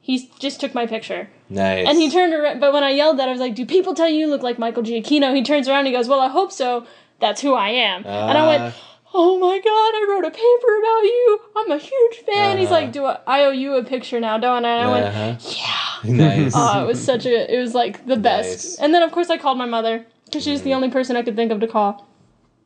he 0.00 0.30
just 0.38 0.60
took 0.60 0.72
my 0.74 0.86
picture. 0.86 1.28
Nice. 1.50 1.86
And 1.88 1.98
he 1.98 2.08
turned 2.10 2.32
around, 2.32 2.60
but 2.60 2.72
when 2.72 2.84
I 2.84 2.90
yelled 2.90 3.18
that, 3.18 3.28
I 3.28 3.32
was 3.32 3.40
like, 3.40 3.54
"Do 3.56 3.66
people 3.66 3.92
tell 3.94 4.08
you 4.08 4.20
you 4.20 4.28
look 4.28 4.42
like 4.42 4.58
Michael 4.58 4.82
Giacchino?" 4.84 5.34
He 5.34 5.42
turns 5.42 5.68
around 5.68 5.80
and 5.80 5.88
he 5.88 5.92
goes, 5.92 6.08
"Well, 6.08 6.20
I 6.20 6.28
hope 6.28 6.52
so. 6.52 6.86
That's 7.18 7.40
who 7.42 7.52
I 7.54 7.70
am." 7.70 8.04
and 8.06 8.38
I 8.38 8.42
Ah. 8.42 8.48
went, 8.52 8.74
"Oh 9.12 9.38
my 9.38 9.56
god, 9.58 9.92
I 10.00 10.06
wrote 10.08 10.24
a 10.24 10.30
paper 10.30 10.72
about 10.82 11.02
you. 11.14 11.40
I'm 11.56 11.70
a 11.72 11.78
huge 11.78 12.16
fan." 12.24 12.56
He's 12.58 12.70
Uh-huh. 12.70 12.80
like, 12.80 12.92
"Do 12.92 13.04
I, 13.06 13.18
I 13.26 13.44
owe 13.44 13.50
you 13.50 13.74
a 13.76 13.82
picture 13.84 14.20
now, 14.20 14.38
don't 14.38 14.64
I?" 14.64 14.74
And 14.76 14.88
I 14.88 14.92
went, 14.92 15.06
Uh-huh. 15.06 15.34
"Yeah." 15.58 15.86
nice. 16.26 16.52
Oh, 16.56 16.82
it 16.82 16.86
was 16.86 17.04
such 17.04 17.26
a, 17.26 17.52
it 17.54 17.58
was 17.60 17.74
like 17.74 18.06
the 18.06 18.16
best. 18.16 18.64
Nice. 18.64 18.78
And 18.78 18.94
then 18.94 19.02
of 19.02 19.10
course 19.12 19.28
I 19.28 19.36
called 19.36 19.58
my 19.58 19.66
mother 19.66 20.06
because 20.26 20.42
she's 20.44 20.62
the 20.62 20.72
only 20.74 20.88
person 20.90 21.16
I 21.16 21.22
could 21.22 21.36
think 21.36 21.50
of 21.52 21.60
to 21.60 21.66
call. 21.66 22.06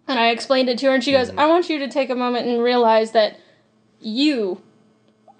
And 0.06 0.18
I 0.18 0.30
explained 0.30 0.68
it 0.68 0.78
to 0.78 0.86
her, 0.86 0.94
and 0.94 1.02
she 1.02 1.12
goes, 1.12 1.30
"I 1.36 1.46
want 1.46 1.68
you 1.70 1.78
to 1.78 1.88
take 1.88 2.10
a 2.10 2.14
moment 2.14 2.46
and 2.46 2.62
realize 2.62 3.12
that 3.12 3.38
you 4.00 4.60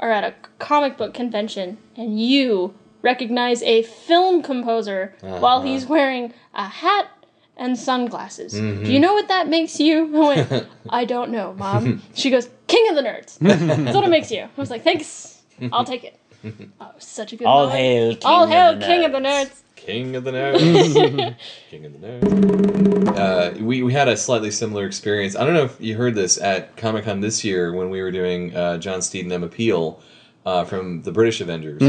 are 0.00 0.10
at 0.10 0.24
a 0.24 0.34
comic 0.58 0.96
book 0.96 1.12
convention 1.14 1.78
and 1.96 2.20
you 2.20 2.74
recognize 3.02 3.62
a 3.62 3.82
film 3.82 4.42
composer 4.42 5.14
while 5.20 5.58
Uh-huh. 5.58 5.66
he's 5.66 5.86
wearing 5.86 6.32
a 6.54 6.64
hat 6.64 7.08
and 7.56 7.78
sunglasses. 7.78 8.54
Do 8.54 8.90
you 8.90 8.98
know 8.98 9.12
what 9.12 9.28
that 9.28 9.48
makes 9.48 9.78
you?" 9.78 10.10
I 10.16 10.26
went, 10.28 10.66
"I 10.88 11.04
don't 11.04 11.30
know, 11.30 11.54
mom." 11.58 12.02
She 12.14 12.30
goes, 12.30 12.48
"King 12.66 12.88
of 12.88 12.94
the 12.96 13.02
nerds." 13.02 13.38
That's 13.40 13.94
what 13.94 14.04
it 14.04 14.10
makes 14.10 14.30
you. 14.30 14.42
I 14.42 14.48
was 14.60 14.70
like, 14.70 14.82
"Thanks, 14.82 15.42
I'll 15.72 15.84
take 15.84 16.04
it." 16.04 16.18
Oh, 16.78 16.90
such 16.98 17.32
a 17.32 17.36
good 17.36 17.46
All 17.46 17.66
moment. 17.66 17.78
hail, 17.78 18.10
King 18.16 18.20
All 18.26 18.44
of 18.44 18.50
hail, 18.50 18.74
the 18.78 18.84
King 18.84 19.04
of 19.06 19.12
the 19.12 19.18
Nerds. 19.18 19.62
Nerds. 19.85 19.87
King 19.87 20.16
of 20.16 20.24
the 20.24 20.30
nerds. 20.32 21.37
King 21.70 21.85
of 21.87 22.01
the 22.01 22.07
nerds. 22.07 23.16
Uh, 23.16 23.62
we, 23.62 23.82
we 23.82 23.93
had 23.93 24.09
a 24.09 24.16
slightly 24.16 24.51
similar 24.51 24.87
experience. 24.87 25.37
I 25.37 25.45
don't 25.45 25.55
know 25.55 25.64
if 25.64 25.76
you 25.80 25.97
heard 25.97 26.14
this 26.14 26.39
at 26.41 26.76
Comic 26.76 27.05
Con 27.05 27.20
this 27.20 27.45
year 27.45 27.72
when 27.72 27.91
we 27.91 28.01
were 28.03 28.11
doing 28.11 28.55
uh, 28.57 28.78
John 28.78 29.03
Steed 29.03 29.24
and 29.24 29.32
Emma 29.32 29.49
Peel 29.49 30.01
uh, 30.47 30.64
from 30.64 31.03
the 31.03 31.12
British 31.12 31.41
Avengers. 31.41 31.82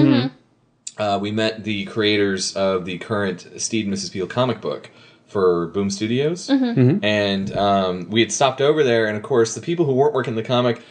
Uh, 0.98 1.20
we 1.22 1.32
met 1.32 1.64
the 1.64 1.86
creators 1.86 2.56
of 2.56 2.86
the 2.86 2.98
current 3.00 3.48
Steed 3.58 3.86
and 3.86 3.94
Mrs. 3.94 4.12
Peel 4.12 4.28
comic 4.28 4.62
book 4.62 4.90
for 5.28 5.68
Boom 5.68 5.90
Studios. 5.90 6.50
And 7.04 7.56
um, 7.58 8.10
we 8.10 8.22
had 8.22 8.32
stopped 8.32 8.62
over 8.62 8.84
there, 8.84 9.08
and 9.08 9.18
of 9.18 9.24
course, 9.24 9.56
the 9.56 9.62
people 9.62 9.86
who 9.86 9.94
weren't 9.94 10.14
working 10.14 10.36
the 10.36 10.44
comic 10.44 10.82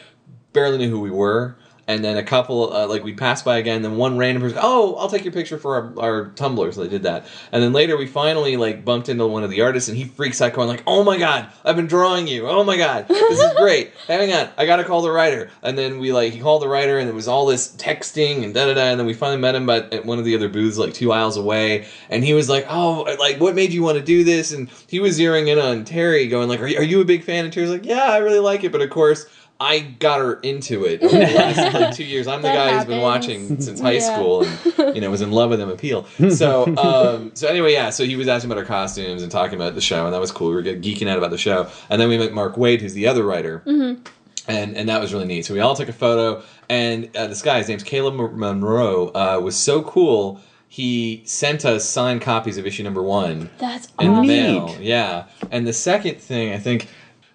barely 0.53 0.79
knew 0.79 0.91
who 0.91 1.01
we 1.01 1.11
were. 1.11 1.57
And 1.87 2.03
then 2.05 2.17
a 2.17 2.23
couple, 2.23 2.73
uh, 2.73 2.87
like 2.87 3.05
we 3.05 3.13
passed 3.13 3.45
by 3.45 3.59
again. 3.59 3.83
Then 3.83 3.97
one 3.97 4.17
random 4.17 4.43
person, 4.43 4.59
oh, 4.61 4.95
I'll 4.97 5.09
take 5.09 5.25
your 5.25 5.33
picture 5.33 5.59
for 5.59 5.75
our, 5.75 6.05
our 6.05 6.31
Tumblr. 6.31 6.75
So 6.75 6.83
they 6.83 6.89
did 6.89 7.03
that. 7.03 7.27
And 7.53 7.63
then 7.63 7.73
later 7.73 7.97
we 7.97 8.07
finally 8.07 8.57
like 8.57 8.85
bumped 8.85 9.09
into 9.09 9.27
one 9.27 9.45
of 9.45 9.51
the 9.51 9.61
artists, 9.61 9.89
and 9.89 9.99
he 9.99 10.05
freaks 10.05 10.41
out, 10.41 10.53
going 10.53 10.69
like, 10.69 10.83
"Oh 10.87 11.05
my 11.05 11.19
god, 11.19 11.49
I've 11.65 11.77
been 11.77 11.87
drawing 11.87 12.27
you! 12.27 12.49
Oh 12.49 12.65
my 12.65 12.77
god, 12.77 13.09
this 13.09 13.41
is 13.41 13.55
great! 13.57 13.93
Hang 14.07 14.33
on, 14.33 14.51
I 14.57 14.67
gotta 14.67 14.85
call 14.85 15.03
the 15.03 15.11
writer." 15.11 15.51
And 15.63 15.77
then 15.77 15.99
we 15.99 16.13
like 16.13 16.33
he 16.33 16.41
called 16.41 16.63
the 16.63 16.69
writer, 16.69 16.99
and 16.99 17.09
it 17.09 17.15
was 17.15 17.29
all 17.29 17.47
this 17.47 17.75
texting 17.77 18.45
and 18.45 18.55
da 18.55 18.67
da 18.67 18.75
da. 18.75 18.91
And 18.91 18.99
then 18.99 19.07
we 19.07 19.15
finally 19.15 19.41
met 19.41 19.55
him 19.55 19.69
at, 19.71 19.93
at 19.93 20.07
one 20.07 20.19
of 20.19 20.25
the 20.25 20.35
other 20.35 20.49
booths, 20.49 20.79
like 20.79 20.95
two 20.95 21.13
aisles 21.13 21.37
away, 21.37 21.87
and 22.11 22.25
he 22.25 22.35
was 22.35 22.49
like, 22.49 22.67
"Oh, 22.69 23.03
like 23.19 23.41
what 23.41 23.55
made 23.55 23.73
you 23.73 23.83
want 23.83 23.99
to 23.99 24.05
do 24.05 24.25
this?" 24.25 24.53
And 24.53 24.69
he 24.87 25.01
was 25.01 25.19
zeroing 25.19 25.49
in 25.49 25.59
on 25.59 25.85
Terry, 25.85 26.27
going 26.29 26.49
like, 26.49 26.61
"Are 26.61 26.67
you, 26.67 26.79
are 26.79 26.83
you 26.83 27.01
a 27.01 27.05
big 27.05 27.25
fan?" 27.25 27.45
And 27.45 27.53
Terry's 27.53 27.71
like, 27.71 27.87
"Yeah, 27.87 28.05
I 28.05 28.19
really 28.19 28.41
like 28.41 28.65
it," 28.65 28.73
but 28.73 28.81
of 28.81 28.91
course. 28.91 29.27
I 29.61 29.81
got 29.81 30.19
her 30.19 30.35
into 30.41 30.85
it 30.85 31.03
over 31.03 31.17
the 31.17 31.23
last 31.33 31.75
like 31.75 31.95
two 31.95 32.05
years. 32.05 32.27
I'm 32.27 32.43
the 32.43 32.49
That 32.49 32.55
guy 32.71 32.77
who's 32.77 32.85
been 32.87 33.01
watching 33.01 33.61
since 33.61 33.81
high 33.81 33.93
Yeah. 33.93 34.17
school, 34.17 34.45
and 34.79 34.95
you 34.97 35.01
know 35.01 35.11
was 35.11 35.21
in 35.23 35.31
love 35.31 35.51
with 35.51 35.61
him. 35.61 35.69
Appeal. 35.71 36.07
So, 36.31 36.65
um, 36.77 37.31
so 37.35 37.47
anyway, 37.49 37.73
yeah. 37.73 37.91
So 37.91 38.05
he 38.05 38.17
was 38.17 38.27
asking 38.29 38.51
about 38.51 38.59
our 38.61 38.67
costumes 38.67 39.23
and 39.23 39.31
talking 39.31 39.55
about 39.55 39.75
the 39.75 39.81
show, 39.81 40.05
and 40.07 40.13
that 40.15 40.21
was 40.21 40.33
cool. 40.33 40.49
We 40.51 40.57
were 40.57 40.63
geeking 40.63 41.09
out 41.09 41.19
about 41.19 41.31
the 41.31 41.39
show, 41.39 41.69
and 41.89 42.01
then 42.01 42.09
we 42.09 42.19
met 42.19 42.33
Mark 42.33 42.57
Waid, 42.57 42.81
who's 42.81 42.95
the 42.95 43.07
other 43.07 43.23
writer, 43.25 43.63
Mm-hmm. 43.65 44.03
and 44.49 44.77
and 44.77 44.89
that 44.89 45.01
was 45.01 45.13
really 45.13 45.27
neat. 45.27 45.47
So 45.47 45.55
we 45.55 45.61
all 45.61 45.77
took 45.77 45.89
a 45.89 45.93
photo, 45.93 46.43
and 46.69 47.17
uh, 47.17 47.29
this 47.29 47.41
guy, 47.43 47.59
his 47.59 47.69
name's 47.69 47.85
Caleb 47.85 48.15
Monroe, 48.37 49.09
uh, 49.15 49.41
was 49.43 49.57
so 49.57 49.83
cool. 49.83 50.41
He 50.69 51.23
sent 51.25 51.65
us 51.65 51.89
signed 51.89 52.21
copies 52.21 52.59
of 52.59 52.67
issue 52.67 52.83
number 52.83 53.01
one 53.01 53.49
That's 53.59 53.87
in 54.01 54.13
the 54.13 54.23
mail. 54.25 54.77
Yeah. 54.81 55.27
And 55.53 55.65
the 55.69 55.73
second 55.73 56.17
thing, 56.17 56.53
I 56.53 56.59
think, 56.59 56.89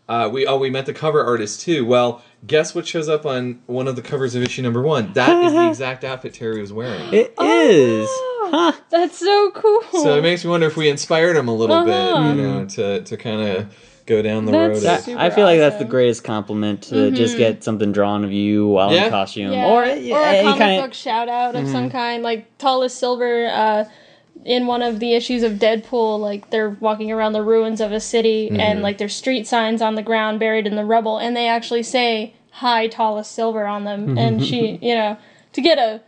uh, 0.09 0.27
we 0.31 0.45
oh 0.45 0.57
we 0.57 0.69
met 0.69 0.85
the 0.85 0.93
cover 0.93 1.23
artist 1.23 1.61
too. 1.61 1.85
Well, 1.85 2.21
guess 2.45 2.75
what 2.75 2.85
shows 2.87 3.07
up 3.07 3.25
on 3.25 3.61
one 3.67 3.87
of 3.87 3.95
the 3.95 4.01
covers 4.01 4.35
of 4.35 4.43
issue 4.43 4.61
number 4.63 4.81
one? 4.81 5.13
That 5.13 5.41
is 5.43 5.53
the 5.53 5.67
exact 5.69 6.03
outfit 6.03 6.33
Terry 6.33 6.59
was 6.59 6.73
wearing. 6.73 7.13
It 7.13 7.33
is. 7.39 8.07
Oh, 8.11 8.35
Huh. 8.51 8.71
That's 8.89 9.19
so 9.19 9.51
cool. 9.51 9.81
So 10.01 10.17
it 10.17 10.23
makes 10.23 10.43
me 10.43 10.49
wonder 10.49 10.65
if 10.65 10.75
we 10.75 10.89
inspired 10.89 11.35
him 11.37 11.47
a 11.47 11.53
little 11.53 11.85
bit, 11.85 11.93
Uh-huh. 11.93 12.29
you 12.33 12.41
know, 12.41 12.65
to, 12.65 13.01
to 13.03 13.15
kind 13.15 13.41
of 13.47 13.77
go 14.07 14.23
down 14.23 14.45
the 14.45 14.51
That's 14.51 14.83
road. 14.83 15.15
That- 15.15 15.21
I 15.21 15.29
feel 15.29 15.43
like 15.45 15.59
that's 15.59 15.77
the 15.77 15.85
greatest 15.85 16.23
compliment 16.23 16.81
to 16.85 17.11
just 17.11 17.37
get 17.37 17.63
something 17.63 17.91
drawn 17.91 18.23
of 18.23 18.31
you 18.31 18.65
while 18.67 18.91
Yeah. 18.91 19.03
in 19.05 19.09
costume, 19.11 19.51
yeah. 19.53 19.67
or, 19.67 19.81
or 19.83 19.85
any 19.85 20.09
a 20.09 20.41
comic 20.43 20.57
kind 20.57 20.81
book 20.81 20.93
shout 20.95 21.29
out 21.29 21.55
of 21.55 21.67
some 21.67 21.91
kind, 21.91 22.23
like 22.23 22.57
Tallest 22.57 22.97
Silver. 22.97 23.45
Uh, 23.53 23.85
in 24.45 24.67
one 24.67 24.81
of 24.81 24.99
the 24.99 25.13
issues 25.13 25.43
of 25.43 25.53
Deadpool, 25.53 26.19
like 26.19 26.49
they're 26.49 26.69
walking 26.69 27.11
around 27.11 27.33
the 27.33 27.43
ruins 27.43 27.81
of 27.81 27.91
a 27.91 27.99
city, 27.99 28.47
Mm-hmm. 28.49 28.59
and 28.59 28.81
like 28.81 28.97
there's 28.97 29.15
street 29.15 29.47
signs 29.47 29.81
on 29.81 29.95
the 29.95 30.03
ground 30.03 30.39
buried 30.39 30.65
in 30.67 30.75
the 30.75 30.85
rubble, 30.85 31.17
and 31.17 31.35
they 31.35 31.47
actually 31.47 31.83
say 31.83 32.33
"Hi, 32.51 32.87
Tallest 32.87 33.31
Silver" 33.33 33.65
on 33.65 33.83
them. 33.83 34.17
and 34.17 34.43
she, 34.43 34.79
you 34.81 34.95
know, 34.95 35.17
to 35.53 35.61
get 35.61 35.77
a 35.77 36.01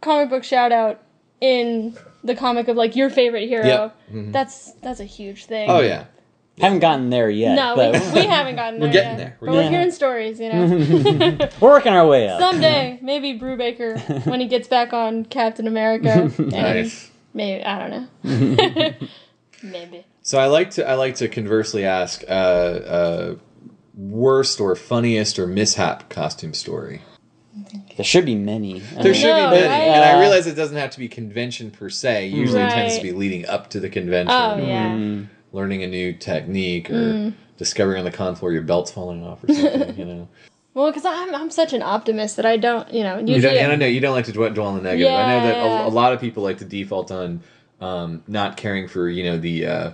comic 0.00 0.30
book 0.30 0.44
shout 0.44 0.72
out 0.72 1.02
in 1.40 1.96
the 2.22 2.34
comic 2.34 2.68
of 2.68 2.76
like 2.76 2.96
your 2.96 3.10
favorite 3.10 3.48
hero, 3.48 3.66
Yep. 3.66 3.96
Mm-hmm. 4.08 4.32
that's 4.32 4.72
that's 4.82 5.00
a 5.00 5.04
huge 5.04 5.44
thing. 5.44 5.68
oh 5.68 5.80
yeah, 5.80 6.04
Haven't 6.58 6.78
gotten 6.80 7.10
there 7.10 7.28
yet. 7.28 7.54
No, 7.54 7.76
but 7.76 7.92
we, 7.92 8.20
we 8.22 8.26
haven't 8.26 8.56
gotten 8.56 8.80
there. 8.80 8.88
We're 8.88 8.92
getting 8.92 9.10
yet. 9.10 9.18
there. 9.18 9.36
We're 9.40 9.46
But 9.48 9.52
we're 9.52 9.60
getting 9.62 9.72
hearing 9.72 9.90
stories, 9.90 10.40
you 10.40 10.50
know. 10.52 11.48
we're 11.60 11.70
working 11.70 11.92
our 11.92 12.06
way 12.06 12.28
up. 12.28 12.40
Someday, 12.40 12.98
maybe 13.02 13.38
Brubaker 13.38 14.24
when 14.26 14.40
he 14.40 14.46
gets 14.46 14.68
back 14.68 14.92
on 14.94 15.24
Captain 15.26 15.66
America. 15.66 16.30
and 16.38 16.50
nice. 16.52 17.10
Maybe 17.34 17.62
I 17.64 17.78
don't 17.88 17.90
know. 18.22 18.94
maybe. 19.62 20.06
So 20.22 20.38
I 20.38 20.46
like 20.46 20.70
to 20.72 20.88
I 20.88 20.94
like 20.94 21.16
to 21.16 21.28
conversely 21.28 21.84
ask 21.84 22.22
uh, 22.28 22.32
uh, 22.32 23.34
worst 23.94 24.60
or 24.60 24.74
funniest 24.76 25.38
or 25.38 25.46
mishap 25.46 26.08
costume 26.08 26.54
story. 26.54 27.02
There 27.96 28.04
should 28.04 28.24
be 28.24 28.34
many. 28.34 28.80
There 28.80 29.14
should 29.14 29.28
know, 29.28 29.50
be 29.50 29.56
many, 29.56 29.68
right? 29.68 29.96
and 29.96 30.04
I 30.04 30.20
realize 30.20 30.46
it 30.46 30.54
doesn't 30.54 30.76
have 30.76 30.90
to 30.90 30.98
be 30.98 31.08
convention 31.08 31.70
per 31.70 31.88
se. 31.90 32.26
Usually, 32.28 32.62
it 32.62 32.70
tends 32.70 32.96
to 32.96 33.02
be 33.02 33.12
leading 33.12 33.46
up 33.46 33.70
to 33.70 33.80
the 33.80 33.88
convention. 33.88 34.34
Oh 34.36 34.56
yeah. 34.58 34.90
Mm. 34.90 35.28
learning 35.52 35.82
a 35.84 35.86
new 35.86 36.12
technique 36.12 36.90
or 36.90 36.94
Mm. 37.14 37.34
discovering 37.58 37.98
on 37.98 38.04
the 38.04 38.10
con 38.10 38.34
floor 38.34 38.52
your 38.52 38.62
belt's 38.62 38.90
falling 38.90 39.22
off 39.24 39.44
or 39.44 39.52
something, 39.54 39.96
you 39.96 40.04
know. 40.12 40.28
Well, 40.74 40.90
because 40.90 41.04
I'm 41.04 41.34
I'm 41.34 41.50
such 41.50 41.72
an 41.72 41.82
optimist 41.82 42.36
that 42.36 42.44
I 42.46 42.56
don't 42.56 42.92
you 42.92 43.02
know 43.04 43.18
You 43.18 43.34
usually 43.36 43.54
don't, 43.54 43.62
and 43.64 43.72
I 43.72 43.76
know 43.76 43.86
you 43.86 44.00
don't 44.00 44.14
like 44.14 44.24
to 44.26 44.32
dwell, 44.32 44.50
dwell 44.50 44.66
on 44.68 44.76
the 44.76 44.82
negative. 44.82 45.12
I 45.12 45.26
know 45.28 45.46
that 45.46 45.56
a, 45.56 45.86
a 45.86 45.92
lot 45.92 46.12
of 46.12 46.20
people 46.20 46.42
like 46.42 46.58
to 46.58 46.64
default 46.64 47.10
on 47.12 47.40
um, 47.80 48.22
not 48.26 48.56
caring 48.56 48.88
for 48.88 49.08
you 49.08 49.24
know 49.24 49.38
the, 49.38 49.66
uh, 49.66 49.90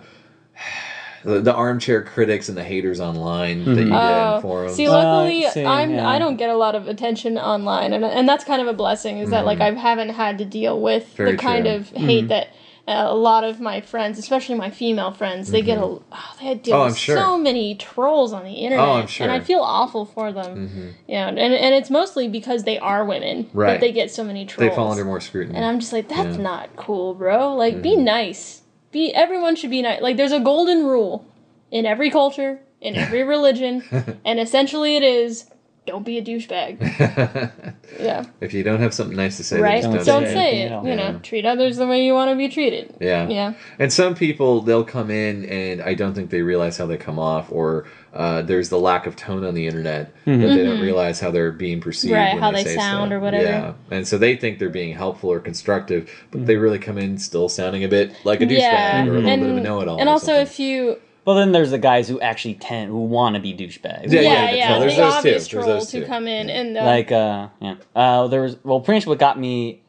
the 1.24 1.40
the 1.42 1.54
armchair 1.54 2.02
critics 2.02 2.48
and 2.48 2.56
the 2.56 2.64
haters 2.64 2.98
online 3.00 3.64
that 3.66 3.76
you 3.82 3.90
get 3.90 3.92
Oh, 3.94 4.36
in 4.36 4.42
forums. 4.42 4.74
see, 4.74 4.88
luckily, 4.88 5.44
Uh, 5.44 5.50
same, 5.50 5.66
I'm 5.66 5.90
yeah. 5.94 6.08
I 6.08 6.18
don't 6.18 6.36
get 6.36 6.48
a 6.48 6.56
lot 6.56 6.74
of 6.74 6.88
attention 6.88 7.36
online, 7.36 7.92
and 7.92 8.02
and 8.04 8.26
that's 8.28 8.44
kind 8.44 8.62
of 8.62 8.68
a 8.68 8.72
blessing. 8.72 9.18
Is 9.18 9.30
that 9.30 9.44
like 9.44 9.60
I 9.60 9.70
haven't 9.72 10.10
had 10.10 10.38
to 10.38 10.44
deal 10.46 10.80
with 10.80 11.04
Mm-hmm. 11.04 11.16
Very 11.16 11.32
the 11.32 11.36
kind 11.38 11.64
true. 11.66 11.74
of 11.74 11.88
hate 11.90 12.28
that, 12.28 12.48
a 12.90 13.14
lot 13.14 13.44
of 13.44 13.60
my 13.60 13.80
friends, 13.80 14.18
especially 14.18 14.54
my 14.54 14.70
female 14.70 15.10
friends, 15.12 15.50
they 15.50 15.62
get 15.62 15.78
a 15.78 15.82
oh, 15.82 16.02
they 16.40 16.54
deal 16.54 16.74
Oh, 16.76 16.84
with 16.86 16.96
sure. 16.96 17.16
so 17.16 17.38
many 17.38 17.74
trolls 17.74 18.32
on 18.32 18.44
the 18.44 18.52
internet. 18.52 18.86
Oh, 18.88 19.06
sure. 19.06 19.24
And 19.24 19.32
I 19.32 19.40
feel 19.40 19.60
awful 19.60 20.04
for 20.06 20.32
them. 20.32 20.94
Yeah, 21.06 21.28
and 21.28 21.38
and 21.38 21.74
it's 21.74 21.90
mostly 21.90 22.28
because 22.28 22.64
they 22.64 22.78
are 22.78 23.04
women 23.04 23.48
Right. 23.52 23.72
that 23.72 23.80
they 23.80 23.92
get 23.92 24.10
so 24.10 24.24
many 24.24 24.46
trolls. 24.46 24.68
They 24.70 24.74
fall 24.74 24.90
under 24.90 25.04
more 25.04 25.20
scrutiny. 25.20 25.56
And 25.56 25.64
I'm 25.64 25.80
just 25.80 25.92
like, 25.92 26.08
that's 26.08 26.20
Yeah. 26.20 26.32
Mm-hmm. 26.32 26.42
not 26.42 26.76
cool, 26.76 27.14
bro. 27.14 27.54
Like, 27.54 27.82
be 27.82 27.96
nice. 27.96 28.62
Be 28.92 29.14
everyone 29.14 29.56
should 29.56 29.70
be 29.70 29.82
nice. 29.82 30.00
Like, 30.02 30.16
there's 30.16 30.32
a 30.32 30.40
golden 30.40 30.84
rule 30.84 31.24
in 31.70 31.86
every 31.86 32.10
culture, 32.10 32.60
in 32.80 32.96
every 32.96 33.22
religion, 33.34 33.84
and 34.24 34.40
essentially 34.40 34.96
it 34.96 35.02
is 35.04 35.44
don't 35.86 36.04
be 36.04 36.18
a 36.18 36.22
douchebag. 36.22 37.62
Yeah, 37.98 38.24
if 38.40 38.54
you 38.54 38.62
don't 38.62 38.78
have 38.80 38.94
something 38.94 39.16
nice 39.16 39.36
to 39.38 39.44
say, 39.44 39.60
right. 39.60 39.82
Don't, 39.82 39.92
don't, 40.06 40.24
say, 40.24 40.32
say 40.32 40.62
it. 40.62 40.72
at. 40.72 40.84
You 40.84 40.94
know, 40.94 41.02
Yeah. 41.10 41.18
treat 41.18 41.44
others 41.44 41.76
the 41.76 41.88
way 41.88 42.06
you 42.06 42.14
want 42.14 42.30
to 42.30 42.36
be 42.36 42.48
treated. 42.48 42.94
Yeah. 43.00 43.28
Yeah. 43.28 43.54
And 43.80 43.92
some 43.92 44.14
people, 44.14 44.60
they'll 44.62 44.84
come 44.84 45.10
in 45.10 45.44
and 45.46 45.82
I 45.82 45.94
don't 45.94 46.14
think 46.14 46.30
they 46.30 46.40
realize 46.40 46.78
how 46.78 46.86
they 46.86 46.96
come 46.96 47.18
off, 47.18 47.50
or 47.50 47.86
uh, 48.14 48.42
there's 48.42 48.68
the 48.68 48.78
lack 48.78 49.06
of 49.08 49.16
tone 49.16 49.44
on 49.44 49.54
the 49.54 49.66
internet 49.66 50.14
that 50.24 50.36
they 50.36 50.64
don't 50.64 50.80
realize 50.80 51.18
how 51.18 51.32
they're 51.32 51.50
being 51.50 51.80
perceived. 51.80 52.14
Mm-hmm. 52.14 52.22
Right, 52.22 52.34
when 52.34 52.42
how 52.42 52.52
they 52.52 52.64
say 52.64 52.76
sound 52.76 53.08
stuff. 53.08 53.16
or 53.16 53.20
whatever. 53.20 53.44
Yeah. 53.44 53.72
And 53.90 54.06
so 54.06 54.16
they 54.16 54.36
think 54.36 54.60
they're 54.60 54.70
being 54.70 54.94
helpful 54.94 55.30
or 55.32 55.40
constructive, 55.40 56.08
but 56.30 56.46
they 56.46 56.56
really 56.56 56.78
come 56.78 56.96
in 56.96 57.18
still 57.18 57.48
sounding 57.48 57.82
a 57.82 57.88
bit 57.88 58.14
like 58.24 58.40
a 58.40 58.46
douchebag 58.46 58.58
Yeah, 58.60 59.04
or 59.06 59.10
a 59.10 59.14
little 59.14 59.28
and, 59.28 59.42
bit 59.42 59.50
of 59.50 59.56
a 59.56 59.60
know 59.60 59.80
it 59.80 59.88
all. 59.88 59.98
and 59.98 60.08
also 60.08 60.34
if 60.34 60.60
you 60.60 61.00
Well, 61.24 61.36
then 61.36 61.52
there's 61.52 61.70
the 61.70 61.78
guys 61.78 62.08
who 62.08 62.18
actually 62.20 62.54
tend 62.54 62.90
who 62.90 63.04
want 63.04 63.34
to 63.36 63.40
be 63.40 63.52
douchebags. 63.54 64.10
Yeah, 64.12 64.20
yeah 64.22 64.50
yeah, 64.50 64.54
yeah, 64.54 64.78
there's 64.78 64.96
the 64.96 65.02
those 65.02 65.12
two. 65.12 65.18
obvious 65.18 65.48
There's 65.48 65.64
trolls 65.66 65.90
those 65.92 65.92
who 65.92 66.06
come 66.06 66.26
in 66.26 66.48
and 66.50 66.76
uh, 66.76 66.82
like 66.84 67.12
uh 67.12 67.48
yeah 67.60 67.74
uh 67.94 68.26
there 68.28 68.42
was 68.42 68.56
well 68.64 68.80
pretty 68.80 68.98
much 69.00 69.06
what 69.06 69.18
got 69.18 69.38
me 69.38 69.82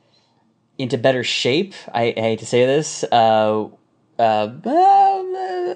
into 0.77 0.97
better 0.97 1.23
shape 1.23 1.73
i, 1.93 2.13
I 2.17 2.19
hate 2.19 2.39
to 2.39 2.45
say 2.45 2.65
this 2.65 3.03
uh 3.11 3.67
uh 4.19 4.21
uh, 4.21 5.75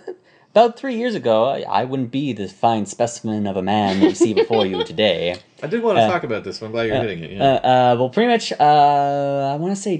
about 0.51 0.78
three 0.80 0.95
years 0.97 1.16
ago 1.16 1.45
I, 1.45 1.62
I 1.62 1.84
wouldn't 1.86 2.12
be 2.12 2.34
the 2.34 2.47
fine 2.47 2.86
specimen 2.86 3.45
of 3.47 3.56
a 3.58 3.62
man 3.62 3.99
that 3.99 4.10
you 4.10 4.16
see 4.16 4.34
before 4.34 4.66
you 4.66 4.84
today 4.91 5.36
I 5.64 5.68
did 5.68 5.82
want 5.84 5.97
to 5.97 6.03
uh, 6.03 6.08
talk 6.12 6.24
about 6.24 6.43
this. 6.43 6.62
I'm 6.62 6.72
glad 6.72 6.88
you're 6.88 6.97
hitting 7.01 7.24
it. 7.24 7.41
uh, 7.41 7.43
Yeah. 7.64 7.91
uh 7.91 7.95
well 7.97 8.10
pretty 8.10 8.30
much 8.30 8.51
uh 8.53 9.51
i 9.53 9.56
want 9.56 9.76
to 9.76 9.82
say 9.82 9.97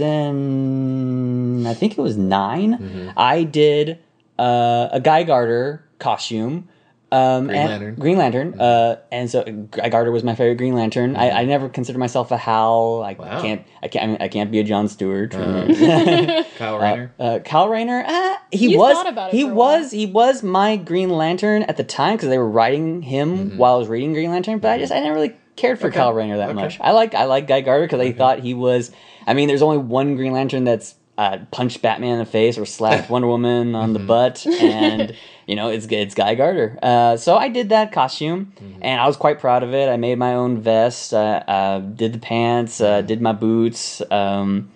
2000 0.00 1.66
i 1.66 1.74
think 1.74 1.92
it 1.98 2.00
was 2.02 2.16
9 2.16 2.78
Mm-hmm. 2.78 3.08
i 3.16 3.42
did 3.44 3.98
uh 4.40 4.88
a 4.92 5.00
guy 5.00 5.22
Gardner 5.24 5.84
costume 5.98 6.68
um, 7.12 7.46
Green 7.48 7.56
and- 7.58 7.68
Lantern. 7.70 7.94
Green 7.96 8.18
Lantern. 8.18 8.60
Uh, 8.60 8.96
and 9.10 9.28
so 9.28 9.42
Guy 9.42 9.88
Gardner 9.88 10.12
was 10.12 10.22
my 10.22 10.36
favorite 10.36 10.58
Green 10.58 10.74
Lantern. 10.76 11.16
I, 11.16 11.30
I 11.40 11.44
never 11.44 11.68
considered 11.68 11.98
myself 11.98 12.30
a 12.30 12.36
Hal. 12.36 13.02
I 13.02 13.14
Mm-hmm. 13.14 13.22
Wow. 13.22 13.42
can't. 13.42 13.66
I 13.82 13.88
can't. 13.88 14.04
I, 14.04 14.06
mean, 14.06 14.16
I 14.20 14.28
can't 14.28 14.50
be 14.52 14.60
a 14.60 14.64
John 14.64 14.86
Stewart. 14.86 15.32
Kyle 16.58 16.78
Rayner. 16.78 17.12
uh, 17.18 17.38
Kyle 17.44 17.68
Rayner. 17.68 18.04
Uh, 18.06 18.36
he 18.52 18.68
You 18.72 18.78
was. 18.78 18.94
thought 18.96 19.08
about 19.08 19.32
it 19.32 19.36
he 19.36 19.42
for 19.42 19.50
a 19.50 19.54
while. 19.54 19.80
was. 19.80 19.90
He 19.90 20.06
was 20.06 20.42
my 20.44 20.76
Green 20.76 21.10
Lantern 21.10 21.64
at 21.64 21.76
the 21.76 21.82
time 21.84 22.14
because 22.16 22.28
they 22.28 22.38
were 22.38 22.48
writing 22.48 23.02
him 23.02 23.56
while 23.58 23.74
I 23.74 23.78
was 23.78 23.88
reading 23.88 24.12
Green 24.12 24.30
Lantern. 24.30 24.60
But 24.60 24.70
I 24.70 24.78
just 24.78 24.92
I 24.92 25.00
never 25.00 25.14
really 25.16 25.34
cared 25.56 25.78
for 25.80 25.88
Mm-hmm. 25.88 25.94
Okay. 25.94 25.98
Kyle 26.00 26.12
Rayner 26.14 26.36
that 26.36 26.50
Okay. 26.50 26.54
much. 26.62 26.78
I 26.80 26.92
like 26.92 27.14
I 27.14 27.24
like 27.24 27.48
Guy 27.48 27.60
Gardner 27.60 27.86
because 27.88 28.00
I 28.00 28.12
thought 28.12 28.38
he 28.38 28.54
was. 28.54 28.92
I 29.26 29.34
mean, 29.34 29.48
there's 29.48 29.62
only 29.62 29.78
one 29.78 30.14
Green 30.14 30.32
Lantern 30.32 30.62
that's. 30.64 30.94
Uh, 31.20 31.38
punched 31.50 31.82
Batman 31.82 32.12
in 32.12 32.18
the 32.18 32.24
face 32.24 32.56
or 32.56 32.64
slapped 32.64 33.10
Wonder 33.10 33.28
Woman 33.28 33.74
on 33.74 33.92
the 33.92 33.98
Mm-hmm. 33.98 34.06
butt, 34.06 34.46
and 34.60 35.14
you 35.46 35.54
know 35.54 35.68
it's 35.68 35.86
it's 35.90 36.14
Guy 36.14 36.34
Gardner. 36.34 36.78
Uh, 36.82 37.18
so 37.18 37.36
I 37.36 37.48
did 37.50 37.68
that 37.68 37.92
costume, 37.92 38.40
Mm-hmm. 38.56 38.78
and 38.80 38.96
I 38.98 39.06
was 39.06 39.18
quite 39.18 39.38
proud 39.38 39.62
of 39.62 39.74
it. 39.74 39.86
I 39.90 39.98
made 39.98 40.16
my 40.16 40.32
own 40.34 40.52
vest, 40.62 41.12
uh, 41.12 41.42
uh, 41.46 41.80
did 41.80 42.14
the 42.14 42.18
pants, 42.18 42.80
Mm-hmm. 42.80 42.84
uh, 42.84 43.00
did 43.02 43.20
my 43.20 43.32
boots, 43.32 44.00
um, 44.10 44.70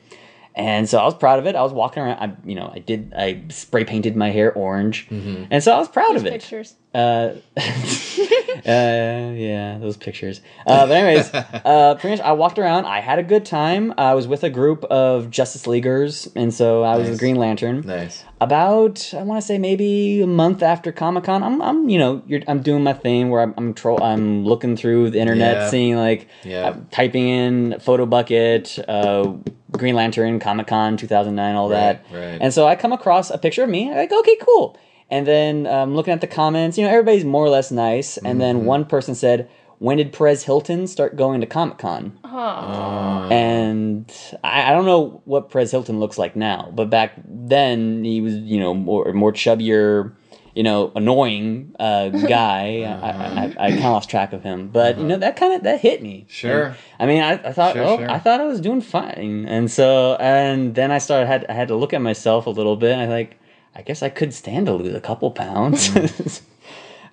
and 0.55 0.89
so 0.89 0.99
I 0.99 1.05
was 1.05 1.15
proud 1.15 1.39
of 1.39 1.47
it. 1.47 1.57
I 1.57 1.63
was 1.63 1.73
walking 1.73 2.03
around. 2.03 2.19
I, 2.19 2.49
you 2.49 2.55
know, 2.55 2.71
I 2.75 2.79
did. 2.79 3.13
I 3.17 3.43
spray 3.49 3.85
painted 3.85 4.15
my 4.17 4.31
hair 4.31 4.53
orange, 4.53 5.09
Mm-hmm. 5.09 5.45
and 5.51 5.63
so 5.63 5.73
I 5.73 5.79
was 5.79 5.89
proud 5.89 6.17
of 6.17 6.25
it. 6.27 6.33
pictures. 6.33 6.75
Uh, 6.95 7.35
uh, 7.57 9.33
yeah, 9.35 9.79
those 9.79 9.97
pictures. 9.97 10.41
Uh, 10.67 10.87
but 10.87 10.93
anyways, 10.97 11.31
uh, 11.35 11.97
pretty 11.99 12.17
much 12.17 12.25
I 12.25 12.33
walked 12.33 12.59
around. 12.59 12.85
I 12.87 13.01
had 13.01 13.19
a 13.19 13.23
good 13.23 13.45
time. 13.45 13.95
I 13.99 14.15
was 14.15 14.27
with 14.29 14.45
a 14.45 14.51
group 14.51 14.85
of 14.85 15.31
Justice 15.31 15.67
Leaguers, 15.67 16.29
and 16.37 16.53
so 16.55 16.83
I 16.83 16.97
was 16.97 17.09
Nice. 17.09 17.17
the 17.17 17.21
Green 17.21 17.37
Lantern. 17.37 17.81
nice. 17.81 18.25
About 18.41 19.13
I 19.15 19.23
want 19.23 19.41
to 19.41 19.47
say 19.47 19.59
maybe 19.59 20.21
a 20.21 20.27
month 20.27 20.63
after 20.63 20.93
Comic 20.93 21.25
Con, 21.25 21.43
I'm, 21.43 21.63
I'm 21.63 21.89
you 21.89 21.99
know 21.99 22.23
you're, 22.27 22.43
I'm 22.47 22.61
doing 22.63 22.83
my 22.83 22.93
thing 22.93 23.31
where 23.31 23.41
I'm 23.41 23.55
I'm, 23.57 23.75
tro- 23.75 23.99
I'm 23.99 24.45
looking 24.45 24.77
through 24.77 25.11
the 25.11 25.19
internet, 25.19 25.57
Yeah. 25.57 25.71
seeing 25.71 25.97
like 25.97 26.29
Yeah. 26.45 26.77
typing 26.91 27.29
in 27.29 27.73
Photobucket, 27.81 28.85
uh, 28.87 29.33
Green 29.79 29.95
Lantern, 29.95 30.39
Comic 30.41 30.67
Con 30.67 30.97
2009, 30.97 31.55
all 31.57 31.69
that. 31.69 32.05
Right, 32.13 32.21
right. 32.33 32.39
And 32.41 32.53
so 32.53 32.67
I 32.67 32.77
come 32.77 32.93
across 32.93 33.31
a 33.31 33.39
picture 33.39 33.63
of 33.65 33.69
me. 33.69 33.91
I'm 33.91 33.97
like, 33.97 34.13
okay, 34.13 34.37
cool. 34.41 34.79
And 35.11 35.27
then 35.27 35.67
um, 35.67 35.95
looking 35.95 36.13
at 36.13 36.21
the 36.21 36.27
comments, 36.27 36.79
you 36.79 36.85
know, 36.85 36.91
everybody's 36.91 37.25
more 37.25 37.45
or 37.45 37.51
less 37.51 37.71
nice. 37.71 38.17
And 38.17 38.27
Mm-hmm. 38.27 38.39
then 38.41 38.65
one 38.65 38.85
person 38.87 39.15
said, 39.15 39.49
"When 39.79 39.99
did 39.99 40.13
Perez 40.13 40.45
Hilton 40.45 40.87
start 40.87 41.17
going 41.17 41.41
to 41.43 41.47
Comic 41.47 41.79
Con?" 41.79 42.19
Huh. 42.25 42.37
Uh, 42.39 43.29
And 43.29 44.11
I, 44.43 44.71
I 44.71 44.73
don't 44.73 44.87
know 44.87 45.21
what 45.25 45.51
Perez 45.51 45.71
Hilton 45.71 46.01
looks 46.01 46.19
like 46.19 46.35
now, 46.37 46.71
but 46.75 46.89
back 46.91 47.13
then 47.27 48.03
he 48.05 48.21
was, 48.21 48.35
you 48.37 48.59
know, 48.59 48.73
more 48.75 49.13
more 49.13 49.33
chubbier, 49.33 50.13
you 50.55 50.63
know, 50.63 50.93
annoying 50.95 51.75
uh, 51.79 52.09
guy. 52.29 52.83
I, 52.83 53.11
I, 53.11 53.45
I 53.59 53.71
kind 53.71 53.85
of 53.85 53.93
lost 53.93 54.09
track 54.09 54.33
of 54.33 54.43
him, 54.43 54.69
but 54.69 54.99
you 54.99 55.05
know 55.05 55.19
that 55.19 55.37
kind 55.37 55.53
of 55.53 55.63
that 55.65 55.81
hit 55.81 56.03
me. 56.03 56.23
Uh-huh. 56.23 56.33
Sure. 56.33 56.65
And, 56.67 56.77
I 57.01 57.07
mean, 57.07 57.23
I, 57.23 57.33
I 57.33 57.53
thought, 57.53 57.75
Sure, 57.75 57.85
oh, 57.85 57.99
sure. 57.99 58.11
I 58.11 58.19
thought 58.19 58.41
I 58.41 58.45
was 58.45 58.61
doing 58.61 58.81
fine, 58.81 59.47
and 59.47 59.71
so 59.71 60.17
and 60.17 60.75
then 60.75 60.91
I 60.91 60.99
started 60.99 61.27
had 61.27 61.47
I 61.49 61.53
had 61.53 61.69
to 61.69 61.77
look 61.77 61.93
at 61.93 62.01
myself 62.01 62.47
a 62.47 62.51
little 62.51 62.77
bit. 62.77 62.93
And 62.93 63.03
I 63.03 63.07
like, 63.07 63.39
I 63.75 63.83
guess 63.83 64.03
I 64.03 64.09
could 64.09 64.33
stand 64.33 64.67
to 64.67 64.75
lose 64.75 64.95
a 64.95 65.01
couple 65.01 65.31
pounds. 65.31 65.89
Mm-hmm. 65.89 66.45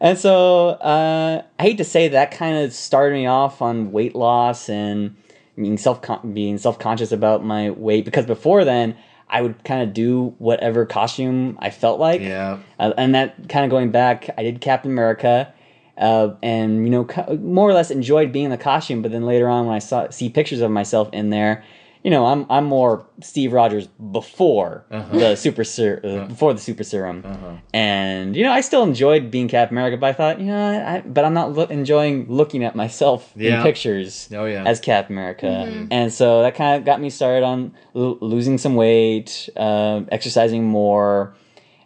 And 0.02 0.18
so 0.18 0.70
uh, 0.70 1.44
I 1.60 1.64
hate 1.64 1.78
to 1.78 1.84
say 1.84 2.08
that 2.08 2.32
kind 2.32 2.58
of 2.58 2.74
started 2.74 3.14
me 3.14 3.28
off 3.28 3.62
on 3.62 3.92
weight 3.92 4.16
loss 4.16 4.68
and 4.68 5.16
being 5.56 5.78
self 5.78 6.02
being 6.34 6.58
self 6.58 6.80
conscious 6.80 7.12
about 7.12 7.46
my 7.46 7.70
weight 7.70 8.04
because 8.04 8.26
before 8.26 8.66
then 8.66 8.98
I 9.32 9.42
would 9.42 9.64
kind 9.64 9.82
of 9.82 9.94
do 9.94 10.36
whatever 10.38 10.86
costume 10.86 11.58
I 11.60 11.70
felt 11.70 12.00
like. 12.00 12.22
Yeah. 12.22 12.60
Uh, 12.78 12.94
and 12.98 13.16
that 13.16 13.48
kind 13.48 13.64
of 13.64 13.72
going 13.72 13.90
back, 13.90 14.30
I 14.38 14.44
did 14.44 14.60
Captain 14.60 14.92
America, 14.92 15.52
uh, 15.98 16.36
and 16.44 16.84
you 16.86 16.92
know, 16.92 17.06
co- 17.06 17.38
more 17.38 17.70
or 17.70 17.74
less 17.74 17.92
enjoyed 17.92 18.34
being 18.34 18.46
in 18.46 18.52
the 18.52 18.58
costume. 18.58 19.02
But 19.02 19.12
then 19.12 19.26
later 19.26 19.48
on, 19.48 19.66
when 19.68 19.76
I 19.76 19.80
saw 19.80 20.10
see 20.10 20.30
pictures 20.30 20.60
of 20.60 20.70
myself 20.70 21.10
in 21.14 21.30
there, 21.30 21.64
you 22.04 22.10
know, 22.12 22.26
I'm 22.26 22.46
I'm 22.50 22.66
more 22.66 23.06
Steve 23.22 23.54
Rogers 23.54 23.88
before 24.12 24.86
Uh-huh. 24.92 25.18
the 25.20 25.36
super 25.36 25.64
ser- 25.64 26.02
uh, 26.04 26.28
before 26.28 26.54
the 26.54 26.60
super 26.60 26.84
serum, 26.84 27.24
and 27.74 28.36
you 28.36 28.44
know, 28.44 28.52
I 28.52 28.62
still 28.62 28.84
enjoyed 28.84 29.30
being 29.32 29.48
Cap 29.48 29.72
America. 29.72 29.98
But 29.98 30.08
I 30.08 30.14
thought, 30.14 30.40
you 30.40 30.48
know, 30.48 30.84
I, 30.86 31.02
but 31.02 31.26
I'm 31.26 31.34
not 31.34 31.54
lo- 31.54 31.66
enjoying 31.70 32.26
looking 32.28 32.64
at 32.64 32.76
myself 32.76 33.32
Yeah. 33.36 33.58
in 33.58 33.64
pictures 33.64 34.30
Oh, 34.34 34.46
yeah. 34.46 34.64
as 34.66 34.80
Cap 34.80 35.10
America, 35.10 35.88
and 35.92 36.12
so 36.12 36.42
that 36.42 36.56
kind 36.56 36.78
of 36.80 36.86
got 36.86 37.00
me 37.02 37.10
started 37.10 37.44
on 37.44 37.74
l- 37.96 38.18
losing 38.22 38.58
some 38.58 38.76
weight, 38.76 39.50
uh, 39.56 40.02
exercising 40.12 40.64
more, 40.66 41.34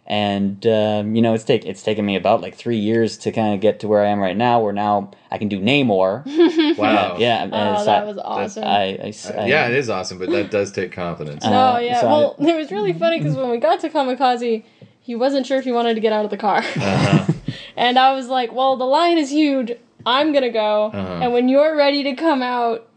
and 0.08 0.64
um, 0.66 1.14
you 1.16 1.22
know 1.22 1.34
it's 1.34 1.44
take 1.44 1.64
it's 1.66 1.82
taken 1.82 2.06
me 2.06 2.16
about 2.16 2.40
like 2.40 2.54
three 2.54 2.78
years 2.78 3.16
to 3.18 3.32
kind 3.32 3.54
of 3.54 3.60
get 3.60 3.80
to 3.80 3.88
where 3.88 4.02
I 4.04 4.08
am 4.08 4.20
right 4.20 4.36
now, 4.36 4.60
where 4.60 4.72
now 4.72 5.10
I 5.30 5.38
can 5.38 5.48
do 5.48 5.60
Namor. 5.60 6.24
Wow. 6.78 7.16
yeah, 7.18 7.48
Oh, 7.50 7.78
so 7.78 7.84
that 7.86 8.06
was 8.06 8.18
awesome. 8.18 8.64
I, 8.64 8.98
I, 9.02 9.14
I- 9.38 9.46
yeah, 9.46 9.66
it 9.68 9.74
is 9.74 9.88
awesome, 9.90 10.18
but 10.18 10.30
that 10.30 10.50
does 10.50 10.70
take 10.72 10.92
confidence. 10.92 11.42
No, 11.44 11.50
Uh, 11.74 11.78
yeah. 11.78 12.00
so 12.00 12.06
I- 12.06 12.10
well, 12.10 12.36
it 12.38 12.56
was 12.56 12.70
really 12.70 12.92
funny 12.92 13.18
because 13.18 13.34
when 13.34 13.50
we 13.50 13.58
got 13.58 13.80
to 13.80 13.88
Comikaze, 13.88 14.62
he 15.00 15.14
wasn't 15.14 15.46
sure 15.46 15.58
if 15.58 15.64
he 15.64 15.72
wanted 15.72 15.94
to 15.94 16.00
get 16.00 16.12
out 16.12 16.24
of 16.24 16.30
the 16.30 16.36
car. 16.36 16.62
Uh-huh. 16.76 17.32
and 17.76 17.98
I 17.98 18.12
was 18.12 18.28
like, 18.28 18.52
well, 18.52 18.76
the 18.76 18.84
line 18.84 19.18
is 19.18 19.30
huge. 19.30 19.72
I'm 20.04 20.32
going 20.32 20.42
to 20.44 20.50
go. 20.50 20.86
Uh-huh. 20.92 21.20
And 21.22 21.32
when 21.32 21.48
you're 21.48 21.76
ready 21.76 22.02
to 22.04 22.14
come 22.14 22.42
out, 22.42 22.88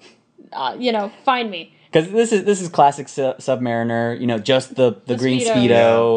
uh, 0.54 0.76
you 0.80 0.92
know, 0.92 1.12
find 1.26 1.50
me. 1.50 1.74
Because 1.92 2.12
this 2.12 2.32
is 2.32 2.44
this 2.46 2.62
is 2.62 2.70
classic 2.70 3.10
su- 3.10 3.34
Submariner. 3.40 4.20
You 4.20 4.28
know, 4.28 4.38
just 4.38 4.76
the 4.76 4.92
the, 4.92 5.14
The 5.14 5.16
green 5.18 5.40
Speedo. 5.40 5.56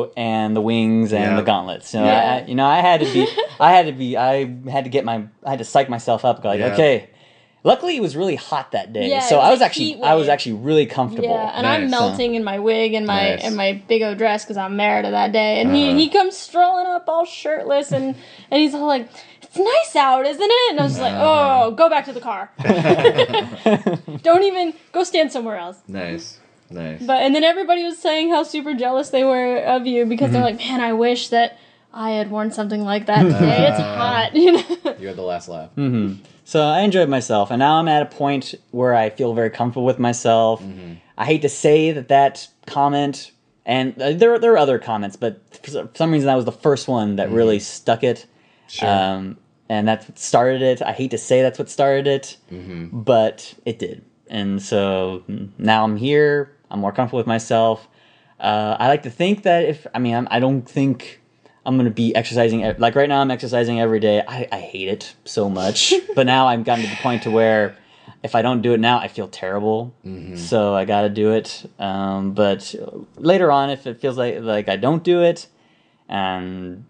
speedo 0.09 0.13
and 0.17 0.55
the 0.57 0.61
wings 0.61 1.13
and 1.13 1.25
Yeah. 1.25 1.37
the 1.37 1.43
gauntlets. 1.43 1.89
So 1.91 2.03
Yeah. 2.05 2.11
I, 2.13 2.39
I- 2.39 2.47
you 2.47 2.55
know, 2.55 2.67
I 2.67 2.81
had 2.81 3.01
to 3.01 3.07
be, 3.07 3.27
I 3.61 3.73
had 3.73 3.87
to 3.87 3.93
be, 3.93 4.17
I 4.17 4.47
had 4.71 4.85
to 4.85 4.91
get 4.91 5.05
my, 5.05 5.25
I 5.45 5.51
had 5.51 5.59
to 5.61 5.65
psych 5.65 5.89
myself 5.89 6.25
up. 6.25 6.45
Like, 6.45 6.61
Yeah. 6.61 6.73
okay. 6.75 7.09
Luckily, 7.65 7.97
it 7.97 8.01
was 8.03 8.17
really 8.17 8.35
hot 8.35 8.73
that 8.73 8.93
day, 8.93 9.09
Yeah, 9.09 9.21
so 9.21 9.37
was 9.37 9.47
I 9.47 9.51
was 9.53 9.61
a 9.61 9.65
actually, 9.67 10.03
I 10.03 10.15
was 10.17 10.29
actually 10.29 10.55
really 10.55 10.85
comfortable. 10.85 11.29
Yeah, 11.29 11.53
and 11.55 11.63
Nice. 11.63 11.83
I'm 11.85 11.91
melting 11.91 12.35
in 12.35 12.43
my 12.43 12.59
wig 12.59 12.93
and 12.93 13.07
my 13.07 13.37
Nice. 13.37 13.45
and 13.45 13.55
my 13.57 13.81
big 13.87 14.03
O 14.03 14.17
dress 14.17 14.43
because 14.45 14.57
I'm 14.57 14.75
married 14.75 15.05
to 15.05 15.13
that 15.13 15.31
day. 15.31 15.61
And 15.61 15.69
Uh-huh. 15.71 15.77
he, 15.77 15.95
he 15.95 16.09
comes 16.09 16.37
strolling 16.37 16.87
up 16.89 17.05
all 17.07 17.25
shirtless 17.25 17.93
and 17.93 18.17
and 18.51 18.61
he's 18.61 18.75
all 18.75 18.89
like, 18.89 19.09
"It's 19.55 19.59
nice 19.59 19.97
out, 19.97 20.27
isn't 20.27 20.43
it?" 20.43 20.71
And 20.71 20.81
I 20.81 20.83
was 20.85 20.93
just 20.93 21.03
like. 21.03 21.15
"Oh, 21.17 21.71
go 21.73 21.89
back 21.91 22.05
to 22.07 22.13
the 22.13 22.21
car. 22.21 22.51
Don't 24.23 24.43
even 24.45 24.75
go 24.93 25.05
stand 25.05 25.33
somewhere 25.33 25.57
else." 25.57 25.79
Nice. 25.89 26.39
Nice. 26.71 27.03
But 27.03 27.23
and 27.23 27.35
then 27.35 27.45
everybody 27.45 27.85
was 27.85 27.99
saying 27.99 28.31
how 28.31 28.43
super 28.45 28.75
jealous 28.75 29.11
they 29.11 29.25
were 29.25 29.59
of 29.59 29.87
you 29.87 30.07
because 30.07 30.27
Mm-hmm. 30.27 30.33
they're 30.35 30.43
like, 30.43 30.59
"Man, 30.59 30.81
I 30.81 30.93
wish 30.95 31.29
that 31.29 31.59
I 31.93 32.13
had 32.13 32.31
worn 32.31 32.51
something 32.51 32.83
like 32.83 33.07
that 33.07 33.23
today. 33.25 33.67
it's 33.69 33.79
hot, 34.01 34.31
you 34.37 34.53
know." 34.53 34.97
you 34.99 35.09
had 35.09 35.17
the 35.17 35.23
last 35.23 35.49
laugh. 35.49 35.71
So 36.45 36.63
I 36.63 36.81
enjoyed 36.81 37.09
myself, 37.09 37.51
and 37.51 37.59
now 37.61 37.75
I'm 37.79 37.89
at 37.89 38.03
a 38.03 38.07
point 38.07 38.55
where 38.73 38.95
I 38.95 39.11
feel 39.11 39.33
very 39.35 39.51
comfortable 39.51 39.85
with 39.85 39.99
myself. 39.99 40.63
Mm-hmm. 40.63 40.95
I 41.17 41.25
hate 41.27 41.43
to 41.43 41.49
say 41.49 41.93
that 41.93 42.09
that 42.09 42.49
comment, 42.67 43.31
and 43.67 44.01
uh, 44.01 44.13
there 44.13 44.39
there 44.39 44.53
are 44.55 44.59
other 44.59 44.79
comments, 44.79 45.17
but 45.17 45.41
for 45.65 45.89
some 45.95 46.11
reason 46.11 46.27
that 46.27 46.35
was 46.35 46.45
the 46.47 46.53
first 46.53 46.89
one 46.89 47.17
that 47.17 47.31
really 47.31 47.59
stuck 47.59 48.03
it. 48.03 48.27
Sure. 48.67 48.89
Um, 48.89 49.37
and 49.73 49.89
that's 49.89 50.07
what 50.07 50.19
started 50.19 50.61
it. 50.61 50.83
I 50.83 50.93
hate 50.93 51.13
to 51.13 51.19
say 51.19 51.41
that's 51.41 51.59
what 51.59 51.71
started 51.71 52.07
it, 52.07 52.37
but 52.93 53.55
it 53.65 53.79
did. 53.79 54.05
And 54.29 54.61
so 54.61 55.23
now 55.57 55.85
I'm 55.85 55.97
here. 55.97 56.53
I'm 56.71 56.81
more 56.81 56.93
comfortable 56.93 57.17
with 57.19 57.27
myself. 57.27 57.89
Uh, 58.39 58.77
I 58.79 58.89
like 58.89 59.03
to 59.05 59.11
think 59.11 59.45
that 59.45 59.65
if 59.65 59.87
I 59.95 59.99
mean 59.99 60.15
I'm, 60.15 60.29
I 60.31 60.41
don't 60.41 60.69
think 60.69 61.23
I'm 61.65 61.79
gonna 61.79 61.91
be 62.05 62.15
exercising 62.15 62.61
like 62.79 62.95
right 62.97 63.09
now. 63.09 63.21
I'm 63.23 63.31
exercising 63.31 63.81
every 63.81 64.01
day. 64.01 64.23
I, 64.37 64.47
I 64.53 64.61
hate 64.61 64.89
it 64.89 65.15
so 65.25 65.49
much, 65.49 65.95
but 66.15 66.27
now 66.27 66.49
I've 66.49 66.65
gotten 66.65 66.85
to 66.85 66.91
the 66.91 66.97
point 66.97 67.23
to 67.23 67.31
where 67.31 67.77
if 68.23 68.35
I 68.35 68.43
don't 68.43 68.61
do 68.63 68.75
it 68.75 68.81
now, 68.81 68.99
I 68.99 69.09
feel 69.09 69.29
terrible. 69.29 69.95
So 70.37 70.75
I 70.75 70.85
got 70.85 71.03
to 71.03 71.09
do 71.09 71.33
it. 71.33 71.49
Um, 71.79 72.33
but 72.35 72.75
later 73.17 73.51
on, 73.51 73.71
if 73.71 73.87
it 73.87 74.01
feels 74.03 74.19
like 74.19 74.41
like 74.41 74.69
I 74.69 74.77
don't 74.77 75.03
do 75.03 75.23
it, 75.23 75.47
and 76.09 76.85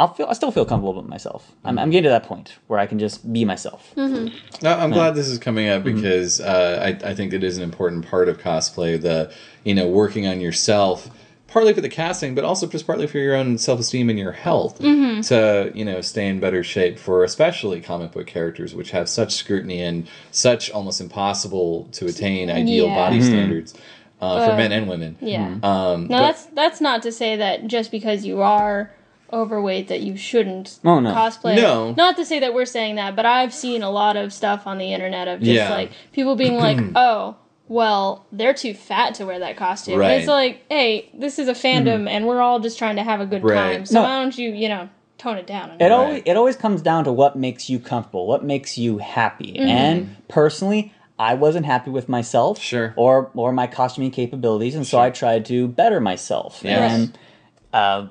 I'll 0.00 0.14
feel 0.14 0.26
I 0.30 0.32
still 0.32 0.50
feel 0.50 0.64
comfortable 0.64 0.94
with 0.94 1.06
myself. 1.10 1.52
I'm, 1.62 1.78
I'm 1.78 1.90
getting 1.90 2.04
to 2.04 2.08
that 2.08 2.22
point 2.24 2.56
where 2.68 2.78
I 2.80 2.86
can 2.86 2.98
just 2.98 3.30
be 3.30 3.44
myself. 3.44 3.92
No, 3.96 4.30
I'm 4.62 4.90
glad 4.92 5.14
this 5.14 5.28
is 5.28 5.38
coming 5.38 5.68
up 5.68 5.84
because 5.84 6.40
uh, 6.40 6.96
I, 7.04 7.10
I 7.10 7.14
think 7.14 7.34
it 7.34 7.44
is 7.44 7.58
an 7.58 7.62
important 7.62 8.06
part 8.06 8.28
of 8.30 8.38
cosplay. 8.38 8.98
The 9.00 9.30
you 9.62 9.74
know 9.74 9.86
working 9.88 10.26
on 10.26 10.40
yourself, 10.40 11.10
partly 11.48 11.74
for 11.74 11.82
the 11.82 11.90
casting, 11.90 12.34
but 12.34 12.44
also 12.44 12.66
just 12.66 12.86
partly 12.86 13.06
for 13.06 13.18
your 13.18 13.34
own 13.36 13.58
self 13.58 13.78
esteem 13.78 14.08
and 14.08 14.18
your 14.18 14.32
health 14.32 14.78
to 14.78 15.70
you 15.74 15.84
know 15.84 16.00
stay 16.00 16.26
in 16.28 16.40
better 16.40 16.64
shape 16.64 16.98
for 16.98 17.22
especially 17.22 17.82
comic 17.82 18.12
book 18.12 18.26
characters, 18.26 18.74
which 18.74 18.92
have 18.92 19.06
such 19.06 19.34
scrutiny 19.34 19.82
and 19.82 20.08
such 20.30 20.70
almost 20.70 21.02
impossible 21.02 21.88
to 21.92 22.06
attain 22.06 22.50
ideal 22.50 22.86
Yeah. 22.86 22.94
body 22.96 23.20
standards 23.20 23.74
uh, 24.22 24.46
for 24.46 24.52
Uh, 24.52 24.56
men 24.56 24.72
and 24.72 24.88
women. 24.88 25.16
Yeah. 25.20 25.56
Um, 25.62 26.06
No, 26.06 26.08
but- 26.08 26.20
that's 26.22 26.46
that's 26.46 26.80
not 26.80 27.02
to 27.02 27.12
say 27.12 27.36
that 27.36 27.66
just 27.66 27.90
because 27.90 28.24
you 28.24 28.40
are 28.40 28.90
overweight 29.32 29.88
that 29.88 30.00
you 30.00 30.16
shouldn't 30.16 30.78
Oh, 30.84 31.00
no. 31.00 31.12
cosplay. 31.14 31.56
No. 31.56 31.92
Not 31.92 32.16
to 32.16 32.24
say 32.24 32.38
that 32.40 32.54
we're 32.54 32.64
saying 32.66 32.96
that, 32.96 33.16
but 33.16 33.26
I've 33.26 33.52
seen 33.54 33.82
a 33.82 33.90
lot 33.90 34.16
of 34.16 34.32
stuff 34.32 34.66
on 34.66 34.78
the 34.78 34.92
internet 34.92 35.28
of 35.28 35.40
just 35.40 35.50
Yeah. 35.52 35.70
like 35.70 35.90
people 36.12 36.36
being 36.36 36.56
like, 36.58 36.78
"Oh, 36.94 37.36
well, 37.68 38.26
they're 38.32 38.54
too 38.54 38.74
fat 38.74 39.14
to 39.16 39.26
wear 39.26 39.38
that 39.38 39.56
costume." 39.56 39.98
Right. 39.98 40.12
it's 40.18 40.26
like, 40.28 40.62
"Hey, 40.68 41.08
this 41.14 41.38
is 41.38 41.48
a 41.48 41.52
fandom 41.54 42.08
and 42.08 42.26
we're 42.26 42.40
all 42.40 42.58
just 42.60 42.78
trying 42.78 42.96
to 42.96 43.02
have 43.02 43.20
a 43.20 43.26
good 43.26 43.44
Right. 43.44 43.54
time. 43.76 43.86
So 43.86 43.94
No. 43.94 44.02
why 44.02 44.20
don't 44.20 44.36
you, 44.36 44.50
you 44.52 44.68
know, 44.68 44.88
tone 45.18 45.36
it 45.38 45.46
down?" 45.46 45.70
It 45.72 45.84
Right. 45.84 45.90
always 45.92 46.22
it 46.24 46.36
always 46.36 46.56
comes 46.56 46.82
down 46.82 47.04
to 47.04 47.12
what 47.12 47.36
makes 47.36 47.70
you 47.70 47.78
comfortable, 47.78 48.26
what 48.26 48.44
makes 48.44 48.76
you 48.78 48.98
happy. 48.98 49.56
And 49.58 50.16
personally, 50.28 50.92
I 51.18 51.34
wasn't 51.34 51.66
happy 51.66 51.90
with 51.90 52.08
myself, 52.08 52.58
Sure. 52.58 52.94
or 52.96 53.30
or 53.34 53.52
my 53.52 53.66
costuming 53.66 54.10
capabilities, 54.10 54.74
and 54.74 54.86
so 54.86 54.98
I 54.98 55.10
tried 55.10 55.44
to 55.46 55.68
better 55.68 56.00
myself. 56.00 56.62
Yes. 56.64 56.92
And 56.92 57.18
uh, 57.72 58.06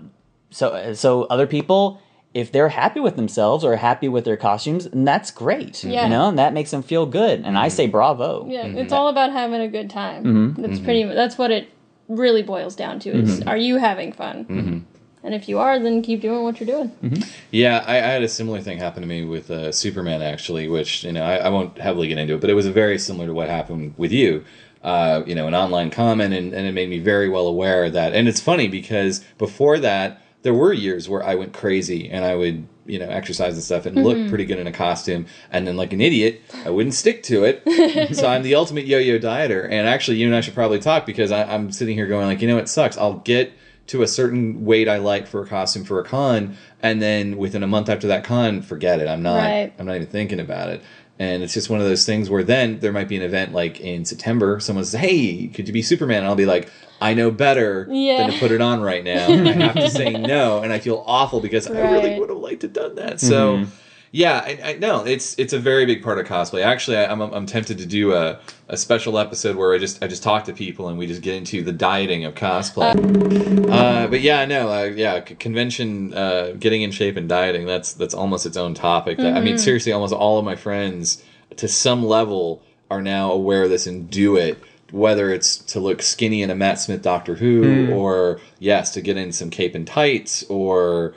so 0.50 0.94
so 0.94 1.24
other 1.24 1.48
people, 1.48 2.02
if 2.34 2.52
they're 2.52 2.70
happy 2.70 3.00
with 3.00 3.16
themselves 3.16 3.64
or 3.64 3.76
happy 3.76 4.08
with 4.08 4.26
their 4.26 4.38
costumes, 4.38 4.86
and 4.86 5.08
that's 5.08 5.32
great. 5.32 5.84
Yeah. 5.84 6.04
You 6.04 6.10
know, 6.10 6.30
and 6.30 6.38
that 6.40 6.54
makes 6.54 6.72
them 6.72 6.84
feel 6.84 7.06
good. 7.06 7.42
And 7.46 7.58
I 7.58 7.68
say 7.70 7.88
bravo. 7.88 8.46
Yeah, 8.48 8.66
Mm-hmm. 8.66 8.78
it's 8.80 8.94
all 8.94 9.08
about 9.10 9.32
having 9.32 9.62
a 9.62 9.68
good 9.68 9.90
time. 9.90 10.54
That's 10.56 10.80
pretty. 10.80 11.04
That's 11.04 11.38
what 11.38 11.52
it 11.52 11.70
really 12.08 12.42
boils 12.44 12.76
down 12.76 13.00
to. 13.02 13.10
Is 13.12 13.40
Mm-hmm. 13.40 13.50
are 13.50 13.58
you 13.58 13.78
having 13.78 14.12
fun? 14.14 14.86
And 15.22 15.34
if 15.36 15.50
you 15.50 15.60
are, 15.60 15.78
then 15.80 16.02
keep 16.02 16.22
doing 16.22 16.44
what 16.44 16.62
you're 16.62 16.68
doing. 16.68 17.24
Yeah, 17.52 17.84
I, 17.86 17.98
I 17.98 18.08
had 18.16 18.24
a 18.24 18.28
similar 18.30 18.62
thing 18.62 18.78
happen 18.78 19.02
to 19.02 19.08
me 19.08 19.26
with 19.26 19.52
uh, 19.52 19.70
Superman, 19.74 20.22
actually, 20.22 20.70
which 20.70 21.04
you 21.04 21.12
know 21.12 21.24
I, 21.24 21.36
I 21.38 21.50
won't 21.50 21.78
heavily 21.78 22.08
get 22.08 22.18
into 22.18 22.36
it, 22.36 22.42
but 22.42 22.50
it 22.50 22.54
was 22.54 22.68
very 22.68 22.98
similar 22.98 23.28
to 23.28 23.34
what 23.34 23.50
happened 23.50 23.96
with 23.98 24.12
you. 24.14 24.46
Uh, 24.82 25.24
you 25.28 25.36
know, 25.36 25.46
an 25.46 25.54
online 25.54 25.90
comment, 25.92 26.34
and, 26.34 26.54
and 26.54 26.66
it 26.66 26.72
made 26.72 26.88
me 26.90 27.00
very 27.00 27.28
well 27.28 27.48
aware 27.48 27.90
that. 27.90 28.14
And 28.14 28.30
it's 28.30 28.40
funny 28.40 28.70
because 28.70 29.20
before 29.38 29.78
that, 29.80 30.22
there 30.42 30.54
were 30.54 30.74
years 30.74 31.10
where 31.10 31.24
I 31.24 31.36
went 31.36 31.54
crazy 31.54 32.10
and 32.10 32.24
I 32.24 32.36
would 32.36 32.68
you 32.86 32.98
know 32.98 33.08
exercise 33.08 33.54
and 33.54 33.64
stuff 33.64 33.86
and 33.86 34.04
look 34.04 34.18
mm-hmm. 34.18 34.30
pretty 34.30 34.46
good 34.46 34.60
in 34.60 34.68
a 34.68 34.72
costume, 34.72 35.28
and 35.52 35.68
then 35.68 35.78
like 35.78 35.94
an 35.94 36.02
idiot, 36.02 36.42
I 36.66 36.70
wouldn't 36.72 36.96
stick 36.96 37.24
to 37.24 37.44
it. 37.44 38.16
so 38.16 38.28
I'm 38.28 38.42
the 38.42 38.56
ultimate 38.56 38.86
yo-yo 38.86 39.20
dieter. 39.20 39.66
And 39.66 39.88
actually, 39.88 40.18
you 40.18 40.28
and 40.28 40.36
I 40.36 40.42
should 40.42 40.56
probably 40.56 40.80
talk 40.80 41.06
because 41.06 41.32
I, 41.32 41.44
I'm 41.44 41.72
sitting 41.72 41.96
here 41.96 42.08
going 42.08 42.26
like, 42.26 42.42
you 42.42 42.48
know, 42.48 42.58
it 42.58 42.68
sucks. 42.68 42.98
I'll 42.98 43.20
get 43.20 43.54
to 43.88 44.02
a 44.02 44.08
certain 44.08 44.66
weight 44.66 44.88
I 44.88 44.98
like 44.98 45.28
for 45.28 45.42
a 45.44 45.48
costume 45.48 45.84
for 45.84 46.00
a 46.00 46.04
con, 46.04 46.58
and 46.82 47.02
then 47.02 47.38
within 47.38 47.64
a 47.64 47.68
month 47.68 47.90
after 47.90 48.08
that 48.08 48.24
con, 48.24 48.62
forget 48.62 49.00
it. 49.00 49.08
I'm 49.08 49.22
not. 49.22 49.38
Right. 49.38 49.74
I'm 49.78 49.86
not 49.86 49.96
even 49.96 50.08
thinking 50.08 50.40
about 50.40 50.70
it. 50.70 50.82
And 51.20 51.44
it's 51.44 51.54
just 51.54 51.70
one 51.70 51.82
of 51.82 51.86
those 51.86 52.06
things 52.06 52.30
where 52.30 52.44
then 52.44 52.80
there 52.80 52.94
might 52.94 53.10
be 53.10 53.18
an 53.18 53.22
event 53.22 53.54
like 53.54 53.82
in 53.82 54.06
September. 54.06 54.60
Someone 54.62 54.86
says, 54.86 55.00
"Hey, 55.00 55.48
could 55.48 55.68
you 55.68 55.74
be 55.74 55.82
Superman?" 55.82 56.20
And 56.20 56.28
I'll 56.28 56.36
be 56.36 56.46
like, 56.46 56.70
"I 57.02 57.14
know 57.14 57.30
better 57.30 57.86
Yeah. 57.92 58.18
than 58.18 58.32
to 58.32 58.40
put 58.40 58.52
it 58.52 58.62
on 58.62 58.82
right 58.82 59.04
now." 59.04 59.28
And 59.28 59.48
I 59.50 59.52
have 59.52 59.76
to 59.76 59.90
say 59.90 60.12
no, 60.14 60.60
and 60.62 60.72
I 60.72 60.80
feel 60.80 61.04
awful 61.06 61.42
because 61.42 61.68
I 61.70 61.72
really 61.92 62.18
would 62.18 62.30
have 62.30 62.38
liked 62.38 62.62
to 62.62 62.68
have 62.68 62.74
done 62.74 62.96
that. 62.96 63.20
So. 63.20 63.58
Mm-hmm. 63.58 63.70
Yeah, 64.12 64.42
I, 64.44 64.60
I, 64.64 64.74
no, 64.74 65.06
it's 65.06 65.38
it's 65.38 65.54
a 65.54 65.60
very 65.60 65.86
big 65.86 66.02
part 66.04 66.18
of 66.18 66.26
cosplay. 66.26 66.64
Actually, 66.64 66.98
I, 66.98 67.12
I'm 67.12 67.22
I'm 67.22 67.46
tempted 67.46 67.78
to 67.78 67.86
do 67.86 68.14
a, 68.14 68.40
a 68.68 68.76
special 68.76 69.20
episode 69.20 69.56
where 69.56 69.74
I 69.74 69.78
just 69.78 70.02
I 70.04 70.08
just 70.08 70.24
talk 70.24 70.46
to 70.46 70.54
people 70.54 70.88
and 70.90 70.98
we 70.98 71.06
just 71.06 71.22
get 71.22 71.36
into 71.36 71.62
the 71.64 71.72
dieting 71.72 72.26
of 72.26 72.34
cosplay. 72.34 73.70
Uh, 73.70 74.08
but 74.08 74.22
yeah, 74.22 74.46
no, 74.46 74.68
uh, 74.72 74.84
yeah, 74.86 75.20
convention, 75.20 76.14
uh, 76.16 76.54
getting 76.60 76.82
in 76.82 76.90
shape 76.92 77.18
and 77.18 77.30
dieting. 77.30 77.68
That's 77.68 77.94
that's 77.94 78.16
almost 78.16 78.46
its 78.48 78.58
own 78.58 78.74
topic. 78.74 79.18
That- 79.20 79.38
I 79.38 79.42
mean, 79.42 79.58
seriously, 79.60 79.92
almost 79.92 80.14
all 80.14 80.40
of 80.40 80.46
my 80.46 80.56
friends, 80.56 81.24
to 81.58 81.68
some 81.68 82.04
level, 82.04 82.64
are 82.90 83.02
now 83.04 83.32
aware 83.32 83.64
of 83.64 83.70
this 83.70 83.86
and 83.86 84.10
do 84.10 84.38
it. 84.38 84.58
Whether 84.92 85.32
it's 85.32 85.58
to 85.58 85.80
look 85.80 86.02
skinny 86.02 86.42
in 86.42 86.50
a 86.50 86.56
Matt 86.56 86.80
Smith 86.80 87.04
Doctor 87.04 87.36
Who, 87.36 87.92
or 87.94 88.42
yes, 88.58 88.90
to 88.94 89.02
get 89.02 89.18
in 89.18 89.32
some 89.32 89.52
cape 89.52 89.76
and 89.76 89.86
tights, 89.86 90.44
or 90.50 91.14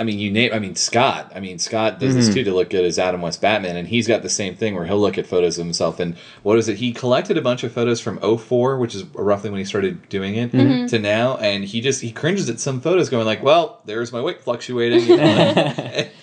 I 0.00 0.02
mean, 0.02 0.18
you 0.18 0.30
name. 0.30 0.50
I 0.54 0.58
mean, 0.58 0.76
Scott. 0.76 1.30
I 1.34 1.40
mean, 1.40 1.58
Scott 1.58 2.00
does 2.00 2.14
this 2.14 2.24
mm-hmm. 2.24 2.34
too 2.34 2.44
to 2.44 2.54
look 2.54 2.70
good 2.70 2.86
as 2.86 2.98
Adam 2.98 3.20
West 3.20 3.42
Batman, 3.42 3.76
and 3.76 3.86
he's 3.86 4.08
got 4.08 4.22
the 4.22 4.30
same 4.30 4.56
thing 4.56 4.74
where 4.74 4.86
he'll 4.86 4.98
look 4.98 5.18
at 5.18 5.26
photos 5.26 5.58
of 5.58 5.66
himself. 5.66 6.00
And 6.00 6.16
what 6.42 6.56
is 6.56 6.70
it? 6.70 6.78
He 6.78 6.92
collected 6.92 7.36
a 7.36 7.42
bunch 7.42 7.64
of 7.64 7.72
photos 7.72 8.00
from 8.00 8.18
04, 8.18 8.78
which 8.78 8.94
is 8.94 9.04
roughly 9.12 9.50
when 9.50 9.58
he 9.58 9.64
started 9.66 10.08
doing 10.08 10.36
it, 10.36 10.52
mm-hmm. 10.52 10.86
to 10.86 10.98
now, 10.98 11.36
and 11.36 11.64
he 11.64 11.82
just 11.82 12.00
he 12.00 12.12
cringes 12.12 12.48
at 12.48 12.60
some 12.60 12.80
photos, 12.80 13.10
going 13.10 13.26
like, 13.26 13.42
"Well, 13.42 13.82
there's 13.84 14.10
my 14.10 14.22
weight 14.22 14.42
fluctuating." 14.42 15.06
you 15.06 15.16
know? 15.18 16.08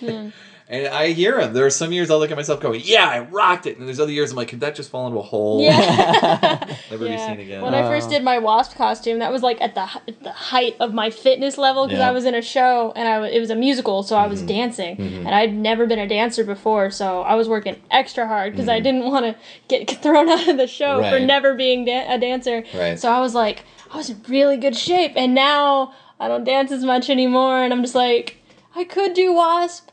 And 0.70 0.86
I 0.88 1.12
hear 1.12 1.40
him. 1.40 1.54
There 1.54 1.64
are 1.64 1.70
some 1.70 1.92
years 1.92 2.10
I'll 2.10 2.18
look 2.18 2.30
at 2.30 2.36
myself 2.36 2.60
going, 2.60 2.82
"Yeah, 2.84 3.08
I 3.08 3.20
rocked 3.20 3.64
it," 3.66 3.78
and 3.78 3.86
there's 3.88 3.98
other 3.98 4.12
years 4.12 4.32
I'm 4.32 4.36
like, 4.36 4.48
"Could 4.48 4.60
that 4.60 4.74
just 4.74 4.90
fall 4.90 5.06
into 5.06 5.18
a 5.18 5.22
hole? 5.22 5.62
Yeah. 5.62 6.58
Never 6.90 7.06
be 7.06 7.10
Yeah. 7.12 7.26
seen 7.26 7.40
again." 7.40 7.62
When 7.62 7.72
I 7.74 7.82
first 7.88 8.10
did 8.10 8.22
my 8.22 8.38
wasp 8.38 8.76
costume, 8.76 9.20
that 9.20 9.32
was 9.32 9.42
like 9.42 9.58
at 9.62 9.74
the 9.74 9.82
at 10.06 10.22
the 10.22 10.30
height 10.32 10.76
of 10.78 10.92
my 10.92 11.08
fitness 11.08 11.56
level 11.56 11.86
because 11.86 12.00
Yeah. 12.00 12.08
I 12.08 12.12
was 12.12 12.26
in 12.26 12.34
a 12.34 12.42
show 12.42 12.92
and 12.96 13.08
I 13.08 13.14
w- 13.14 13.32
it 13.34 13.40
was 13.40 13.48
a 13.48 13.56
musical, 13.56 14.02
so 14.02 14.16
I 14.16 14.26
was 14.26 14.40
Mm-hmm. 14.40 14.48
dancing, 14.48 15.00
and 15.00 15.28
I'd 15.34 15.54
never 15.54 15.86
been 15.86 15.98
a 15.98 16.06
dancer 16.06 16.44
before, 16.44 16.90
so 16.90 17.22
I 17.22 17.34
was 17.34 17.48
working 17.48 17.76
extra 17.90 18.26
hard 18.26 18.52
because 18.52 18.68
I 18.68 18.78
didn't 18.80 19.04
want 19.06 19.24
to 19.24 19.36
get 19.68 19.90
thrown 20.02 20.28
out 20.28 20.48
of 20.48 20.58
the 20.58 20.66
show 20.66 20.98
for 20.98 21.16
Mm-hmm. 21.16 21.26
Never 21.26 21.54
being 21.54 21.86
da- 21.86 22.12
a 22.14 22.18
dancer. 22.18 22.62
Right. 22.74 22.98
So 23.00 23.10
I 23.10 23.20
was 23.20 23.34
like, 23.34 23.64
I 23.90 23.96
was 23.96 24.10
in 24.10 24.20
really 24.28 24.58
good 24.58 24.76
shape, 24.76 25.12
and 25.16 25.34
now 25.34 25.94
I 26.20 26.28
don't 26.28 26.44
dance 26.44 26.70
as 26.72 26.84
much 26.84 27.08
anymore, 27.08 27.62
and 27.62 27.72
I'm 27.72 27.80
just 27.82 27.94
like, 27.94 28.36
I 28.76 28.84
could 28.84 29.14
do 29.14 29.32
wasp. 29.32 29.87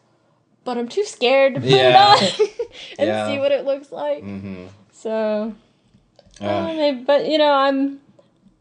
But 0.65 0.77
I'm 0.77 0.87
too 0.89 1.05
scared 1.05 1.55
to 1.55 1.61
put 1.61 1.69
Yeah. 1.69 2.15
it 2.17 2.39
on 2.41 2.47
and 2.99 3.07
Yeah. 3.07 3.27
see 3.27 3.39
what 3.39 3.51
it 3.53 3.65
looks 3.65 3.91
like. 3.91 4.23
Mhm. 4.23 4.67
So 4.91 5.53
Uh, 6.41 6.45
uh, 6.45 6.63
maybe, 6.75 7.03
but 7.03 7.29
you 7.29 7.37
know, 7.37 7.51
I'm 7.53 8.01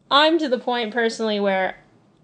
I'm 0.09 0.37
to 0.39 0.47
the 0.47 0.59
point 0.59 0.93
personally 0.93 1.39
where 1.41 1.75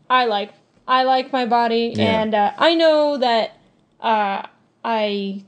I 0.10 0.26
like 0.26 0.52
I 0.88 1.04
like 1.04 1.34
my 1.34 1.46
body, 1.46 1.94
Yeah. 1.96 2.22
and 2.22 2.34
uh, 2.36 2.52
I 2.58 2.76
know 2.76 3.18
that 3.18 3.58
uh, 4.02 4.44
I 4.84 5.44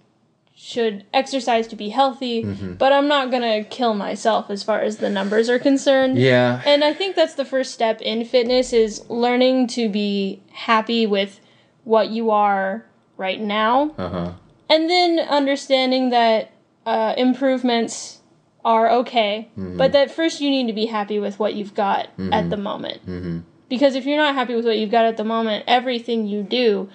should 0.55 1.03
exercise 1.13 1.67
to 1.67 1.75
be 1.75 1.89
healthy, 1.89 2.43
Mm-hmm. 2.43 2.73
but 2.75 2.93
I'm 2.93 3.07
not 3.07 3.31
gonna 3.31 3.63
kill 3.63 3.93
myself 3.93 4.49
as 4.49 4.63
far 4.63 4.79
as 4.81 4.97
the 4.97 5.09
numbers 5.09 5.49
are 5.49 5.59
concerned. 5.59 6.17
yeah. 6.17 6.61
And 6.65 6.83
I 6.83 6.93
think 6.93 7.15
that's 7.15 7.33
the 7.35 7.45
first 7.45 7.71
step 7.73 8.01
in 8.01 8.23
fitness 8.25 8.71
is 8.73 9.07
learning 9.09 9.67
to 9.69 9.89
be 9.89 10.41
happy 10.51 11.05
with 11.05 11.39
what 11.83 12.09
you 12.09 12.29
are 12.31 12.85
right 13.17 13.39
now 13.39 13.93
Uh 13.97 14.09
huh. 14.09 14.31
and 14.69 14.89
then 14.89 15.19
understanding 15.19 16.09
that 16.09 16.51
uh, 16.85 17.13
improvements 17.17 18.19
are 18.65 18.89
okay, 18.89 19.49
mm-hmm. 19.57 19.77
but 19.77 19.91
that 19.91 20.09
first 20.11 20.39
you 20.41 20.49
need 20.49 20.67
to 20.67 20.73
be 20.73 20.85
happy 20.85 21.19
with 21.19 21.37
what 21.39 21.53
you've 21.53 21.75
got 21.75 22.07
mm-hmm. 22.17 22.31
at 22.33 22.49
the 22.49 22.57
moment. 22.57 23.05
Mm-hmm. 23.05 23.39
Because 23.69 23.95
if 23.95 24.05
you're 24.05 24.17
not 24.17 24.35
happy 24.35 24.55
with 24.55 24.65
what 24.65 24.77
you've 24.77 24.91
got 24.91 25.05
at 25.05 25.17
the 25.17 25.23
moment, 25.23 25.65
everything 25.67 26.27
you 26.27 26.43
do 26.43 26.89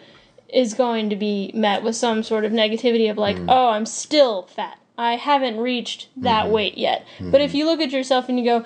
is 0.48 0.74
going 0.74 1.10
to 1.10 1.16
be 1.16 1.50
met 1.54 1.82
with 1.82 1.94
some 1.94 2.22
sort 2.22 2.44
of 2.44 2.52
negativity 2.52 3.10
of 3.10 3.18
like, 3.18 3.36
mm. 3.36 3.46
oh, 3.48 3.68
I'm 3.68 3.84
still 3.84 4.44
fat. 4.44 4.78
I 4.96 5.16
haven't 5.16 5.58
reached 5.58 6.08
that 6.16 6.48
weight 6.50 6.78
yet. 6.78 7.06
But 7.20 7.40
if 7.40 7.54
you 7.54 7.66
look 7.66 7.80
at 7.80 7.90
yourself 7.90 8.28
and 8.28 8.38
you 8.38 8.44
go, 8.44 8.64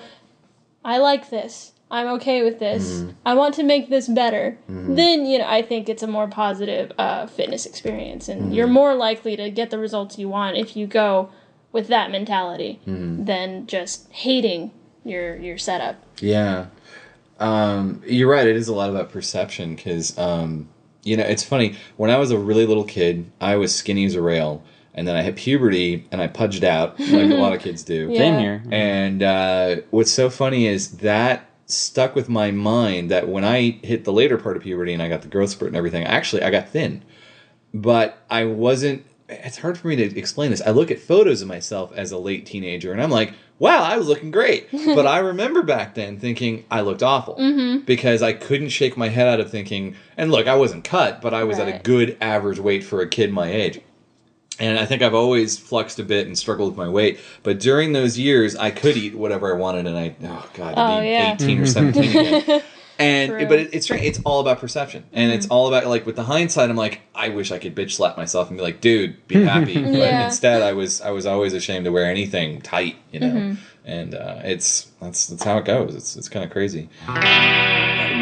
I 0.85 0.97
like 0.97 1.29
this. 1.29 1.72
I'm 1.93 2.07
okay 2.15 2.43
with 2.43 2.57
this. 2.57 3.05
I 3.23 3.35
want 3.35 3.53
to 3.55 3.63
make 3.63 3.87
this 3.89 4.07
better. 4.07 4.57
Then, 4.67 5.27
you 5.27 5.37
know, 5.37 5.47
I 5.47 5.61
think 5.61 5.87
it's 5.87 6.01
a 6.01 6.07
more 6.07 6.27
positive 6.27 6.91
uh, 6.97 7.27
fitness 7.27 7.67
experience. 7.67 8.27
And 8.27 8.53
you're 8.55 8.65
more 8.67 8.95
likely 8.95 9.35
to 9.37 9.51
get 9.51 9.69
the 9.69 9.77
results 9.77 10.17
you 10.17 10.27
want 10.27 10.57
if 10.57 10.75
you 10.75 10.87
go 10.87 11.29
with 11.71 11.87
that 11.89 12.09
mentality 12.09 12.79
than 12.85 13.67
just 13.67 14.11
hating 14.11 14.71
your 15.05 15.35
your 15.37 15.57
setup. 15.59 15.97
Yeah. 16.19 16.65
Um, 17.39 18.01
you're 18.07 18.29
right. 18.29 18.47
It 18.47 18.55
is 18.55 18.67
a 18.67 18.73
lot 18.73 18.89
about 18.89 19.11
perception 19.11 19.75
because, 19.75 20.17
um, 20.17 20.69
you 21.03 21.15
know, 21.15 21.23
it's 21.23 21.43
funny. 21.43 21.75
When 21.97 22.09
I 22.09 22.17
was 22.17 22.31
a 22.31 22.39
really 22.39 22.65
little 22.65 22.85
kid, 22.85 23.29
I 23.39 23.55
was 23.57 23.73
skinny 23.73 24.05
as 24.05 24.15
a 24.15 24.21
rail. 24.21 24.63
And 24.95 25.07
then 25.07 25.15
I 25.15 25.21
hit 25.23 25.35
puberty 25.35 26.07
and 26.11 26.21
I 26.21 26.27
pudged 26.27 26.63
out, 26.63 26.99
like 26.99 27.29
a 27.31 27.35
lot 27.35 27.53
of 27.53 27.61
kids 27.61 27.83
do. 27.83 28.09
Yeah. 28.11 28.17
Same 28.17 28.39
here. 28.39 28.63
And 28.71 29.21
uh, 29.23 29.75
what's 29.91 30.11
so 30.11 30.29
funny 30.29 30.67
is 30.67 30.97
that 30.97 31.49
stuck 31.75 32.15
with 32.15 32.29
my 32.29 32.51
mind 32.51 33.11
that 33.11 33.27
when 33.27 33.43
I 33.43 33.79
hit 33.83 34.03
the 34.03 34.13
later 34.13 34.37
part 34.37 34.57
of 34.57 34.63
puberty 34.63 34.93
and 34.93 35.01
I 35.01 35.09
got 35.09 35.21
the 35.21 35.27
growth 35.27 35.51
spurt 35.51 35.69
and 35.69 35.77
everything, 35.77 36.03
actually 36.05 36.43
I 36.43 36.51
got 36.51 36.69
thin. 36.69 37.03
But 37.73 38.23
I 38.29 38.45
wasn't. 38.45 39.05
It's 39.29 39.57
hard 39.57 39.77
for 39.77 39.87
me 39.87 39.95
to 39.95 40.17
explain 40.17 40.51
this. 40.51 40.61
I 40.61 40.71
look 40.71 40.91
at 40.91 40.99
photos 40.99 41.41
of 41.41 41.47
myself 41.47 41.91
as 41.93 42.11
a 42.11 42.17
late 42.17 42.45
teenager 42.45 42.91
and 42.91 43.01
I'm 43.01 43.09
like, 43.09 43.33
wow, 43.59 43.81
I 43.81 43.97
was 43.97 44.07
looking 44.07 44.31
great. 44.31 44.69
but 44.71 45.07
I 45.07 45.19
remember 45.19 45.63
back 45.63 45.95
then 45.95 46.19
thinking 46.19 46.65
I 46.69 46.81
looked 46.81 47.01
awful 47.01 47.35
mm-hmm. 47.35 47.85
because 47.85 48.21
I 48.21 48.33
couldn't 48.33 48.69
shake 48.69 48.97
my 48.97 49.09
head 49.09 49.27
out 49.27 49.39
of 49.39 49.49
thinking, 49.49 49.95
and 50.17 50.31
look, 50.31 50.47
I 50.47 50.55
wasn't 50.55 50.83
cut, 50.83 51.21
but 51.21 51.33
I 51.33 51.45
was 51.45 51.59
at 51.59 51.67
a 51.67 51.79
good 51.79 52.17
average 52.19 52.59
weight 52.59 52.83
for 52.83 53.01
a 53.01 53.07
kid 53.07 53.31
my 53.31 53.49
age. 53.51 53.81
And 54.59 54.77
I 54.77 54.85
think 54.85 55.01
I've 55.01 55.15
always 55.15 55.57
fluxed 55.57 55.97
a 55.99 56.03
bit 56.03 56.27
and 56.27 56.37
struggled 56.37 56.69
with 56.69 56.77
my 56.77 56.87
weight. 56.87 57.19
But 57.41 57.59
during 57.59 57.93
those 57.93 58.19
years, 58.19 58.55
I 58.55 58.69
could 58.71 58.95
eat 58.97 59.15
whatever 59.15 59.53
I 59.53 59.57
wanted, 59.57 59.87
and 59.87 59.97
I 59.97 60.15
oh 60.23 60.49
god, 60.53 60.75
to 60.75 60.81
Oh, 60.81 61.01
be 61.01 61.07
yeah. 61.07 61.33
eighteen 61.33 61.59
or 61.59 61.65
seventeen 61.65 62.09
again. 62.09 62.61
And 62.99 63.31
True. 63.31 63.47
but 63.47 63.57
it, 63.59 63.69
it's 63.73 63.85
strange. 63.87 64.05
It's 64.05 64.19
all 64.23 64.39
about 64.39 64.59
perception, 64.59 65.03
and 65.13 65.31
it's 65.31 65.47
all 65.47 65.67
about 65.67 65.87
like 65.87 66.05
with 66.05 66.15
the 66.15 66.21
hindsight. 66.23 66.69
I'm 66.69 66.75
like, 66.75 67.01
I 67.15 67.29
wish 67.29 67.51
I 67.51 67.57
could 67.57 67.73
bitch 67.73 67.93
slap 67.93 68.17
myself 68.17 68.49
and 68.49 68.57
be 68.57 68.61
like, 68.63 68.81
dude, 68.81 69.27
be 69.27 69.43
happy. 69.43 69.81
But 69.81 69.93
Yeah. 69.93 70.25
instead, 70.25 70.61
I 70.61 70.73
was 70.73 71.01
I 71.01 71.09
was 71.09 71.25
always 71.25 71.53
ashamed 71.53 71.85
to 71.85 71.91
wear 71.91 72.05
anything 72.05 72.61
tight, 72.61 72.95
you 73.11 73.19
know. 73.19 73.31
Mm-hmm. 73.31 73.61
And 73.85 74.13
uh, 74.13 74.41
it's 74.43 74.91
that's 75.01 75.25
that's 75.25 75.43
how 75.43 75.57
it 75.57 75.65
goes. 75.65 75.95
It's 75.95 76.15
it's 76.15 76.29
kind 76.29 76.45
of 76.45 76.51
crazy. 76.51 76.87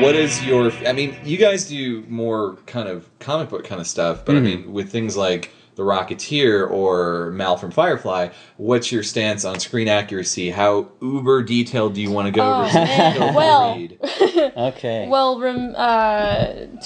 What 0.02 0.16
is 0.16 0.42
your? 0.46 0.72
I 0.88 0.94
mean, 0.94 1.18
you 1.26 1.38
guys 1.38 1.68
do 1.68 2.04
more 2.08 2.56
kind 2.66 2.88
of 2.88 3.08
comic 3.20 3.50
book 3.50 3.66
kind 3.66 3.82
of 3.82 3.88
stuff, 3.88 4.24
but 4.24 4.38
I 4.38 4.40
mean, 4.40 4.72
with 4.72 4.90
things 4.90 5.18
like 5.18 5.52
the 5.76 5.84
Rocketeer 5.84 6.70
or 6.70 7.32
Mal 7.32 7.56
from 7.58 7.72
Firefly, 7.72 8.30
what's 8.58 8.92
your 8.92 9.04
stance 9.04 9.46
on 9.46 9.60
screen 9.60 9.88
accuracy? 9.88 10.50
How 10.52 10.90
uber 11.02 11.42
detailed 11.44 11.94
do 11.96 12.02
you 12.02 12.12
want 12.12 12.28
to 12.28 12.32
go? 12.32 12.44
Oh, 12.44 12.74
man. 12.74 13.34
Well- 13.34 13.76
read? 13.76 14.00
Okay. 14.58 15.08
Well, 15.08 15.40
rem, 15.40 15.74
uh, 15.78 16.46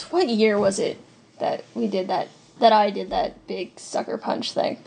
what 0.10 0.28
year 0.28 0.60
was 0.60 0.78
it 0.80 0.98
that 1.40 1.64
we 1.74 1.88
did 1.88 2.07
that? 2.10 2.28
That 2.60 2.72
I 2.74 2.90
did 2.90 3.10
that 3.10 3.48
big 3.48 3.80
sucker 3.80 4.18
punch 4.18 4.52
thing. 4.53 4.78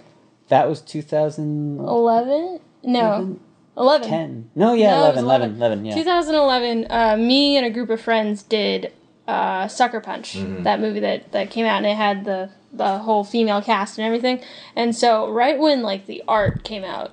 that 0.48 0.68
was 0.68 0.80
2010. 0.82 1.84
Eleven? 1.86 2.60
No, 2.82 3.38
eleven. 3.76 4.50
No, 4.54 4.72
yeah, 4.74 4.90
No, 4.96 5.04
it 5.06 5.14
was 5.16 5.22
11, 5.22 5.50
11, 5.50 5.56
11, 5.56 5.84
yeah. 5.86 5.94
2011. 5.94 6.86
Uh, 6.90 7.16
me 7.16 7.56
and 7.56 7.66
a 7.66 7.70
group 7.70 7.90
of 7.90 8.00
friends 8.00 8.42
did 8.42 8.92
uh, 9.28 9.68
Sucker 9.68 10.00
Punch, 10.00 10.34
that 10.64 10.80
movie 10.80 11.00
that 11.00 11.30
that 11.32 11.50
came 11.50 11.66
out, 11.66 11.76
and 11.76 11.86
it 11.86 11.96
had 11.96 12.24
the 12.24 12.50
the 12.72 12.98
whole 12.98 13.22
female 13.24 13.62
cast 13.62 13.98
and 13.98 14.06
everything. 14.06 14.40
And 14.74 14.96
so, 14.96 15.30
right 15.30 15.58
when 15.58 15.82
like 15.82 16.06
the 16.06 16.22
art 16.26 16.64
came 16.64 16.82
out, 16.82 17.12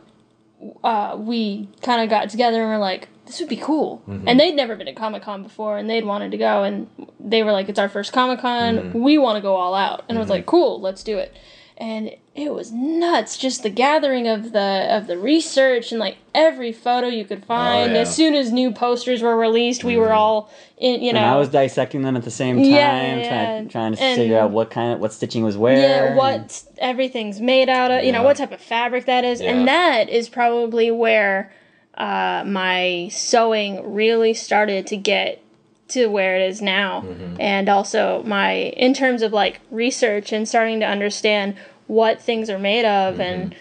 uh, 0.84 1.16
we 1.20 1.68
kind 1.82 2.02
of 2.02 2.10
got 2.10 2.30
together 2.30 2.62
and 2.62 2.70
were 2.72 2.78
like, 2.78 3.10
"This 3.26 3.40
would 3.40 3.50
be 3.50 3.58
cool." 3.58 4.02
And 4.28 4.40
they'd 4.40 4.56
never 4.56 4.76
been 4.76 4.88
to 4.88 4.94
Comic 4.94 5.24
Con 5.24 5.44
before, 5.44 5.78
and 5.78 5.90
they'd 5.90 6.06
wanted 6.06 6.32
to 6.32 6.38
go, 6.38 6.64
and 6.64 6.88
they 7.20 7.44
were 7.44 7.52
like, 7.52 7.68
"It's 7.70 7.80
our 7.80 7.90
first 7.90 8.14
Comic 8.14 8.40
Con. 8.40 8.78
We 8.94 9.18
want 9.18 9.36
to 9.38 9.42
go 9.42 9.56
all 9.56 9.76
out." 9.76 10.04
And 10.08 10.18
I 10.18 10.22
was 10.22 10.30
like, 10.30 10.46
"Cool, 10.46 10.80
let's 10.82 11.04
do 11.04 11.18
it." 11.18 11.34
And 11.77 12.11
it 12.34 12.53
was 12.53 12.72
nuts, 12.72 13.35
just 13.38 13.61
the 13.61 13.69
gathering 13.69 14.30
of 14.30 14.53
the 14.53 14.88
of 14.89 15.07
the 15.07 15.18
research 15.18 15.91
and 15.91 15.99
like 15.99 16.15
every 16.34 16.72
photo 16.72 17.07
you 17.07 17.26
could 17.26 17.43
find. 17.43 17.91
yeah. 17.91 17.99
As 17.99 18.15
soon 18.15 18.34
as 18.34 18.49
new 18.52 18.72
posters 18.72 19.22
were 19.22 19.35
released, 19.35 19.84
we 19.84 19.97
were 19.97 20.14
all 20.14 20.49
in, 20.77 21.02
you 21.03 21.11
know, 21.11 21.19
and 21.19 21.27
I 21.27 21.35
was 21.35 21.49
dissecting 21.49 22.02
them 22.02 22.15
at 22.15 22.23
the 22.23 22.31
same 22.31 22.56
time, 22.57 22.65
Yeah, 22.65 23.15
yeah. 23.18 23.27
Trying, 23.30 23.69
trying 23.69 23.95
to 23.95 24.02
And- 24.02 24.15
figure 24.18 24.39
out 24.39 24.52
what 24.52 24.69
kind 24.72 24.93
of 24.93 24.99
what 25.02 25.11
stitching 25.11 25.43
was 25.43 25.57
where. 25.57 25.77
yeah, 25.77 26.06
and- 26.06 26.15
what 26.18 26.64
everything's 26.77 27.41
made 27.41 27.68
out 27.68 27.91
of, 27.91 28.06
you 28.06 28.14
know, 28.14 28.23
what 28.23 28.38
type 28.38 28.53
of 28.53 28.61
fabric 28.61 29.06
that 29.06 29.26
is. 29.26 29.41
And 29.41 29.68
that 29.68 30.07
is 30.07 30.30
probably 30.30 30.91
where 30.91 31.52
uh, 31.97 32.43
my 32.47 33.10
sewing 33.11 33.93
really 33.93 34.34
started 34.34 34.88
to 34.88 34.97
get 34.97 35.41
to 35.88 36.07
where 36.07 36.36
it 36.36 36.49
is 36.49 36.62
now. 36.62 37.02
Mm-hmm. 37.02 37.36
And 37.40 37.70
also 37.70 38.24
my, 38.24 38.53
in 38.53 38.94
terms 38.94 39.22
of 39.22 39.34
like 39.34 39.60
research 39.70 40.32
and 40.32 40.48
starting 40.48 40.80
to 40.80 40.86
understand 40.86 41.56
what 41.88 42.22
things 42.22 42.49
are 42.49 42.57
made 42.57 42.86
of 42.86 43.20
and 43.20 43.56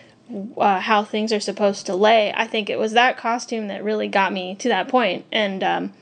uh, 0.56 0.80
how 0.80 1.04
things 1.04 1.32
are 1.32 1.40
supposed 1.40 1.86
to 1.86 1.94
lay, 1.94 2.32
I 2.32 2.46
think 2.46 2.70
it 2.70 2.78
was 2.78 2.92
that 2.92 3.18
costume 3.18 3.68
that 3.68 3.84
really 3.84 4.08
got 4.08 4.32
me 4.32 4.54
to 4.56 4.68
that. 4.68 4.92
And 5.30 5.62
um, 5.62 5.92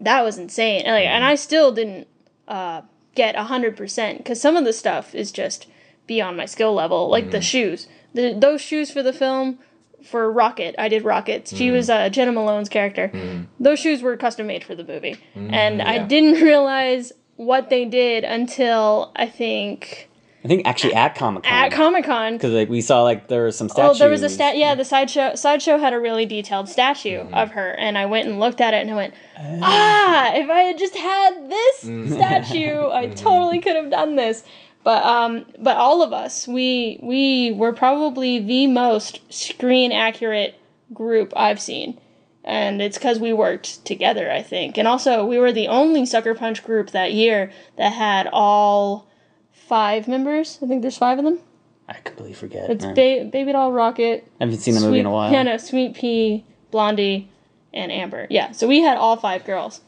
that 0.00 0.22
was 0.22 0.38
insane. 0.38 0.82
And, 0.82 0.94
like, 0.94 1.06
and 1.06 1.24
I 1.24 1.34
still 1.34 1.72
didn't 1.72 2.06
uh, 2.46 2.82
get 3.14 3.34
hundred 3.36 3.76
percent 3.76 4.18
because 4.18 4.40
some 4.40 4.56
of 4.56 4.64
the 4.64 4.72
stuff 4.72 5.14
is 5.14 5.32
just 5.32 5.66
beyond 6.06 6.36
my 6.36 6.46
skill 6.46 6.72
level. 6.72 7.08
Like 7.08 7.32
the 7.32 7.40
shoes, 7.40 7.88
the, 8.14 8.32
those 8.32 8.60
shoes 8.60 8.90
for 8.90 9.02
the 9.02 9.12
film 9.12 9.58
for 10.04 10.30
Rocket, 10.30 10.74
I 10.78 10.88
did 10.88 11.04
Rockets. 11.04 11.54
She 11.54 11.70
was 11.70 11.90
uh, 11.90 12.08
Jena 12.08 12.32
Malone's 12.32 12.68
character. 12.68 13.10
Those 13.58 13.78
shoes 13.80 14.02
were 14.02 14.16
custom 14.16 14.46
made 14.46 14.64
for 14.64 14.74
the 14.74 14.84
movie, 14.84 15.16
and 15.34 15.80
I 15.82 15.98
didn't 16.06 16.42
realize 16.42 17.12
what 17.36 17.70
they 17.70 17.84
did 17.84 18.24
until 18.24 19.12
I 19.16 19.26
think 19.26 20.08
I 20.44 20.48
think 20.48 20.66
actually 20.66 20.94
at 20.94 21.14
Comic 21.14 21.42
Con. 21.44 21.52
at 21.52 21.70
Comic 21.72 22.04
Con. 22.04 22.34
because 22.34 22.52
like 22.52 22.68
we 22.70 22.80
saw 22.80 23.02
like 23.02 23.28
there 23.28 23.44
was 23.44 23.56
some 23.56 23.68
statues. 23.68 23.96
Oh, 23.96 23.98
there 23.98 24.10
was 24.10 24.22
a 24.22 24.28
stat. 24.28 24.56
Yeah, 24.56 24.74
the 24.74 24.84
sideshow 24.84 25.34
sideshow 25.34 25.76
had 25.78 25.92
a 25.92 25.98
really 26.00 26.24
detailed 26.26 26.68
statue 26.68 27.18
Mm-hmm. 27.20 27.34
of 27.34 27.50
her, 27.52 27.72
and 27.72 27.96
I 27.98 28.06
went 28.06 28.26
and 28.28 28.40
looked 28.40 28.60
at 28.60 28.72
it, 28.74 28.78
and 28.82 28.90
I 28.90 28.94
went, 28.94 29.14
ah, 29.62 30.32
if 30.34 30.48
I 30.50 30.60
had 30.60 30.78
just 30.78 30.96
had 30.96 31.48
this 31.50 31.84
Mm-hmm. 31.84 32.12
statue, 32.14 32.88
I 32.90 33.06
totally 33.08 33.60
could 33.60 33.76
have 33.76 33.90
done 33.90 34.16
this. 34.16 34.44
But 34.82 35.04
um, 35.04 35.44
but 35.58 35.76
all 35.76 36.02
of 36.02 36.12
us, 36.12 36.48
we 36.48 36.98
we 37.02 37.52
were 37.52 37.72
probably 37.72 38.38
the 38.38 38.66
most 38.66 39.20
screen 39.32 39.92
accurate 39.92 40.54
group 40.94 41.32
I've 41.36 41.60
seen, 41.60 42.00
and 42.44 42.80
it's 42.80 42.96
because 42.96 43.18
we 43.18 43.32
worked 43.34 43.84
together, 43.84 44.30
I 44.30 44.42
think, 44.42 44.78
and 44.78 44.88
also 44.88 45.26
we 45.26 45.38
were 45.38 45.52
the 45.52 45.68
only 45.68 46.06
Sucker 46.06 46.34
Punch 46.34 46.64
group 46.64 46.90
that 46.92 47.12
year 47.12 47.52
that 47.76 47.92
had 47.92 48.26
all 48.32 49.06
five 49.52 50.08
members. 50.08 50.58
I 50.62 50.66
think 50.66 50.80
there's 50.82 50.96
five 50.98 51.18
of 51.18 51.24
them. 51.26 51.40
I 51.88 51.94
completely 51.94 52.34
forget. 52.34 52.70
It's 52.70 52.84
ba- 52.86 53.28
Baby 53.30 53.52
Doll 53.52 53.72
Rocket, 53.72 54.26
I 54.40 54.44
haven't 54.44 54.60
seen 54.60 54.74
the 54.74 54.80
movie 54.80 55.00
in 55.00 55.06
a 55.06 55.10
while. 55.10 55.30
yeah, 55.32 55.42
no, 55.42 55.56
Sweet 55.58 55.94
Pea, 55.94 56.44
Blondie, 56.70 57.28
and 57.74 57.92
Amber. 57.92 58.26
Yeah, 58.30 58.52
so 58.52 58.66
we 58.66 58.80
had 58.80 58.96
all 58.96 59.16
five 59.16 59.44
girls. 59.44 59.80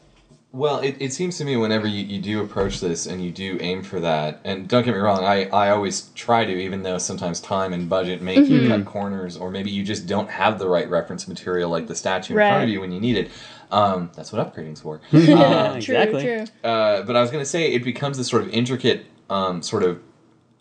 Well, 0.55 0.81
it, 0.81 0.97
it 0.99 1.11
seems 1.11 1.39
to 1.39 1.45
me 1.45 1.57
whenever 1.57 1.87
you, 1.87 2.05
you 2.05 2.21
do 2.21 2.43
approach 2.43 2.79
this 2.79 3.07
and 3.07 3.23
you 3.25 3.31
do 3.31 3.57
aim 3.59 3.81
for 3.81 3.99
that, 4.01 4.39
and 4.43 4.67
don't 4.67 4.83
get 4.85 4.93
me 4.93 4.99
wrong, 4.99 5.23
I, 5.25 5.45
I 5.49 5.71
always 5.71 6.11
try 6.13 6.45
to, 6.45 6.51
even 6.51 6.83
though 6.83 6.99
sometimes 6.99 7.41
time 7.41 7.73
and 7.73 7.89
budget 7.89 8.21
make 8.21 8.37
Mm-hmm. 8.37 8.53
you 8.53 8.67
cut 8.67 8.85
corners, 8.85 9.35
or 9.35 9.49
maybe 9.49 9.71
you 9.71 9.81
just 9.83 10.05
don't 10.05 10.29
have 10.29 10.59
the 10.59 10.67
right 10.67 10.87
reference 10.87 11.27
material 11.27 11.71
like 11.71 11.87
the 11.87 11.95
statue 11.95 12.33
in 12.33 12.37
front 12.51 12.63
of 12.65 12.69
you 12.69 12.79
when 12.81 12.91
you 12.91 12.99
need 13.01 13.17
it. 13.17 13.31
Um, 13.71 14.11
that's 14.15 14.31
what 14.31 14.45
upgrading's 14.55 14.81
for. 14.81 15.01
Yeah, 15.11 15.71
Uh, 15.71 15.73
exactly. 15.73 16.21
True, 16.21 16.45
true. 16.45 16.69
uh, 16.69 17.01
but 17.01 17.15
I 17.15 17.21
was 17.21 17.31
going 17.31 17.41
to 17.43 17.49
say 17.49 17.71
it 17.73 17.83
becomes 17.83 18.19
this 18.19 18.27
sort 18.27 18.43
of 18.43 18.49
intricate 18.49 19.07
um, 19.31 19.63
sort 19.63 19.81
of 19.81 20.01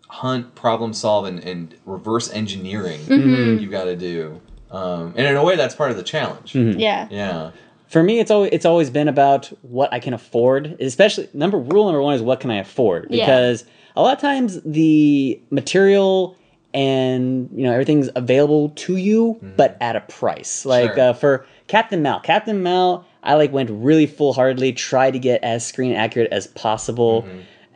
hunt, 0.09 0.55
problem 0.55 0.95
solve, 0.95 1.27
and, 1.27 1.39
and 1.45 1.75
reverse 1.85 2.33
engineering 2.33 3.01
Mm-hmm. 3.01 3.59
you've 3.61 3.71
got 3.71 3.85
to 3.85 3.97
do. 3.97 4.41
Um, 4.71 5.09
and 5.19 5.27
in 5.27 5.37
a 5.37 5.45
way, 5.45 5.57
that's 5.57 5.75
part 5.75 5.91
of 5.91 5.99
the 5.99 6.03
challenge. 6.03 6.55
Yeah. 6.55 7.09
Yeah. 7.11 7.51
For 7.93 8.03
me, 8.03 8.21
it's 8.21 8.31
always 8.31 8.51
it's 8.53 8.65
always 8.65 8.89
been 8.89 9.07
about 9.09 9.47
what 9.61 9.93
I 9.93 9.99
can 10.01 10.15
afford. 10.15 10.81
Especially 10.81 11.29
number 11.35 11.59
rule 11.59 11.85
number 11.85 12.01
one 12.01 12.15
is 12.15 12.23
what 12.23 12.41
can 12.41 12.51
I 12.51 12.57
afford 12.57 13.09
Yeah. 13.11 13.27
because 13.27 13.65
a 13.95 14.01
lot 14.03 14.15
of 14.15 14.21
times 14.21 14.61
the 14.65 15.39
material 15.51 16.35
and 16.73 17.51
you 17.55 17.65
know 17.65 17.73
everything's 17.73 18.09
available 18.17 18.71
to 18.71 18.97
you, 18.97 19.39
but 19.59 19.77
at 19.83 19.95
a 19.95 20.01
price. 20.01 20.65
Like 20.65 20.95
Sure. 20.95 21.11
uh, 21.11 21.13
for 21.13 21.47
Captain 21.67 22.01
Mal, 22.01 22.21
Captain 22.21 22.63
Mal, 22.63 23.05
I 23.23 23.35
like 23.35 23.53
went 23.53 23.69
really 23.71 24.07
full 24.07 24.33
heartedly, 24.33 24.73
tried 24.73 25.11
to 25.11 25.19
get 25.19 25.45
as 25.45 25.67
screen 25.67 25.93
accurate 25.95 26.33
as 26.33 26.47
possible, 26.47 27.27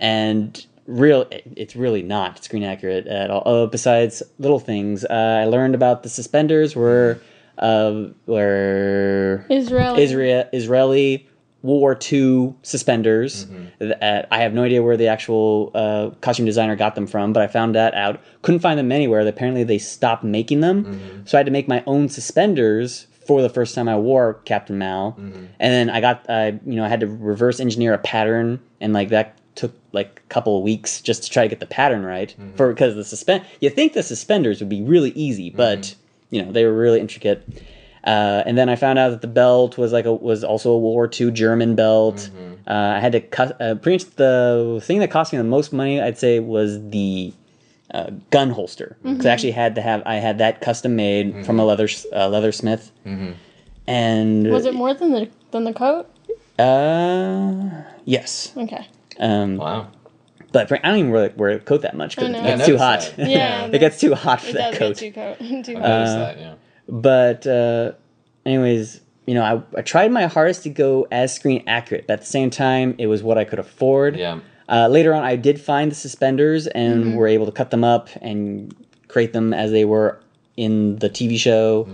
and 0.00 0.64
real 0.86 1.26
it's 1.56 1.76
really 1.76 2.02
not 2.02 2.42
screen 2.42 2.62
accurate 2.62 3.06
at 3.06 3.30
all. 3.30 3.42
Oh, 3.44 3.66
besides 3.66 4.22
little 4.38 4.60
things, 4.60 5.04
uh, 5.04 5.40
I 5.42 5.44
learned 5.44 5.74
about 5.74 6.02
the 6.04 6.08
suspenders 6.08 6.74
were 6.74 7.18
uh, 7.58 8.04
were 8.26 9.44
Israel. 9.48 9.98
Israel 9.98 10.48
Israeli 10.52 11.28
World 11.62 11.80
War 11.80 11.98
II 12.12 12.54
suspenders. 12.62 13.46
That 13.80 14.28
I 14.30 14.38
have 14.38 14.54
no 14.54 14.62
idea 14.62 14.82
where 14.82 14.96
the 14.96 15.08
actual 15.08 15.72
uh, 15.74 16.10
costume 16.20 16.46
designer 16.46 16.76
got 16.76 16.94
them 16.94 17.06
from, 17.06 17.32
but 17.32 17.42
I 17.42 17.48
found 17.48 17.74
that 17.74 17.94
out. 17.94 18.20
Couldn't 18.42 18.60
find 18.60 18.78
them 18.78 18.92
anywhere. 18.92 19.26
Apparently, 19.26 19.64
they 19.64 19.78
stopped 19.78 20.22
making 20.24 20.60
them, 20.60 21.22
so 21.26 21.36
I 21.36 21.40
had 21.40 21.46
to 21.46 21.52
make 21.52 21.66
my 21.68 21.82
own 21.86 22.08
suspenders 22.08 23.06
for 23.26 23.42
the 23.42 23.48
first 23.48 23.74
time 23.74 23.88
I 23.88 23.96
wore 23.96 24.34
Captain 24.44 24.78
Mal. 24.78 25.14
And 25.18 25.48
then 25.58 25.90
I 25.90 26.00
got, 26.00 26.24
uh, 26.28 26.52
you 26.64 26.76
know, 26.76 26.84
I 26.84 26.88
had 26.88 27.00
to 27.00 27.08
reverse 27.08 27.58
engineer 27.58 27.92
a 27.94 27.98
pattern, 27.98 28.60
and 28.80 28.92
like 28.92 29.08
that 29.08 29.36
took 29.56 29.72
like 29.92 30.22
a 30.24 30.28
couple 30.28 30.56
of 30.56 30.62
weeks 30.62 31.00
just 31.00 31.24
to 31.24 31.30
try 31.30 31.42
to 31.42 31.48
get 31.48 31.58
the 31.60 31.66
pattern 31.66 32.04
right 32.04 32.34
for 32.56 32.68
because 32.72 32.94
the 32.94 33.04
suspend. 33.04 33.44
You 33.60 33.70
think 33.70 33.94
the 33.94 34.02
suspenders 34.04 34.60
would 34.60 34.68
be 34.68 34.82
really 34.82 35.10
easy, 35.10 35.50
but 35.50 35.96
you 36.30 36.42
know 36.42 36.52
they 36.52 36.64
were 36.64 36.74
really 36.74 37.00
intricate. 37.00 37.46
Uh, 38.04 38.42
and 38.46 38.56
then 38.56 38.68
I 38.68 38.76
found 38.76 38.98
out 39.00 39.10
that 39.10 39.20
the 39.20 39.26
belt 39.26 39.76
was 39.76 39.92
like 39.92 40.04
a, 40.04 40.12
was 40.14 40.44
also 40.44 40.70
a 40.70 40.78
World 40.78 40.94
War 40.94 41.10
II 41.12 41.32
German 41.32 41.74
belt. 41.74 42.30
Uh, 42.68 42.72
I 42.96 43.00
had 43.00 43.12
to 43.12 43.20
cut. 43.20 43.60
Uh, 43.60 43.74
pretty 43.74 44.04
much 44.04 44.14
the 44.16 44.80
thing 44.84 45.00
that 45.00 45.10
cost 45.10 45.32
me 45.32 45.38
the 45.38 45.44
most 45.44 45.72
money, 45.72 46.00
I'd 46.00 46.16
say, 46.18 46.38
was 46.38 46.88
the 46.90 47.32
uh, 47.92 48.10
gun 48.30 48.50
holster. 48.50 48.96
Because 49.02 49.26
I 49.26 49.30
actually 49.30 49.52
had 49.52 49.74
to 49.74 49.82
have 49.82 50.02
I 50.06 50.16
had 50.16 50.38
that 50.38 50.60
custom 50.60 50.94
made 50.96 51.44
from 51.44 51.58
a 51.58 51.64
leather 51.64 51.88
uh, 52.12 52.28
leathersmith. 52.28 52.90
And 53.88 54.50
Was 54.50 54.66
it 54.66 54.74
more 54.74 54.94
than 54.94 55.12
the 55.12 55.28
than 55.50 55.64
the 55.64 55.72
coat? 55.72 56.08
Uh, 56.58 57.82
yes. 58.04 58.52
Okay. 58.56 58.88
Um, 59.18 59.56
Wow. 59.58 59.88
But 60.64 60.80
I 60.84 60.88
don't 60.90 60.98
even 60.98 61.10
wear, 61.12 61.32
wear 61.36 61.50
a 61.50 61.58
coat 61.60 61.82
that 61.82 61.96
much 61.96 62.16
because 62.16 62.30
it 62.30 62.42
gets 62.42 62.66
too 62.66 62.76
hot. 62.78 63.12
that. 63.16 63.28
Yeah. 63.30 63.66
it 63.72 63.78
gets 63.78 64.00
too 64.00 64.14
hot 64.14 64.40
for 64.40 64.48
It 64.48 64.54
that 64.54 64.74
coat. 64.74 64.96
too 64.96 65.12
coat. 65.12 65.38
too 65.38 65.44
I 65.46 65.58
noticed 65.60 66.16
that. 66.16 66.38
Yeah. 66.38 66.54
But 66.88 67.46
uh, 67.46 67.92
anyways, 68.44 69.00
you 69.26 69.34
know, 69.34 69.42
I, 69.42 69.78
I 69.78 69.82
tried 69.82 70.12
my 70.12 70.26
hardest 70.26 70.62
to 70.64 70.70
go 70.70 71.06
as 71.10 71.34
screen 71.34 71.64
accurate, 71.66 72.06
but 72.06 72.14
at 72.14 72.20
the 72.20 72.26
same 72.26 72.50
time, 72.50 72.94
it 72.98 73.06
was 73.06 73.22
what 73.22 73.38
I 73.38 73.44
could 73.44 73.58
afford. 73.58 74.16
Yeah. 74.16 74.40
Uh, 74.68 74.88
later 74.88 75.14
on, 75.14 75.22
I 75.22 75.36
did 75.36 75.60
find 75.60 75.90
the 75.90 75.94
suspenders 75.96 76.66
and 76.68 77.16
were 77.16 77.28
able 77.28 77.46
to 77.46 77.52
cut 77.52 77.70
them 77.70 77.84
up 77.84 78.08
and 78.20 78.74
create 79.08 79.32
them 79.32 79.52
as 79.54 79.70
they 79.70 79.84
were 79.84 80.18
in 80.56 80.96
the 80.96 81.08
TV 81.08 81.38
show. 81.38 81.88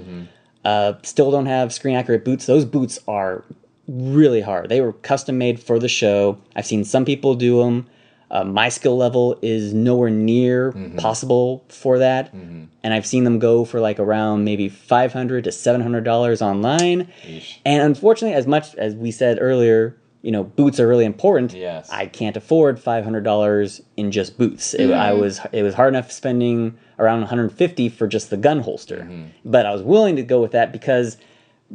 Uh, 0.64 0.94
still 1.02 1.30
don't 1.30 1.46
have 1.46 1.72
screen 1.72 1.96
accurate 1.96 2.24
boots. 2.24 2.46
Those 2.46 2.64
boots 2.64 2.98
are 3.08 3.44
really 3.88 4.40
hard. 4.40 4.68
They 4.68 4.80
were 4.80 4.92
custom 4.92 5.36
made 5.36 5.60
for 5.60 5.78
the 5.78 5.88
show. 5.88 6.38
I've 6.56 6.64
seen 6.66 6.84
some 6.84 7.04
people 7.04 7.34
do 7.34 7.58
them. 7.58 7.86
Uh, 8.32 8.42
my 8.44 8.70
skill 8.70 8.96
level 8.96 9.38
is 9.42 9.74
nowhere 9.74 10.08
near 10.08 10.72
possible 10.96 11.64
for 11.68 11.98
that, 11.98 12.32
and 12.32 12.94
I've 12.94 13.04
seen 13.06 13.24
them 13.24 13.38
go 13.38 13.64
for 13.66 13.78
like 13.78 14.00
around 14.00 14.44
maybe 14.44 14.68
five 14.70 15.12
hundred 15.12 15.44
to 15.44 15.52
seven 15.52 15.82
hundred 15.82 16.04
dollars 16.04 16.40
online. 16.40 17.08
Yeesh. 17.26 17.58
And 17.66 17.82
unfortunately, 17.82 18.34
as 18.34 18.46
much 18.46 18.74
as 18.76 18.94
we 18.94 19.10
said 19.10 19.36
earlier, 19.40 19.96
you 20.22 20.30
know, 20.30 20.44
boots 20.44 20.80
are 20.80 20.88
really 20.88 21.04
important. 21.04 21.52
Yes. 21.52 21.90
I 21.90 22.06
can't 22.06 22.36
afford 22.36 22.80
five 22.80 23.04
hundred 23.04 23.24
dollars 23.24 23.82
in 23.98 24.10
just 24.10 24.38
boots. 24.38 24.72
It, 24.72 24.90
I 24.90 25.12
was 25.12 25.40
it 25.52 25.62
was 25.62 25.74
hard 25.74 25.92
enough 25.92 26.10
spending 26.10 26.78
around 26.98 27.18
one 27.20 27.28
hundred 27.28 27.52
fifty 27.52 27.90
for 27.90 28.06
just 28.06 28.30
the 28.30 28.38
gun 28.38 28.60
holster, 28.60 29.00
Mm-hmm. 29.02 29.24
but 29.44 29.66
I 29.66 29.72
was 29.72 29.82
willing 29.82 30.16
to 30.16 30.22
go 30.22 30.40
with 30.40 30.52
that 30.52 30.72
because 30.72 31.18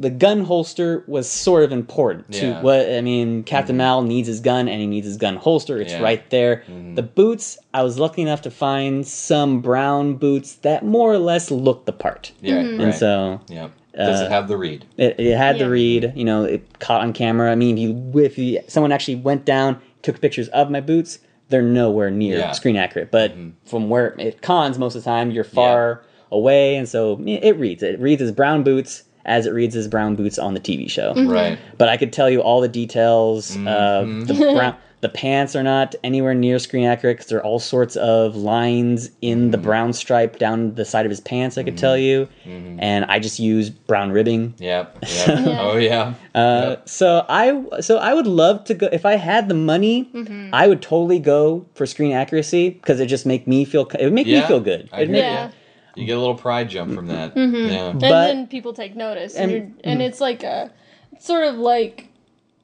the 0.00 0.10
gun 0.10 0.44
holster 0.44 1.02
was 1.08 1.28
sort 1.28 1.64
of 1.64 1.72
important 1.72 2.30
to 2.32 2.38
Yeah. 2.46 2.52
Mm-hmm. 2.54 2.62
what 2.64 2.88
I 2.92 3.00
mean. 3.00 3.42
Captain 3.42 3.76
Mal 3.76 4.02
needs 4.02 4.28
his 4.28 4.38
gun 4.40 4.68
and 4.68 4.80
he 4.80 4.86
needs 4.86 5.06
his 5.06 5.16
gun 5.16 5.36
holster. 5.36 5.80
It's 5.80 5.90
Yeah. 5.90 5.96
Mm-hmm. 5.96 6.04
right 6.04 6.30
there. 6.30 6.62
The 6.94 7.02
boots, 7.02 7.58
I 7.74 7.82
was 7.82 7.98
lucky 7.98 8.22
enough 8.22 8.42
to 8.42 8.50
find 8.50 9.06
some 9.06 9.60
brown 9.60 10.14
boots 10.14 10.54
that 10.62 10.84
more 10.84 11.12
or 11.12 11.18
less 11.18 11.50
looked 11.50 11.86
the 11.86 11.92
part, 11.92 12.30
Yeah. 12.40 12.58
and 12.58 12.78
Right. 12.84 12.94
so 12.94 13.40
yeah. 13.48 13.68
Does 13.96 14.20
uh, 14.20 14.26
it 14.26 14.30
have 14.30 14.46
the 14.46 14.56
read? 14.56 14.84
it, 14.96 15.18
it 15.18 15.36
had 15.36 15.56
Yeah. 15.56 15.64
the 15.64 15.70
read, 15.70 16.12
you 16.14 16.24
know, 16.24 16.44
it 16.44 16.78
caught 16.78 17.00
on 17.00 17.12
camera. 17.12 17.50
I 17.50 17.56
mean, 17.56 17.76
if 17.76 17.82
you 17.82 18.20
if 18.22 18.38
you, 18.38 18.60
someone 18.68 18.92
actually 18.92 19.16
went 19.16 19.44
down, 19.44 19.78
took 20.02 20.20
pictures 20.20 20.46
of 20.48 20.70
my 20.70 20.80
boots, 20.80 21.18
they're 21.48 21.62
nowhere 21.62 22.10
near 22.10 22.36
Yeah. 22.38 22.44
Mm-hmm. 22.44 22.52
screen 22.54 22.76
accurate. 22.76 23.10
But 23.10 23.32
from 23.64 23.88
where 23.88 24.14
it 24.18 24.42
cons 24.42 24.78
most 24.78 24.94
of 24.94 25.02
the 25.02 25.10
time, 25.10 25.32
you're 25.32 25.42
far 25.42 26.02
away, 26.30 26.76
and 26.76 26.88
so 26.88 27.18
it 27.26 27.56
reads. 27.56 27.82
It 27.82 27.98
reads 27.98 28.22
as 28.22 28.30
brown 28.30 28.62
boots 28.62 29.02
as 29.28 29.46
it 29.46 29.50
reads 29.52 29.76
as 29.76 29.86
brown 29.86 30.16
boots 30.16 30.38
on 30.38 30.54
the 30.54 30.60
TV 30.60 30.90
show. 30.90 31.14
Right. 31.14 31.58
But 31.76 31.88
I 31.88 31.96
could 31.96 32.12
tell 32.12 32.28
you 32.30 32.40
all 32.42 32.60
the 32.60 32.68
details. 32.68 33.56
Mm-hmm. 33.56 33.68
Uh, 33.68 34.24
the 34.24 34.34
brown. 34.54 34.76
The 35.00 35.08
pants 35.08 35.54
are 35.54 35.62
not 35.62 35.94
anywhere 36.02 36.34
near 36.34 36.58
screen 36.58 36.84
accurate 36.84 37.18
because 37.18 37.28
there 37.30 37.38
are 37.38 37.44
all 37.44 37.60
sorts 37.60 37.94
of 37.94 38.34
lines 38.34 39.10
in 39.22 39.38
Mm-hmm. 39.42 39.50
the 39.52 39.58
brown 39.58 39.92
stripe 39.92 40.40
down 40.40 40.74
the 40.74 40.84
side 40.84 41.06
of 41.06 41.10
his 41.10 41.20
pants. 41.20 41.56
I 41.56 41.62
could 41.62 41.78
tell 41.78 41.96
you, 41.96 42.26
Mm-hmm. 42.44 42.80
and 42.80 43.04
I 43.04 43.20
just 43.20 43.38
use 43.38 43.70
brown 43.70 44.10
ribbing. 44.10 44.54
Yep. 44.58 44.98
Yep. 45.08 45.28
Yeah. 45.46 45.60
Oh 45.60 45.76
yeah. 45.76 46.14
Uh, 46.34 46.66
Yep. 46.70 46.88
So 46.88 47.24
I 47.28 47.62
so 47.80 47.98
I 47.98 48.12
would 48.12 48.26
love 48.26 48.64
to 48.64 48.74
go 48.74 48.88
if 48.90 49.06
I 49.06 49.14
had 49.14 49.48
the 49.48 49.54
money. 49.54 50.10
Mm-hmm. 50.12 50.50
I 50.52 50.66
would 50.66 50.82
totally 50.82 51.20
go 51.20 51.64
for 51.74 51.86
screen 51.86 52.10
accuracy 52.10 52.70
because 52.70 52.98
it 52.98 53.06
just 53.06 53.24
make 53.24 53.46
me 53.46 53.64
feel 53.64 53.86
it 54.00 54.02
would 54.02 54.12
make 54.12 54.26
me 54.26 54.40
feel 54.48 54.58
good. 54.58 54.80
It'd 54.92 54.92
agree. 54.94 55.12
make- 55.12 55.22
Yeah. 55.22 55.50
You 55.98 56.06
get 56.06 56.16
a 56.16 56.20
little 56.20 56.34
pride 56.36 56.68
jump 56.70 56.94
from 56.94 57.08
that. 57.08 57.34
Mm-hmm. 57.34 57.54
Yeah. 57.70 57.88
And 57.90 58.00
But- 58.00 58.08
then 58.26 58.46
people 58.46 58.72
take 58.72 58.94
notice, 58.96 59.34
and, 59.34 59.50
and- 59.50 59.52
you're, 59.74 59.92
and 59.92 60.02
it's 60.02 60.20
like 60.20 60.42
a, 60.42 60.70
sort 61.18 61.44
of 61.44 61.56
like, 61.56 62.08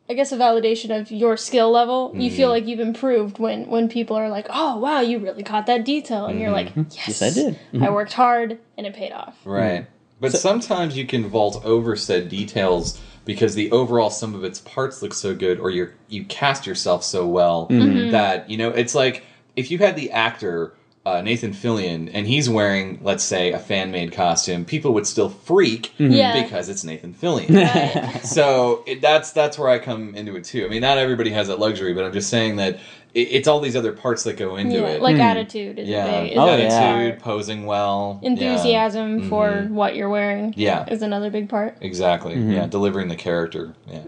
I 0.09 0.15
guess 0.15 0.32
a 0.32 0.36
validation 0.36 0.98
of 0.98 1.11
your 1.11 1.36
skill 1.36 1.70
level. 1.70 2.12
You 2.15 2.28
Mm-hmm. 2.28 2.36
feel 2.36 2.48
like 2.51 2.66
you've 2.66 2.81
improved 2.81 3.39
when 3.39 3.66
when 3.69 3.89
people 3.89 4.16
are 4.16 4.28
like, 4.28 4.47
"Oh 4.51 4.77
wow, 4.78 5.01
you 5.01 5.19
really 5.19 5.43
caught 5.43 5.65
that 5.66 5.85
detail," 5.85 6.27
and 6.27 6.39
you're 6.39 6.51
like, 6.51 6.69
Mm-hmm. 6.70 6.82
"Yes, 6.90 7.20
Yes, 7.20 7.23
I 7.23 7.31
did. 7.31 7.59
I 7.82 7.90
worked 7.90 8.12
hard, 8.12 8.59
and 8.77 8.86
it 8.86 8.94
paid 8.94 9.12
off." 9.12 9.35
Right. 9.47 9.86
But 10.20 10.32
sometimes 10.32 10.97
you 10.97 11.06
can 11.06 11.27
vault 11.28 11.61
over 11.65 11.97
said 11.97 12.28
details 12.28 13.01
because 13.24 13.55
the 13.55 13.70
overall 13.73 14.11
sum 14.11 14.35
of 14.35 14.44
its 14.44 14.61
parts 14.61 15.01
looks 15.02 15.16
so 15.16 15.35
good 15.35 15.59
or 15.59 15.70
you 15.70 15.90
you 16.09 16.24
cast 16.27 16.66
yourself 16.66 17.02
so 17.02 17.27
well 17.27 17.66
Mm-hmm. 17.69 18.11
that, 18.12 18.48
you 18.51 18.56
know, 18.59 18.69
it's 18.70 18.94
like 18.94 19.24
if 19.56 19.70
you 19.70 19.78
had 19.78 19.97
the 19.97 20.11
actor 20.12 20.74
uh, 21.07 21.21
Nathan 21.21 21.53
Fillion 21.53 22.11
and 22.15 22.27
he's 22.27 22.49
wearing, 22.49 22.99
let's 23.03 23.23
say, 23.23 23.53
a 23.53 23.59
fan 23.59 23.91
made 23.91 24.13
costume, 24.13 24.65
people 24.65 24.95
would 24.95 25.07
still 25.07 25.29
freak 25.29 25.93
Yeah. 25.99 26.43
because 26.43 26.69
it's 26.71 26.83
Nathan 26.83 27.13
Fillion. 27.15 27.55
Right. 27.55 28.21
so 28.25 28.83
it, 28.87 29.01
that's 29.03 29.33
that's 29.33 29.59
where 29.59 29.69
I 29.69 29.79
come 29.79 30.15
into 30.15 30.35
it 30.37 30.45
too. 30.45 30.65
I 30.65 30.69
mean, 30.69 30.81
not 30.81 30.97
everybody 30.99 31.31
has 31.31 31.49
that 31.49 31.59
luxury, 31.59 31.93
but 31.93 32.05
I'm 32.05 32.13
just 32.15 32.31
saying 32.31 32.57
that 32.57 32.77
it, 33.13 33.21
it's 33.21 33.47
all 33.49 33.61
these 33.61 33.77
other 33.77 33.93
parts 33.93 34.23
that 34.25 34.39
go 34.39 34.57
into 34.57 34.77
yeah, 34.77 34.87
it. 34.87 35.03
like 35.03 35.17
attitude 35.17 35.79
is 35.79 35.89
yeah, 35.89 36.23
big. 36.23 36.33
Is 36.33 36.39
Oh, 36.39 36.47
a 36.47 36.53
attitude, 36.67 37.19
part. 37.21 37.23
posing 37.23 37.67
well, 37.67 38.19
yeah. 38.23 38.31
Enthusiasm 38.31 39.29
for 39.29 39.67
what 39.69 39.97
you're 39.97 40.09
wearing 40.09 40.55
Yeah. 40.57 40.87
is 40.89 41.03
another 41.03 41.31
big 41.31 41.51
part. 41.51 41.77
Exactly. 41.83 42.35
Mm-hmm. 42.35 42.53
Yeah, 42.53 42.67
delivering 42.67 43.09
the 43.09 43.17
character. 43.17 43.75
Yeah, 43.87 44.05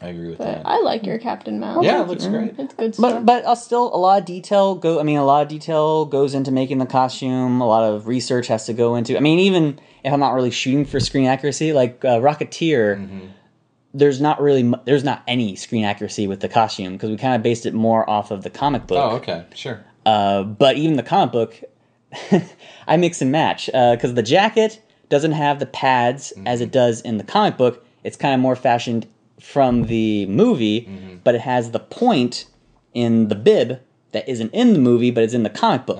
I 0.00 0.08
agree 0.08 0.28
with 0.28 0.38
But 0.38 0.44
that. 0.44 0.62
I 0.66 0.80
like 0.82 1.04
your 1.04 1.18
Captain 1.18 1.58
Mal. 1.58 1.82
yeah, 1.84 2.02
it 2.02 2.06
looks 2.08 2.26
great. 2.26 2.54
it's 2.58 2.74
good 2.74 2.94
stuff. 2.94 3.24
But 3.24 3.26
but 3.26 3.44
uh, 3.44 3.54
still, 3.56 3.92
a 3.94 3.98
lot 3.98 4.20
of 4.20 4.24
detail 4.24 4.74
go. 4.76 5.00
I 5.00 5.02
mean, 5.02 5.18
a 5.18 5.24
lot 5.24 5.42
of 5.42 5.48
detail 5.48 6.04
goes 6.04 6.34
into 6.34 6.52
making 6.52 6.78
the 6.78 6.86
costume. 6.86 7.60
A 7.60 7.66
lot 7.66 7.82
of 7.82 8.06
research 8.06 8.46
has 8.46 8.66
to 8.66 8.72
go 8.72 8.94
into. 8.94 9.16
I 9.16 9.20
mean, 9.20 9.38
even 9.40 9.80
if 10.04 10.12
I'm 10.12 10.20
not 10.20 10.34
really 10.34 10.50
shooting 10.52 10.84
for 10.84 11.00
screen 11.00 11.26
accuracy, 11.26 11.72
like 11.72 12.04
uh, 12.04 12.18
Rocketeer, 12.20 12.96
Mm-hmm. 12.98 13.26
there's 13.92 14.20
not 14.20 14.40
really 14.40 14.72
there's 14.84 15.02
not 15.04 15.22
any 15.26 15.56
screen 15.56 15.84
accuracy 15.84 16.26
with 16.28 16.40
the 16.40 16.48
costume 16.48 16.92
because 16.92 17.10
we 17.10 17.16
kind 17.16 17.34
of 17.34 17.42
based 17.42 17.66
it 17.66 17.74
more 17.74 18.08
off 18.08 18.30
of 18.30 18.42
the 18.44 18.50
comic 18.50 18.86
book. 18.86 18.98
Oh, 18.98 19.16
okay, 19.16 19.46
sure. 19.54 19.84
Uh, 20.06 20.44
but 20.44 20.76
even 20.76 20.96
the 20.96 21.02
comic 21.02 21.32
book, 21.32 21.60
I 22.86 22.96
mix 22.96 23.20
and 23.20 23.32
match 23.32 23.66
because 23.66 24.14
the 24.14 24.22
jacket 24.22 24.80
doesn't 25.08 25.32
have 25.32 25.58
the 25.58 25.66
pads 25.66 26.32
as 26.46 26.60
it 26.60 26.70
does 26.70 27.00
in 27.00 27.18
the 27.18 27.24
comic 27.24 27.56
book. 27.56 27.84
It's 28.04 28.16
kind 28.16 28.32
of 28.34 28.40
more 28.40 28.54
fashioned 28.56 29.06
from 29.40 29.84
the 29.84 30.26
movie, 30.26 30.88
but 31.24 31.34
it 31.34 31.40
has 31.42 31.70
the 31.70 31.78
point 31.80 32.46
in 32.94 33.28
the 33.28 33.34
bib 33.34 33.80
that 34.12 34.28
isn't 34.28 34.52
in 34.54 34.72
the 34.72 34.78
movie, 34.78 35.10
but 35.10 35.22
it's 35.22 35.34
in 35.34 35.42
the 35.42 35.50
comic 35.50 35.86
book. 35.86 35.98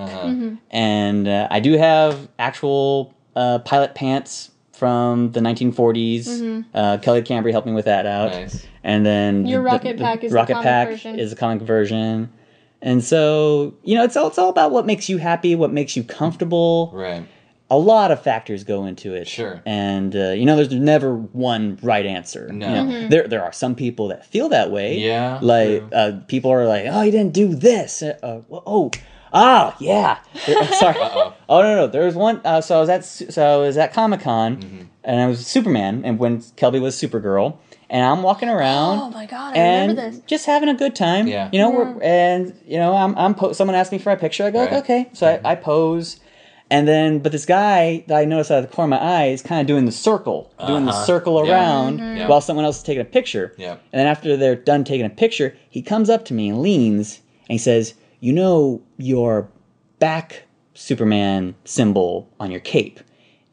And 0.71 1.29
uh, 1.29 1.49
I 1.51 1.61
do 1.61 1.77
have 1.77 2.29
actual 2.39 3.15
uh, 3.37 3.59
pilot 3.61 3.95
pants 3.95 4.51
from 4.73 5.33
the 5.33 5.41
1940s. 5.41 6.65
Uh, 6.75 6.99
Kelly 6.99 7.23
Cambry 7.23 7.51
helped 7.53 7.67
me 7.67 7.73
with 7.75 7.85
that 7.87 8.07
out. 8.07 8.33
Nice. 8.33 8.67
And 8.85 9.05
then 9.05 9.47
Your 9.47 9.61
the- 9.61 9.65
Rocket 9.65 9.97
the- 9.99 10.05
Pack 10.05 10.25
is 10.25 10.31
the 10.33 10.37
Rocket 10.37 10.53
comic 10.55 10.65
Pack 10.65 10.89
version. 10.89 11.19
is 11.19 11.31
the 11.31 11.37
comic 11.37 11.63
version. 11.63 12.33
And 12.81 13.03
so, 13.03 13.75
you 13.83 13.97
know, 13.97 14.05
it's 14.05 14.17
all, 14.17 14.29
it's 14.29 14.39
all 14.39 14.51
about 14.51 14.71
what 14.71 14.87
makes 14.87 15.09
you 15.09 15.19
happy, 15.19 15.57
what 15.57 15.73
makes 15.73 15.97
you 15.97 16.05
comfortable. 16.05 16.91
Right. 16.95 17.27
A 17.71 17.77
lot 17.77 18.11
of 18.11 18.23
factors 18.23 18.65
go 18.65 18.87
into 18.87 19.13
it. 19.15 19.29
Sure. 19.29 19.61
And, 19.67 20.17
uh, 20.17 20.31
you 20.31 20.47
know, 20.47 20.57
there's 20.57 20.71
never 20.73 21.15
one 21.15 21.79
right 21.83 22.07
answer. 22.07 22.51
No. 22.51 22.67
You 22.69 22.75
know, 22.75 22.83
Mm-hmm. 22.93 23.09
There, 23.11 23.29
there 23.29 23.45
are 23.45 23.53
some 23.53 23.75
people 23.75 24.09
that 24.09 24.25
feel 24.25 24.49
that 24.49 24.71
way. 24.71 24.99
Yeah, 24.99 25.39
Like, 25.43 25.81
true. 25.81 25.89
uh, 25.93 26.21
people 26.29 26.51
are 26.51 26.67
like, 26.67 26.85
oh, 26.89 27.03
you 27.03 27.11
didn't 27.13 27.35
do 27.35 27.55
this. 27.55 28.03
Uh, 28.03 28.17
uh, 28.23 28.41
oh, 28.67 28.91
ah, 29.35 29.77
yeah. 29.81 30.19
Uh, 30.49 30.65
Sorry. 30.73 30.99
Uh-oh. 30.99 31.35
Oh 31.51 31.63
no, 31.63 31.77
no. 31.77 31.87
There 31.89 32.07
was 32.07 32.15
one. 32.15 32.41
Uh, 32.45 32.63
so 32.63 32.77
I 32.79 32.81
was 32.81 32.89
at 32.89 33.05
so 33.05 33.45
I 33.45 33.57
was 33.57 33.77
at 33.77 33.93
Comic 33.93 34.21
Con, 34.21 34.57
Mm-hmm. 34.57 34.83
and 35.05 35.21
I 35.21 35.27
was 35.27 35.47
Superman, 35.47 36.03
and 36.07 36.19
when 36.19 36.39
Kelby 36.41 36.81
was 36.81 36.97
Supergirl, 36.97 37.59
and 37.91 38.03
I'm 38.05 38.23
walking 38.23 38.49
around 38.49 38.99
oh 38.99 39.11
my 39.11 39.27
god, 39.27 39.55
I 39.55 39.59
and 39.59 39.91
remember 39.93 40.11
this. 40.17 40.21
just 40.27 40.47
having 40.47 40.71
a 40.71 40.75
good 40.75 40.97
time. 40.97 41.27
Yeah. 41.27 41.51
You 41.53 41.59
know, 41.59 41.71
we're, 41.71 42.03
and 42.03 42.59
you 42.67 42.79
know, 42.79 42.95
I'm 42.95 43.15
I'm 43.19 43.35
po- 43.35 43.53
someone 43.53 43.75
asked 43.75 43.93
me 43.93 43.99
for 43.99 44.11
a 44.13 44.17
picture. 44.17 44.45
I 44.45 44.51
go 44.51 44.61
Right. 44.65 44.73
okay, 44.75 45.11
so 45.13 45.27
I, 45.45 45.53
I 45.53 45.55
pose, 45.57 46.21
and 46.71 46.87
then 46.87 47.19
but 47.21 47.33
this 47.33 47.47
guy 47.47 48.05
that 48.09 48.17
I 48.17 48.25
noticed 48.25 48.51
out 48.51 48.59
of 48.63 48.69
the 48.71 48.75
corner 48.75 48.95
of 48.97 49.01
my 49.01 49.07
eye 49.07 49.27
is 49.27 49.43
kind 49.43 49.61
of 49.61 49.67
doing 49.67 49.85
the 49.87 49.93
circle, 49.93 50.51
doing 50.67 50.85
the 50.85 50.93
Uh-huh. 50.93 51.05
circle 51.07 51.45
Yeah. 51.47 51.53
around 51.53 52.01
Mhm. 52.01 52.17
Yeah. 52.19 52.29
while 52.29 52.41
someone 52.41 52.65
else 52.65 52.79
is 52.79 52.83
taking 52.83 53.01
a 53.03 53.05
picture. 53.07 53.53
Yeah. 53.57 53.77
And 53.93 53.99
then 54.01 54.07
after 54.07 54.37
they're 54.37 54.55
done 54.57 54.85
taking 54.85 55.07
a 55.07 55.11
picture, 55.11 55.55
he 55.71 55.83
comes 55.83 56.09
up 56.11 56.25
to 56.27 56.35
me 56.35 56.49
and 56.51 56.61
leans 56.61 57.21
and 57.49 57.55
he 57.55 57.59
says, 57.59 57.95
"You 58.21 58.33
know 58.33 58.81
your 58.99 59.49
back 59.99 60.45
Superman 60.75 61.55
symbol 61.65 62.29
on 62.39 62.51
your 62.51 62.61
cape 62.61 63.01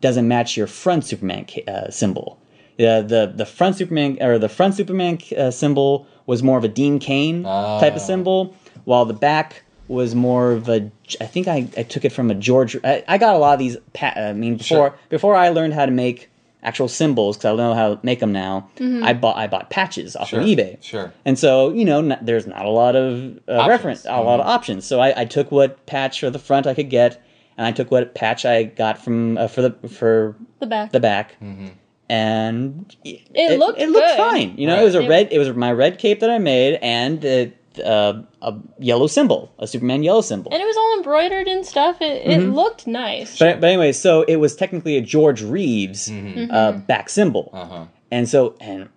doesn't 0.01 0.27
match 0.27 0.55
your 0.55 0.67
front 0.67 1.03
Superman 1.05 1.45
ca- 1.49 1.63
uh, 1.67 1.89
symbol. 1.89 2.37
The 2.77 3.03
the 3.07 3.31
the 3.35 3.45
front 3.45 3.75
Superman 3.77 4.17
or 4.21 4.37
the 4.37 4.49
front 4.49 4.75
Superman 4.75 5.17
uh, 5.37 5.49
symbol 5.49 6.05
was 6.27 6.43
more 6.43 6.57
of 6.57 6.63
a 6.63 6.67
Dean 6.67 6.99
Cain 6.99 7.43
type 7.43 7.95
of 7.95 8.01
symbol, 8.01 8.53
while 8.83 9.05
the 9.05 9.13
back 9.13 9.63
was 9.87 10.15
more 10.15 10.51
of 10.51 10.67
a. 10.69 10.89
I 11.21 11.25
think 11.25 11.47
I, 11.47 11.67
I 11.77 11.83
took 11.83 12.05
it 12.05 12.11
from 12.11 12.31
a 12.31 12.35
George. 12.35 12.75
I, 12.83 13.03
I 13.07 13.17
got 13.17 13.35
a 13.35 13.37
lot 13.37 13.53
of 13.53 13.59
these. 13.59 13.77
Pa- 13.93 14.13
I 14.15 14.33
mean, 14.33 14.57
before 14.57 14.89
Sure. 14.89 14.95
before 15.09 15.35
I 15.35 15.49
learned 15.49 15.73
how 15.73 15.85
to 15.85 15.91
make 15.91 16.29
actual 16.63 16.87
symbols 16.87 17.37
because 17.37 17.45
I 17.45 17.49
don't 17.49 17.57
know 17.57 17.73
how 17.75 17.93
to 17.95 17.99
make 18.03 18.19
them 18.19 18.31
now. 18.31 18.69
Mm-hmm. 18.77 19.03
I 19.03 19.13
bought 19.13 19.37
I 19.37 19.45
bought 19.47 19.69
patches 19.69 20.15
off 20.15 20.29
Sure. 20.29 20.39
of 20.39 20.45
eBay. 20.47 20.81
Sure. 20.81 21.13
And 21.23 21.37
so, 21.37 21.71
you 21.71 21.85
know, 21.85 21.99
n- 21.99 22.17
there's 22.23 22.47
not 22.47 22.65
a 22.65 22.69
lot 22.69 22.95
of 22.95 23.37
uh, 23.47 23.51
Options. 23.53 23.69
reference, 23.69 24.05
a 24.05 24.21
lot 24.21 24.39
of 24.39 24.45
Mhm. 24.47 24.49
options. 24.49 24.85
So 24.85 24.99
I, 24.99 25.21
I 25.21 25.25
took 25.25 25.51
what 25.51 25.85
patch 25.85 26.19
for 26.21 26.31
the 26.31 26.39
front 26.39 26.65
I 26.65 26.73
could 26.73 26.89
get, 26.89 27.21
and 27.57 27.67
I 27.67 27.71
took 27.71 27.91
what 27.91 28.15
patch 28.15 28.45
I 28.45 28.63
got 28.63 28.97
from 28.97 29.37
uh, 29.37 29.47
for 29.47 29.61
the 29.61 29.87
for 29.87 30.35
The 30.59 30.65
back. 30.65 30.91
the 30.91 30.99
back, 30.99 31.35
Mm-hmm. 31.39 31.67
and 32.09 32.95
it, 33.03 33.21
It 33.35 33.59
looked 33.59 33.79
it 33.79 33.89
looked 33.89 34.15
fine. 34.17 34.55
You 34.57 34.65
know, 34.67 34.73
Right. 34.73 34.81
it 34.81 34.85
was 34.85 34.95
a 34.95 35.07
red. 35.07 35.27
It 35.31 35.37
was 35.37 35.49
my 35.53 35.71
red 35.71 35.99
cape 35.99 36.19
that 36.21 36.29
I 36.31 36.39
made, 36.39 36.79
and 36.81 37.23
uh, 37.23 37.45
uh, 37.79 38.21
a 38.41 38.55
yellow 38.79 39.07
symbol, 39.07 39.51
a 39.59 39.67
Superman 39.67 40.03
yellow 40.03 40.21
symbol. 40.21 40.51
and 40.51 40.61
it 40.61 40.65
was 40.65 40.77
all 40.77 40.97
embroidered 40.97 41.47
and 41.47 41.65
stuff. 41.65 42.01
It, 42.01 42.25
it 42.27 42.39
looked 42.41 42.87
nice. 42.87 43.37
But, 43.39 43.59
but 43.61 43.67
anyway, 43.67 43.91
so 43.91 44.23
it 44.23 44.37
was 44.37 44.55
technically 44.55 44.97
a 44.97 45.01
George 45.01 45.41
Reeves 45.41 46.09
Mm-hmm. 46.09 46.51
uh, 46.51 46.71
back 46.73 47.09
symbol. 47.09 47.49
Uh 47.53 47.65
huh. 47.65 47.85
And 48.11 48.29
so, 48.29 48.55
and 48.61 48.87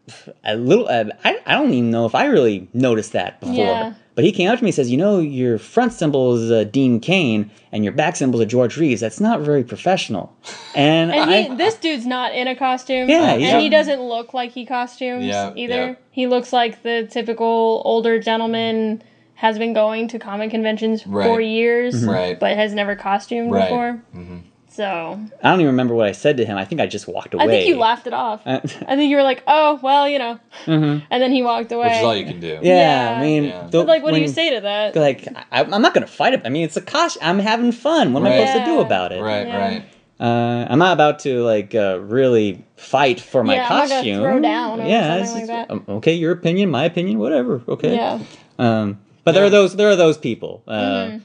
a 0.44 0.55
little, 0.56 0.86
uh, 0.86 1.05
I, 1.24 1.38
I 1.46 1.55
don't 1.55 1.72
even 1.72 1.90
know 1.90 2.05
if 2.06 2.14
I 2.14 2.26
really 2.26 2.68
noticed 2.74 3.12
that 3.12 3.40
before. 3.40 3.55
Yeah. 3.56 3.94
But 4.19 4.24
he 4.24 4.32
came 4.32 4.51
up 4.51 4.59
to 4.59 4.65
me 4.65 4.70
and 4.70 4.74
says, 4.74 4.90
You 4.90 4.97
know, 4.97 5.20
your 5.20 5.59
front 5.59 5.93
symbol 5.93 6.35
is 6.35 6.51
uh, 6.51 6.65
Dean 6.65 6.99
Cain 6.99 7.53
and 7.70 7.85
your 7.85 7.93
back 7.93 8.16
symbol 8.16 8.40
is 8.40 8.49
George 8.51 8.77
Reeves. 8.77 9.01
That's 9.01 9.20
not 9.20 9.43
very 9.43 9.62
professional. 9.62 10.36
And, 10.74 11.12
and 11.12 11.31
I, 11.31 11.43
he, 11.43 11.55
this 11.55 11.77
dude's 11.77 12.05
not 12.05 12.35
in 12.35 12.49
a 12.49 12.57
costume. 12.57 13.09
Yeah, 13.09 13.35
he's 13.36 13.45
and 13.45 13.53
not- 13.55 13.62
he 13.62 13.69
doesn't 13.69 14.01
look 14.01 14.35
like 14.35 14.51
he 14.51 14.66
costumes 14.66 15.24
Yeah, 15.24 15.53
either. 15.57 15.74
yeah. 15.90 15.95
He 16.11 16.27
looks 16.27 16.53
like 16.53 16.82
the 16.82 17.07
typical 17.09 17.81
older 17.85 18.19
gentleman 18.19 19.03
has 19.35 19.57
been 19.57 19.73
going 19.73 20.09
to 20.09 20.19
comic 20.19 20.51
conventions 20.51 21.03
for 21.03 21.11
Right. 21.11 21.45
years, 21.47 22.05
Right. 22.05 22.39
but 22.40 22.57
has 22.57 22.74
never 22.74 22.97
costumed 22.97 23.53
Right. 23.53 23.69
before. 23.69 24.03
Mhm. 24.16 24.43
So 24.78 25.18
I 25.42 25.50
don't 25.50 25.59
even 25.60 25.72
remember 25.72 25.92
what 25.96 26.06
I 26.06 26.12
said 26.12 26.36
to 26.36 26.44
him. 26.44 26.56
I 26.56 26.64
think 26.64 26.80
I 26.80 26.86
just 26.86 27.09
walked 27.09 27.34
away. 27.34 27.42
I 27.42 27.48
think 27.48 27.68
you 27.68 27.76
laughed 27.78 28.06
it 28.06 28.12
off. 28.12 28.42
Uh, 28.46 28.60
I 28.86 28.94
think 28.94 29.10
you 29.10 29.16
were 29.16 29.24
like, 29.24 29.42
"Oh, 29.48 29.80
well, 29.82 30.09
you 30.09 30.20
know," 30.20 30.38
mhm. 30.66 31.02
and 31.10 31.20
then 31.22 31.32
he 31.32 31.42
walked 31.42 31.72
away. 31.72 31.88
Which 31.88 31.96
is 31.96 32.05
all 32.05 32.14
you 32.14 32.24
can 32.24 32.38
do. 32.38 32.60
Yeah, 32.62 33.10
Yeah. 33.12 33.18
I 33.18 33.20
mean, 33.20 33.44
Yeah. 33.44 33.62
the- 33.68 33.78
But, 33.80 33.88
like, 33.88 34.05
what 34.05 34.14
do 34.14 34.20
you 34.20 34.28
say 34.28 34.55
to 34.55 34.60
that? 34.60 34.94
Like, 34.94 35.26
I, 35.50 35.62
I'm 35.64 35.82
not 35.82 35.94
going 35.94 36.06
to 36.06 36.12
fight 36.12 36.32
it. 36.34 36.42
I 36.44 36.48
mean, 36.48 36.62
it's 36.62 36.76
a 36.76 36.80
costume. 36.80 37.22
I'm 37.26 37.40
having 37.40 37.72
fun. 37.72 38.12
What 38.12 38.20
am 38.20 38.26
I 38.28 38.38
Right. 38.38 38.46
supposed 38.46 38.64
to 38.66 38.70
do 38.70 38.78
about 38.80 39.10
it? 39.10 39.20
Right. 39.20 39.48
Yeah. 39.48 39.59
Right. 39.68 39.82
Uh, 40.20 40.66
I'm 40.70 40.78
not 40.78 40.92
about 40.92 41.18
to 41.26 41.42
like 41.42 41.74
uh, 41.74 41.98
really 42.00 42.64
fight 42.76 43.18
for 43.20 43.42
my 43.42 43.55
Yeah, 43.56 43.66
I'm 43.68 43.88
costume. 43.88 44.20
throw 44.22 44.38
down 44.40 44.80
or 44.80 44.86
yeah, 44.86 45.24
something 45.24 45.48
like 45.48 45.68
that. 45.68 45.70
um, 45.72 45.84
okay, 45.88 46.14
your 46.14 46.30
opinion, 46.30 46.70
my 46.70 46.84
opinion, 46.84 47.18
whatever. 47.18 47.62
Okay. 47.68 47.94
Yeah. 47.96 48.20
Um, 48.60 48.98
but 49.24 49.32
there 49.32 49.44
are 49.44 49.50
those 49.50 49.74
there 49.74 49.88
are 49.90 49.96
those 49.96 50.16
people 50.18 50.62
uh, 50.68 50.72
Mm-hmm. 50.72 51.18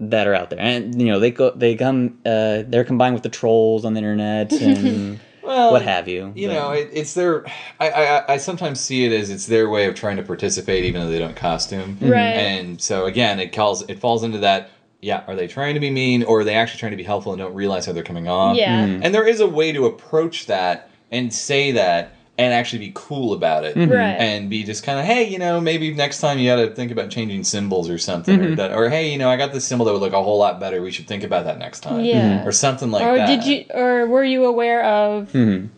That 0.00 0.26
are 0.26 0.34
out 0.34 0.50
there, 0.50 0.60
and 0.60 1.00
you 1.00 1.08
know 1.08 1.18
they 1.18 1.30
go 1.30 1.50
they 1.50 1.74
come 1.74 2.18
uh, 2.26 2.62
they're 2.66 2.84
combined 2.84 3.14
with 3.14 3.22
the 3.22 3.28
trolls 3.28 3.84
on 3.84 3.94
the 3.94 3.98
internet 3.98 4.52
and 4.60 5.18
Well, 5.42 5.72
what 5.72 5.82
have 5.82 6.06
you. 6.08 6.32
You 6.34 6.48
But- 6.48 6.54
know, 6.54 6.70
it, 6.72 6.90
it's 6.92 7.14
their. 7.14 7.46
I, 7.80 7.90
I 7.90 8.32
I 8.34 8.36
sometimes 8.36 8.80
see 8.80 9.04
it 9.04 9.12
as 9.12 9.30
it's 9.30 9.46
their 9.46 9.68
way 9.70 9.86
of 9.86 9.94
trying 9.94 10.16
to 10.16 10.22
participate, 10.22 10.84
even 10.84 11.00
though 11.00 11.10
they 11.10 11.18
don't 11.18 11.36
costume. 11.36 11.98
Right. 12.00 12.10
And 12.36 12.80
so 12.80 13.06
again, 13.06 13.38
it 13.40 13.52
calls 13.52 13.82
it 13.88 13.98
falls 13.98 14.22
into 14.24 14.38
that. 14.38 14.70
Yeah, 15.02 15.22
are 15.28 15.36
they 15.36 15.46
trying 15.46 15.74
to 15.74 15.80
be 15.80 15.90
mean, 15.90 16.24
or 16.24 16.40
are 16.40 16.44
they 16.44 16.54
actually 16.56 16.80
trying 16.80 16.92
to 16.92 16.96
be 16.96 17.02
helpful 17.04 17.32
and 17.32 17.38
don't 17.38 17.54
realize 17.54 17.86
how 17.86 17.92
they're 17.92 18.02
coming 18.02 18.26
off? 18.28 18.56
Yeah. 18.56 18.86
Mm-hmm. 18.86 19.02
And 19.04 19.14
there 19.14 19.26
is 19.28 19.40
a 19.40 19.46
way 19.46 19.70
to 19.72 19.86
approach 19.86 20.46
that 20.46 20.90
and 21.12 21.32
say 21.32 21.70
that 21.72 22.15
and 22.38 22.52
actually 22.52 22.80
be 22.80 22.92
cool 22.94 23.32
about 23.32 23.64
it. 23.64 23.76
Mm-hmm. 23.76 23.92
Right. 23.92 24.16
And 24.18 24.50
be 24.50 24.62
just 24.64 24.82
kind 24.82 24.98
of, 24.98 25.04
hey, 25.06 25.24
you 25.24 25.38
know, 25.38 25.60
maybe 25.60 25.92
next 25.94 26.20
time 26.20 26.38
you 26.38 26.50
got 26.50 26.56
to 26.56 26.70
think 26.74 26.90
about 26.92 27.10
changing 27.10 27.44
symbols 27.44 27.88
or 27.88 27.96
something, 27.98 28.38
Mm-hmm. 28.38 28.52
or 28.52 28.56
that, 28.56 28.72
or 28.72 28.88
hey, 28.90 29.10
you 29.10 29.18
know, 29.18 29.30
I 29.30 29.36
got 29.36 29.52
this 29.52 29.64
symbol 29.66 29.86
that 29.86 29.92
would 29.92 30.02
look 30.02 30.12
a 30.12 30.22
whole 30.22 30.38
lot 30.38 30.60
better. 30.60 30.82
We 30.82 30.90
should 30.90 31.06
think 31.08 31.22
about 31.24 31.44
that 31.44 31.58
next 31.58 31.80
time, 31.80 32.00
Yeah. 32.04 32.44
or 32.44 32.52
something 32.52 32.90
like 32.90 33.04
or 33.06 33.16
that. 33.16 33.26
did 33.26 33.44
you 33.46 33.64
or 33.74 34.06
were 34.06 34.24
you 34.24 34.44
aware 34.44 34.84
of 34.84 35.32
Mhm. 35.32 35.68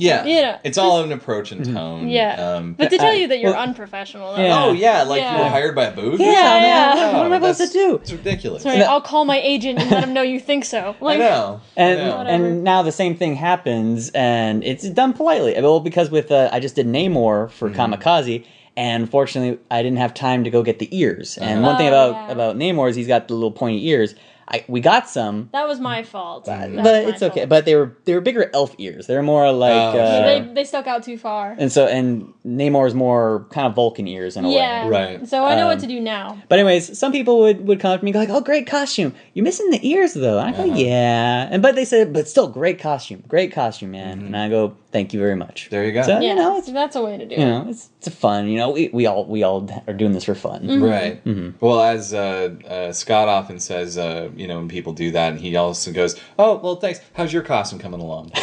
Yeah, 0.00 0.24
You 0.24 0.42
know, 0.42 0.58
it's 0.62 0.78
all 0.78 1.02
an 1.02 1.10
approach 1.10 1.50
and 1.50 1.64
tone. 1.64 2.08
Yeah. 2.08 2.34
um, 2.54 2.74
But 2.74 2.88
to 2.90 2.98
tell 2.98 3.10
I- 3.10 3.14
you 3.14 3.26
that 3.28 3.40
you're 3.40 3.50
well- 3.52 3.60
unprofessional. 3.62 4.36
though. 4.36 4.42
Yeah. 4.42 4.64
Oh 4.64 4.72
yeah, 4.72 5.02
like 5.02 5.20
Yeah. 5.22 5.36
you 5.36 5.42
were 5.42 5.48
hired 5.50 5.74
by 5.74 5.86
a 5.86 5.90
booth. 5.90 6.20
Yeah, 6.20 6.28
or 6.28 6.34
something? 6.34 6.62
yeah. 6.62 6.94
No, 7.12 7.18
What 7.18 7.26
am 7.26 7.32
I 7.44 7.52
supposed 7.52 7.72
to 7.72 7.78
do? 7.78 7.94
It's 7.96 8.12
ridiculous. 8.12 8.62
Sorry, 8.62 8.80
I'll 8.82 9.00
call 9.00 9.24
my 9.24 9.40
agent 9.40 9.80
and 9.80 9.90
let 9.90 10.04
him 10.04 10.12
know 10.14 10.22
you 10.22 10.38
think 10.38 10.64
so. 10.64 10.94
I 11.00 11.04
Like, 11.04 11.18
know. 11.18 11.60
And 11.76 12.00
I 12.00 12.04
know. 12.04 12.16
And 12.30 12.62
now 12.64 12.82
the 12.82 12.92
same 12.92 13.16
thing 13.16 13.34
happens, 13.34 14.10
and 14.14 14.62
it's 14.62 14.88
done 14.88 15.12
politely. 15.14 15.54
Well, 15.60 15.80
because 15.80 16.10
with 16.12 16.30
uh, 16.30 16.48
I 16.52 16.60
just 16.60 16.76
did 16.76 16.86
Namor 16.86 17.50
for 17.50 17.68
Mm-hmm. 17.68 17.80
Comikaze, 17.94 18.44
and 18.76 19.10
fortunately 19.10 19.58
I 19.68 19.82
didn't 19.82 19.98
have 19.98 20.14
time 20.14 20.44
to 20.44 20.50
go 20.50 20.62
get 20.62 20.78
the 20.78 20.88
ears. 20.96 21.36
And 21.38 21.62
one 21.64 21.76
thing 21.76 21.86
Oh, 21.88 22.10
about 22.10 22.10
yeah. 22.12 22.30
about 22.32 22.56
Namor 22.56 22.88
is 22.88 22.94
he's 22.94 23.08
got 23.08 23.26
the 23.26 23.34
little 23.34 23.50
pointy 23.50 23.88
ears. 23.88 24.14
I 24.50 24.64
we 24.66 24.80
got 24.80 25.08
some, 25.08 25.50
That 25.52 25.68
was 25.68 25.78
my 25.78 26.02
fault. 26.02 26.46
That 26.46 26.70
was 26.70 26.76
but 26.82 27.04
my 27.04 27.10
it's 27.10 27.22
okay. 27.22 27.40
fault. 27.40 27.48
But 27.50 27.64
they 27.66 27.74
were 27.74 27.96
they 28.06 28.14
were 28.14 28.22
bigger 28.22 28.50
elf 28.54 28.74
ears. 28.78 29.06
They're 29.06 29.22
more 29.22 29.52
like. 29.52 29.72
Oh, 29.94 29.98
uh, 29.98 30.24
sure. 30.24 30.24
they 30.46 30.54
they 30.54 30.64
stuck 30.64 30.86
out 30.86 31.02
too 31.02 31.18
far. 31.18 31.54
and 31.58 31.70
so 31.70 31.86
and 31.86 32.32
Namor's 32.46 32.94
more 32.94 33.46
kind 33.50 33.66
of 33.66 33.74
Vulcan 33.74 34.08
ears 34.08 34.36
in 34.38 34.46
a 34.46 34.50
Yeah. 34.50 34.84
way. 34.84 34.90
Right. 35.16 35.28
So 35.28 35.44
I 35.44 35.54
know 35.54 35.62
Um, 35.64 35.68
what 35.68 35.80
to 35.80 35.86
do 35.86 36.00
now. 36.00 36.38
But 36.48 36.58
anyways, 36.58 36.98
some 36.98 37.12
people 37.12 37.40
would, 37.40 37.66
would 37.66 37.78
come 37.78 37.92
up 37.92 38.00
to 38.00 38.04
me 38.04 38.10
and 38.10 38.14
go 38.14 38.20
like, 38.20 38.30
"Oh, 38.30 38.40
great 38.40 38.66
costume! 38.66 39.12
You're 39.34 39.44
missing 39.44 39.70
the 39.70 39.86
ears 39.86 40.14
though." 40.14 40.38
And 40.38 40.48
I 40.48 40.56
go, 40.56 40.64
Uh-huh. 40.64 40.78
"Yeah," 40.78 41.48
and 41.50 41.60
but 41.60 41.74
they 41.74 41.84
said, 41.84 42.12
"But 42.14 42.26
still, 42.26 42.48
great 42.48 42.78
costume, 42.78 43.22
great 43.28 43.52
costume, 43.52 43.90
man." 43.90 44.20
And 44.20 44.34
I 44.36 44.48
go, 44.48 44.74
"Thank 44.92 45.12
you 45.12 45.20
very 45.20 45.36
much." 45.36 45.64
Mm-hmm. 45.66 45.70
There 45.74 45.84
you 45.84 45.92
go. 45.92 46.02
So 46.02 46.20
Yeah, 46.20 46.30
you 46.30 46.34
know, 46.34 46.58
it's 46.58 46.70
that's 46.72 46.96
a 46.96 47.02
way 47.02 47.16
to 47.18 47.26
do 47.26 47.34
you 47.34 47.40
it. 47.42 47.44
know, 47.46 47.66
it's 47.68 47.90
it's 48.00 48.14
fun. 48.14 48.48
You 48.48 48.56
know, 48.58 48.70
we, 48.70 48.88
we 48.92 49.06
all 49.06 49.24
we 49.26 49.42
all 49.42 49.68
are 49.86 49.92
doing 49.94 50.12
this 50.12 50.24
for 50.24 50.34
fun. 50.34 50.62
Mm-hmm. 50.62 50.82
Right. 50.84 51.24
Mhm. 51.24 51.54
Well, 51.60 51.80
as 51.80 52.14
uh, 52.14 52.54
uh, 52.66 52.92
Scott 52.92 53.28
often 53.28 53.58
says, 53.60 53.98
uh, 53.98 54.30
you 54.36 54.46
know, 54.48 54.58
when 54.58 54.68
people 54.68 54.92
do 54.92 55.10
that, 55.12 55.32
and 55.32 55.40
he 55.40 55.56
also 55.56 55.92
goes, 55.92 56.18
"Oh, 56.38 56.56
well, 56.56 56.76
thanks. 56.76 57.00
How's 57.14 57.32
your 57.32 57.42
costume 57.42 57.78
coming 57.78 58.00
along?" 58.00 58.32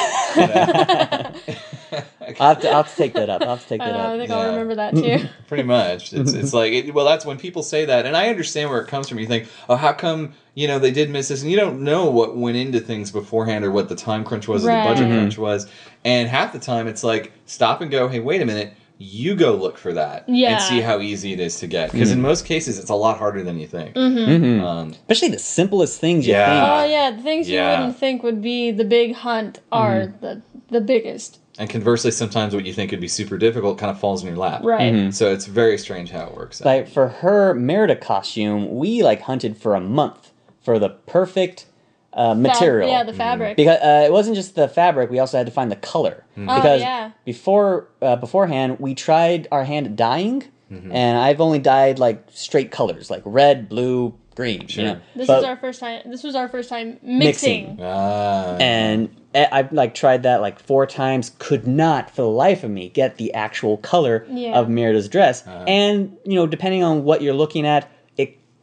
I'll, 2.39 2.49
have 2.49 2.61
to, 2.61 2.69
I'll 2.69 2.84
have 2.84 2.89
to 2.91 2.95
take 2.97 3.13
that 3.13 3.30
up. 3.30 3.41
I'll 3.41 3.49
have 3.49 3.61
to 3.63 3.67
take 3.69 3.81
I, 3.81 3.85
that 3.89 3.95
up. 3.99 4.09
I 4.09 4.17
think 4.17 4.30
Yeah. 4.30 4.35
I'll 4.38 4.49
remember 4.51 4.76
that 4.76 4.95
too. 4.95 5.27
Pretty 5.47 5.63
much. 5.63 6.13
It's 6.13 6.34
it's 6.34 6.53
like 6.53 6.73
it, 6.73 6.93
well, 6.93 7.05
that's 7.05 7.26
when 7.26 7.38
people 7.38 7.63
say 7.63 7.85
that, 7.85 8.05
and 8.05 8.17
I 8.17 8.27
understand 8.30 8.69
where 8.69 8.81
it 8.81 8.88
comes 8.88 9.07
from. 9.07 9.19
You 9.19 9.27
think, 9.27 9.47
oh, 9.69 9.76
how 9.76 9.93
come 9.93 10.34
you 10.55 10.67
know 10.67 10.80
they 10.80 10.91
did 10.91 11.09
miss 11.09 11.27
this, 11.30 11.41
and 11.41 11.51
you 11.51 11.57
don't 11.57 11.81
know 11.84 12.09
what 12.09 12.35
went 12.35 12.57
into 12.57 12.80
things 12.80 13.11
beforehand, 13.11 13.63
or 13.63 13.72
what 13.72 13.89
the 13.89 13.95
time 13.95 14.23
crunch 14.23 14.47
was, 14.47 14.63
or 14.65 14.67
the 14.67 14.73
budget 14.73 15.03
Right. 15.05 15.11
Mhm. 15.11 15.17
crunch 15.19 15.38
was, 15.38 15.67
and 16.06 16.30
half 16.30 16.53
the 16.53 16.60
time 16.60 16.88
it's 16.88 17.03
like 17.03 17.34
stop 17.45 17.82
and 17.82 17.91
go, 17.91 18.07
hey, 18.07 18.22
wait 18.22 18.41
a 18.41 18.45
minute. 18.45 18.73
You 18.98 19.36
go 19.36 19.56
look 19.56 19.77
for 19.77 19.91
that 19.91 20.23
Yeah. 20.30 20.52
and 20.53 20.61
see 20.61 20.80
how 20.80 21.02
easy 21.02 21.34
it 21.34 21.41
is 21.41 21.60
to 21.60 21.68
get. 21.68 21.91
Because 21.91 22.11
in 22.11 22.22
most 22.22 22.45
cases, 22.45 22.80
it's 22.80 22.90
a 22.90 22.95
lot 22.95 23.18
harder 23.18 23.44
than 23.44 23.60
you 23.60 23.68
think. 23.68 23.94
Mhm. 23.94 24.61
Um, 24.61 24.91
Especially 24.91 25.27
the 25.27 25.40
simplest 25.40 25.99
things 25.99 26.26
you 26.26 26.32
Yeah. 26.32 26.45
think. 26.45 26.69
Oh 26.88 26.91
yeah, 26.94 27.11
the 27.11 27.22
things 27.22 27.49
Yeah. 27.49 27.72
you 27.73 27.80
wouldn't 27.80 27.99
think 27.99 28.23
would 28.23 28.41
be 28.41 28.72
the 28.72 28.86
big 28.86 29.14
hunt 29.15 29.60
are 29.69 29.99
Mm-hmm. 30.03 30.26
the 30.26 30.41
the 30.72 30.82
biggest. 30.82 31.40
and 31.60 31.69
conversely, 31.69 32.10
sometimes 32.11 32.53
what 32.56 32.65
you 32.65 32.73
think 32.73 32.91
would 32.91 32.99
be 33.02 33.07
super 33.07 33.38
difficult 33.38 33.77
kind 33.77 33.90
of 33.91 33.99
falls 33.99 34.22
in 34.23 34.27
your 34.30 34.38
lap. 34.38 34.61
Right. 34.64 34.94
Mm-hmm. 34.94 35.11
So 35.11 35.32
it's 35.32 35.45
very 35.45 35.77
strange 35.77 36.10
how 36.11 36.26
it 36.27 36.36
works. 36.36 36.61
out. 36.61 36.65
Like 36.65 36.88
for 36.90 37.07
her 37.10 37.53
Merida 37.53 37.95
costume, 37.98 38.76
we 38.77 39.03
like 39.03 39.22
hunted 39.22 39.56
for 39.57 39.76
a 39.76 39.80
month 39.82 40.32
for 40.61 40.80
the 40.80 40.90
perfect 40.90 41.65
uh, 42.16 42.30
Fab- 42.30 42.38
material. 42.38 42.90
yeah, 42.90 43.04
the 43.04 43.14
fabric. 43.14 43.58
because 43.58 43.78
uh, 43.82 44.04
it 44.06 44.12
wasn't 44.12 44.36
just 44.36 44.56
the 44.56 44.68
fabric; 44.68 45.10
we 45.12 45.20
also 45.20 45.38
had 45.38 45.46
to 45.46 45.52
find 45.52 45.72
the 45.72 45.76
color. 45.76 46.24
Oh, 46.38 46.42
Because 46.56 46.82
yeah. 46.82 47.12
before 47.26 47.88
uh, 48.02 48.16
beforehand, 48.16 48.80
we 48.80 48.96
tried 48.96 49.48
our 49.52 49.64
hand 49.66 49.86
at 49.88 49.96
dyeing, 49.96 50.44
Mm-hmm. 50.72 50.92
and 50.94 51.18
I've 51.20 51.42
only 51.42 51.60
dyed 51.60 52.00
like 52.00 52.24
straight 52.32 52.72
colors, 52.72 53.12
like 53.12 53.22
red, 53.24 53.70
blue, 53.70 54.16
green. 54.36 54.66
you 54.70 54.82
know? 54.84 55.00
This 55.16 55.28
But- 55.28 55.36
was 55.38 55.46
our 55.46 55.58
first 55.58 55.80
time. 55.80 56.02
This 56.10 56.24
was 56.24 56.34
our 56.36 56.50
first 56.50 56.70
time 56.70 56.98
mixing. 57.04 57.76
Mixing. 57.76 57.80
Ah. 57.84 58.58
and 58.60 59.16
I- 59.36 59.48
I've 59.52 59.72
like 59.72 59.94
tried 59.94 60.24
that 60.24 60.42
like 60.42 60.60
four 60.60 60.88
times. 60.88 61.32
Could 61.38 61.68
not, 61.68 62.10
for 62.10 62.24
the 62.24 62.30
life 62.30 62.64
of 62.64 62.72
me, 62.72 62.90
get 62.90 63.18
the 63.18 63.32
actual 63.36 63.78
color 63.78 64.26
Yeah. 64.30 64.58
of 64.60 64.68
Merida's 64.68 65.08
dress. 65.08 65.46
Uh-huh. 65.46 65.66
And 65.68 66.18
you 66.26 66.34
know, 66.34 66.48
depending 66.48 66.82
on 66.84 67.04
what 67.04 67.22
you're 67.22 67.36
looking 67.36 67.68
at, 67.68 67.84
it 67.84 67.90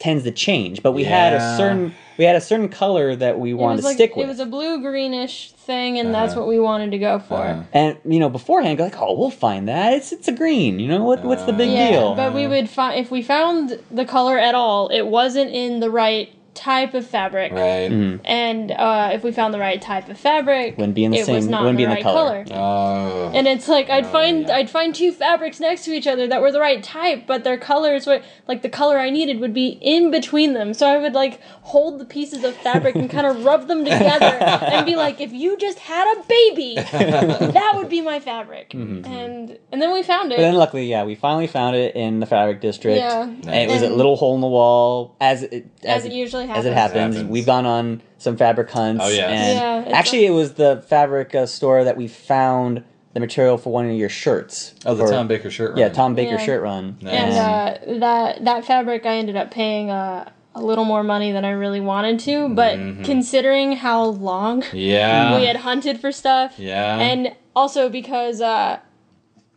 tends 0.02 0.24
to 0.24 0.30
change. 0.32 0.82
But 0.82 0.92
we 0.92 1.04
had 1.04 1.32
Yeah. 1.32 1.54
a 1.54 1.56
certain 1.56 1.94
we 2.18 2.24
had 2.26 2.36
a 2.36 2.40
certain 2.40 2.68
color 2.68 3.16
that 3.16 3.38
we 3.40 3.50
It 3.50 3.54
wanted 3.54 3.76
was 3.76 3.80
to 3.84 3.88
like 3.88 3.94
stick 3.96 4.16
with. 4.16 4.26
it 4.26 4.28
was 4.28 4.38
a 4.38 4.46
blue 4.46 4.80
greenish 4.82 5.52
thing, 5.52 5.98
and 5.98 6.12
that's 6.14 6.32
Uh-huh. 6.32 6.40
what 6.42 6.48
we 6.48 6.58
wanted 6.60 6.90
to 6.90 6.98
go 6.98 7.18
for. 7.18 7.36
Uh-huh. 7.36 7.62
and 7.72 7.96
you 8.04 8.20
know, 8.20 8.28
beforehand, 8.28 8.76
go 8.78 8.84
like, 8.84 9.00
oh, 9.00 9.14
we'll 9.18 9.30
find 9.30 9.66
that. 9.68 9.92
It's 9.94 10.12
it's 10.12 10.28
a 10.28 10.32
green. 10.32 10.78
You 10.78 10.88
know 10.88 11.02
what? 11.04 11.24
What's 11.24 11.44
the 11.44 11.52
big 11.52 11.70
Uh, 11.70 11.72
Yeah, 11.72 11.90
deal? 11.90 12.14
but 12.14 12.34
we 12.34 12.46
would 12.46 12.68
find 12.68 12.98
if 12.98 13.10
we 13.10 13.22
found 13.22 13.78
the 13.90 14.04
color 14.04 14.38
at 14.38 14.54
all, 14.54 14.88
it 14.88 15.06
wasn't 15.06 15.50
in 15.52 15.80
the 15.80 15.90
right 15.90 16.28
type 16.54 16.94
of 16.94 17.06
fabric. 17.06 17.52
Right. 17.52 17.90
Mm-hmm. 17.90 18.24
And 18.26 18.70
uh, 18.72 19.10
if 19.12 19.24
we 19.24 19.32
found 19.32 19.54
the 19.54 19.58
right 19.58 19.80
type 19.80 20.08
of 20.08 20.18
fabric, 20.18 20.76
Wouldn't 20.76 20.94
be 20.94 21.04
in 21.04 21.10
the 21.10 21.18
it 21.18 21.28
was 21.28 21.44
same- 21.44 21.50
not 21.50 21.62
wouldn't 21.62 21.78
the 21.78 21.80
be 21.80 21.84
in 21.84 21.90
the 21.90 21.94
right 21.96 22.02
color. 22.02 22.44
Oh. 22.50 23.30
And 23.34 23.46
it's 23.48 23.68
like 23.68 23.88
I'd 23.90 24.04
Oh, 24.04 24.08
find 24.12 24.46
yeah. 24.48 24.56
I'd 24.56 24.70
find 24.70 24.94
two 24.94 25.12
fabrics 25.12 25.60
next 25.60 25.84
to 25.86 25.92
each 25.92 26.06
other 26.06 26.26
that 26.26 26.40
were 26.42 26.52
the 26.52 26.60
right 26.60 26.82
type, 26.82 27.26
but 27.26 27.44
their 27.44 27.56
colors 27.58 28.06
were 28.06 28.20
like 28.48 28.62
the 28.62 28.68
color 28.68 28.98
I 28.98 29.10
needed 29.10 29.40
would 29.40 29.54
be 29.54 29.78
in 29.80 30.10
between 30.10 30.52
them. 30.54 30.74
So 30.74 30.86
I 30.86 30.98
would 30.98 31.14
like 31.14 31.40
hold 31.62 31.98
the 31.98 32.04
pieces 32.04 32.44
of 32.44 32.54
fabric 32.56 32.94
and 32.96 33.08
kind 33.08 33.26
of 33.26 33.44
rub 33.44 33.68
them 33.68 33.84
together 33.84 34.26
and 34.26 34.84
be 34.84 34.96
like, 34.96 35.20
if 35.20 35.32
you 35.32 35.56
just 35.56 35.78
had 35.78 36.18
a 36.18 36.22
baby, 36.24 36.74
that 36.76 37.72
would 37.76 37.88
be 37.88 38.00
my 38.00 38.20
fabric. 38.20 38.70
Mm-hmm. 38.70 39.04
And 39.10 39.58
and 39.70 39.80
then 39.80 39.92
we 39.92 40.02
found 40.02 40.32
it. 40.32 40.36
But 40.36 40.42
then 40.42 40.54
luckily, 40.54 40.86
yeah, 40.86 41.04
we 41.04 41.14
finally 41.14 41.46
found 41.46 41.76
it 41.76 41.94
in 41.96 42.20
the 42.20 42.26
fabric 42.26 42.60
district. 42.60 42.98
Yeah. 42.98 43.22
And 43.22 43.48
it 43.48 43.68
was 43.70 43.82
a 43.82 43.90
little 43.90 44.16
hole 44.16 44.34
in 44.34 44.40
the 44.40 44.46
wall, 44.48 45.16
as 45.20 45.42
it 45.44 45.66
as, 45.84 46.04
it 46.04 46.12
usually 46.12 46.41
happens. 46.48 46.66
as 46.66 46.70
it 46.70 46.74
happens. 46.74 47.14
Happens. 47.16 47.30
We've 47.30 47.46
gone 47.46 47.66
on 47.66 48.02
some 48.18 48.36
fabric 48.36 48.70
hunts. 48.70 49.04
Oh, 49.04 49.08
yeah. 49.08 49.28
And 49.28 49.58
Yeah, 49.58 49.82
it's 49.82 49.92
actually, 49.94 50.26
it 50.26 50.30
was 50.30 50.54
the 50.54 50.84
fabric 50.88 51.34
uh, 51.34 51.46
store 51.46 51.84
that 51.84 51.96
we 51.96 52.08
found 52.08 52.84
the 53.14 53.20
material 53.20 53.58
for 53.58 53.72
one 53.72 53.86
of 53.88 53.96
your 53.96 54.08
shirts. 54.08 54.74
Oh, 54.86 54.94
the 54.94 55.04
for- 55.04 55.10
Tom 55.12 55.28
Baker 55.28 55.50
shirt. 55.50 55.70
Run. 55.70 55.78
Yeah. 55.78 55.88
Tom 55.90 56.14
Baker 56.14 56.32
Yeah. 56.32 56.44
shirt 56.44 56.62
run. 56.62 56.96
Nice. 57.02 57.14
And 57.14 57.32
uh, 57.32 57.98
that 58.00 58.44
that 58.44 58.64
fabric, 58.64 59.04
I 59.04 59.16
ended 59.16 59.36
up 59.36 59.50
paying 59.50 59.90
uh, 59.90 60.30
a 60.54 60.62
little 60.62 60.84
more 60.84 61.02
money 61.02 61.30
than 61.32 61.44
I 61.44 61.50
really 61.50 61.80
wanted 61.80 62.20
to. 62.20 62.48
But 62.48 62.78
Mm-hmm. 62.78 63.02
considering 63.04 63.72
how 63.76 64.04
long 64.04 64.64
Yeah. 64.72 65.36
we 65.38 65.44
had 65.46 65.56
hunted 65.56 66.00
for 66.00 66.10
stuff, 66.12 66.54
Yeah. 66.58 66.98
and 66.98 67.34
also 67.54 67.88
because 67.90 68.40
uh, 68.40 68.78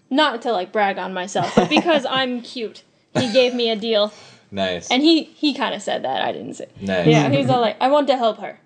not 0.10 0.42
to 0.42 0.52
like 0.52 0.72
brag 0.72 0.98
on 0.98 1.14
myself, 1.14 1.54
but 1.56 1.70
because 1.70 2.06
I'm 2.10 2.42
cute, 2.42 2.84
he 3.18 3.32
gave 3.32 3.54
me 3.54 3.70
a 3.70 3.76
deal, 3.76 4.12
nice. 4.52 4.90
and 4.92 5.02
he 5.04 5.24
he 5.24 5.54
kind 5.54 5.74
of 5.76 5.82
said 5.82 6.04
that 6.04 6.22
I 6.22 6.32
didn't 6.32 6.54
say. 6.56 6.68
nice. 6.82 7.08
Yeah, 7.08 7.30
he's 7.30 7.50
all 7.50 7.62
like, 7.62 7.78
"I 7.82 7.88
want 7.90 8.08
to 8.08 8.18
help 8.18 8.40
her. 8.40 8.60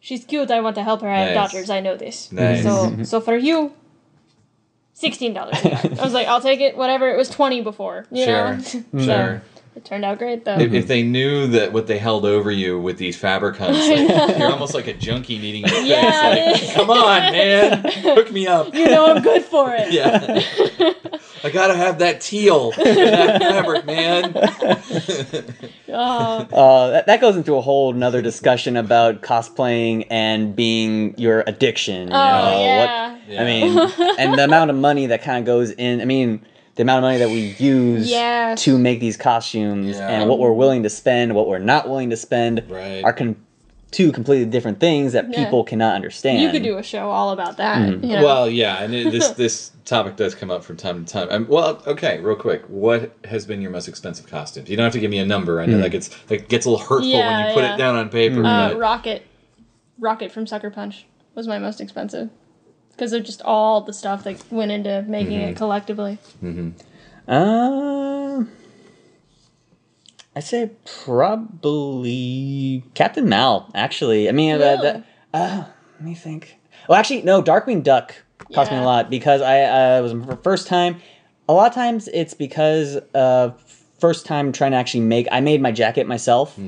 She's 0.00 0.24
cute. 0.24 0.50
I 0.50 0.60
want 0.60 0.76
to 0.76 0.82
help 0.84 1.00
her. 1.02 1.08
I 1.08 1.18
have 1.20 1.34
Nice. 1.34 1.52
daughters. 1.52 1.70
I 1.70 1.80
know 1.80 1.96
this. 1.96 2.30
Nice. 2.32 2.62
So 2.62 3.02
so 3.04 3.20
for 3.20 3.36
you." 3.36 3.72
Sixteen 4.94 5.34
dollars. 5.34 5.56
I 5.62 6.02
was 6.02 6.14
like, 6.14 6.26
I'll 6.26 6.40
take 6.40 6.60
it. 6.60 6.76
Whatever. 6.76 7.08
It 7.10 7.18
was 7.18 7.28
twenty 7.28 7.60
before. 7.60 8.06
You 8.10 8.24
Sure. 8.24 8.56
know. 8.56 8.60
so 8.62 8.82
Sure. 8.98 9.42
It 9.76 9.84
turned 9.84 10.04
out 10.04 10.18
great 10.18 10.44
though. 10.44 10.58
If, 10.58 10.72
if 10.72 10.86
they 10.88 11.02
knew 11.02 11.46
that 11.48 11.72
what 11.72 11.86
they 11.86 11.98
held 11.98 12.24
over 12.24 12.50
you 12.50 12.80
with 12.80 12.96
these 12.98 13.16
fabric 13.16 13.56
hunts, 13.56 13.78
like, 13.88 14.38
you're 14.38 14.50
almost 14.50 14.74
like 14.74 14.86
a 14.86 14.94
junkie 14.94 15.38
needing 15.38 15.62
your 15.62 15.70
face. 15.70 15.86
Yeah, 15.88 16.20
Like, 16.52 16.62
it- 16.62 16.74
come 16.74 16.90
on, 16.90 17.20
man, 17.32 17.84
hook 18.02 18.32
me 18.32 18.46
up. 18.46 18.74
you 18.74 18.86
know, 18.88 19.06
I'm 19.14 19.22
good 19.22 19.42
for 19.44 19.74
it. 19.76 19.92
Yeah, 19.92 20.40
I 21.44 21.50
gotta 21.50 21.74
have 21.76 21.98
that 22.00 22.20
teal, 22.22 22.70
that 22.72 23.40
fabric, 23.40 23.84
man. 23.86 24.32
Oh, 25.88 26.38
Uh, 26.52 26.90
that, 26.90 27.06
that 27.06 27.20
goes 27.20 27.36
into 27.36 27.54
a 27.54 27.60
whole 27.60 27.92
nother 27.92 28.20
discussion 28.20 28.76
about 28.76 29.22
cosplaying 29.22 30.06
and 30.10 30.54
being 30.54 31.14
your 31.16 31.42
addiction. 31.46 32.08
You 32.08 32.14
Oh, 32.14 32.18
know, 32.18 32.60
yeah. 32.60 33.12
What, 33.12 33.20
Yeah. 33.28 33.42
I 33.42 33.44
mean, 33.44 33.78
and 34.18 34.34
the 34.38 34.44
amount 34.44 34.70
of 34.70 34.76
money 34.76 35.06
that 35.06 35.22
kind 35.22 35.38
of 35.38 35.46
goes 35.46 35.70
in. 35.70 36.00
I 36.00 36.04
mean, 36.04 36.44
the 36.76 36.82
amount 36.82 36.98
of 36.98 37.02
money 37.08 37.18
that 37.18 37.28
we 37.28 37.54
use 37.58 38.10
Yeah. 38.10 38.54
to 38.58 38.78
make 38.78 39.00
these 39.00 39.16
costumes 39.16 39.96
Yeah. 39.96 40.08
and 40.08 40.28
what 40.28 40.38
we're 40.38 40.52
willing 40.52 40.82
to 40.84 40.90
spend, 40.90 41.34
what 41.34 41.48
we're 41.48 41.58
not 41.58 41.88
willing 41.88 42.10
to 42.10 42.16
spend, 42.16 42.62
Right. 42.68 43.02
are 43.02 43.12
con- 43.12 43.36
two 43.92 44.12
completely 44.12 44.44
different 44.44 44.78
things 44.78 45.14
that 45.14 45.30
Yeah. 45.32 45.42
people 45.44 45.64
cannot 45.64 45.94
understand. 45.94 46.42
you 46.42 46.50
could 46.50 46.62
do 46.62 46.76
a 46.76 46.82
show 46.82 47.08
all 47.10 47.30
about 47.30 47.56
that. 47.56 47.78
Mm-hmm. 47.78 48.04
You 48.04 48.16
know? 48.16 48.24
Well, 48.24 48.50
yeah, 48.50 48.82
and 48.82 48.94
it, 48.94 49.10
this 49.10 49.28
this 49.42 49.70
topic 49.86 50.16
does 50.16 50.34
come 50.34 50.50
up 50.50 50.62
from 50.64 50.76
time 50.76 51.04
to 51.04 51.10
time. 51.12 51.28
Um, 51.30 51.46
well, 51.48 51.80
okay, 51.86 52.20
real 52.20 52.36
quick, 52.36 52.62
what 52.68 53.12
has 53.24 53.46
been 53.46 53.62
your 53.62 53.70
most 53.70 53.88
expensive 53.88 54.26
costumes? 54.26 54.68
You 54.68 54.76
don't 54.76 54.84
have 54.84 54.92
to 54.92 55.00
give 55.00 55.10
me 55.10 55.18
a 55.18 55.24
number. 55.24 55.60
I 55.62 55.66
know 55.66 55.78
that 55.78 55.90
gets 55.92 56.08
that 56.26 56.48
gets 56.48 56.66
a 56.66 56.70
little 56.70 56.84
hurtful 56.84 57.10
when 57.10 57.46
you 57.48 57.54
put 57.54 57.62
yeah. 57.64 57.74
it 57.74 57.78
down 57.78 57.94
on 57.96 58.10
paper. 58.10 58.44
uh, 58.44 58.68
but- 58.70 58.78
Rocket, 58.78 59.22
Rocket 59.98 60.30
from 60.30 60.46
Sucker 60.46 60.68
Punch 60.70 61.06
was 61.34 61.46
my 61.48 61.58
most 61.58 61.80
expensive 61.80 62.28
because 62.96 63.12
of 63.12 63.22
just 63.24 63.42
all 63.42 63.82
the 63.82 63.92
stuff 63.92 64.24
that 64.24 64.42
went 64.50 64.72
into 64.72 65.04
making 65.06 65.38
Mm-hmm. 65.40 65.48
it 65.50 65.56
collectively. 65.56 66.14
Hmm. 66.40 66.70
Um, 67.28 68.50
I 70.34 70.40
say 70.40 70.70
probably 71.04 72.84
Captain 72.94 73.28
Mal. 73.28 73.70
Actually, 73.74 74.28
I 74.28 74.32
mean, 74.32 74.56
Really? 74.58 74.76
that- 74.82 75.04
uh, 75.34 75.64
let 75.98 76.02
me 76.02 76.14
think. 76.14 76.58
Well, 76.88 76.98
actually, 76.98 77.22
no. 77.22 77.42
Darkwing 77.42 77.82
Duck 77.82 78.14
cost 78.54 78.70
me 78.70 78.78
a 78.78 78.82
lot 78.82 79.10
because 79.10 79.42
I 79.42 79.62
uh, 79.98 80.02
was 80.02 80.14
my 80.14 80.36
first 80.36 80.66
time. 80.68 81.00
A 81.48 81.52
lot 81.52 81.68
of 81.68 81.74
times, 81.74 82.08
it's 82.08 82.32
because 82.34 82.96
uh, 83.14 83.50
first 83.98 84.24
time 84.26 84.52
trying 84.52 84.70
to 84.70 84.76
actually 84.76 85.00
make. 85.00 85.26
I 85.32 85.40
made 85.40 85.60
my 85.60 85.72
jacket 85.72 86.06
myself 86.06 86.58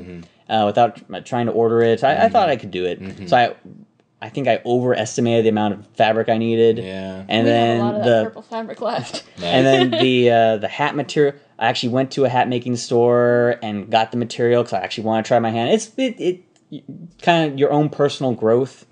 uh, 0.49 0.65
without 0.67 1.25
trying 1.25 1.47
to 1.47 1.53
order 1.53 1.81
it. 1.83 2.03
I, 2.05 2.25
I 2.25 2.29
thought 2.29 2.49
I 2.49 2.57
could 2.57 2.71
do 2.71 2.85
it, 2.85 3.01
so 3.29 3.37
I. 3.37 3.55
I 4.21 4.29
think 4.29 4.49
I 4.49 4.61
overestimated 4.67 5.45
the 5.45 5.51
amount 5.51 5.75
of 5.75 5.87
fabric 5.89 6.29
I 6.29 6.39
needed. 6.39 6.79
Yeah. 6.79 7.25
And 7.29 7.45
we 7.45 7.51
then 7.51 7.77
had 7.77 7.81
a 7.81 7.85
lot 7.85 7.95
of 7.95 8.05
the 8.05 8.11
that 8.11 8.25
purple 8.25 8.43
fabric 8.43 8.81
left. 8.81 9.25
and 9.43 9.67
then 9.67 9.91
the 10.03 10.31
uh, 10.31 10.57
the 10.57 10.69
hat 10.69 10.97
material. 10.97 11.35
I 11.59 11.67
actually 11.67 11.91
went 11.91 12.13
to 12.13 12.25
a 12.25 12.29
hat 12.29 12.49
making 12.49 12.77
store 12.77 13.59
and 13.63 13.91
got 13.91 14.11
the 14.13 14.17
material 14.17 14.63
because 14.63 14.75
I 14.75 14.81
actually 14.81 15.05
want 15.05 15.25
to 15.25 15.29
try 15.29 15.39
my 15.39 15.51
hand. 15.51 15.71
It's 15.71 15.91
it, 15.97 16.21
it 16.21 17.23
kind 17.23 17.53
of 17.53 17.59
your 17.59 17.73
own 17.73 17.89
personal 17.89 18.33
growth 18.33 18.87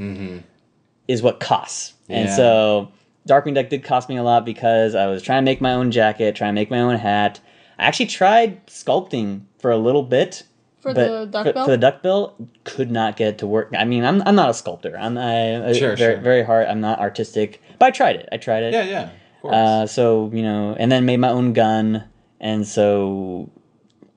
is 1.06 1.22
what 1.22 1.38
costs, 1.38 1.94
and 2.08 2.28
so 2.30 2.90
Darkwing 3.28 3.54
Duck 3.54 3.68
did 3.68 3.84
cost 3.84 4.08
me 4.08 4.16
a 4.16 4.22
lot 4.22 4.44
because 4.44 4.94
I 4.94 5.06
was 5.06 5.22
trying 5.22 5.42
to 5.42 5.44
make 5.44 5.60
my 5.60 5.74
own 5.74 5.90
jacket, 5.90 6.36
trying 6.36 6.54
to 6.54 6.60
make 6.60 6.70
my 6.70 6.80
own 6.80 6.96
hat. 6.96 7.40
I 7.78 7.84
actually 7.84 8.06
tried 8.06 8.66
sculpting 8.66 9.42
for 9.58 9.70
a 9.70 9.76
little 9.76 10.02
bit. 10.02 10.44
For 10.86 10.94
but 10.94 11.08
the 11.08 11.26
duck 11.26 11.46
for, 11.46 11.52
bill? 11.52 11.64
for 11.64 11.70
the 11.72 11.78
duck 11.78 12.02
bill, 12.02 12.34
could 12.64 12.90
not 12.90 13.16
get 13.16 13.28
it 13.28 13.38
to 13.38 13.46
work. 13.46 13.72
I 13.76 13.84
mean, 13.84 14.04
I'm, 14.04 14.22
I'm 14.26 14.34
not 14.36 14.50
a 14.50 14.54
sculptor. 14.54 14.96
I'm 14.98 15.18
I, 15.18 15.72
Sure, 15.72 15.96
very 15.96 16.14
sure. 16.14 16.16
very 16.22 16.42
hard. 16.44 16.66
I'm 16.68 16.80
not 16.80 16.98
artistic, 17.00 17.60
but 17.78 17.86
I 17.86 17.90
tried 17.90 18.16
it. 18.16 18.28
I 18.32 18.36
tried 18.36 18.62
it. 18.64 18.72
yeah, 18.72 18.84
yeah. 18.84 19.10
Uh, 19.48 19.86
so 19.86 20.30
you 20.32 20.42
know, 20.42 20.74
and 20.78 20.90
then 20.90 21.04
made 21.04 21.18
my 21.18 21.28
own 21.28 21.52
gun, 21.52 22.04
and 22.40 22.66
so 22.66 23.50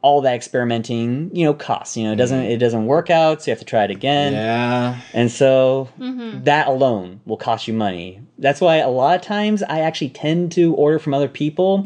all 0.02 0.22
that 0.22 0.34
experimenting, 0.34 1.30
you 1.36 1.46
know, 1.46 1.54
costs. 1.54 1.98
You 1.98 2.06
know, 2.06 2.14
it 2.14 2.16
doesn't 2.16 2.44
it 2.46 2.58
doesn't 2.58 2.86
work 2.86 3.10
out, 3.10 3.42
so 3.42 3.48
you 3.48 3.52
have 3.52 3.60
to 3.60 3.66
try 3.66 3.84
it 3.84 3.92
again, 3.92 4.34
yeah, 4.34 5.00
and 5.14 5.30
so 5.32 5.90
Mm-hmm. 6.00 6.46
that 6.46 6.68
alone 6.68 7.22
will 7.26 7.38
cost 7.38 7.68
you 7.68 7.74
money. 7.74 8.22
That's 8.38 8.62
why 8.62 8.78
a 8.78 8.90
lot 8.90 9.16
of 9.20 9.22
times 9.22 9.62
I 9.62 9.82
actually 9.82 10.10
tend 10.10 10.52
to 10.54 10.74
order 10.76 10.98
from 11.00 11.14
other 11.14 11.28
people. 11.30 11.84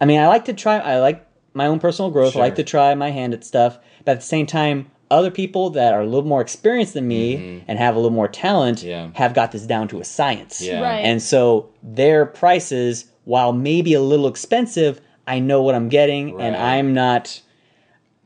I 0.00 0.04
mean, 0.06 0.18
I 0.20 0.26
like 0.28 0.46
to 0.46 0.52
try. 0.54 0.78
I 0.78 0.98
like 1.00 1.24
my 1.54 1.66
own 1.66 1.80
personal 1.80 2.10
growth. 2.10 2.36
I 2.36 2.40
like 2.40 2.56
to 2.56 2.64
try 2.64 2.94
my 2.94 3.10
hand 3.10 3.32
at 3.32 3.44
stuff, 3.44 3.78
but 4.04 4.12
at 4.12 4.20
the 4.20 4.26
same 4.26 4.46
time. 4.46 4.90
Other 5.10 5.30
people 5.30 5.70
that 5.70 5.92
are 5.92 6.00
a 6.00 6.06
little 6.06 6.28
more 6.28 6.40
experienced 6.40 6.94
than 6.94 7.06
me 7.06 7.36
mm-hmm. 7.36 7.64
and 7.68 7.78
have 7.78 7.94
a 7.94 7.98
little 7.98 8.10
more 8.10 8.26
talent 8.26 8.82
Yeah. 8.82 9.10
have 9.14 9.32
got 9.32 9.52
this 9.52 9.64
down 9.64 9.86
to 9.88 10.00
a 10.00 10.04
science. 10.04 10.60
Yeah. 10.60 10.80
Right. 10.80 11.04
And 11.04 11.22
so 11.22 11.68
their 11.82 12.26
prices, 12.26 13.04
while 13.24 13.52
maybe 13.52 13.94
a 13.94 14.00
little 14.00 14.26
expensive, 14.26 15.00
I 15.26 15.38
know 15.38 15.62
what 15.62 15.74
I'm 15.74 15.88
getting, 15.88 16.40
and 16.40 16.56
I'm 16.56 16.94
not 16.94 17.40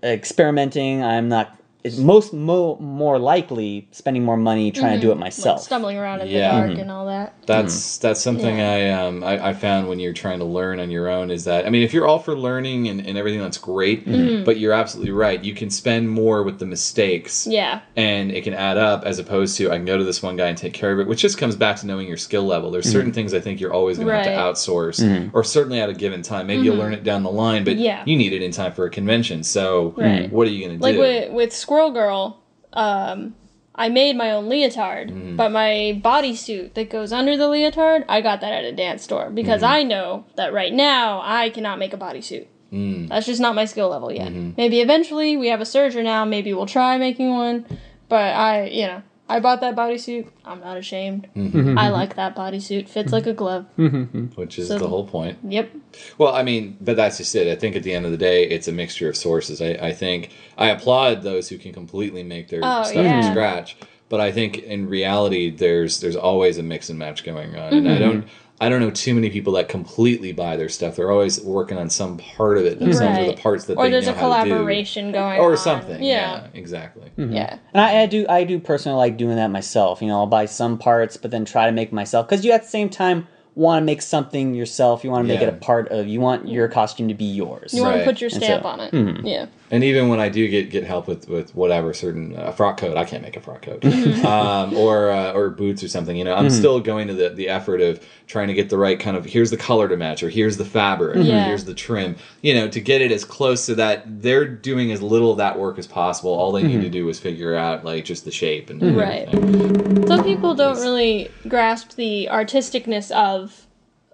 experimenting. 0.02 1.02
I'm 1.02 1.28
not. 1.28 1.57
It's 1.84 1.96
most 1.96 2.32
mo- 2.32 2.76
more 2.80 3.18
likely 3.18 3.88
spending 3.92 4.24
more 4.24 4.36
money 4.36 4.72
trying 4.72 4.94
to 4.96 5.00
do 5.00 5.06
mm-hmm. 5.08 5.12
it 5.12 5.14
Like 5.14 5.20
myself. 5.20 5.62
stumbling 5.62 5.96
around 5.96 6.20
in 6.20 6.28
Yeah. 6.28 6.50
the 6.52 6.58
dark 6.58 6.70
mm-hmm. 6.72 6.80
and 6.80 6.90
all 6.90 7.06
that. 7.06 7.34
that's 7.46 7.74
mm-hmm. 7.74 8.02
that's 8.06 8.20
something 8.20 8.58
Yeah. 8.58 8.70
I 8.72 8.90
um 9.06 9.22
I, 9.24 9.48
I 9.50 9.52
found 9.54 9.88
when 9.88 9.98
you're 10.00 10.12
trying 10.12 10.40
to 10.40 10.44
learn 10.44 10.80
on 10.80 10.90
your 10.90 11.08
own 11.08 11.30
is 11.30 11.44
that 11.44 11.66
I 11.66 11.70
mean 11.70 11.82
if 11.82 11.92
you're 11.94 12.06
all 12.06 12.18
for 12.18 12.36
learning 12.36 12.88
and, 12.88 13.06
and 13.06 13.16
everything 13.16 13.40
that's 13.40 13.58
great, 13.58 14.06
Mm-hmm. 14.06 14.44
but 14.44 14.58
you're 14.58 14.72
absolutely 14.72 15.12
right. 15.12 15.42
You 15.42 15.54
can 15.54 15.70
spend 15.70 16.10
more 16.10 16.42
with 16.42 16.58
the 16.58 16.66
mistakes. 16.66 17.46
Yeah. 17.46 17.80
and 17.96 18.30
it 18.32 18.42
can 18.44 18.54
add 18.54 18.76
up 18.76 19.04
as 19.04 19.18
opposed 19.18 19.56
to 19.58 19.70
I 19.70 19.76
can 19.76 19.84
go 19.84 19.96
to 19.98 20.04
this 20.04 20.22
one 20.22 20.36
guy 20.36 20.48
and 20.48 20.58
take 20.58 20.72
care 20.72 20.92
of 20.92 20.98
it, 21.00 21.06
which 21.06 21.20
just 21.20 21.38
comes 21.38 21.54
back 21.56 21.76
to 21.76 21.86
knowing 21.86 22.08
your 22.08 22.16
skill 22.16 22.44
level. 22.44 22.70
There's 22.70 22.90
certain 22.90 23.12
things 23.12 23.32
I 23.34 23.40
think 23.40 23.60
you're 23.60 23.72
always 23.72 23.98
going 23.98 24.08
to 24.08 24.14
have 24.14 24.24
to 24.24 24.30
outsource, 24.30 25.30
or 25.32 25.44
certainly 25.44 25.80
at 25.80 25.88
a 25.88 25.94
given 25.94 26.22
time. 26.22 26.46
Maybe 26.48 26.62
you'll 26.62 26.76
learn 26.76 26.92
it 26.92 27.04
down 27.04 27.22
the 27.22 27.30
line, 27.30 27.64
but 27.64 27.76
Yeah. 27.76 28.02
you 28.06 28.16
need 28.16 28.32
it 28.32 28.42
in 28.42 28.50
time 28.50 28.72
for 28.72 28.84
a 28.84 28.90
convention. 28.90 29.42
So 29.44 29.94
Right. 29.96 30.30
what 30.32 30.46
are 30.48 30.50
you 30.50 30.66
going 30.66 30.78
to 30.78 30.82
Like 30.82 30.94
do? 30.94 31.00
with 31.00 31.32
with 31.32 31.52
Squirrel 31.68 31.90
Girl, 31.90 32.40
um, 32.72 33.34
I 33.74 33.90
made 33.90 34.16
my 34.16 34.30
own 34.30 34.48
leotard, 34.48 35.10
Mm-hmm. 35.10 35.36
but 35.36 35.52
my 35.52 36.00
bodysuit 36.02 36.72
that 36.72 36.88
goes 36.88 37.12
under 37.12 37.36
the 37.36 37.46
leotard, 37.46 38.06
I 38.08 38.22
got 38.22 38.40
that 38.40 38.54
at 38.54 38.64
a 38.64 38.72
dance 38.72 39.02
store 39.02 39.28
because 39.28 39.60
Mm-hmm. 39.60 39.74
I 39.74 39.82
know 39.82 40.24
that 40.36 40.54
right 40.54 40.72
now 40.72 41.20
I 41.22 41.50
cannot 41.50 41.78
make 41.78 41.92
a 41.92 41.98
bodysuit. 41.98 42.46
Mm. 42.72 43.08
That's 43.10 43.26
just 43.26 43.40
not 43.40 43.54
my 43.54 43.66
skill 43.66 43.90
level 43.90 44.10
yet. 44.10 44.28
Mm-hmm. 44.28 44.52
Maybe 44.56 44.80
eventually 44.80 45.36
we 45.36 45.48
have 45.48 45.60
a 45.60 45.64
serger 45.64 46.02
now. 46.02 46.24
Maybe 46.24 46.54
we'll 46.54 46.64
try 46.66 46.96
making 46.96 47.30
one. 47.30 47.66
But 48.08 48.34
I, 48.34 48.64
you 48.68 48.86
know, 48.86 49.02
I 49.28 49.40
bought 49.40 49.60
that 49.60 49.76
bodysuit. 49.76 50.28
I'm 50.44 50.60
not 50.60 50.76
ashamed. 50.76 51.28
Mm-hmm. 51.36 51.58
mm-hmm. 51.58 51.78
I 51.78 51.90
like 51.90 52.16
that 52.16 52.34
bodysuit. 52.34 52.88
Fits 52.88 53.12
like 53.12 53.26
a 53.26 53.34
glove. 53.34 53.66
Mm-hmm. 53.76 54.26
which 54.40 54.58
is 54.58 54.68
So- 54.68 54.78
the 54.78 54.88
whole 54.88 55.06
point. 55.06 55.38
Yep. 55.44 55.70
Well, 56.16 56.34
I 56.34 56.42
mean, 56.42 56.76
but 56.80 56.96
that's 56.96 57.18
just 57.18 57.34
it. 57.34 57.46
I 57.50 57.56
think 57.56 57.76
at 57.76 57.82
the 57.82 57.92
end 57.92 58.06
of 58.06 58.12
the 58.12 58.18
day, 58.18 58.44
it's 58.44 58.68
a 58.68 58.72
mixture 58.72 59.08
of 59.08 59.16
sources. 59.16 59.60
I, 59.60 59.70
I 59.72 59.92
think 59.92 60.30
I 60.56 60.68
applaud 60.68 61.22
those 61.22 61.48
who 61.48 61.58
can 61.58 61.72
completely 61.72 62.22
make 62.22 62.48
their 62.48 62.60
Oh, 62.62 62.82
stuff 62.84 63.04
yeah. 63.04 63.22
from 63.22 63.32
scratch. 63.32 63.76
But 64.08 64.20
I 64.20 64.32
think 64.32 64.58
in 64.58 64.88
reality, 64.88 65.50
there's 65.50 66.00
there's 66.00 66.16
always 66.16 66.56
a 66.56 66.62
mix 66.62 66.88
and 66.88 66.98
match 66.98 67.24
going 67.24 67.56
on, 67.56 67.74
and 67.74 67.88
I 67.88 67.92
mm-hmm. 67.92 68.00
don't 68.00 68.28
I 68.60 68.68
don't 68.68 68.80
know 68.80 68.90
too 68.90 69.14
many 69.14 69.30
people 69.30 69.52
that 69.54 69.68
completely 69.68 70.32
buy 70.32 70.56
their 70.56 70.68
stuff. 70.68 70.96
They're 70.96 71.12
always 71.12 71.40
working 71.40 71.78
on 71.78 71.88
some 71.90 72.18
part 72.18 72.58
of 72.58 72.64
it 72.64 72.80
themselves, 72.80 73.18
or 73.18 73.22
Right. 73.22 73.36
the 73.36 73.40
parts 73.40 73.64
that 73.66 73.76
Or 73.78 73.84
they 73.84 73.90
there's 73.92 74.06
know 74.06 74.12
a 74.12 74.14
how 74.16 74.38
to 74.38 74.44
do. 74.44 74.50
collaboration 74.50 75.12
going 75.12 75.38
on. 75.38 75.44
or 75.44 75.52
on. 75.52 75.56
something. 75.56 76.02
Yeah, 76.02 76.42
Yeah. 76.42 76.46
exactly. 76.54 77.10
Yeah. 77.16 77.58
And 77.72 77.80
I, 77.80 78.02
I 78.02 78.06
do, 78.06 78.26
I 78.28 78.42
do 78.44 78.58
personally 78.58 78.98
like 78.98 79.16
doing 79.16 79.36
that 79.36 79.48
myself. 79.52 80.02
You 80.02 80.08
know, 80.08 80.18
I'll 80.18 80.26
buy 80.26 80.46
some 80.46 80.76
parts, 80.76 81.16
but 81.16 81.30
then 81.30 81.44
try 81.44 81.66
to 81.66 81.72
make 81.72 81.92
myself 81.92 82.28
because 82.28 82.44
you 82.44 82.50
at 82.52 82.62
the 82.64 82.68
same 82.68 82.88
time 82.90 83.28
want 83.54 83.82
to 83.82 83.84
make 83.86 84.02
something 84.02 84.54
yourself. 84.54 85.02
You 85.04 85.10
want 85.10 85.24
to 85.26 85.32
make 85.32 85.40
Yeah. 85.40 85.48
it 85.48 85.54
a 85.54 85.56
part 85.56 85.88
of. 85.88 86.06
You 86.08 86.20
want 86.20 86.48
your 86.48 86.66
costume 86.68 87.08
to 87.08 87.14
be 87.14 87.24
yours. 87.24 87.72
You 87.74 87.82
want 87.82 87.94
Right. 87.96 88.00
to 88.00 88.04
put 88.04 88.20
your 88.20 88.30
stamp 88.30 88.62
so- 88.62 88.68
on 88.68 88.80
it. 88.80 88.92
Mhm. 88.92 89.20
Yeah. 89.24 89.46
And 89.70 89.84
even 89.84 90.08
when 90.08 90.18
I 90.18 90.28
do 90.30 90.48
get, 90.48 90.70
get 90.70 90.84
help 90.84 91.06
with, 91.06 91.28
with 91.28 91.54
whatever 91.54 91.92
certain 91.92 92.34
uh, 92.36 92.50
frock 92.52 92.78
coat, 92.78 92.96
I 92.96 93.04
can't 93.04 93.22
make 93.22 93.36
a 93.36 93.40
frock 93.40 93.62
coat, 93.62 93.80
Mm-hmm. 93.82 94.24
um, 94.26 94.74
or 94.74 95.10
uh, 95.10 95.32
or 95.32 95.50
boots 95.50 95.82
or 95.82 95.88
something. 95.88 96.16
You 96.16 96.24
know, 96.24 96.34
I'm 96.34 96.48
still 96.50 96.80
going 96.80 97.08
to 97.08 97.14
the, 97.14 97.28
the 97.30 97.48
effort 97.48 97.80
of 97.80 98.04
trying 98.26 98.48
to 98.48 98.54
get 98.54 98.70
the 98.70 98.78
right 98.78 98.98
kind 98.98 99.16
of 99.16 99.24
here's 99.26 99.50
the 99.50 99.56
color 99.56 99.86
to 99.88 99.96
match, 99.96 100.22
or 100.22 100.30
here's 100.30 100.56
the 100.56 100.64
fabric, 100.64 101.16
or 101.16 101.22
here's 101.44 101.64
the 101.64 101.74
trim. 101.74 102.16
You 102.40 102.54
know, 102.54 102.68
to 102.68 102.80
get 102.80 103.00
it 103.02 103.12
as 103.12 103.24
close 103.24 103.62
so 103.64 103.74
that, 103.74 104.04
they're 104.22 104.46
doing 104.46 104.90
as 104.92 105.02
little 105.02 105.32
of 105.32 105.38
that 105.38 105.58
work 105.58 105.78
as 105.78 105.86
possible. 105.86 106.30
All 106.32 106.50
they 106.52 106.62
need 106.62 106.80
to 106.80 106.88
do 106.90 107.08
is 107.08 107.18
figure 107.18 107.54
out 107.54 107.84
like 107.84 108.04
just 108.04 108.24
the 108.24 108.30
shape 108.30 108.70
and 108.70 108.96
Right. 108.96 109.28
everything. 109.28 110.06
Some 110.06 110.24
people 110.24 110.54
don't 110.54 110.78
really 110.80 111.34
grasp 111.46 111.94
the 111.94 112.28
artisticness 112.32 113.10
of 113.10 113.66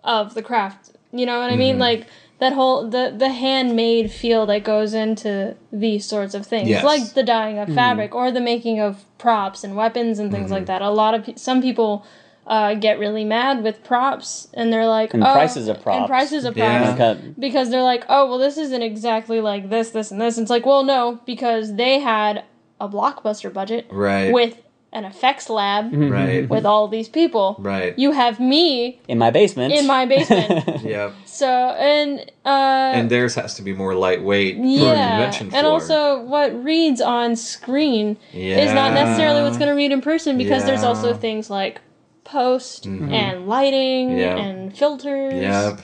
of 0.02 0.34
the 0.34 0.42
craft. 0.42 0.90
You 1.12 1.26
know 1.26 1.38
what 1.38 1.46
I 1.48 1.52
Mm-hmm. 1.52 1.58
mean? 1.60 1.78
Like 1.78 2.06
that 2.40 2.52
whole 2.52 2.88
the 2.88 3.14
the 3.16 3.28
handmade 3.30 4.10
feel 4.10 4.46
that 4.46 4.64
goes 4.64 4.92
into 4.94 5.54
these 5.72 6.04
sorts 6.04 6.34
of 6.34 6.46
things, 6.46 6.68
Yes. 6.68 6.84
like 6.84 7.14
the 7.14 7.22
dyeing 7.22 7.58
of 7.58 7.68
fabric 7.74 8.14
or 8.14 8.30
the 8.30 8.40
making 8.40 8.80
of 8.80 9.04
props 9.18 9.64
and 9.64 9.76
weapons 9.76 10.18
and 10.18 10.30
things 10.30 10.44
Mm-hmm. 10.46 10.52
like 10.54 10.66
that. 10.66 10.82
A 10.82 10.90
lot 10.90 11.14
of 11.14 11.24
pe- 11.24 11.36
some 11.36 11.60
people. 11.62 12.04
Uh, 12.46 12.74
get 12.74 12.98
really 12.98 13.24
mad 13.24 13.62
with 13.62 13.82
props, 13.82 14.48
and 14.52 14.70
they're 14.70 14.84
like, 14.86 15.14
And 15.14 15.24
oh, 15.24 15.32
prices 15.32 15.66
of 15.66 15.80
props. 15.82 15.96
and 16.00 16.06
prices 16.06 16.44
of 16.44 16.54
props, 16.54 16.94
Cut- 16.98 17.40
because 17.40 17.70
they're 17.70 17.80
like, 17.82 18.04
oh, 18.10 18.28
well, 18.28 18.36
this 18.36 18.58
isn't 18.58 18.82
exactly 18.82 19.40
like 19.40 19.70
this, 19.70 19.92
this, 19.92 20.10
and 20.10 20.20
this. 20.20 20.36
And 20.36 20.44
it's 20.44 20.50
like, 20.50 20.66
well, 20.66 20.84
no, 20.84 21.20
because 21.24 21.76
they 21.76 22.00
had 22.00 22.44
a 22.78 22.86
blockbuster 22.86 23.50
budget 23.50 23.86
Right. 23.90 24.30
with 24.30 24.58
an 24.94 25.04
effects 25.04 25.50
lab 25.50 25.92
Right. 25.92 26.48
with 26.48 26.64
all 26.64 26.86
these 26.88 27.08
people. 27.08 27.56
Right. 27.58 27.98
You 27.98 28.12
have 28.12 28.38
me 28.40 29.00
in 29.08 29.18
my 29.18 29.30
basement. 29.30 29.74
in 29.74 29.86
my 29.86 30.06
basement. 30.06 30.82
Yep. 30.84 31.12
so 31.26 31.48
and 31.48 32.20
uh 32.46 32.92
And 32.98 33.10
theirs 33.10 33.34
has 33.34 33.54
to 33.56 33.62
be 33.62 33.72
more 33.72 33.94
lightweight 33.94 34.54
for 34.56 34.62
a 34.62 34.66
yeah, 34.66 35.08
convention 35.10 35.50
floor. 35.50 35.58
and 35.58 35.66
also 35.66 36.22
what 36.22 36.64
reads 36.64 37.00
on 37.00 37.34
screen 37.36 38.16
is 38.32 38.72
not 38.72 38.92
necessarily 38.94 39.42
what's 39.42 39.58
going 39.58 39.68
to 39.68 39.74
read 39.74 39.90
in 39.92 40.00
person 40.00 40.38
because 40.38 40.64
there's 40.64 40.84
also 40.84 41.10
Mm-hmm. 41.12 41.20
things 41.20 41.50
like 41.50 41.80
post 42.22 42.86
and 42.86 43.46
lighting 43.48 44.16
Yeah. 44.18 44.36
and 44.36 44.76
filters. 44.76 45.34
Yep. 45.34 45.80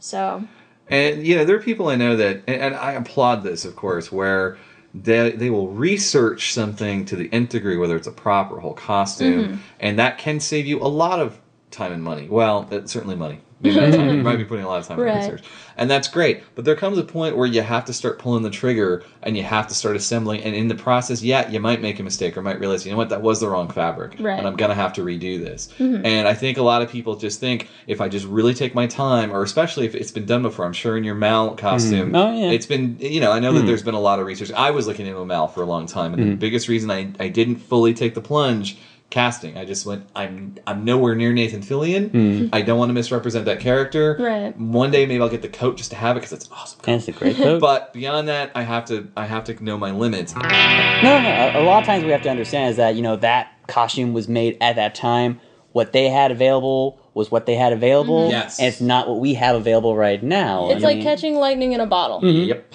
So 0.00 0.42
And 0.88 1.26
you 1.26 1.36
know, 1.36 1.44
there 1.44 1.56
are 1.56 1.62
people 1.62 1.88
I 1.88 1.96
know 1.96 2.16
that, 2.16 2.42
and, 2.46 2.60
and 2.62 2.74
I 2.74 2.92
applaud 2.92 3.42
this, 3.42 3.64
of 3.64 3.74
course, 3.76 4.10
where 4.12 4.56
they 4.94 5.30
they 5.32 5.50
will 5.50 5.68
research 5.68 6.52
something 6.52 7.04
to 7.06 7.16
the 7.16 7.28
nth 7.32 7.50
degree, 7.50 7.76
whether 7.76 7.96
it's 7.96 8.06
a 8.06 8.12
prop 8.12 8.52
or 8.52 8.58
a 8.58 8.60
whole 8.60 8.74
costume, 8.74 9.44
Mm-hmm. 9.44 9.56
and 9.80 9.98
that 9.98 10.18
can 10.18 10.38
save 10.40 10.66
you 10.66 10.80
a 10.80 10.86
lot 10.86 11.18
of 11.20 11.38
time 11.74 11.92
and 11.92 12.02
money. 12.02 12.28
Well, 12.28 12.68
certainly 12.86 13.16
money. 13.16 13.40
Maybe 13.60 13.76
not 13.80 13.92
time. 13.94 14.16
You 14.16 14.22
might 14.22 14.36
be 14.36 14.44
putting 14.44 14.64
a 14.64 14.68
lot 14.68 14.80
of 14.80 14.86
time 14.86 14.98
in 14.98 15.04
Right. 15.06 15.16
research, 15.16 15.42
and 15.78 15.90
that's 15.90 16.06
great. 16.08 16.42
But 16.54 16.66
there 16.66 16.76
comes 16.76 16.98
a 16.98 17.02
point 17.04 17.34
where 17.36 17.46
you 17.46 17.62
have 17.62 17.86
to 17.86 17.94
start 17.94 18.18
pulling 18.18 18.42
the 18.42 18.50
trigger, 18.50 19.04
and 19.22 19.38
you 19.38 19.42
have 19.42 19.66
to 19.68 19.74
start 19.74 19.96
assembling. 19.96 20.42
And 20.42 20.54
in 20.54 20.68
the 20.68 20.74
process, 20.74 21.22
yeah, 21.22 21.48
you 21.48 21.60
might 21.60 21.80
make 21.80 21.98
a 21.98 22.02
mistake, 22.02 22.36
or 22.36 22.42
might 22.42 22.60
realize, 22.60 22.84
you 22.84 22.92
know 22.92 22.98
what, 22.98 23.08
that 23.08 23.22
was 23.22 23.40
the 23.40 23.48
wrong 23.48 23.70
fabric, 23.70 24.16
Right. 24.18 24.38
and 24.38 24.46
I'm 24.46 24.56
gonna 24.56 24.74
have 24.74 24.92
to 24.94 25.02
redo 25.02 25.42
this. 25.42 25.68
Mm-hmm. 25.78 26.04
And 26.04 26.28
I 26.28 26.34
think 26.34 26.58
a 26.58 26.62
lot 26.62 26.82
of 26.82 26.90
people 26.90 27.16
just 27.16 27.40
think 27.40 27.68
if 27.86 28.02
I 28.02 28.08
just 28.08 28.26
really 28.26 28.52
take 28.52 28.74
my 28.74 28.86
time, 28.86 29.32
or 29.32 29.42
especially 29.42 29.86
if 29.86 29.94
it's 29.94 30.10
been 30.10 30.26
done 30.26 30.42
before. 30.42 30.66
I'm 30.66 30.72
sure 30.74 30.98
in 30.98 31.04
your 31.04 31.14
Mal 31.14 31.48
mm-hmm. 31.48 31.56
costume, 31.56 32.14
Oh, 32.14 32.36
yeah. 32.36 32.50
it's 32.50 32.66
been 32.66 32.96
you 33.00 33.20
know 33.20 33.32
I 33.32 33.38
know 33.38 33.52
that 33.52 33.60
mm-hmm. 33.60 33.68
there's 33.68 33.82
been 33.82 33.94
a 33.94 34.00
lot 34.00 34.18
of 34.18 34.26
research. 34.26 34.52
I 34.52 34.72
was 34.72 34.86
looking 34.86 35.06
into 35.06 35.20
a 35.20 35.26
Mal 35.26 35.48
for 35.48 35.62
a 35.62 35.66
long 35.66 35.86
time, 35.86 36.12
and 36.12 36.32
the 36.32 36.36
biggest 36.36 36.68
reason 36.68 36.90
I 36.90 37.12
I 37.18 37.28
didn't 37.28 37.56
fully 37.56 37.94
take 37.94 38.14
the 38.14 38.20
plunge. 38.20 38.76
Casting, 39.14 39.56
I 39.56 39.64
just 39.64 39.86
went. 39.86 40.08
I'm 40.16 40.56
I'm 40.66 40.84
nowhere 40.84 41.14
near 41.14 41.32
Nathan 41.32 41.60
Fillion. 41.60 42.10
Hmm. 42.10 42.48
I 42.52 42.62
don't 42.62 42.80
want 42.80 42.88
to 42.88 42.94
misrepresent 42.94 43.44
that 43.44 43.60
character. 43.60 44.16
Right. 44.18 44.58
One 44.58 44.90
day 44.90 45.06
maybe 45.06 45.22
I'll 45.22 45.28
get 45.28 45.40
the 45.42 45.48
coat 45.48 45.76
just 45.76 45.90
to 45.90 45.96
have 45.96 46.16
it 46.16 46.20
because 46.20 46.32
it's 46.32 46.46
an 46.48 46.52
awesome. 46.52 46.80
Coat. 46.80 46.90
and 46.90 46.98
it's 46.98 47.06
a 47.06 47.12
great 47.12 47.36
coat. 47.36 47.60
But 47.60 47.92
beyond 47.92 48.26
that, 48.26 48.50
I 48.56 48.62
have 48.62 48.86
to 48.86 49.06
I 49.16 49.26
have 49.26 49.44
to 49.44 49.62
know 49.62 49.78
my 49.78 49.92
limits. 49.92 50.34
No, 50.34 50.40
no, 50.42 51.28
a, 51.54 51.60
a 51.60 51.62
lot 51.62 51.80
of 51.80 51.86
times 51.86 52.02
we 52.02 52.10
have 52.10 52.22
to 52.22 52.28
understand 52.28 52.70
is 52.70 52.76
that 52.78 52.96
you 52.96 53.02
know 53.02 53.14
that 53.14 53.52
costume 53.68 54.14
was 54.14 54.26
made 54.26 54.56
at 54.60 54.74
that 54.74 54.96
time. 54.96 55.40
What 55.70 55.92
they 55.92 56.08
had 56.08 56.32
available 56.32 56.98
was 57.14 57.30
what 57.30 57.46
they 57.46 57.54
had 57.54 57.72
available. 57.72 58.22
Mm-hmm. 58.22 58.30
Yes. 58.32 58.58
and 58.58 58.66
it's 58.66 58.80
not 58.80 59.08
what 59.08 59.20
we 59.20 59.34
have 59.34 59.54
available 59.54 59.94
right 59.96 60.20
now. 60.20 60.70
it's 60.70 60.82
I 60.82 60.88
like 60.88 60.96
mean, 60.96 61.04
catching 61.04 61.36
lightning 61.36 61.72
in 61.72 61.80
a 61.80 61.86
bottle. 61.86 62.20
Mm-hmm. 62.20 62.48
Yep. 62.48 62.74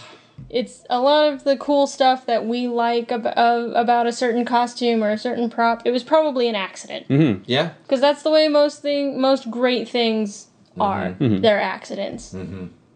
It's 0.50 0.84
a 0.90 1.00
lot 1.00 1.32
of 1.32 1.44
the 1.44 1.56
cool 1.58 1.86
stuff 1.88 2.26
that 2.26 2.46
we 2.46 2.68
like 2.68 3.12
ab- 3.12 3.26
uh, 3.38 3.72
about 3.76 4.08
a 4.08 4.12
certain 4.12 4.46
costume 4.46 5.04
or 5.04 5.12
a 5.12 5.18
certain 5.18 5.50
prop. 5.50 5.84
It 5.86 5.92
was 5.92 6.04
probably 6.04 6.48
an 6.50 6.56
accident 6.56 7.08
Mm-hmm. 7.08 7.44
Yeah. 7.46 7.72
because 7.84 8.02
that's 8.02 8.24
the 8.24 8.32
way 8.32 8.48
most 8.48 8.82
thing 8.82 9.20
most 9.22 9.52
great 9.52 9.88
things 9.88 10.48
are. 10.80 11.10
Mm-hmm. 11.20 11.42
They're 11.42 11.62
accidents. 11.62 12.34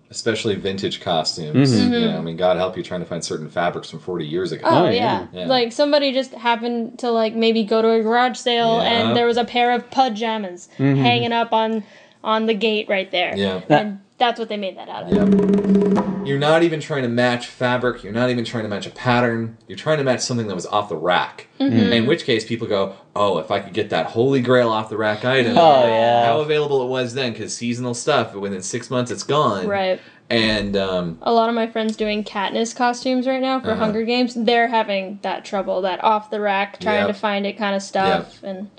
Especially 0.10 0.54
vintage 0.56 1.02
costumes. 1.02 1.72
Mm-hmm. 1.74 1.94
You 1.94 2.00
know, 2.02 2.18
I 2.18 2.22
mean, 2.22 2.38
God 2.38 2.58
help 2.58 2.78
you 2.78 2.84
trying 2.84 3.00
to 3.00 3.06
find 3.06 3.24
certain 3.26 3.50
fabrics 3.50 3.90
from 3.90 4.00
40 4.00 4.26
years 4.28 4.52
ago. 4.52 4.62
Oh, 4.66 4.86
Oh, 4.86 4.90
yeah. 4.90 4.92
yeah. 5.34 5.40
Yeah. 5.42 5.46
like 5.48 5.72
somebody 5.72 6.12
just 6.14 6.34
happened 6.34 7.00
to 7.00 7.10
like 7.10 7.34
maybe 7.34 7.64
go 7.64 7.82
to 7.82 7.90
a 7.90 8.04
garage 8.04 8.38
sale 8.38 8.78
Yeah. 8.78 8.84
and 9.08 9.18
there 9.18 9.26
was 9.26 9.38
a 9.38 9.44
pair 9.46 9.72
of 9.72 9.90
pajamas 9.90 10.70
hanging 10.78 11.32
up 11.34 11.52
on 11.52 11.84
on 12.24 12.46
the 12.46 12.54
gate 12.54 12.88
right 12.90 13.10
there. 13.12 13.36
Yeah. 13.36 13.62
and 13.70 14.00
that's 14.24 14.40
what 14.40 14.48
they 14.48 14.56
made 14.56 14.78
that 14.78 14.88
out 14.88 15.04
of. 15.04 15.12
Yep. 15.12 16.26
You're 16.26 16.40
not 16.40 16.64
even 16.64 16.80
trying 16.80 17.04
to 17.04 17.10
match 17.10 17.48
fabric. 17.48 18.04
You're 18.04 18.14
not 18.14 18.30
even 18.30 18.46
trying 18.46 18.64
to 18.64 18.70
match 18.70 18.88
a 18.88 18.90
pattern. 18.90 19.58
You're 19.68 19.78
trying 19.78 19.98
to 19.98 20.06
match 20.06 20.22
something 20.22 20.48
that 20.48 20.56
was 20.56 20.66
off 20.66 20.88
the 20.88 20.96
rack. 20.96 21.48
In 21.60 22.06
which 22.06 22.24
case, 22.24 22.46
people 22.46 22.66
go, 22.68 22.96
"Oh, 23.16 23.40
if 23.40 23.52
I 23.52 23.60
could 23.60 23.74
get 23.74 23.90
that 23.90 24.06
holy 24.08 24.40
grail 24.42 24.70
off 24.70 24.90
the 24.90 24.96
rack 24.96 25.26
item." 25.26 25.58
Oh 25.58 25.86
yeah. 25.88 26.26
How 26.26 26.40
available 26.40 26.82
it 26.84 26.88
was 26.88 27.14
then, 27.14 27.34
because 27.34 27.54
seasonal 27.54 27.94
stuff. 27.94 28.34
Within 28.34 28.62
six 28.62 28.90
months, 28.90 29.12
it's 29.12 29.24
gone. 29.24 29.68
Right. 29.68 30.00
And 30.30 30.78
um, 30.78 31.18
A 31.22 31.32
lot 31.34 31.50
of 31.50 31.56
my 31.56 31.68
friends 31.68 31.98
doing 31.98 32.24
Katniss 32.24 32.74
costumes 32.74 33.28
right 33.28 33.42
now 33.42 33.60
for 33.60 33.72
Uh-huh. 33.72 33.84
Hunger 33.84 34.04
Games, 34.04 34.34
they're 34.36 34.70
having 34.70 35.20
that 35.22 35.44
trouble, 35.44 35.82
that 35.82 36.02
off 36.02 36.32
the 36.32 36.40
rack, 36.40 36.80
trying 36.80 37.00
Yep. 37.06 37.08
to 37.08 37.14
find 37.14 37.46
it 37.46 37.58
kind 37.58 37.76
of 37.76 37.82
stuff, 37.84 38.42
and 38.42 38.70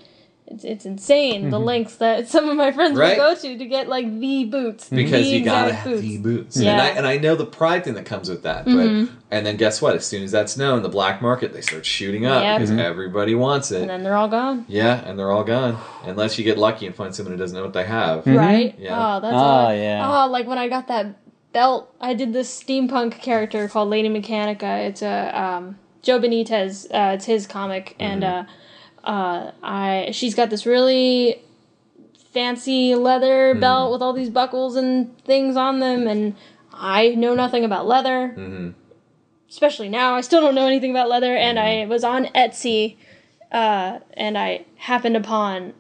it's 0.47 0.63
it's 0.63 0.85
insane 0.85 1.49
the 1.49 1.59
lengths 1.59 1.97
that 1.97 2.29
some 2.35 2.49
of 2.51 2.57
my 2.57 2.71
friends 2.71 2.93
Mm-hmm. 2.93 3.01
Right. 3.01 3.19
will 3.19 3.35
go 3.35 3.41
to 3.41 3.59
to 3.59 3.65
get 3.67 3.89
like 3.89 4.21
the 4.21 4.45
boots 4.45 4.89
because 4.91 5.11
the 5.11 5.39
you 5.39 5.45
gotta 5.45 5.69
exact 5.71 5.87
have 5.89 6.01
the 6.03 6.19
boots. 6.19 6.57
Yeah. 6.59 6.73
And 6.73 6.81
I 6.83 6.89
and 6.91 7.07
I 7.07 7.17
know 7.17 7.35
the 7.35 7.47
pride 7.47 7.85
thing 7.85 7.95
that 7.95 8.05
comes 8.05 8.29
with 8.29 8.43
that. 8.43 8.67
Mm-hmm. 8.67 9.05
But 9.07 9.13
and 9.31 9.47
then 9.47 9.57
guess 9.57 9.81
what? 9.81 9.95
As 9.97 10.05
soon 10.07 10.23
as 10.23 10.31
that's 10.31 10.57
known, 10.57 10.83
the 10.83 10.89
black 10.91 11.23
market 11.23 11.53
they 11.55 11.63
start 11.63 11.87
shooting 11.87 12.27
up 12.27 12.43
Yep. 12.43 12.61
because 12.61 12.71
everybody 12.79 13.35
wants 13.35 13.71
it. 13.73 13.81
and 13.83 13.91
then 13.91 14.03
they're 14.03 14.17
all 14.17 14.29
gone. 14.29 14.67
yeah, 14.69 15.03
and 15.09 15.19
they're 15.19 15.31
all 15.33 15.45
gone 15.45 15.79
unless 16.05 16.39
you 16.39 16.45
get 16.45 16.59
lucky 16.59 16.87
and 16.87 16.95
find 16.95 17.15
someone 17.15 17.33
who 17.33 17.39
doesn't 17.39 17.57
know 17.57 17.65
what 17.65 17.73
they 17.73 17.85
have. 17.85 18.27
Right? 18.27 18.79
Yeah. 18.79 19.17
Oh, 19.17 19.21
that's 19.21 19.35
Oh, 19.35 19.39
all. 19.39 19.75
yeah. 19.75 20.25
Oh, 20.25 20.29
like 20.31 20.47
when 20.47 20.59
I 20.59 20.69
got 20.69 20.89
that 20.89 21.17
belt, 21.55 21.95
I 22.01 22.13
did 22.15 22.33
this 22.35 22.63
steampunk 22.63 23.13
character 23.23 23.67
called 23.69 23.89
Lady 23.89 24.09
Mechanica. 24.11 24.89
It's 24.89 25.01
a 25.03 25.41
um, 25.41 25.79
Joe 26.03 26.19
Benitez. 26.21 26.85
Uh, 26.93 27.15
it's 27.15 27.25
his 27.25 27.47
comic, 27.47 27.97
and 27.99 28.23
Mm-hmm. 28.23 28.49
uh, 28.49 28.53
uh, 29.05 29.53
I 29.63 30.11
she's 30.13 30.35
got 30.35 30.51
this 30.51 30.67
really 30.67 31.43
fancy 32.33 32.95
leather 32.95 33.53
Mm-hmm. 33.53 33.61
belt 33.61 33.93
with 33.93 34.03
all 34.03 34.13
these 34.13 34.31
buckles 34.31 34.77
and 34.77 35.17
things 35.25 35.57
on 35.57 35.79
them, 35.81 36.07
and 36.09 36.35
I 36.73 37.11
know 37.11 37.35
nothing 37.35 37.65
about 37.65 37.87
leather. 37.87 38.35
Mm-hmm. 38.37 38.71
Especially 39.49 39.89
now, 39.89 40.15
I 40.17 40.21
still 40.21 40.41
don't 40.41 40.55
know 40.57 40.67
anything 40.67 40.91
about 40.91 41.09
leather, 41.09 41.37
and 41.37 41.59
Mm-hmm. 41.59 41.83
I 41.85 41.87
was 41.87 42.03
on 42.03 42.25
Etsy, 42.35 42.97
uh, 43.53 44.01
and 44.15 44.37
I 44.37 44.65
happened 44.77 45.17
upon 45.17 45.75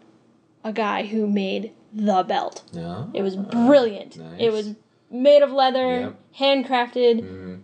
a 0.62 0.72
guy 0.72 1.04
who 1.06 1.26
made 1.26 1.72
the 1.92 2.22
belt. 2.22 2.62
Yeah. 2.72 3.06
It 3.14 3.22
was 3.22 3.36
brilliant. 3.36 4.16
nice. 4.16 4.36
It 4.38 4.52
was 4.52 4.74
made 5.10 5.42
of 5.42 5.50
leather, 5.52 6.00
Yep. 6.00 6.16
handcrafted, 6.38 7.20
Mhm. 7.22 7.60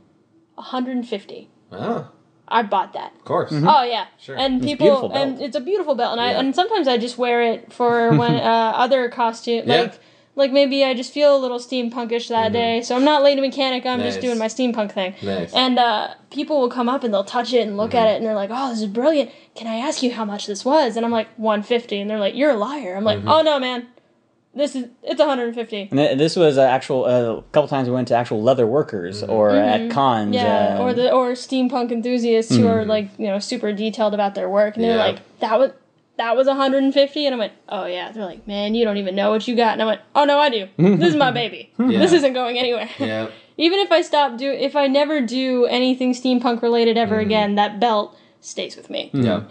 150. 0.56 1.48
Oh, 1.72 2.08
I 2.50 2.62
bought 2.62 2.92
that. 2.94 3.12
of 3.14 3.24
course. 3.24 3.52
Oh 3.52 3.82
yeah, 3.82 4.06
Sure. 4.18 4.36
and 4.36 4.56
It's 4.56 4.64
a 4.64 4.68
people 4.76 4.86
beautiful 4.86 5.12
and 5.12 5.40
it's 5.40 5.56
a 5.56 5.60
beautiful 5.60 5.94
belt, 5.94 6.12
and 6.12 6.20
I 6.20 6.32
and 6.32 6.54
sometimes 6.54 6.88
I 6.88 6.98
just 6.98 7.16
wear 7.18 7.42
it 7.42 7.72
for 7.72 8.10
when 8.16 8.34
uh, 8.34 8.72
other 8.76 9.08
costume 9.08 9.68
Yeah. 9.68 9.82
like 9.82 10.00
like 10.36 10.52
maybe 10.52 10.84
I 10.84 10.94
just 10.94 11.12
feel 11.12 11.36
a 11.36 11.38
little 11.38 11.58
steampunkish 11.58 12.28
that 12.28 12.52
day, 12.52 12.82
so 12.82 12.96
I'm 12.96 13.04
not 13.04 13.22
Lady 13.22 13.40
Mechanic. 13.40 13.84
I'm 13.84 14.00
just 14.00 14.20
doing 14.20 14.38
my 14.38 14.46
steampunk 14.46 14.92
thing. 14.92 15.14
Nice. 15.22 15.52
And 15.52 15.78
uh, 15.78 16.14
people 16.30 16.60
will 16.60 16.70
come 16.70 16.88
up 16.88 17.02
and 17.04 17.12
they'll 17.12 17.24
touch 17.24 17.52
it 17.52 17.66
and 17.66 17.76
look 17.76 17.94
at 17.94 18.06
it 18.08 18.16
and 18.16 18.24
they're 18.24 18.34
like, 18.36 18.50
"Oh, 18.52 18.70
this 18.70 18.80
is 18.80 18.86
brilliant. 18.86 19.30
Can 19.54 19.66
I 19.66 19.76
ask 19.76 20.02
you 20.02 20.12
how 20.12 20.24
much 20.24 20.46
this 20.46 20.64
was?" 20.64 20.96
And 20.96 21.04
I'm 21.04 21.12
like, 21.12 21.28
"150." 21.36 22.00
And 22.00 22.08
they're 22.08 22.18
like, 22.20 22.34
"You're 22.36 22.52
a 22.52 22.56
liar." 22.56 22.94
I'm 22.96 23.04
like, 23.04 23.18
"Oh 23.26 23.42
no, 23.42 23.58
man, 23.58 23.88
this 24.54 24.74
is 24.74 24.86
it's 25.02 25.18
150." 25.18 25.80
And 25.90 25.98
th- 25.98 26.18
this 26.18 26.36
was 26.36 26.58
uh, 26.58 26.62
actual. 26.62 27.04
uh, 27.04 27.38
A 27.38 27.42
couple 27.52 27.68
times 27.68 27.88
we 27.88 27.94
went 27.94 28.08
to 28.08 28.14
actual 28.16 28.42
leather 28.42 28.66
workers 28.66 29.22
or 29.22 29.50
at 29.50 29.90
cons. 29.90 30.34
Mm-hmm. 30.34 30.44
Yeah, 30.44 30.76
uh, 30.78 30.82
or 30.82 30.92
the 30.92 31.12
or 31.12 31.32
steampunk 31.32 31.92
enthusiasts 31.92 32.54
who 32.56 32.66
are 32.66 32.84
like 32.84 33.08
you 33.18 33.26
know 33.28 33.38
super 33.38 33.72
detailed 33.72 34.14
about 34.14 34.34
their 34.34 34.48
work, 34.48 34.76
and 34.76 34.84
they're 34.84 34.96
Yeah. 34.96 35.04
like, 35.04 35.18
"That 35.40 35.58
was 35.58 35.70
that 36.16 36.36
was 36.36 36.46
150," 36.48 37.26
and 37.26 37.34
I 37.34 37.38
went, 37.38 37.52
"Oh 37.68 37.86
yeah." 37.86 38.10
They're 38.12 38.24
like, 38.24 38.46
"Man, 38.46 38.74
you 38.74 38.84
don't 38.84 38.96
even 38.98 39.14
know 39.14 39.30
what 39.30 39.46
you 39.48 39.54
got," 39.56 39.72
and 39.74 39.82
I 39.82 39.86
went, 39.86 40.00
"Oh 40.14 40.24
no, 40.24 40.38
I 40.38 40.48
do. 40.50 40.68
this 40.76 41.10
is 41.10 41.16
my 41.16 41.30
baby. 41.30 41.70
This 41.78 42.12
isn't 42.12 42.32
going 42.34 42.58
anywhere." 42.58 42.88
yeah. 42.98 43.28
even 43.56 43.78
if 43.80 43.92
I 43.92 44.00
stop 44.02 44.36
do 44.38 44.50
if 44.50 44.74
I 44.74 44.86
never 44.86 45.20
do 45.20 45.66
anything 45.66 46.12
steampunk 46.12 46.62
related 46.62 46.96
ever 46.98 47.16
Mm-hmm. 47.16 47.26
again, 47.26 47.54
that 47.56 47.78
belt 47.80 48.16
stays 48.42 48.74
with 48.76 48.88
me. 48.90 49.10
Yeah. 49.12 49.42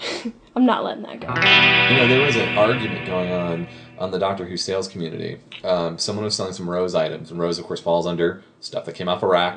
I'm 0.56 0.66
not 0.66 0.84
letting 0.84 1.04
that 1.04 1.20
go. 1.22 1.28
You 1.28 2.02
know, 2.02 2.08
there 2.08 2.26
was 2.26 2.36
an 2.36 2.58
argument 2.58 3.06
going 3.06 3.32
on 3.32 3.68
on 4.00 4.12
the 4.12 4.18
Doctor 4.20 4.46
Who 4.46 4.58
sales 4.58 4.88
community. 4.88 5.38
Um, 5.64 5.98
someone 5.98 6.24
was 6.26 6.36
selling 6.36 6.54
some 6.54 6.70
Rose 6.70 6.96
items, 6.96 7.32
and 7.32 7.40
Rose, 7.40 7.60
of 7.60 7.66
course, 7.66 7.82
falls 7.82 8.08
under 8.08 8.42
stuff 8.62 8.84
that 8.86 8.94
came 8.96 9.08
off 9.08 9.24
a 9.24 9.28
rack, 9.28 9.56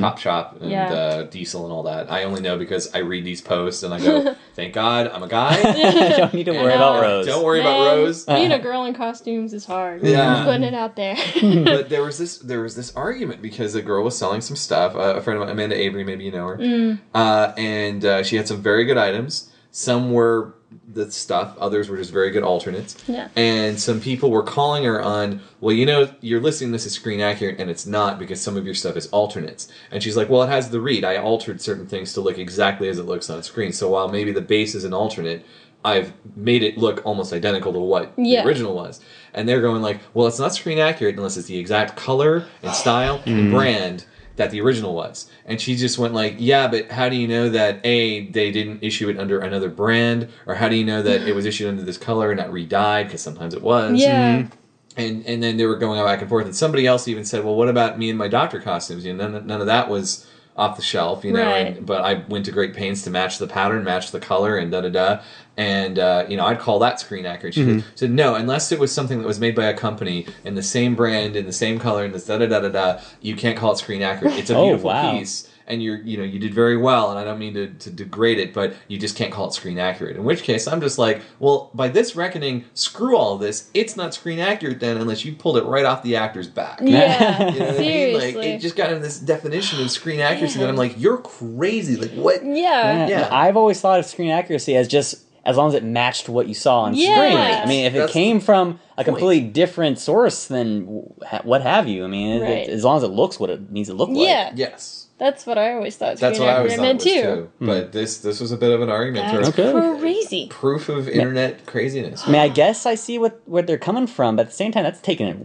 Top 0.00 0.18
Shop, 0.18 0.52
and 0.52 0.60
Mm-hmm. 0.62 0.70
Yeah. 0.70 0.92
uh, 0.92 1.22
Diesel, 1.24 1.64
and 1.64 1.72
all 1.72 1.82
that. 1.84 2.10
I 2.10 2.22
only 2.24 2.40
know 2.40 2.56
because 2.58 2.92
I 2.94 2.98
read 2.98 3.24
these 3.24 3.40
posts 3.40 3.82
and 3.82 3.92
I 3.94 4.00
go, 4.00 4.34
"Thank 4.54 4.74
God, 4.74 5.08
I'm 5.08 5.22
a 5.22 5.28
guy. 5.28 5.60
don't 6.16 6.34
need 6.34 6.44
to 6.44 6.52
worry 6.52 6.72
I 6.72 6.76
about 6.76 6.96
know. 6.96 7.02
Rose. 7.02 7.26
Don't 7.26 7.44
worry 7.44 7.60
about 7.60 7.78
Man, 7.78 7.96
Rose." 7.98 8.24
Being 8.26 8.52
a 8.52 8.58
girl 8.58 8.84
in 8.84 8.94
costumes 8.94 9.52
is 9.52 9.64
hard. 9.64 10.02
Yeah. 10.02 10.34
I'm 10.36 10.44
putting 10.44 10.62
it 10.64 10.74
out 10.74 10.96
there. 10.96 11.16
but 11.64 11.88
there 11.88 12.02
was 12.02 12.18
this 12.18 12.38
there 12.38 12.60
was 12.62 12.74
this 12.76 12.94
argument 12.96 13.42
because 13.42 13.74
a 13.74 13.82
girl 13.82 14.04
was 14.04 14.16
selling 14.16 14.40
some 14.40 14.56
stuff. 14.56 14.94
Uh, 14.94 15.14
a 15.16 15.20
friend 15.20 15.38
of 15.40 15.46
mine, 15.46 15.52
Amanda 15.52 15.76
Avery, 15.76 16.04
maybe 16.04 16.24
you 16.24 16.32
know 16.32 16.46
her, 16.48 16.58
Mm. 16.58 16.98
uh, 17.14 17.52
and 17.56 18.04
uh, 18.04 18.22
she 18.22 18.36
had 18.36 18.46
some 18.48 18.60
very 18.62 18.84
good 18.84 18.98
items. 18.98 19.50
Some 19.72 20.12
were 20.12 20.54
the 20.92 21.10
stuff, 21.10 21.56
others 21.58 21.88
were 21.88 21.96
just 21.96 22.12
very 22.12 22.30
good 22.30 22.42
alternates. 22.42 22.96
Yeah. 23.06 23.28
And 23.36 23.78
some 23.78 24.00
people 24.00 24.30
were 24.30 24.42
calling 24.42 24.84
her 24.84 25.02
on, 25.02 25.40
well, 25.60 25.74
you 25.74 25.86
know, 25.86 26.12
you're 26.20 26.40
listing 26.40 26.72
this 26.72 26.86
as 26.86 26.92
screen 26.92 27.20
accurate, 27.20 27.60
and 27.60 27.70
it's 27.70 27.86
not 27.86 28.18
because 28.18 28.40
some 28.40 28.56
of 28.56 28.64
your 28.64 28.74
stuff 28.74 28.96
is 28.96 29.06
alternates. 29.08 29.68
And 29.90 30.02
she's 30.02 30.16
like, 30.16 30.28
well, 30.28 30.42
it 30.42 30.48
has 30.48 30.70
the 30.70 30.80
read. 30.80 31.04
I 31.04 31.16
altered 31.16 31.60
certain 31.60 31.86
things 31.86 32.12
to 32.14 32.20
look 32.20 32.38
exactly 32.38 32.88
as 32.88 32.98
it 32.98 33.04
looks 33.04 33.30
on 33.30 33.42
screen. 33.42 33.72
So 33.72 33.90
while 33.90 34.08
maybe 34.08 34.32
the 34.32 34.40
base 34.40 34.74
is 34.74 34.84
an 34.84 34.92
alternate, 34.92 35.44
I've 35.84 36.12
made 36.34 36.62
it 36.62 36.78
look 36.78 37.04
almost 37.04 37.32
identical 37.32 37.72
to 37.72 37.78
what 37.78 38.12
Yeah. 38.16 38.42
the 38.42 38.48
original 38.48 38.74
was. 38.74 39.00
And 39.34 39.48
they're 39.48 39.60
going 39.60 39.82
like, 39.82 40.00
well, 40.14 40.26
it's 40.26 40.38
not 40.38 40.54
screen 40.54 40.78
accurate 40.78 41.16
unless 41.16 41.36
it's 41.36 41.48
the 41.48 41.58
exact 41.58 41.96
color 41.96 42.46
and 42.62 42.74
style 42.74 43.22
and 43.26 43.36
mm-hmm. 43.36 43.54
brand 43.54 44.06
that 44.36 44.50
the 44.50 44.60
original 44.60 44.94
was. 44.94 45.30
And 45.44 45.60
she 45.60 45.76
just 45.76 45.98
went 45.98 46.14
like, 46.14 46.36
yeah, 46.38 46.66
but 46.68 46.90
how 46.90 47.08
do 47.08 47.16
you 47.16 47.28
know 47.28 47.48
that 47.50 47.84
A, 47.84 48.26
they 48.26 48.50
didn't 48.50 48.82
issue 48.82 49.08
it 49.08 49.18
under 49.18 49.38
another 49.38 49.68
brand? 49.68 50.28
Or 50.46 50.54
how 50.54 50.68
do 50.68 50.76
you 50.76 50.84
know 50.84 51.02
that 51.02 51.28
it 51.28 51.34
was 51.34 51.46
issued 51.46 51.68
under 51.68 51.82
this 51.82 51.98
color 51.98 52.30
and 52.30 52.38
not 52.38 52.52
re-dyed? 52.52 53.06
Because 53.06 53.22
sometimes 53.22 53.54
it 53.54 53.62
was. 53.62 53.98
yeah. 54.00 54.38
Mm-hmm. 54.38 54.54
And 54.96 55.26
and 55.26 55.42
then 55.42 55.56
they 55.56 55.66
were 55.66 55.74
going 55.74 56.00
back 56.04 56.20
and 56.20 56.28
forth. 56.28 56.46
And 56.46 56.54
somebody 56.54 56.86
else 56.86 57.08
even 57.08 57.24
said, 57.24 57.44
well, 57.44 57.56
what 57.56 57.68
about 57.68 57.98
me 57.98 58.10
and 58.10 58.18
my 58.18 58.28
doctor 58.28 58.60
costumes? 58.60 59.04
You 59.04 59.12
know, 59.12 59.26
none, 59.28 59.44
none 59.44 59.60
of 59.60 59.66
that 59.66 59.88
was 59.88 60.24
off 60.56 60.76
the 60.76 60.82
shelf, 60.82 61.24
you 61.24 61.32
know. 61.32 61.44
Right. 61.44 61.76
And, 61.76 61.86
but 61.86 62.02
I 62.02 62.24
went 62.28 62.44
to 62.46 62.52
great 62.52 62.74
pains 62.74 63.02
to 63.02 63.10
match 63.10 63.38
the 63.38 63.46
pattern, 63.46 63.82
match 63.84 64.12
the 64.12 64.20
color, 64.20 64.56
and 64.56 64.70
da 64.70 64.82
da 64.82 64.88
da. 64.88 65.22
And 65.56 65.98
uh, 65.98 66.26
you 66.28 66.36
know, 66.36 66.44
I'd 66.46 66.58
call 66.58 66.78
that 66.80 67.00
screen 67.00 67.26
accurate. 67.26 67.54
She 67.54 67.82
said 67.94 68.10
no, 68.10 68.34
unless 68.34 68.72
it 68.72 68.78
was 68.78 68.92
something 68.92 69.18
that 69.20 69.26
was 69.26 69.38
made 69.40 69.54
by 69.54 69.66
a 69.66 69.74
company 69.74 70.26
in 70.44 70.54
the 70.54 70.62
same 70.62 70.94
brand, 70.94 71.36
in 71.36 71.46
the 71.46 71.52
same 71.52 71.78
color, 71.78 72.04
and 72.04 72.14
this 72.14 72.26
da 72.26 72.38
da 72.38 72.46
da 72.46 72.60
da 72.60 72.68
da. 72.68 73.00
You 73.20 73.36
can't 73.36 73.56
call 73.58 73.72
it 73.72 73.78
screen 73.78 74.02
accurate. 74.02 74.34
It's 74.38 74.50
a 74.50 74.56
Oh, 74.56 74.64
beautiful 74.66 74.90
wow. 74.90 75.18
piece. 75.18 75.48
And 75.66 75.82
you're, 75.82 75.96
you 76.02 76.18
know, 76.18 76.24
you 76.24 76.38
did 76.38 76.52
very 76.52 76.76
well, 76.76 77.08
and 77.10 77.18
I 77.18 77.24
don't 77.24 77.38
mean 77.38 77.54
to, 77.54 77.68
to 77.68 77.90
degrade 77.90 78.38
it, 78.38 78.52
but 78.52 78.74
you 78.86 78.98
just 78.98 79.16
can't 79.16 79.32
call 79.32 79.48
it 79.48 79.54
screen 79.54 79.78
accurate. 79.78 80.14
In 80.14 80.22
which 80.24 80.42
case, 80.42 80.68
I'm 80.68 80.78
just 80.80 80.98
like, 80.98 81.22
well, 81.38 81.70
by 81.72 81.88
this 81.88 82.14
reckoning, 82.14 82.66
screw 82.74 83.16
all 83.16 83.34
of 83.36 83.40
this. 83.40 83.70
It's 83.72 83.96
not 83.96 84.12
screen 84.12 84.40
accurate 84.40 84.78
then, 84.80 84.98
unless 84.98 85.24
you 85.24 85.34
pulled 85.34 85.56
it 85.56 85.64
right 85.64 85.86
off 85.86 86.02
the 86.02 86.16
actor's 86.16 86.48
back. 86.48 86.80
Yeah. 86.82 87.50
You 87.54 87.58
know 87.60 87.66
what 87.66 87.74
I 87.76 87.78
mean? 87.78 87.78
Seriously. 87.78 88.34
Like 88.34 88.46
it 88.46 88.58
just 88.60 88.76
got 88.76 88.92
in 88.92 89.00
this 89.00 89.18
definition 89.18 89.80
of 89.80 89.90
screen 89.90 90.20
accuracy 90.20 90.58
that 90.58 90.68
I'm 90.68 90.76
like, 90.76 91.00
you're 91.00 91.16
crazy. 91.18 91.96
Like 91.96 92.10
what? 92.12 92.44
yeah. 92.44 92.52
Yeah. 92.52 93.08
Yeah. 93.08 93.28
I've 93.32 93.56
always 93.56 93.80
thought 93.80 93.98
of 93.98 94.04
screen 94.04 94.30
accuracy 94.30 94.76
as 94.76 94.86
just 94.86 95.14
as 95.46 95.56
long 95.56 95.68
as 95.68 95.74
it 95.74 95.84
matched 95.84 96.28
what 96.28 96.46
you 96.46 96.54
saw 96.54 96.80
on 96.82 96.94
Yeah. 96.94 97.14
screen. 97.16 97.36
I 97.38 97.66
mean, 97.66 97.84
if 97.86 97.94
it 97.94 98.10
came 98.10 98.40
from 98.40 98.78
a 98.92 98.96
point. 98.96 99.06
completely 99.06 99.48
different 99.48 99.98
source, 99.98 100.46
then 100.46 100.84
wh- 101.22 101.44
what 101.46 101.62
have 101.62 101.86
you? 101.88 102.04
I 102.04 102.06
mean, 102.08 102.36
it- 102.36 102.42
Right. 102.42 102.68
as 102.68 102.84
long 102.84 102.96
as 102.98 103.02
it 103.02 103.08
looks 103.08 103.38
what 103.40 103.48
it 103.50 103.70
needs 103.70 103.88
to 103.88 103.94
look 103.94 104.08
like. 104.10 104.26
Yeah. 104.26 104.52
Yes. 104.54 105.03
That's 105.16 105.46
what 105.46 105.58
I 105.58 105.74
always 105.74 105.96
thought. 105.96 106.16
That's 106.16 106.36
screen 106.36 106.48
what 106.48 106.54
I 106.54 106.58
always 106.58 106.74
thought 106.74 106.84
it 106.84 106.94
was 106.94 107.04
meant 107.04 107.24
too. 107.24 107.50
But 107.60 107.84
hmm. 107.86 107.90
this 107.92 108.18
this 108.18 108.40
was 108.40 108.50
a 108.50 108.56
bit 108.56 108.72
of 108.72 108.80
an 108.80 108.90
argument. 108.90 109.32
That's 109.32 109.58
or 109.58 109.62
Okay. 109.62 110.00
crazy. 110.00 110.48
Proof 110.48 110.88
of 110.88 111.08
internet 111.08 111.66
craziness. 111.66 112.26
I 112.26 112.32
mean, 112.32 112.40
I 112.40 112.48
guess 112.48 112.84
I 112.84 112.96
see 112.96 113.18
what 113.18 113.40
where 113.46 113.62
they're 113.62 113.78
coming 113.78 114.06
from, 114.06 114.36
but 114.36 114.42
at 114.42 114.48
the 114.48 114.56
same 114.56 114.72
time, 114.72 114.82
that's 114.82 115.00
taking 115.00 115.28
it 115.28 115.36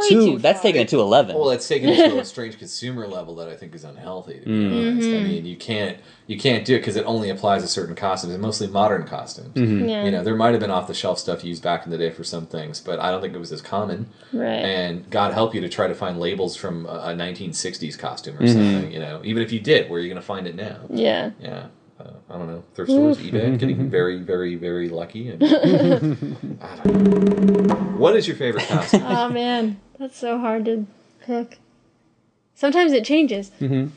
Way 0.00 0.08
too. 0.08 0.26
too 0.32 0.38
that's 0.38 0.58
far. 0.58 0.62
taking 0.64 0.82
it 0.82 0.88
to 0.88 1.00
eleven. 1.00 1.36
Well, 1.36 1.50
it's 1.50 1.66
taken 1.68 1.88
it 1.90 2.10
to 2.10 2.18
a 2.18 2.24
strange 2.34 2.58
consumer 2.58 3.06
level 3.06 3.34
that 3.36 3.48
I 3.48 3.56
think 3.56 3.74
is 3.74 3.84
unhealthy. 3.84 4.40
To 4.40 4.44
be 4.46 4.50
Mm. 4.50 4.92
honest, 4.92 5.08
Mm-hmm. 5.08 5.24
I 5.24 5.28
mean, 5.28 5.46
you 5.46 5.56
can't 5.56 5.98
you 6.26 6.38
can't 6.38 6.64
do 6.64 6.76
it 6.76 6.78
because 6.78 6.96
it 6.96 7.04
only 7.06 7.28
applies 7.30 7.62
to 7.62 7.68
certain 7.68 7.94
costumes 7.94 8.32
and 8.32 8.40
mostly 8.42 8.66
modern 8.68 9.04
costumes. 9.04 9.54
Mm-hmm. 9.54 9.88
Yeah. 9.88 10.04
You 10.04 10.10
know, 10.12 10.22
there 10.22 10.36
might 10.36 10.50
have 10.52 10.60
been 10.60 10.70
off 10.70 10.86
the 10.86 10.94
shelf 10.94 11.18
stuff 11.18 11.42
used 11.44 11.62
back 11.62 11.84
in 11.84 11.90
the 11.90 11.98
day 11.98 12.10
for 12.10 12.22
some 12.24 12.46
things, 12.46 12.80
but 12.80 13.00
I 13.00 13.10
don't 13.10 13.20
think 13.20 13.34
it 13.34 13.38
was 13.38 13.50
as 13.52 13.60
common. 13.62 14.08
Right. 14.32 14.48
And 14.50 15.08
God 15.10 15.32
help 15.34 15.54
you 15.54 15.60
to 15.60 15.68
try 15.68 15.88
to 15.88 15.94
find 15.94 16.18
labels 16.20 16.56
from 16.56 16.86
a 16.86 17.10
a 17.10 17.14
1960s 17.14 17.98
costume 17.98 18.36
or 18.36 18.42
Mm-hmm. 18.42 18.52
something. 18.72 18.92
You 18.92 19.00
know, 19.00 19.20
even 19.24 19.42
if 19.42 19.52
you 19.52 19.60
did, 19.60 19.90
where 19.90 19.98
are 19.98 20.02
you 20.02 20.08
going 20.08 20.20
to 20.20 20.26
find 20.26 20.46
it 20.46 20.54
now? 20.54 20.78
yeah. 20.88 21.30
Yeah. 21.40 21.66
Uh, 22.00 22.12
I 22.30 22.38
don't 22.38 22.46
know. 22.46 22.64
Thrift 22.74 22.90
stores, 22.90 23.18
eBay, 23.26 23.58
getting 23.58 23.90
very, 23.90 24.18
very, 24.18 24.54
very 24.54 24.88
lucky. 24.88 25.28
And, 25.30 25.42
I 26.62 26.76
don't 26.76 27.66
know. 27.66 27.74
What 27.98 28.16
is 28.16 28.26
your 28.26 28.36
favorite 28.36 28.66
costume? 28.66 29.02
Oh 29.06 29.28
man, 29.28 29.78
that's 29.98 30.16
so 30.16 30.38
hard 30.38 30.64
to 30.64 30.86
pick. 31.24 31.58
Sometimes 32.54 32.92
it 32.92 33.04
changes. 33.04 33.50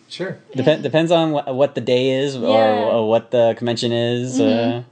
sure. 0.10 0.38
Dep- 0.56 0.82
depends 0.82 1.12
on 1.12 1.32
what, 1.32 1.54
what 1.54 1.76
the 1.76 1.82
day 1.82 2.12
is 2.12 2.36
Yeah. 2.36 2.42
Mm-hmm. 2.42 2.50
or, 2.50 2.92
or 2.92 3.10
what 3.10 3.32
the 3.32 3.56
convention 3.58 3.92
is. 3.92 4.40
Uh, 4.40 4.84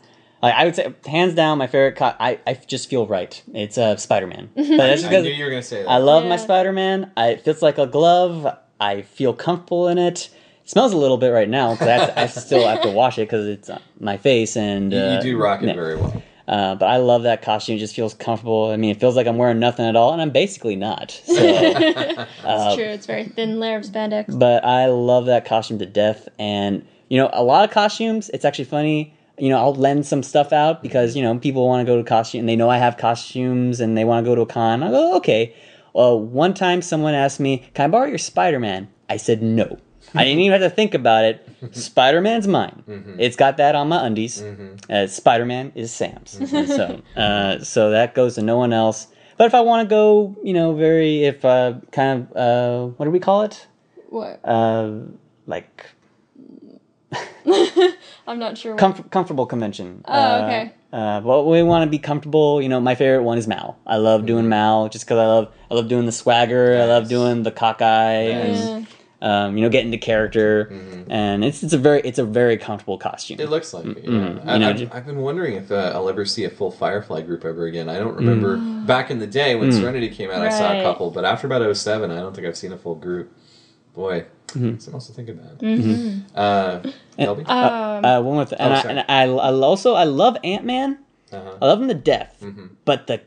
like 0.42 0.54
I 0.56 0.66
would 0.66 0.76
say, 0.76 0.94
hands 1.06 1.36
down, 1.36 1.58
my 1.58 1.68
favorite. 1.68 1.96
Co- 1.96 2.16
I 2.20 2.40
I 2.48 2.54
just 2.54 2.90
feel 2.90 3.06
right. 3.08 3.42
It's 3.54 3.78
uh, 3.78 3.96
Spider 3.98 4.28
Man. 4.28 4.50
But 4.56 4.66
that's 4.78 5.02
just 5.02 5.06
I 5.06 5.10
because 5.10 5.24
knew 5.26 5.32
you 5.32 5.44
were 5.44 5.50
going 5.52 5.62
to 5.62 5.68
say 5.68 5.84
that. 5.84 5.90
I 5.90 5.98
love 5.98 6.26
my 6.26 6.38
Spider 6.38 6.72
Man. 6.74 7.12
It 7.18 7.42
fits 7.42 7.62
like 7.62 7.78
a 7.78 7.86
glove. 7.88 8.48
I 8.80 9.04
feel 9.04 9.34
comfortable 9.34 9.88
in 9.88 9.98
it. 10.00 10.30
It 10.72 10.76
smells 10.76 10.94
a 10.94 10.98
little 10.98 11.18
bit 11.18 11.32
right 11.32 11.50
now 11.50 11.74
because 11.74 11.90
I, 11.90 12.22
I 12.22 12.28
still 12.28 12.66
have 12.66 12.82
to 12.84 12.92
wash 12.92 13.18
it 13.18 13.24
because 13.24 13.46
it's 13.46 13.70
on 13.70 13.82
my 14.00 14.16
face 14.16 14.56
and 14.56 14.94
you, 14.94 14.98
uh, 14.98 15.16
you 15.16 15.22
do 15.22 15.38
rock 15.38 15.62
it 15.62 15.68
yeah. 15.68 15.74
very 15.74 15.98
well. 15.98 16.24
Uh, 16.48 16.76
but 16.76 16.86
I 16.86 16.96
love 16.96 17.24
that 17.24 17.42
costume. 17.42 17.76
It 17.76 17.80
just 17.80 17.94
feels 17.94 18.14
comfortable. 18.14 18.72
I 18.72 18.78
mean, 18.78 18.90
it 18.90 18.98
feels 18.98 19.18
like 19.18 19.28
I'm 19.28 19.36
wearing 19.36 19.60
nothing 19.60 19.86
at 19.86 19.98
all, 19.98 20.14
and 20.14 20.22
I'm 20.22 20.30
basically 20.30 20.78
not. 20.78 21.12
So, 21.26 21.34
It's 21.36 22.46
uh, 22.46 22.76
true. 22.78 22.86
It's 22.86 23.06
very 23.06 23.26
thin 23.26 23.60
layer 23.60 23.76
of 23.76 23.84
spandex. 23.84 24.40
but 24.40 24.64
I 24.64 24.86
love 24.86 25.26
that 25.26 25.44
costume 25.44 25.78
to 25.80 25.86
death. 25.86 26.30
And 26.40 26.88
you 27.10 27.18
know, 27.18 27.30
a 27.34 27.44
lot 27.44 27.66
of 27.66 27.72
costumes. 27.72 28.30
It's 28.34 28.46
actually 28.46 28.64
funny. 28.64 29.14
You 29.38 29.50
know, 29.50 29.58
I'll 29.58 29.76
lend 29.76 30.06
some 30.06 30.24
stuff 30.24 30.54
out 30.54 30.82
because 30.82 31.18
you 31.18 31.22
know 31.22 31.38
people 31.38 31.68
want 31.68 31.86
to 31.86 31.92
go 31.92 31.98
to 31.98 32.04
costume 32.08 32.40
and 32.40 32.48
they 32.48 32.56
know 32.56 32.70
I 32.70 32.78
have 32.78 32.96
costumes 32.96 33.82
and 33.82 33.98
they 33.98 34.06
want 34.06 34.24
to 34.24 34.30
go 34.30 34.36
to 34.36 34.42
a 34.44 34.46
con. 34.46 34.84
I 34.84 34.90
go 34.90 35.18
okay. 35.18 35.54
Well, 35.94 36.18
one 36.18 36.54
time 36.54 36.82
someone 36.82 37.14
asked 37.14 37.42
me, 37.42 37.70
"Can 37.74 37.86
I 37.86 37.88
borrow 37.90 38.08
your 38.08 38.18
Spider 38.18 38.62
Man?" 38.62 38.88
I 39.10 39.18
said 39.18 39.44
no. 39.44 39.78
I 40.16 40.24
didn't 40.26 40.40
even 40.42 40.62
have 40.62 40.70
to 40.70 40.76
think 40.76 40.94
about 40.94 41.24
it. 41.26 41.48
Spider 41.76 42.22
Man's 42.22 42.48
mine. 42.48 43.16
It's 43.20 43.36
got 43.36 43.58
that 43.58 43.76
on 43.76 43.88
my 43.90 44.06
undies. 44.06 44.44
Uh, 44.90 45.08
Spider 45.08 45.46
Man 45.46 45.72
is 45.76 45.92
Sam's. 45.94 46.32
so, 46.76 47.02
uh, 47.16 47.60
so 47.64 47.92
that 47.92 48.14
goes 48.16 48.36
to 48.36 48.42
no 48.42 48.58
one 48.58 48.74
else. 48.74 49.08
But 49.38 49.46
if 49.46 49.54
I 49.56 49.62
want 49.62 49.88
to 49.88 49.90
go, 49.90 50.36
you 50.44 50.54
know, 50.54 50.74
very 50.76 51.24
if 51.24 51.44
uh, 51.46 51.76
kind 51.92 52.28
of 52.32 52.38
uh, 52.38 52.94
what 52.98 53.06
do 53.06 53.12
we 53.12 53.20
call 53.20 53.44
it? 53.44 53.68
What? 54.10 54.40
uh, 54.44 54.92
like 55.48 55.86
I'm 58.28 58.40
not 58.40 58.58
sure. 58.58 58.74
What. 58.74 58.82
comf- 58.82 59.10
comfortable 59.12 59.46
convention. 59.46 60.04
Oh, 60.08 60.14
Uh, 60.14 60.42
okay. 60.46 60.74
Uh, 60.94 61.22
well, 61.24 61.50
we 61.50 61.64
want 61.64 61.86
to 61.86 61.90
be 61.90 61.98
comfortable. 62.00 62.62
You 62.62 62.68
know, 62.70 62.80
my 62.82 62.96
favorite 62.96 63.24
one 63.24 63.38
is 63.38 63.48
Mal. 63.48 63.78
I 63.88 63.96
love 63.96 64.26
doing 64.26 64.50
Mal 64.50 64.90
just 64.90 65.06
because 65.06 65.18
I 65.18 65.26
love 65.26 65.54
I 65.70 65.74
love 65.76 65.88
doing 65.88 66.06
the 66.06 66.12
swagger. 66.12 66.78
I 66.78 66.86
love 66.86 67.08
doing 67.08 67.44
the 67.44 67.52
cockeye. 67.52 68.28
Nice. 68.34 68.60
And, 68.68 68.88
um, 69.22 69.56
you 69.58 69.64
know, 69.64 69.70
get 69.70 69.86
into 69.86 69.98
character, 69.98 70.72
and 71.10 71.44
it's 71.46 71.62
it's 71.64 71.74
a 71.74 71.78
very 71.78 72.02
it's 72.02 72.20
a 72.20 72.26
very 72.26 72.58
comfortable 72.58 72.98
costume. 72.98 73.40
It 73.40 73.50
looks 73.50 73.74
like 73.74 73.86
it. 73.86 74.04
Yeah. 74.04 74.10
Mm-hmm. 74.10 74.50
I, 74.50 74.54
You 74.54 74.60
know, 74.60 74.70
I've, 74.70 74.94
I've 74.94 75.06
been 75.06 75.20
wondering 75.20 75.56
if 75.56 75.72
uh, 75.72 75.92
I'll 75.94 76.10
ever 76.10 76.26
see 76.26 76.44
a 76.46 76.50
full 76.50 76.72
Firefly 76.72 77.22
group 77.22 77.46
ever 77.46 77.66
again. 77.66 77.88
I 77.90 77.98
don't 78.00 78.16
remember 78.16 78.58
Mm. 78.58 78.86
back 78.88 79.12
in 79.12 79.20
the 79.20 79.28
day 79.28 79.56
when 79.56 79.72
Serenity 79.72 80.10
came 80.10 80.32
out. 80.32 80.42
I 80.42 80.50
saw 80.50 80.72
a 80.78 80.82
couple, 80.84 81.12
but 81.12 81.24
after 81.26 81.46
about 81.48 81.76
07, 81.76 82.10
I 82.12 82.16
don't 82.20 82.34
think 82.36 82.48
I've 82.48 82.58
seen 82.58 82.72
a 82.74 82.78
full 82.78 82.96
group. 82.96 83.32
Boy, 83.94 84.26
Mm-hmm. 84.48 84.80
something 84.80 84.94
else 84.96 85.08
to 85.08 85.14
think 85.14 85.30
about. 85.30 85.64
Uh, 86.36 86.82
Kelby? 87.18 87.48
Um, 87.48 88.04
uh, 88.06 88.22
one 88.22 88.38
with 88.38 88.52
and, 88.60 88.74
Oh, 88.74 88.76
I, 88.76 88.82
and 88.82 89.00
I, 89.08 89.24
I 89.24 89.52
also 89.52 89.94
I 89.94 90.04
love 90.04 90.36
Ant 90.44 90.66
Man. 90.66 91.00
Uh-huh. 91.32 91.58
I 91.62 91.66
love 91.68 91.82
him 91.82 91.88
to 91.88 91.94
death, 91.94 92.38
Mm-hmm. 92.42 92.66
but 92.84 93.08
the 93.08 93.22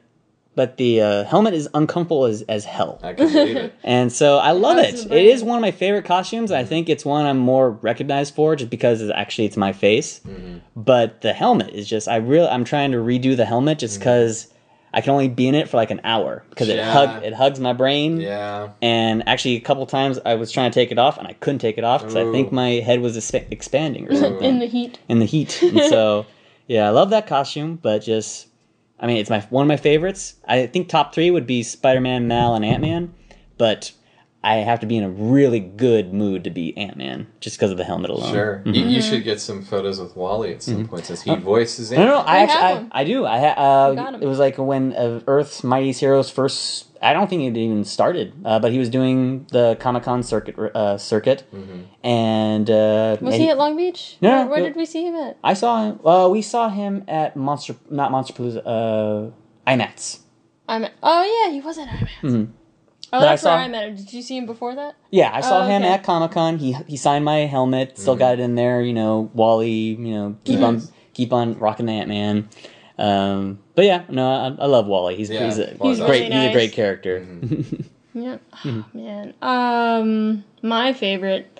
but 0.57 0.77
the 0.77 1.01
uh, 1.01 1.25
helmet 1.25 1.55
is 1.55 1.69
uncomfortable 1.75 2.25
as 2.25 2.43
as 2.43 2.65
hell. 2.65 3.01
I 3.03 3.13
can 3.15 3.33
believe 3.33 3.57
it. 3.57 3.75
And 3.85 4.13
so 4.13 4.39
I 4.39 4.53
love 4.53 4.79
it. 4.79 5.09
the 5.09 5.17
It 5.17 5.27
is 5.27 5.43
one 5.43 5.57
of 5.59 5.63
my 5.63 5.71
favorite 5.73 6.05
costumes. 6.05 6.51
I 6.53 6.65
think 6.65 6.89
it's 6.89 7.05
one 7.05 7.27
I'm 7.27 7.39
more 7.39 7.71
recognized 7.71 8.35
for 8.35 8.57
just 8.57 8.71
because 8.71 9.01
it's 9.03 9.13
actually 9.15 9.47
it's 9.47 9.57
my 9.57 9.73
face. 9.73 10.21
Mm-hmm. 10.21 10.59
But 10.77 11.21
the 11.23 11.33
helmet 11.33 11.71
is 11.75 11.89
just 11.89 12.09
I 12.09 12.17
really 12.17 12.49
I'm 12.49 12.65
trying 12.65 12.93
to 12.93 12.99
redo 12.99 13.37
the 13.37 13.45
helmet 13.45 13.79
just 13.79 13.99
because 13.99 14.49
I 14.97 15.01
can 15.01 15.11
only 15.11 15.27
be 15.29 15.49
in 15.49 15.57
it 15.57 15.69
for 15.69 15.77
like 15.77 15.91
an 15.91 16.01
hour 16.05 16.45
because 16.51 16.69
it 16.69 16.79
Mm-hmm. 16.79 16.93
Hug 16.93 17.23
it 17.25 17.33
hugs 17.35 17.59
my 17.59 17.73
brain. 17.73 18.21
Yeah. 18.21 18.71
And 18.81 19.27
actually, 19.29 19.57
a 19.57 19.61
couple 19.61 19.85
times 19.87 20.21
I 20.25 20.35
was 20.37 20.53
trying 20.53 20.71
to 20.71 20.75
take 20.75 20.93
it 20.93 20.99
off 20.99 21.19
and 21.19 21.27
I 21.27 21.33
couldn't 21.33 21.59
take 21.59 21.79
it 21.79 21.85
off 21.85 22.03
because 22.03 22.15
I 22.17 22.31
think 22.31 22.53
my 22.53 22.71
head 22.89 23.01
was 23.01 23.17
exp- 23.17 23.51
expanding 23.51 24.09
or 24.09 24.15
something 24.25 24.45
in 24.49 24.59
the 24.61 24.67
heat. 24.67 24.99
in 25.09 25.19
the 25.19 25.25
heat. 25.25 25.61
And 25.63 25.81
so, 25.81 26.27
yeah, 26.69 26.87
I 26.87 26.91
love 26.91 27.11
that 27.11 27.27
costume, 27.27 27.77
but 27.83 27.99
just, 28.01 28.47
I 28.99 29.07
mean, 29.07 29.17
it's 29.17 29.31
my 29.31 29.41
one 29.51 29.63
of 29.63 29.69
my 29.69 29.77
favorites. 29.77 30.35
I 30.47 30.67
think 30.67 30.89
top 30.89 31.15
three 31.15 31.31
would 31.31 31.47
be 31.47 31.63
Spider 31.63 32.01
Man, 32.01 32.29
Mal, 32.29 32.55
and 32.55 32.65
Ant 32.65 32.81
Man, 32.83 33.15
but 33.59 33.93
I 34.45 34.57
have 34.57 34.81
to 34.81 34.87
be 34.87 34.97
in 34.99 35.05
a 35.05 35.09
really 35.09 35.59
good 35.59 36.13
mood 36.13 36.45
to 36.45 36.51
be 36.51 36.77
Ant 36.77 36.97
Man 36.99 37.27
just 37.41 37.57
because 37.57 37.71
of 37.71 37.79
the 37.79 37.85
helmet 37.85 38.11
alone. 38.11 38.31
Sure. 38.33 38.63
You, 38.67 38.85
you 38.85 39.01
should 39.01 39.25
get 39.25 39.41
some 39.41 39.65
photos 39.65 39.99
with 39.99 40.15
Wally 40.17 40.53
at 40.53 40.63
some 40.63 40.87
point 40.87 41.07
since 41.07 41.23
he 41.23 41.35
voices 41.37 41.91
No, 41.91 41.97
no, 41.99 42.05
no, 42.05 42.19
Ant-Man. 42.19 42.29
I 42.29 42.37
We 42.37 42.43
actually, 42.43 42.61
have 42.61 42.71
I, 42.71 42.75
them. 42.81 42.89
I 42.93 43.05
do. 43.05 43.27
I 43.27 43.39
ha- 43.41 43.89
We 43.91 43.97
got 43.97 44.13
uh, 44.13 44.17
'em. 44.19 44.23
it 44.23 44.27
was 44.27 44.39
like 44.39 44.59
when 44.59 44.93
uh, 44.93 45.21
Earth's 45.27 45.65
Mightiest 45.65 46.01
Heroes 46.01 46.31
first. 46.31 46.87
I 47.01 47.13
don't 47.13 47.29
think 47.29 47.43
it 47.43 47.59
even 47.59 47.85
started, 47.85 48.33
uh, 48.47 48.59
but 48.61 48.73
he 48.73 48.79
was 48.79 48.89
doing 48.89 49.47
the 49.51 49.77
Comic 49.81 50.05
Con 50.05 50.23
circuit, 50.23 50.59
uh, 50.59 50.97
circuit, 50.97 51.45
and 52.03 52.71
uh, 52.71 53.17
Was 53.21 53.35
and 53.35 53.43
he 53.43 53.51
at 53.51 53.59
Long 53.59 53.77
Beach? 53.77 54.17
No, 54.21 54.29
Where, 54.31 54.45
no, 54.45 54.51
where 54.51 54.61
no. 54.61 54.67
did 54.67 54.77
we 54.77 54.87
see 54.87 55.05
him 55.07 55.15
at? 55.15 55.37
I 55.45 55.55
saw 55.55 55.85
him. 55.85 56.01
Well, 56.03 56.31
we 56.31 56.43
saw 56.43 56.69
him 56.71 57.05
at 57.09 57.37
Monster, 57.37 57.77
not 57.91 58.11
Monster 58.11 58.33
Palooza, 58.35 58.63
uh, 58.65 59.31
IMAX. 59.71 60.21
I'm. 60.69 60.87
Oh 61.03 61.23
yeah, 61.47 61.53
he 61.53 61.61
was 61.61 61.79
at 61.79 61.89
IMAX. 61.89 62.49
Oh, 63.15 63.21
But 63.21 63.27
I 63.29 63.31
that's 63.33 63.45
where 63.45 63.53
saw- 63.57 63.63
I 63.65 63.69
met 63.69 63.89
him. 63.89 63.97
Did 63.97 64.13
you 64.13 64.23
see 64.23 64.37
him 64.37 64.47
before 64.47 64.75
that? 64.75 64.97
Yeah, 65.11 65.31
I 65.33 65.41
saw 65.41 65.61
Oh, 65.61 65.67
him 65.67 65.83
okay. 65.83 65.93
at 65.93 66.03
Comic 66.03 66.33
Con. 66.33 66.59
He 66.59 66.73
he 66.89 66.97
signed 66.97 67.25
my 67.25 67.41
helmet. 67.47 67.97
Still 67.99 68.17
got 68.17 68.35
it 68.35 68.41
in 68.41 68.55
there. 68.57 68.83
You 68.83 68.93
know, 68.93 69.31
Wally. 69.35 69.71
You 69.71 69.97
know, 70.15 70.37
keep 70.45 70.61
on 70.61 70.83
keep 71.13 71.33
on 71.33 71.59
rocking 71.59 71.87
the 71.87 71.93
Ant 71.93 72.09
Man. 72.09 72.49
Um, 72.99 73.59
but 73.75 73.85
yeah, 73.85 74.03
no, 74.09 74.29
I, 74.59 74.63
I 74.65 74.67
love 74.67 74.87
Wally. 74.87 75.17
He's 75.17 75.31
Yeah, 75.31 75.45
he's 75.47 75.59
a 75.59 75.75
Wally's 75.79 75.99
great. 76.01 76.29
really 76.31 76.41
He's 76.43 76.51
a 76.51 76.53
great 76.53 76.73
character. 76.73 77.27
Yeah. 78.17 78.39
Mm-hmm. 78.63 78.81
Oh, 78.81 78.85
man. 78.95 79.35
Um, 79.43 80.45
my 80.63 80.93
favorite. 80.93 81.51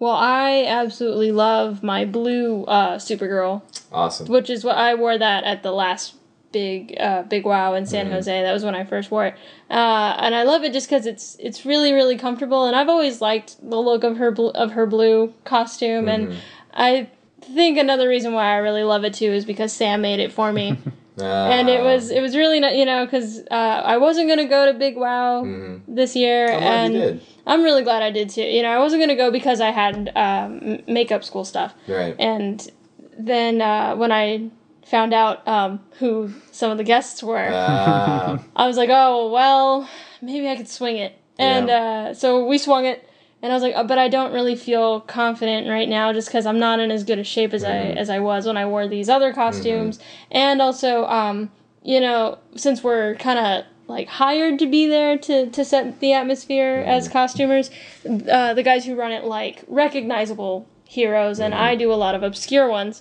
Well, 0.00 0.12
I 0.16 0.64
absolutely 0.66 1.30
love 1.30 1.82
my 1.84 2.04
blue 2.04 2.64
uh, 2.64 2.96
Supergirl, 2.98 3.62
Awesome. 3.92 4.26
which 4.26 4.50
is 4.50 4.64
what 4.64 4.76
I 4.76 4.96
wore 4.96 5.16
that 5.16 5.44
at 5.44 5.62
the 5.62 5.70
last 5.70 6.14
big 6.52 6.96
uh, 6.98 7.22
big 7.22 7.44
wow 7.44 7.74
in 7.74 7.84
Mm-hmm. 7.84 7.90
San 7.90 8.10
Jose. 8.10 8.42
That 8.42 8.52
was 8.52 8.64
when 8.64 8.74
I 8.74 8.84
first 8.84 9.10
wore 9.10 9.26
it, 9.26 9.34
uh, 9.70 10.16
and 10.18 10.34
I 10.34 10.42
love 10.44 10.64
it 10.64 10.72
just 10.72 10.88
because 10.88 11.06
it's 11.06 11.36
it's 11.38 11.64
really 11.66 11.92
really 11.92 12.16
comfortable. 12.16 12.66
And 12.66 12.74
I've 12.76 12.88
always 12.88 13.20
liked 13.20 13.56
the 13.62 13.76
look 13.80 14.04
of 14.04 14.16
her 14.18 14.30
bl- 14.30 14.48
of 14.50 14.72
her 14.72 14.86
blue 14.86 15.34
costume, 15.44 16.08
and 16.08 16.28
Mm-hmm. 16.28 16.38
I 16.74 17.10
think 17.42 17.78
another 17.78 18.08
reason 18.08 18.32
why 18.34 18.52
I 18.52 18.56
really 18.56 18.82
love 18.84 19.04
it 19.04 19.14
too 19.14 19.26
is 19.32 19.44
because 19.44 19.72
Sam 19.72 20.00
made 20.02 20.20
it 20.20 20.32
for 20.32 20.52
me. 20.52 20.78
and 21.20 21.68
it 21.68 21.82
was 21.82 22.10
it 22.10 22.20
was 22.20 22.36
really 22.36 22.60
not 22.60 22.76
you 22.76 22.84
know 22.84 23.04
because 23.04 23.40
uh, 23.50 23.54
I 23.54 23.96
wasn't 23.96 24.28
gonna 24.28 24.46
go 24.48 24.70
to 24.72 24.78
Big 24.78 24.96
Wow 24.96 25.44
this 25.88 26.14
year, 26.16 26.48
Mm-hmm. 26.48 26.64
I'm 26.64 26.94
and. 26.96 27.20
I'm 27.46 27.62
really 27.62 27.82
glad 27.82 28.02
I 28.02 28.10
did 28.10 28.28
too. 28.28 28.42
You 28.42 28.60
know, 28.62 28.68
I 28.68 28.78
wasn't 28.78 29.00
gonna 29.00 29.16
go 29.16 29.30
because 29.30 29.62
I 29.62 29.70
had 29.70 30.12
um, 30.14 30.80
makeup 30.86 31.24
school 31.24 31.46
stuff, 31.46 31.72
Right. 31.88 32.14
and 32.18 32.70
then 33.18 33.62
uh, 33.62 33.96
when 33.96 34.12
I 34.12 34.50
found 34.90 35.12
out 35.14 35.46
um, 35.46 35.80
who 35.98 36.32
some 36.50 36.70
of 36.70 36.78
the 36.78 36.84
guests 36.84 37.22
were, 37.22 37.50
Ah, 37.52 38.42
I 38.56 38.66
was 38.66 38.76
like, 38.76 38.90
oh 38.92 39.30
well, 39.30 39.88
maybe 40.22 40.48
I 40.48 40.56
could 40.56 40.68
swing 40.68 40.96
it, 40.96 41.12
and 41.38 41.68
Yeah. 41.68 41.76
uh, 42.10 42.14
so 42.14 42.44
we 42.46 42.58
swung 42.58 42.86
it. 42.86 43.04
And 43.40 43.52
I 43.52 43.54
was 43.54 43.62
like, 43.62 43.74
oh, 43.76 43.84
but 43.84 43.98
I 43.98 44.08
don't 44.08 44.32
really 44.32 44.56
feel 44.56 44.98
confident 45.02 45.68
right 45.68 45.88
now, 45.88 46.12
just 46.12 46.26
because 46.26 46.44
I'm 46.44 46.58
not 46.58 46.80
in 46.80 46.90
as 46.90 47.04
good 47.04 47.20
a 47.20 47.24
shape 47.24 47.54
as 47.54 47.62
Mm-hmm. 47.62 47.98
I 47.98 48.00
as 48.00 48.10
I 48.10 48.18
was 48.18 48.46
when 48.46 48.56
I 48.56 48.66
wore 48.66 48.88
these 48.88 49.08
other 49.08 49.32
costumes. 49.32 50.00
And 50.32 50.60
also, 50.60 51.04
um, 51.06 51.52
you 51.84 52.00
know, 52.00 52.38
since 52.56 52.82
we're 52.82 53.14
kind 53.14 53.38
of 53.38 53.64
like 53.86 54.08
hired 54.08 54.58
to 54.58 54.66
be 54.66 54.88
there 54.88 55.16
to 55.18 55.48
to 55.50 55.64
set 55.64 56.00
the 56.00 56.12
atmosphere 56.14 56.80
Mm-hmm. 56.80 56.90
as 56.90 57.08
costumers, 57.08 57.70
uh, 58.28 58.54
the 58.54 58.64
guys 58.64 58.84
who 58.84 58.96
run 58.96 59.12
it 59.12 59.22
like 59.22 59.62
recognizable 59.68 60.66
heroes, 60.90 61.38
and 61.38 61.52
Mm-hmm. 61.52 61.62
I 61.62 61.74
do 61.76 61.92
a 61.92 61.94
lot 61.94 62.14
of 62.14 62.22
obscure 62.22 62.66
ones. 62.68 63.00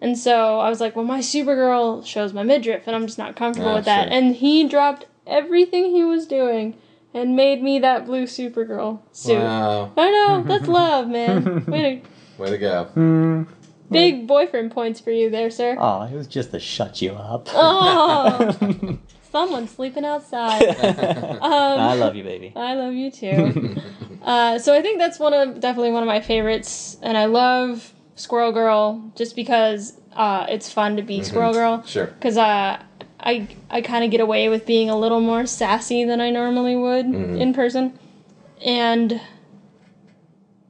And 0.00 0.16
so 0.18 0.58
I 0.58 0.70
was 0.70 0.80
like, 0.80 0.96
well, 0.96 1.04
my 1.04 1.18
Supergirl 1.20 2.04
shows 2.04 2.32
my 2.32 2.42
midriff, 2.42 2.84
and 2.86 2.96
I'm 2.96 3.06
just 3.06 3.18
not 3.18 3.36
comfortable 3.36 3.70
Ah, 3.70 3.74
with 3.76 3.84
that. 3.84 4.08
sure. 4.08 4.12
And 4.16 4.34
he 4.36 4.66
dropped 4.66 5.04
everything 5.26 5.90
he 5.94 6.02
was 6.02 6.26
doing 6.26 6.76
and 7.12 7.36
made 7.36 7.62
me 7.62 7.78
that 7.80 8.06
blue 8.06 8.24
Supergirl 8.24 9.00
suit. 9.12 9.38
wow. 9.38 9.92
I 9.96 10.10
know, 10.10 10.44
that's 10.46 10.66
love, 10.66 11.08
man. 11.08 11.64
Way 11.66 12.00
to, 12.02 12.08
Way 12.42 12.50
to 12.50 12.58
go. 12.58 13.46
big 13.90 14.26
boyfriend 14.26 14.70
points 14.72 14.98
for 15.00 15.10
you 15.10 15.28
there, 15.30 15.50
sir. 15.50 15.76
Oh, 15.78 16.02
it 16.02 16.12
was 16.14 16.26
just 16.26 16.50
to 16.52 16.58
shut 16.60 17.02
you 17.02 17.12
up. 17.12 17.48
Oh, 17.52 18.98
someone's 19.36 19.70
sleeping 19.70 20.04
outside. 20.04 20.62
I 20.82 21.92
Um, 21.92 22.00
love 22.00 22.16
you, 22.16 22.24
baby. 22.24 22.52
I 22.56 22.74
love 22.74 22.94
you 22.94 23.10
too. 23.10 23.76
uh, 24.22 24.58
so 24.58 24.74
I 24.74 24.80
think 24.80 24.98
that's 24.98 25.18
one 25.18 25.34
of 25.34 25.60
definitely 25.60 25.90
one 25.92 26.02
of 26.02 26.06
my 26.06 26.20
favorites, 26.20 26.96
and 27.02 27.18
I 27.18 27.26
love 27.26 27.92
Squirrel 28.14 28.52
Girl 28.52 29.12
just 29.14 29.36
because 29.36 30.00
uh, 30.14 30.46
it's 30.48 30.72
fun 30.72 30.96
to 30.96 31.02
be 31.02 31.22
Squirrel 31.22 31.52
Girl. 31.52 31.82
Sure. 31.84 32.06
because 32.06 32.38
uh, 32.38 32.82
I 33.20 33.46
I 33.70 33.82
kind 33.82 34.04
of 34.04 34.10
get 34.10 34.20
away 34.20 34.48
with 34.48 34.64
being 34.64 34.88
a 34.88 34.98
little 34.98 35.20
more 35.20 35.44
sassy 35.44 36.04
than 36.04 36.20
I 36.22 36.30
normally 36.30 36.74
would 36.76 37.04
in 37.06 37.52
person, 37.52 37.98
and 38.64 39.20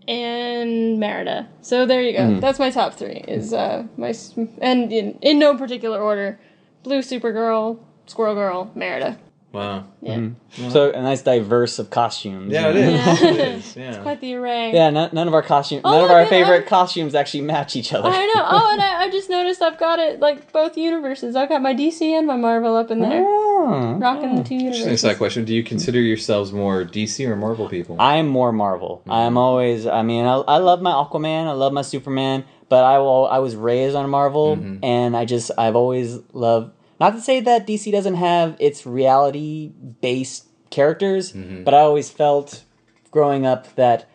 and 0.08 0.98
Merida. 1.00 1.48
So 1.62 1.86
there 1.86 2.02
you 2.02 2.16
go. 2.16 2.40
That's 2.40 2.58
my 2.58 2.70
top 2.70 2.94
three. 2.94 3.24
Is 3.28 3.52
uh 3.52 3.86
my 3.96 4.12
and 4.60 4.92
in 4.92 5.18
in 5.22 5.38
no 5.38 5.56
particular 5.56 6.00
order: 6.00 6.38
Blue 6.82 7.00
Supergirl, 7.00 7.78
Squirrel 8.06 8.34
Girl, 8.34 8.70
Merida. 8.74 9.18
Wow. 9.52 9.86
Yeah, 10.02 10.28
So 10.68 10.90
a 10.90 11.00
nice 11.00 11.22
diverse 11.22 11.78
of 11.78 11.88
costumes. 11.88 12.52
Yeah, 12.52 12.68
it 12.68 12.74
you 12.76 12.80
know? 12.82 12.88
is. 12.90 13.22
Yeah. 13.22 13.28
It 13.30 13.38
is. 13.56 13.76
Yeah. 13.76 14.02
quite 14.02 14.20
the 14.20 14.34
array. 14.34 14.74
Yeah, 14.74 14.90
none, 14.90 15.08
none 15.14 15.28
of 15.28 15.32
our 15.34 15.40
costumes, 15.42 15.80
Oh, 15.82 15.92
none 15.92 16.04
of 16.04 16.10
our 16.10 16.20
at 16.22 16.28
favorite 16.28 16.58
that. 16.64 16.66
costumes 16.66 17.14
actually 17.14 17.40
match 17.40 17.74
each 17.74 17.94
other. 17.94 18.10
I 18.10 18.26
know. 18.34 18.44
Oh, 18.44 18.68
and 18.72 18.82
I, 18.82 19.04
I 19.04 19.10
just 19.10 19.30
noticed 19.30 19.62
I've 19.62 19.78
got 19.78 19.98
it 19.98 20.20
like 20.20 20.52
both 20.52 20.76
universes. 20.76 21.36
I've 21.36 21.48
got 21.48 21.62
my 21.62 21.74
DC 21.74 22.02
and 22.02 22.26
my 22.26 22.36
Marvel 22.36 22.76
up 22.76 22.90
in 22.90 23.00
there, 23.00 23.22
Oh. 23.24 23.96
rocking 23.98 24.34
the 24.36 24.42
two 24.44 24.56
Interesting 24.56 24.60
universes. 24.60 25.00
side 25.00 25.16
question. 25.16 25.46
Do 25.46 25.54
you 25.54 25.62
consider 25.64 26.00
yourselves 26.00 26.52
more 26.52 26.84
DC 26.84 27.26
or 27.26 27.34
Marvel 27.36 27.66
people? 27.70 27.96
I'm 27.98 28.26
more 28.28 28.52
Marvel. 28.52 28.98
Mm-hmm. 29.02 29.12
I'm 29.12 29.38
always. 29.38 29.86
I 29.86 30.02
mean, 30.02 30.26
I, 30.26 30.34
I 30.34 30.58
love 30.58 30.82
my 30.82 30.90
Aquaman. 30.92 31.46
I 31.46 31.52
love 31.52 31.72
my 31.72 31.82
Superman. 31.82 32.44
But 32.68 32.82
I 32.84 32.98
will. 32.98 33.26
I 33.28 33.38
was 33.38 33.54
raised 33.56 33.94
on 33.96 34.10
Marvel, 34.10 34.56
Mm-hmm. 34.56 34.84
and 34.84 35.16
I 35.16 35.24
just. 35.24 35.50
I've 35.56 35.76
always 35.76 36.18
loved. 36.34 36.72
Not 36.98 37.10
to 37.10 37.20
say 37.20 37.40
that 37.40 37.66
DC 37.66 37.92
doesn't 37.92 38.14
have 38.14 38.56
its 38.58 38.86
reality 38.86 39.72
based 40.00 40.46
characters, 40.70 41.32
Mm-hmm. 41.32 41.64
but 41.64 41.74
I 41.74 41.80
always 41.80 42.10
felt 42.10 42.64
growing 43.10 43.46
up 43.46 43.74
that 43.76 44.08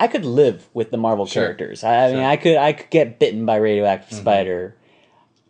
I 0.00 0.06
could 0.06 0.24
live 0.24 0.68
with 0.74 0.90
the 0.90 0.96
Marvel 0.96 1.26
Sure. 1.26 1.42
characters. 1.44 1.82
I, 1.82 1.88
I 1.94 2.06
mean, 2.06 2.10
Sure. 2.10 2.18
Mm-hmm. 2.20 2.30
I 2.30 2.36
could. 2.36 2.56
I 2.56 2.72
could 2.72 2.90
get 2.90 3.18
bitten 3.18 3.44
by 3.46 3.56
radioactive 3.56 4.16
spider. 4.16 4.76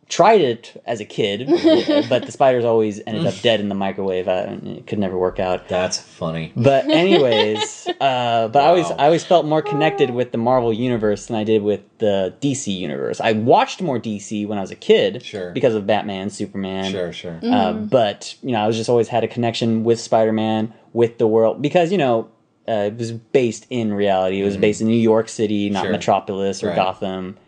Tried 0.08 0.40
it 0.40 0.80
as 0.86 1.00
a 1.00 1.04
kid, 1.04 1.46
but 2.08 2.24
the 2.24 2.32
spiders 2.32 2.64
always 2.64 2.98
ended 3.06 3.26
up 3.26 3.34
dead 3.42 3.60
in 3.60 3.68
the 3.68 3.74
microwave. 3.74 4.26
I, 4.26 4.58
it 4.64 4.86
could 4.86 4.98
never 4.98 5.18
work 5.18 5.38
out. 5.38 5.68
That's 5.68 5.98
funny. 5.98 6.50
But 6.56 6.84
anyways, 6.90 7.86
uh, 8.00 8.48
but 8.48 8.56
I 8.62 8.66
always 8.68 8.90
I 8.90 9.04
always 9.04 9.24
felt 9.24 9.44
more 9.44 9.60
connected 9.60 10.10
with 10.10 10.32
the 10.32 10.38
Marvel 10.38 10.72
universe 10.72 11.26
than 11.26 11.36
I 11.36 11.44
did 11.44 11.62
with 11.62 11.82
the 11.98 12.34
DC 12.40 12.74
universe. 12.74 13.20
I 13.20 13.32
watched 13.32 13.82
more 13.82 13.98
DC 14.00 14.46
when 14.48 14.56
I 14.56 14.60
was 14.62 14.70
a 14.70 14.76
kid, 14.76 15.22
Sure. 15.22 15.50
because 15.52 15.74
of 15.74 15.86
Batman, 15.86 16.30
Superman. 16.30 16.90
Sure, 16.90 17.12
sure. 17.12 17.38
Uh, 17.42 17.74
but 17.74 18.34
you 18.42 18.52
know, 18.52 18.60
I 18.60 18.66
was 18.66 18.76
just 18.76 18.88
always 18.88 19.08
had 19.08 19.24
a 19.24 19.28
connection 19.28 19.84
with 19.84 20.00
Spider 20.00 20.32
Man, 20.32 20.72
with 20.92 21.18
the 21.18 21.26
world, 21.26 21.60
because 21.62 21.92
you 21.92 21.98
know. 21.98 22.28
Uh, 22.66 22.88
it 22.92 22.98
was 22.98 23.12
based 23.12 23.66
in 23.70 23.94
reality. 23.94 24.42
It 24.42 24.44
was 24.44 24.58
based 24.58 24.82
in 24.82 24.88
New 24.88 24.92
York 25.00 25.30
City, 25.30 25.70
not 25.70 25.78
Mm-hmm. 25.78 25.84
Sure. 25.86 25.92
Metropolis 25.92 26.62
or 26.62 26.66
Right. 26.66 26.76
Gotham. 26.76 27.38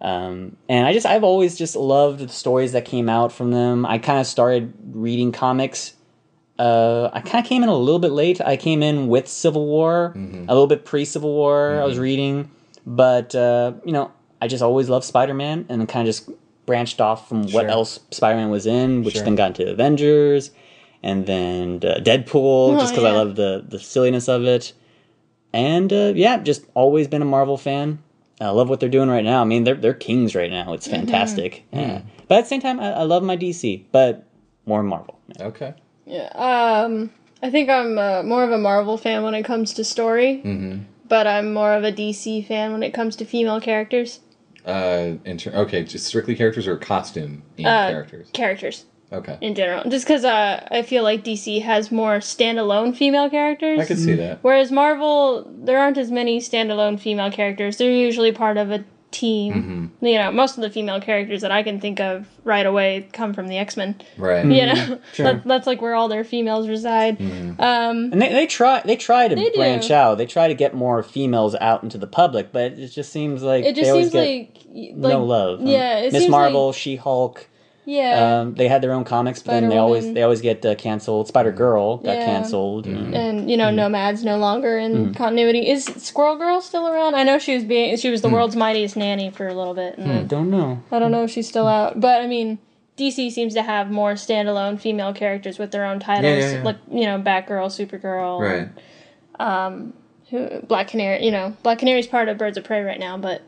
Um, 0.00 0.56
and 0.68 0.86
I 0.86 0.92
just 0.92 1.06
I've 1.06 1.24
always 1.24 1.56
just 1.58 1.74
loved 1.74 2.20
the 2.20 2.28
stories 2.28 2.72
that 2.72 2.84
came 2.84 3.08
out 3.08 3.32
from 3.32 3.50
them. 3.50 3.84
I 3.84 3.98
kind 3.98 4.20
of 4.20 4.26
started 4.26 4.72
reading 4.92 5.32
comics. 5.32 5.94
Uh, 6.58 7.08
I 7.12 7.20
kind 7.20 7.44
of 7.44 7.48
came 7.48 7.62
in 7.62 7.68
a 7.68 7.74
little 7.76 7.98
bit 8.00 8.12
late. 8.12 8.40
I 8.40 8.56
came 8.56 8.82
in 8.82 9.08
with 9.08 9.28
Civil 9.28 9.66
War, 9.66 10.12
Mm-hmm. 10.16 10.44
a 10.48 10.52
little 10.54 10.66
bit 10.66 10.84
pre 10.84 11.04
Civil 11.04 11.32
War. 11.32 11.80
I 11.80 11.84
was 11.84 11.98
reading, 11.98 12.50
but 12.86 13.34
uh, 13.34 13.72
you 13.84 13.92
know, 13.92 14.10
I 14.40 14.46
just 14.48 14.62
always 14.62 14.88
loved 14.88 15.04
Spider 15.04 15.34
Man, 15.34 15.66
and 15.68 15.88
kind 15.88 16.06
of 16.08 16.14
just 16.14 16.30
branched 16.66 17.00
off 17.00 17.28
from 17.28 17.48
Sure. 17.48 17.62
what 17.62 17.70
else 17.70 17.98
Spider 18.10 18.36
Man 18.36 18.50
was 18.50 18.66
in, 18.66 19.02
which 19.02 19.14
Sure. 19.14 19.24
then 19.24 19.34
got 19.34 19.58
into 19.58 19.70
Avengers, 19.70 20.50
and 21.02 21.26
then 21.26 21.80
uh, 21.82 21.98
Deadpool, 22.00 22.76
Oh, 22.76 22.78
just 22.78 22.92
because 22.92 23.04
I 23.04 23.10
love 23.12 23.34
the 23.36 23.64
the 23.68 23.78
silliness 23.80 24.28
of 24.28 24.44
it. 24.44 24.72
And 25.52 25.92
uh, 25.92 26.12
yeah, 26.14 26.38
just 26.38 26.64
always 26.74 27.08
been 27.08 27.22
a 27.22 27.24
Marvel 27.24 27.56
fan. 27.56 27.98
I 28.40 28.50
love 28.50 28.68
what 28.68 28.78
they're 28.80 28.88
doing 28.88 29.08
right 29.08 29.24
now. 29.24 29.40
I 29.40 29.44
mean, 29.44 29.64
they're 29.64 29.74
they're 29.74 29.94
kings 29.94 30.34
right 30.34 30.50
now. 30.50 30.72
It's 30.72 30.86
fantastic. 30.86 31.64
Yeah. 31.72 32.02
But 32.28 32.38
at 32.38 32.40
the 32.42 32.48
same 32.48 32.60
time, 32.60 32.78
I, 32.78 32.92
I 32.92 33.02
love 33.02 33.22
my 33.22 33.36
DC, 33.36 33.84
but 33.90 34.24
more 34.66 34.82
Marvel. 34.82 35.18
Okay. 35.40 35.74
Yeah. 36.06 36.28
Um, 36.34 37.10
I 37.42 37.50
think 37.50 37.68
I'm 37.68 37.98
uh, 37.98 38.22
more 38.22 38.44
of 38.44 38.50
a 38.50 38.58
Marvel 38.58 38.96
fan 38.96 39.22
when 39.24 39.34
it 39.34 39.42
comes 39.44 39.72
to 39.74 39.84
story, 39.84 40.40
Mm-hmm. 40.44 40.82
but 41.08 41.26
I'm 41.26 41.52
more 41.52 41.72
of 41.74 41.84
a 41.84 41.92
DC 41.92 42.46
fan 42.46 42.72
when 42.72 42.82
it 42.82 42.92
comes 42.94 43.16
to 43.16 43.24
female 43.24 43.60
characters. 43.60 44.20
Uh, 44.64 45.14
in 45.24 45.38
ter- 45.38 45.52
okay, 45.52 45.82
just 45.84 46.06
strictly 46.06 46.34
characters 46.34 46.66
or 46.66 46.76
costume 46.76 47.42
Uh, 47.58 47.88
characters? 47.88 48.28
Characters 48.32 48.84
Okay. 49.12 49.38
in 49.40 49.54
general, 49.54 49.88
just 49.88 50.04
because 50.06 50.24
uh, 50.24 50.66
I 50.70 50.82
feel 50.82 51.02
like 51.02 51.24
DC 51.24 51.62
has 51.62 51.90
more 51.90 52.18
standalone 52.18 52.94
female 52.96 53.30
characters. 53.30 53.80
I 53.80 53.84
could 53.86 53.98
see 53.98 54.14
that. 54.16 54.38
Whereas 54.42 54.70
Marvel, 54.70 55.50
there 55.50 55.78
aren't 55.78 55.96
as 55.98 56.10
many 56.10 56.40
standalone 56.40 57.00
female 57.00 57.30
characters. 57.30 57.78
They're 57.78 57.90
usually 57.90 58.32
part 58.32 58.56
of 58.58 58.70
a 58.70 58.84
team. 59.10 59.90
You 60.02 60.18
know, 60.18 60.30
most 60.30 60.58
of 60.58 60.62
the 60.62 60.68
female 60.68 61.00
characters 61.00 61.40
that 61.40 61.50
I 61.50 61.62
can 61.62 61.80
think 61.80 61.98
of 62.00 62.26
right 62.44 62.66
away 62.66 63.08
come 63.14 63.32
from 63.32 63.48
the 63.48 63.56
X 63.56 63.76
Men. 63.76 63.96
Right. 64.18 64.44
You 64.44 64.66
know, 64.66 65.00
Sure. 65.14 65.24
that, 65.32 65.44
that's 65.44 65.66
like 65.66 65.80
where 65.80 65.94
all 65.94 66.08
their 66.08 66.24
females 66.24 66.68
reside. 66.68 67.18
Um, 67.20 68.12
And 68.12 68.20
they, 68.20 68.30
they 68.32 68.46
try 68.46 68.82
they 68.84 68.96
try 68.96 69.26
to 69.28 69.34
They 69.34 69.48
do. 69.50 69.56
branch 69.56 69.90
out. 69.90 70.18
They 70.18 70.26
try 70.26 70.48
to 70.48 70.54
get 70.54 70.74
more 70.74 71.02
females 71.02 71.54
out 71.60 71.82
into 71.82 71.96
the 71.96 72.06
public, 72.06 72.52
but 72.52 72.72
it 72.72 72.88
just 72.88 73.10
seems 73.10 73.42
like 73.42 73.64
it 73.64 73.74
they 73.74 73.80
just 73.80 73.90
always 73.90 74.12
seems 74.12 74.12
get 74.12 74.20
like, 74.20 74.58
y- 74.68 74.90
like 74.94 75.12
no 75.12 75.24
love. 75.24 75.62
Yeah, 75.62 75.98
it 76.00 76.12
Miss 76.12 76.28
Marvel, 76.28 76.66
Like, 76.66 76.76
She 76.76 76.96
Hulk. 76.96 77.48
Yeah, 77.88 78.40
Um, 78.40 78.52
they 78.52 78.68
had 78.68 78.82
their 78.82 78.92
own 78.92 79.04
comics, 79.04 79.42
but 79.42 79.52
then 79.52 79.70
they 79.70 79.78
always 79.78 80.12
they 80.12 80.22
always 80.22 80.42
get 80.42 80.64
uh, 80.66 80.74
canceled. 80.74 81.26
Spider 81.26 81.52
Girl 81.52 81.96
got 81.96 82.16
Yeah. 82.16 82.26
canceled. 82.26 82.86
Mm. 82.86 82.96
and- 82.96 83.14
and 83.14 83.50
you 83.50 83.56
know, 83.56 83.68
mm-hmm. 83.68 83.76
Nomad's 83.76 84.22
no 84.22 84.36
longer 84.36 84.76
in 84.76 84.92
mm-hmm. 84.92 85.12
continuity. 85.14 85.70
Is 85.70 85.86
Squirrel 85.86 86.36
Girl 86.36 86.60
still 86.60 86.86
around? 86.86 87.14
I 87.14 87.22
know 87.22 87.38
she 87.38 87.54
was 87.54 87.64
being 87.64 87.96
she 87.96 88.10
was 88.10 88.20
the 88.20 88.28
mm. 88.28 88.32
world's 88.32 88.56
mightiest 88.56 88.94
nanny 88.94 89.30
for 89.30 89.48
a 89.48 89.54
little 89.54 89.72
bit. 89.72 89.94
Hmm. 89.94 90.02
And 90.02 90.10
then 90.10 90.26
Don't 90.26 90.50
know. 90.50 90.82
I 90.92 90.98
don't 90.98 91.10
know 91.10 91.24
if 91.24 91.30
she's 91.30 91.48
still 91.48 91.66
out, 91.66 91.98
but 91.98 92.20
I 92.20 92.26
mean. 92.26 92.58
DC 92.98 93.30
seems 93.30 93.54
to 93.54 93.62
have 93.62 93.92
more 93.92 94.14
standalone 94.14 94.80
female 94.80 95.14
characters 95.14 95.56
with 95.56 95.70
their 95.70 95.84
own 95.84 96.00
titles, 96.00 96.42
yeah, 96.42 96.54
yeah. 96.54 96.62
like 96.64 96.78
you 96.90 97.06
know, 97.06 97.16
Batgirl, 97.16 97.70
Supergirl, 97.70 98.40
Right. 98.40 98.68
Um, 99.38 99.92
who, 100.30 100.60
Black 100.66 100.88
Canary. 100.88 101.24
You 101.24 101.30
know, 101.30 101.56
Black 101.62 101.78
Canary's 101.78 102.08
part 102.08 102.28
of 102.28 102.38
Birds 102.38 102.58
of 102.58 102.64
Prey 102.64 102.82
right 102.82 102.98
now, 102.98 103.16
but 103.16 103.42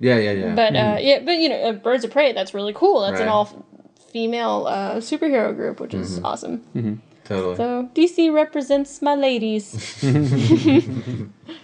Yeah, 0.00 0.16
yeah, 0.16 0.32
yeah. 0.32 0.54
but 0.54 0.76
uh, 0.76 0.96
yeah, 1.00 1.20
but 1.24 1.38
you 1.38 1.48
know, 1.48 1.60
uh, 1.62 1.72
Birds 1.72 2.04
of 2.04 2.10
Prey. 2.10 2.32
That's 2.32 2.54
really 2.54 2.72
cool. 2.72 3.00
That's 3.00 3.20
an 3.20 3.28
all 3.28 3.66
female 4.12 4.66
uh, 4.66 4.96
superhero 4.96 5.54
group, 5.54 5.80
which 5.80 5.94
is 5.94 6.20
awesome. 6.22 7.02
totally. 7.24 7.56
So 7.56 7.90
DC 7.94 8.32
represents 8.32 9.02
my 9.02 9.14
ladies. 9.14 9.74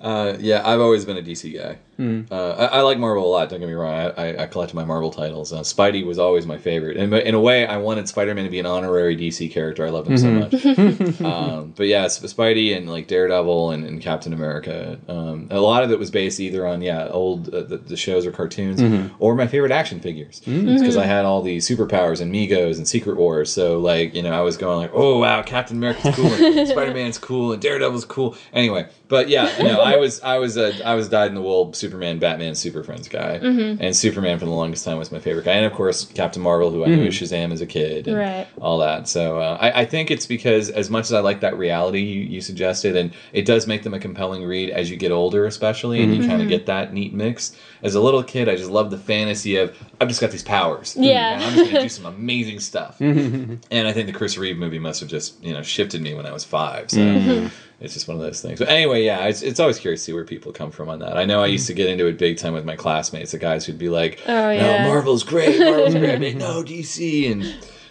Uh, 0.00 0.36
yeah, 0.38 0.62
I've 0.64 0.80
always 0.80 1.04
been 1.04 1.16
a 1.16 1.22
DC 1.22 1.52
guy. 1.56 1.78
Uh, 1.98 2.50
I, 2.50 2.78
I 2.78 2.80
like 2.82 2.98
Marvel 2.98 3.24
a 3.24 3.30
lot. 3.30 3.48
Don't 3.48 3.58
get 3.60 3.66
me 3.66 3.74
wrong. 3.74 3.92
I, 3.92 4.08
I, 4.10 4.42
I 4.44 4.46
collected 4.46 4.74
my 4.76 4.84
Marvel 4.84 5.10
titles. 5.10 5.52
Uh, 5.52 5.60
Spidey 5.60 6.04
was 6.06 6.18
always 6.18 6.46
my 6.46 6.58
favorite, 6.58 6.96
and 6.96 7.12
in 7.12 7.34
a 7.34 7.40
way, 7.40 7.66
I 7.66 7.78
wanted 7.78 8.08
Spider-Man 8.08 8.44
to 8.44 8.50
be 8.50 8.60
an 8.60 8.66
honorary 8.66 9.16
DC 9.16 9.50
character. 9.50 9.84
I 9.84 9.90
love 9.90 10.06
him 10.06 10.16
so 10.16 10.30
much. 10.30 11.20
um, 11.22 11.74
but 11.76 11.86
yeah, 11.86 12.06
Sp- 12.06 12.30
Spidey 12.30 12.76
and 12.76 12.88
like 12.88 13.08
Daredevil 13.08 13.70
and, 13.72 13.84
and 13.84 14.00
Captain 14.00 14.32
America. 14.32 14.98
Um, 15.08 15.48
a 15.50 15.60
lot 15.60 15.82
of 15.82 15.90
it 15.90 15.98
was 15.98 16.10
based 16.10 16.38
either 16.40 16.66
on 16.66 16.82
yeah 16.82 17.08
old 17.08 17.48
uh, 17.52 17.62
the, 17.62 17.78
the 17.78 17.96
shows 17.96 18.26
or 18.26 18.30
cartoons, 18.32 18.80
or 19.18 19.34
my 19.34 19.46
favorite 19.46 19.72
action 19.72 20.00
figures. 20.00 20.40
Because 20.40 20.96
I 20.96 21.04
had 21.06 21.24
all 21.24 21.42
these 21.42 21.68
superpowers 21.68 22.20
and 22.20 22.32
Megos 22.32 22.76
and 22.76 22.86
Secret 22.86 23.16
Wars. 23.16 23.52
So 23.52 23.78
like 23.80 24.14
you 24.14 24.22
know, 24.22 24.32
I 24.32 24.42
was 24.42 24.56
going 24.56 24.78
like, 24.78 24.90
oh 24.94 25.18
wow, 25.18 25.42
Captain 25.42 25.76
America's 25.76 26.14
cool, 26.14 26.26
and 26.26 26.68
Spider-Man's 26.74 27.18
cool, 27.18 27.52
and 27.52 27.60
Daredevil's 27.60 28.04
cool. 28.04 28.36
Anyway, 28.52 28.88
but 29.08 29.28
yeah, 29.28 29.52
no, 29.60 29.80
I 29.80 29.96
was 29.96 30.20
I 30.20 30.38
was 30.38 30.56
a 30.56 30.86
I 30.86 30.94
was 30.94 31.08
dyed 31.08 31.28
in 31.28 31.34
the 31.34 31.42
wool 31.42 31.72
Superman, 31.88 32.18
Batman, 32.18 32.54
Super 32.54 32.82
Friends 32.82 33.08
guy, 33.08 33.38
mm-hmm. 33.38 33.82
and 33.82 33.96
Superman 33.96 34.38
for 34.38 34.44
the 34.44 34.50
longest 34.50 34.84
time 34.84 34.98
was 34.98 35.10
my 35.10 35.18
favorite 35.18 35.46
guy, 35.46 35.54
and 35.54 35.64
of 35.64 35.72
course 35.72 36.04
Captain 36.04 36.42
Marvel, 36.42 36.70
who 36.70 36.84
I 36.84 36.88
knew 36.88 36.98
mm-hmm. 36.98 37.06
as 37.06 37.14
Shazam 37.14 37.50
as 37.50 37.62
a 37.62 37.66
kid, 37.66 38.06
and 38.06 38.18
Right. 38.18 38.46
all 38.60 38.76
that. 38.78 39.08
So 39.08 39.38
uh, 39.38 39.56
I, 39.58 39.80
I 39.80 39.84
think 39.86 40.10
it's 40.10 40.26
because 40.26 40.68
as 40.68 40.90
much 40.90 41.06
as 41.06 41.14
I 41.14 41.20
like 41.20 41.40
that 41.40 41.56
reality 41.56 42.00
you, 42.00 42.20
you 42.20 42.40
suggested, 42.42 42.94
and 42.94 43.12
it 43.32 43.46
does 43.46 43.66
make 43.66 43.84
them 43.84 43.94
a 43.94 43.98
compelling 43.98 44.44
read 44.44 44.68
as 44.68 44.90
you 44.90 44.96
get 44.96 45.12
older, 45.12 45.46
especially, 45.46 46.02
and 46.02 46.14
you 46.14 46.20
mm-hmm. 46.20 46.30
kind 46.30 46.42
of 46.42 46.48
get 46.48 46.66
that 46.66 46.92
neat 46.92 47.14
mix. 47.14 47.56
As 47.82 47.94
a 47.94 48.00
little 48.00 48.22
kid, 48.22 48.48
I 48.50 48.56
just 48.56 48.70
love 48.70 48.90
the 48.90 48.98
fantasy 48.98 49.56
of 49.56 49.74
I've 50.00 50.08
just 50.08 50.20
got 50.20 50.30
these 50.30 50.42
powers, 50.42 50.94
Yeah. 50.98 51.36
and 51.36 51.44
I'm 51.44 51.54
just 51.54 51.70
gonna 51.70 51.82
do 51.84 51.88
some 51.88 52.06
amazing 52.06 52.60
stuff. 52.60 53.00
and 53.00 53.60
I 53.72 53.92
think 53.94 54.08
the 54.08 54.12
Chris 54.12 54.36
Reeve 54.36 54.58
movie 54.58 54.78
must 54.78 55.00
have 55.00 55.08
just 55.08 55.42
you 55.42 55.54
know 55.54 55.62
shifted 55.62 56.02
me 56.02 56.12
when 56.12 56.26
I 56.26 56.32
was 56.32 56.44
five. 56.44 56.90
So. 56.90 57.48
It's 57.80 57.94
just 57.94 58.08
one 58.08 58.16
of 58.16 58.22
those 58.22 58.40
things. 58.40 58.58
But 58.58 58.68
anyway, 58.68 59.04
yeah, 59.04 59.26
it's, 59.26 59.42
it's 59.42 59.60
always 59.60 59.78
curious 59.78 60.00
to 60.00 60.04
see 60.06 60.12
where 60.12 60.24
people 60.24 60.52
come 60.52 60.70
from 60.72 60.88
on 60.88 60.98
that. 60.98 61.16
I 61.16 61.24
know 61.24 61.42
I 61.42 61.46
used 61.46 61.68
to 61.68 61.74
get 61.74 61.88
into 61.88 62.06
it 62.06 62.18
big 62.18 62.36
time 62.36 62.52
with 62.52 62.64
my 62.64 62.74
classmates, 62.74 63.30
the 63.30 63.38
guys 63.38 63.64
who'd 63.66 63.78
be 63.78 63.88
like, 63.88 64.20
Oh, 64.26 64.32
"No, 64.32 64.50
yeah. 64.50 64.88
Marvel's 64.88 65.22
great, 65.22 65.60
Marvel's 65.60 65.94
great." 65.94 66.10
I'd 66.10 66.20
be, 66.20 66.34
no, 66.46 66.64
DC. 66.64 67.30
And 67.30 67.44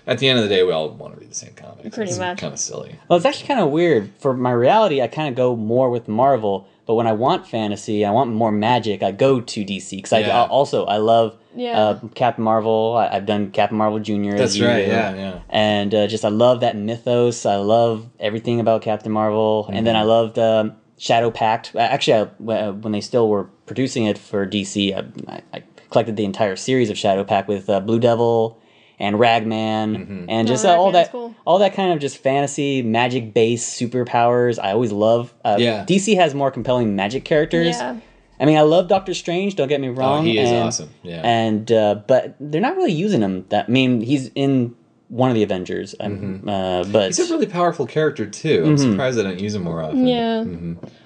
at 0.06 0.20
the 0.20 0.28
end 0.28 0.40
of 0.40 0.44
the 0.44 0.50
day, 0.50 0.64
we 0.64 0.74
all 0.74 0.90
want 0.90 1.14
to 1.14 1.20
read 1.20 1.32
the 1.32 1.36
same 1.36 1.54
comics. 1.54 1.96
Pretty 1.96 2.12
it's 2.12 2.20
much. 2.20 2.38
kind 2.38 2.54
of 2.54 2.60
silly. 2.60 3.00
Well, 3.08 3.16
it's 3.16 3.26
actually 3.26 3.48
kind 3.48 3.62
of 3.62 3.70
weird. 3.70 4.12
For 4.20 4.34
my 4.34 4.52
reality, 4.52 5.02
I 5.02 5.08
kind 5.08 5.30
of 5.30 5.36
go 5.36 5.56
more 5.56 5.90
with 5.90 6.10
Marvel, 6.10 6.68
but 6.86 6.96
when 6.96 7.08
I 7.08 7.14
want 7.14 7.48
fantasy, 7.48 8.04
I 8.04 8.12
want 8.12 8.32
more 8.32 8.52
magic, 8.52 9.04
I 9.04 9.12
go 9.12 9.40
to 9.40 9.66
DC 9.66 9.92
because 9.92 10.12
I 10.12 10.30
also 10.30 10.86
I 10.86 10.98
love 10.98 11.38
Yeah. 11.58 11.80
uh, 11.80 12.00
Captain 12.16 12.44
Marvel. 12.44 12.96
I, 12.98 13.16
I've 13.16 13.26
done 13.26 13.52
Captain 13.52 13.78
Marvel 13.78 14.00
Junior. 14.00 14.38
That's 14.38 14.56
you 14.56 14.66
right. 14.66 14.86
do. 14.86 14.92
Yeah, 14.92 15.16
yeah. 15.16 15.40
and 15.50 15.94
uh, 15.94 16.08
just 16.08 16.24
I 16.24 16.30
love 16.30 16.62
that 16.62 16.76
mythos. 16.78 17.46
I 17.46 17.56
love 17.56 18.10
everything 18.20 18.60
about 18.60 18.82
Captain 18.84 19.12
Marvel, 19.12 19.68
and 19.72 19.86
then 19.86 19.96
I 19.96 20.04
loved 20.04 20.38
um, 20.40 20.74
Shadow 20.98 21.32
Pact. 21.32 21.72
Uh, 21.76 21.80
Actually, 21.80 22.30
I, 22.50 22.54
uh, 22.54 22.72
when 22.74 22.92
they 22.94 23.02
still 23.02 23.28
were 23.28 23.46
producing 23.66 24.06
it 24.06 24.18
for 24.18 24.46
DC, 24.48 24.94
I, 24.96 25.32
I, 25.32 25.42
I 25.54 25.64
collected 25.90 26.16
the 26.16 26.26
entire 26.26 26.56
series 26.56 26.90
of 26.90 26.98
Shadow 26.98 27.24
Pact 27.24 27.48
with 27.48 27.70
uh, 27.70 27.80
Blue 27.80 28.00
Devil 28.00 28.62
and 29.00 29.20
Ragman, 29.20 30.26
and 30.28 30.48
just 30.48 30.66
uh, 30.66 30.70
all 30.70 30.92
that, 30.94 31.12
cool. 31.12 31.36
all 31.46 31.60
that 31.60 31.76
kind 31.76 31.94
of 31.94 32.00
just 32.00 32.18
fantasy, 32.18 32.82
magic 32.82 33.32
based 33.32 33.80
superpowers. 33.80 34.58
I 34.62 34.72
always 34.72 34.92
love. 34.92 35.34
Uh, 35.46 35.58
Yeah. 35.60 35.86
DC 35.86 36.16
has 36.16 36.34
more 36.34 36.50
compelling 36.50 36.96
magic 36.96 37.24
characters. 37.24 37.78
Yeah. 37.78 38.00
I 38.40 38.46
mean, 38.46 38.58
I 38.58 38.62
love 38.62 38.88
Doctor 38.88 39.14
Strange. 39.14 39.56
Don't 39.56 39.68
get 39.68 39.82
me 39.82 39.90
wrong. 39.90 40.20
Oh, 40.20 40.24
he 40.24 40.38
is 40.38 40.50
and- 40.50 40.64
awesome. 40.64 40.90
Yeah. 41.04 41.22
and 41.24 41.72
uh, 41.72 41.96
but 42.08 42.36
they're 42.40 42.62
not 42.62 42.76
really 42.76 42.94
using 42.94 43.22
him. 43.22 43.46
That 43.50 43.66
I 43.68 43.72
mean, 43.72 44.02
he's 44.02 44.30
in 44.36 44.76
one 45.10 45.30
of 45.30 45.36
the 45.36 45.44
Avengers, 45.44 45.96
um, 46.02 46.44
uh, 46.50 46.84
but 46.84 47.08
He's 47.08 47.20
a 47.20 47.34
really 47.34 47.46
powerful 47.48 47.86
character 47.88 48.26
too. 48.26 48.64
I'm 48.66 48.78
surprised 48.78 49.18
they 49.18 49.24
don't 49.24 49.40
use 49.40 49.56
him 49.56 49.64
more 49.64 49.82
often. 49.82 50.06
Yeah. 50.06 50.44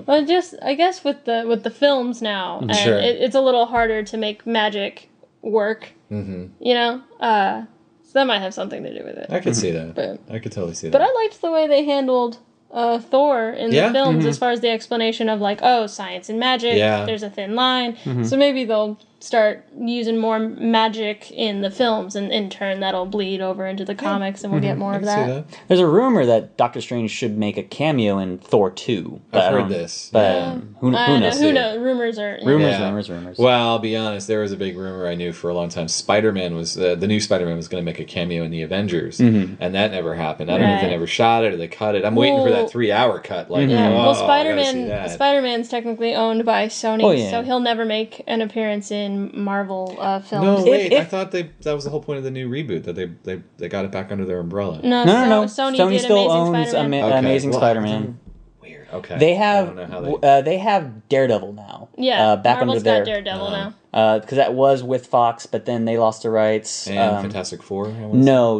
Well, 0.07 0.25
just 0.25 0.55
I 0.63 0.73
guess 0.73 1.03
with 1.03 1.25
the 1.25 1.45
with 1.47 1.63
the 1.63 1.69
films 1.69 2.21
now, 2.21 2.59
and 2.59 2.75
Sure. 2.75 2.97
it, 2.97 3.21
it's 3.21 3.35
a 3.35 3.41
little 3.41 3.67
harder 3.67 4.01
to 4.03 4.17
make 4.17 4.45
magic 4.47 5.09
work. 5.43 5.91
Mm-hmm. 6.11 6.47
You 6.59 6.73
know, 6.73 7.01
uh, 7.19 7.65
so 8.03 8.11
that 8.15 8.25
might 8.27 8.39
have 8.39 8.53
something 8.53 8.83
to 8.83 8.97
do 8.97 9.05
with 9.05 9.17
it. 9.17 9.27
I 9.29 9.39
could 9.39 9.55
see 9.55 9.71
that. 9.71 9.93
But- 9.95 10.19
I 10.29 10.39
could 10.39 10.51
totally 10.51 10.73
see 10.73 10.87
that. 10.89 10.91
But 10.91 11.01
I 11.03 11.13
liked 11.13 11.39
the 11.41 11.51
way 11.51 11.67
they 11.67 11.85
handled 11.85 12.39
uh, 12.73 12.99
Thor 12.99 13.49
in 13.49 13.71
Yeah? 13.71 13.87
the 13.87 13.93
films, 13.93 14.25
as 14.25 14.37
far 14.37 14.51
as 14.51 14.61
the 14.61 14.69
explanation 14.69 15.29
of 15.29 15.39
like, 15.41 15.59
oh, 15.61 15.87
science 15.87 16.29
and 16.29 16.39
magic. 16.39 16.77
Yeah. 16.77 17.05
There's 17.05 17.23
a 17.23 17.29
thin 17.29 17.55
line. 17.55 17.97
So 18.25 18.37
maybe 18.37 18.65
they'll 18.65 18.97
start 19.23 19.65
using 19.77 20.17
more 20.17 20.39
magic 20.39 21.31
in 21.31 21.61
the 21.61 21.71
films, 21.71 22.15
and 22.15 22.31
in 22.31 22.49
turn 22.49 22.79
that'll 22.79 23.05
bleed 23.05 23.41
over 23.41 23.65
into 23.65 23.85
the 23.85 23.95
comics, 23.95 24.43
and 24.43 24.51
we'll 24.51 24.61
get 24.61 24.71
mm-hmm. 24.71 24.79
more 24.79 24.93
I 24.93 24.95
of 24.97 25.05
that. 25.05 25.27
that. 25.49 25.59
there's 25.67 25.79
a 25.79 25.87
rumor 25.87 26.25
that 26.25 26.57
Doctor 26.57 26.81
Strange 26.81 27.11
should 27.11 27.37
make 27.37 27.57
a 27.57 27.63
cameo 27.63 28.17
in 28.17 28.37
Thor 28.39 28.71
two. 28.71 29.21
But 29.31 29.43
I've 29.43 29.51
heard 29.51 29.59
don't- 29.61 29.69
this. 29.69 30.09
but 30.11 30.35
Yeah. 30.35 30.51
Um, 30.51 30.75
who, 30.79 30.95
I 30.95 31.05
who 31.05 31.11
don't 31.13 31.19
know. 31.21 31.29
knows? 31.29 31.39
Who 31.39 31.53
knows? 31.53 31.77
Rumors 31.79 32.19
are. 32.19 32.39
Rumors, 32.43 32.71
Yeah. 32.71 32.85
rumors, 32.87 33.09
rumors. 33.09 33.37
Well, 33.37 33.67
I'll 33.69 33.79
be 33.79 33.95
honest. 33.95 34.27
There 34.27 34.41
was 34.41 34.51
a 34.51 34.57
big 34.57 34.77
rumor 34.77 35.07
I 35.07 35.15
knew 35.15 35.31
for 35.33 35.49
a 35.49 35.53
long 35.53 35.69
time. 35.69 35.87
Spider-Man 35.87 36.55
was 36.55 36.77
uh, 36.77 36.95
the 36.95 37.07
new 37.07 37.19
Spider-Man 37.19 37.55
was 37.55 37.67
going 37.67 37.83
to 37.83 37.85
make 37.85 37.99
a 37.99 38.05
cameo 38.05 38.43
in 38.43 38.51
the 38.51 38.61
Avengers, 38.63 39.19
mm-hmm. 39.19 39.55
and 39.59 39.75
that 39.75 39.91
never 39.91 40.15
happened. 40.15 40.49
I 40.51 40.57
don't 40.57 40.67
know 40.67 40.73
if 40.75 40.81
they 40.81 40.87
Right. 40.87 40.91
never 40.93 41.07
shot 41.07 41.43
it 41.43 41.53
or 41.53 41.57
they 41.57 41.67
cut 41.67 41.95
it. 41.95 42.03
I'm 42.05 42.15
waiting 42.15 42.39
for 42.39 42.45
Well- 42.49 42.63
that 42.63 42.71
three-hour 42.71 43.19
cut. 43.19 43.51
Like, 43.51 43.69
Yeah, 43.69 43.89
oh, 43.89 43.93
well, 43.93 43.99
I 44.01 44.05
gotta 44.05 44.15
see 44.15 44.23
Spider-Man. 44.25 45.09
Spider-Man's 45.09 45.69
technically 45.69 46.15
owned 46.15 46.43
by 46.45 46.67
Sony, 46.67 47.03
Oh, 47.03 47.11
yeah. 47.11 47.29
so 47.29 47.43
he'll 47.43 47.59
never 47.59 47.85
make 47.85 48.23
an 48.27 48.41
appearance 48.41 48.89
in 48.91 49.10
Marvel 49.33 49.95
uh, 49.99 50.19
films. 50.21 50.45
No, 50.45 50.57
If- 50.59 50.65
wait. 50.65 50.93
I 50.93 51.03
thought 51.05 51.31
they 51.31 51.49
that 51.61 51.73
was 51.73 51.83
the 51.83 51.89
whole 51.89 52.01
point 52.01 52.17
of 52.19 52.23
the 52.23 52.31
new 52.31 52.49
reboot 52.49 52.83
that 52.85 52.93
they 52.95 53.05
they, 53.23 53.41
they 53.57 53.67
got 53.69 53.85
it 53.85 53.91
back 53.91 54.11
under 54.11 54.25
their 54.25 54.39
umbrella. 54.39 54.79
no, 54.83 55.03
no, 55.03 55.05
no, 55.05 55.29
no. 55.29 55.43
Sony, 55.45 55.75
Sony, 55.77 55.89
did 55.91 56.01
still 56.01 56.17
Amazing 56.17 56.31
owns 56.55 56.69
Spider-Man. 56.69 56.93
Ama- 57.03 57.07
Okay, 57.09 57.19
Amazing 57.19 57.49
well, 57.51 57.59
Spider-Man. 57.59 58.19
Weird. 58.61 58.87
Okay. 58.93 59.17
They 59.17 59.33
I 59.33 59.37
have 59.37 59.65
don't 59.67 59.75
know 59.75 59.85
how 59.85 60.01
they. 60.01 60.27
uh, 60.27 60.41
they 60.41 60.57
have 60.59 61.07
Daredevil 61.09 61.53
now. 61.53 61.89
yeah, 61.97 62.31
uh, 62.31 62.35
back 62.37 62.57
Marvel's 62.57 62.77
under 62.77 62.83
their 62.83 62.99
got 62.99 63.05
Daredevil 63.05 63.47
uh, 63.47 63.51
now. 63.91 64.19
because 64.19 64.37
that 64.37 64.53
was 64.53 64.83
with 64.83 65.07
Fox, 65.07 65.45
but 65.45 65.65
then 65.65 65.85
they 65.85 65.97
lost 65.97 66.23
the 66.23 66.29
rights. 66.29 66.87
and 66.87 66.99
um, 66.99 67.21
Fantastic 67.23 67.63
Four. 67.63 67.87
I? 67.87 67.91
No, 68.13 68.59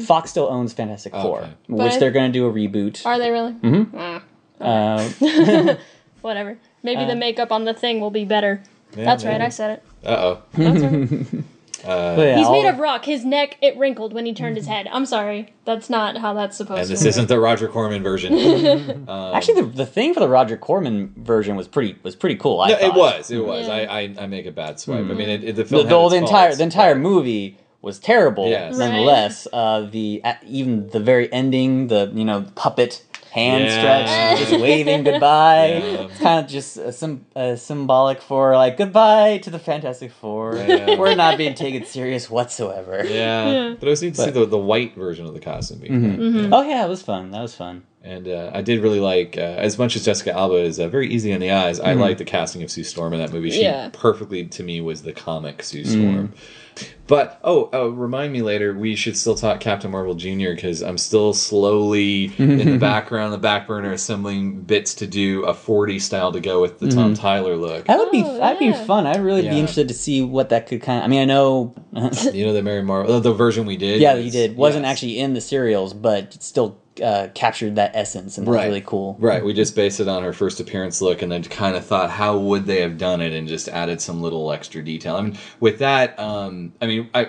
uh, 0.00 0.04
Fox 0.04 0.30
still 0.30 0.48
owns 0.48 0.72
Fantastic 0.72 1.12
Four, 1.12 1.40
Okay. 1.40 1.50
which 1.68 1.92
But 1.92 2.00
they're 2.00 2.10
going 2.12 2.32
to 2.32 2.38
do 2.38 2.46
a 2.46 2.52
reboot. 2.52 3.04
Are 3.04 3.18
they 3.18 3.30
really? 3.30 3.52
Mm-hmm. 3.52 3.96
Mm. 3.96 4.22
Uh, 4.60 5.74
Whatever. 6.22 6.56
Maybe 6.84 7.02
Uh, 7.02 7.06
the 7.08 7.16
makeup 7.16 7.50
on 7.50 7.64
the 7.64 7.74
thing 7.74 8.00
will 8.00 8.10
be 8.10 8.24
better. 8.24 8.62
Yeah, 8.96 9.04
That's 9.04 9.24
right. 9.24 9.40
I 9.40 9.48
said 9.48 9.70
it. 9.78 10.06
Uh 10.06 10.16
oh. 10.16 10.42
That's 10.52 10.82
right. 10.82 11.44
Uh, 11.84 12.14
but 12.14 12.22
yeah, 12.22 12.36
He's 12.38 12.48
made 12.48 12.66
of 12.66 12.78
rock. 12.78 13.04
His 13.04 13.24
neck 13.24 13.56
it 13.60 13.76
wrinkled 13.76 14.12
when 14.12 14.24
he 14.24 14.32
turned 14.32 14.56
his 14.56 14.66
head. 14.66 14.86
I'm 14.92 15.04
sorry. 15.04 15.52
That's 15.64 15.90
not 15.90 16.16
how 16.16 16.32
that's 16.32 16.56
supposed 16.56 16.78
and 16.78 16.86
to 16.86 16.92
And 16.92 16.98
this 16.98 17.02
work. 17.02 17.08
isn't 17.08 17.28
the 17.28 17.40
Roger 17.40 17.66
Corman 17.66 18.04
version. 18.04 18.32
um, 19.08 19.34
Actually, 19.34 19.62
the, 19.62 19.66
the 19.68 19.86
thing 19.86 20.14
for 20.14 20.20
the 20.20 20.28
Roger 20.28 20.56
Corman 20.56 21.12
version 21.16 21.56
was 21.56 21.66
pretty 21.66 21.98
was 22.04 22.14
pretty 22.14 22.36
cool. 22.36 22.60
I 22.60 22.68
no, 22.68 22.78
it 22.78 22.94
was. 22.94 23.30
It 23.32 23.44
was. 23.44 23.66
Yeah. 23.66 23.72
I, 23.74 23.98
I 24.00 24.14
I 24.20 24.26
make 24.26 24.46
a 24.46 24.52
bad 24.52 24.78
swipe. 24.78 25.00
I 25.00 25.02
mean, 25.02 25.28
it, 25.28 25.42
it, 25.42 25.56
the 25.56 25.64
the, 25.64 25.68
film. 25.68 25.88
the, 25.88 25.94
had 25.94 26.10
the 26.12 26.16
its 26.16 26.22
entire 26.22 26.46
faults, 26.48 26.58
the 26.58 26.64
entire 26.64 26.94
but- 26.94 27.00
movie 27.00 27.58
was 27.80 27.98
terrible. 27.98 28.48
Yes. 28.48 28.76
Right. 28.78 28.86
Nonetheless, 28.88 29.48
uh, 29.52 29.80
the 29.80 30.20
uh, 30.22 30.34
even 30.46 30.88
the 30.90 31.00
very 31.00 31.32
ending, 31.32 31.88
the 31.88 32.12
you 32.14 32.24
know 32.24 32.42
puppet 32.54 33.02
hand 33.32 33.64
Yeah. 33.64 34.04
stretch, 34.36 34.38
just 34.50 34.60
waving 34.60 35.04
goodbye. 35.04 35.68
Yeah. 35.68 35.80
It's 36.06 36.18
kind 36.18 36.44
of 36.44 36.50
just 36.50 36.76
a 36.76 36.92
sim- 36.92 37.24
uh, 37.34 37.56
symbolic 37.56 38.20
for 38.20 38.54
like 38.54 38.76
goodbye 38.76 39.38
to 39.38 39.50
the 39.50 39.58
Fantastic 39.58 40.12
Four. 40.12 40.56
Yeah. 40.56 40.98
We're 40.98 41.14
not 41.14 41.38
being 41.38 41.54
taken 41.54 41.84
serious 41.86 42.28
whatsoever. 42.30 43.02
Yeah. 43.04 43.50
Yeah. 43.50 43.74
but 43.80 43.86
I 43.86 43.90
was 43.90 44.02
neat 44.02 44.14
to 44.16 44.24
see 44.24 44.30
the, 44.30 44.44
the 44.46 44.58
white 44.58 44.94
version 44.94 45.24
of 45.26 45.32
the 45.34 45.40
costume. 45.40 45.78
Being 45.80 45.92
Mhm. 46.00 46.18
Mm-hmm. 46.18 46.52
Oh 46.54 46.62
yeah, 46.62 46.84
it 46.84 46.88
was 46.88 47.02
fun. 47.02 47.30
That 47.30 47.40
was 47.42 47.54
fun. 47.54 47.84
And 48.04 48.26
uh, 48.26 48.50
I 48.52 48.62
did 48.62 48.82
really 48.82 48.98
like, 48.98 49.38
uh, 49.38 49.40
as 49.40 49.78
much 49.78 49.94
as 49.94 50.04
Jessica 50.04 50.32
Alba 50.32 50.56
is 50.56 50.80
uh, 50.80 50.88
very 50.88 51.08
easy 51.08 51.32
on 51.32 51.38
the 51.40 51.52
eyes, 51.52 51.78
I 51.78 51.92
Mm-hmm. 51.92 52.00
like 52.00 52.18
the 52.18 52.24
casting 52.24 52.62
of 52.64 52.70
Sue 52.70 52.82
Storm 52.84 53.12
in 53.14 53.20
that 53.20 53.32
movie. 53.32 53.50
She 53.52 53.62
Yeah. 53.62 53.90
perfectly, 53.92 54.44
to 54.46 54.62
me, 54.64 54.80
was 54.80 55.02
the 55.02 55.12
comic 55.12 55.62
Sue 55.62 55.84
Mm. 55.84 56.30
Storm. 56.76 56.92
But 57.06 57.40
oh, 57.44 57.68
oh, 57.72 57.88
remind 57.88 58.32
me 58.32 58.40
later. 58.42 58.72
We 58.72 58.96
should 58.96 59.16
still 59.16 59.34
talk 59.34 59.60
Captain 59.60 59.90
Marvel 59.90 60.14
Junior 60.14 60.54
because 60.54 60.82
I'm 60.82 60.96
still 60.96 61.34
slowly 61.34 62.32
in 62.38 62.56
the 62.72 62.78
background, 62.80 63.32
the 63.32 63.38
back 63.38 63.66
burner, 63.66 63.92
assembling 63.92 64.62
bits 64.62 64.94
to 64.94 65.06
do 65.06 65.44
a 65.44 65.52
40 65.52 65.98
style 65.98 66.32
to 66.32 66.40
go 66.40 66.62
with 66.62 66.78
the 66.78 66.88
Tom 66.88 67.12
mm-hmm. 67.12 67.20
Tyler 67.20 67.56
look. 67.56 67.86
That 67.86 67.98
would 67.98 68.10
be 68.10 68.22
Oh, 68.24 68.38
that'd 68.38 68.58
be 68.58 68.66
yeah. 68.66 68.84
fun. 68.84 69.06
I'd 69.06 69.20
really 69.20 69.44
Yeah. 69.44 69.50
be 69.50 69.58
interested 69.58 69.88
to 69.88 69.94
see 69.94 70.22
what 70.22 70.48
that 70.50 70.66
could 70.66 70.80
kind 70.80 70.98
of. 71.00 71.04
I 71.04 71.08
mean, 71.08 71.20
I 71.22 71.24
know. 71.26 71.74
You 72.32 72.46
know 72.46 72.52
the 72.54 72.62
Mary 72.62 72.82
Marvel, 72.82 73.20
the 73.20 73.34
version 73.34 73.66
we 73.66 73.76
did. 73.76 74.00
yeah, 74.00 74.14
you 74.14 74.28
It's- 74.28 74.32
did. 74.32 74.56
Wasn't 74.56 74.84
yes. 74.84 74.92
actually 74.92 75.18
in 75.18 75.34
the 75.34 75.40
serials, 75.42 75.92
but 75.92 76.34
it 76.34 76.42
still 76.42 76.78
uh, 77.02 77.28
captured 77.34 77.76
that 77.76 77.92
essence, 77.94 78.36
and 78.36 78.46
it 78.46 78.50
was 78.50 78.56
Right. 78.56 78.66
really 78.66 78.82
cool. 78.84 79.16
Right, 79.18 79.44
we 79.44 79.52
just 79.54 79.74
based 79.76 80.00
it 80.00 80.08
on 80.08 80.22
her 80.22 80.32
first 80.32 80.58
appearance 80.60 81.00
look, 81.00 81.22
and 81.22 81.30
then 81.30 81.42
kind 81.44 81.76
of 81.76 81.84
thought, 81.86 82.10
how 82.10 82.36
would 82.36 82.66
they 82.66 82.80
have 82.80 82.98
done 82.98 83.20
it, 83.20 83.32
and 83.32 83.46
just 83.48 83.68
added 83.68 84.00
some 84.00 84.20
little 84.20 84.50
extra 84.52 84.84
detail. 84.84 85.14
I 85.16 85.22
mean, 85.22 85.38
with 85.60 85.78
that, 85.78 86.18
um, 86.18 86.72
I 86.82 86.86
mean, 86.86 87.08
I, 87.14 87.28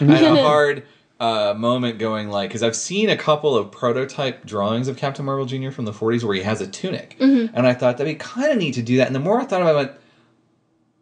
I 0.00 0.04
had 0.04 0.24
a 0.24 0.36
hard 0.42 0.82
uh, 1.20 1.54
moment 1.56 1.98
going 1.98 2.28
like, 2.30 2.50
because 2.50 2.62
I've 2.62 2.76
seen 2.76 3.08
a 3.08 3.16
couple 3.16 3.56
of 3.56 3.70
prototype 3.70 4.44
drawings 4.44 4.88
of 4.88 4.96
Captain 4.96 5.24
Marvel 5.24 5.46
Jr. 5.46 5.70
from 5.70 5.84
the 5.84 5.92
'40s 5.92 6.24
where 6.24 6.34
he 6.34 6.42
has 6.42 6.60
a 6.60 6.66
tunic, 6.66 7.16
and 7.20 7.66
I 7.66 7.74
thought 7.74 7.98
that'd 7.98 8.10
be 8.12 8.18
kind 8.18 8.50
of 8.52 8.58
neat 8.58 8.74
to 8.74 8.82
do 8.82 8.96
that. 8.98 9.06
And 9.06 9.14
the 9.14 9.20
more 9.20 9.40
I 9.40 9.44
thought 9.44 9.60
about 9.62 9.70
it, 9.70 9.72
I 9.72 9.76
went, 9.76 9.92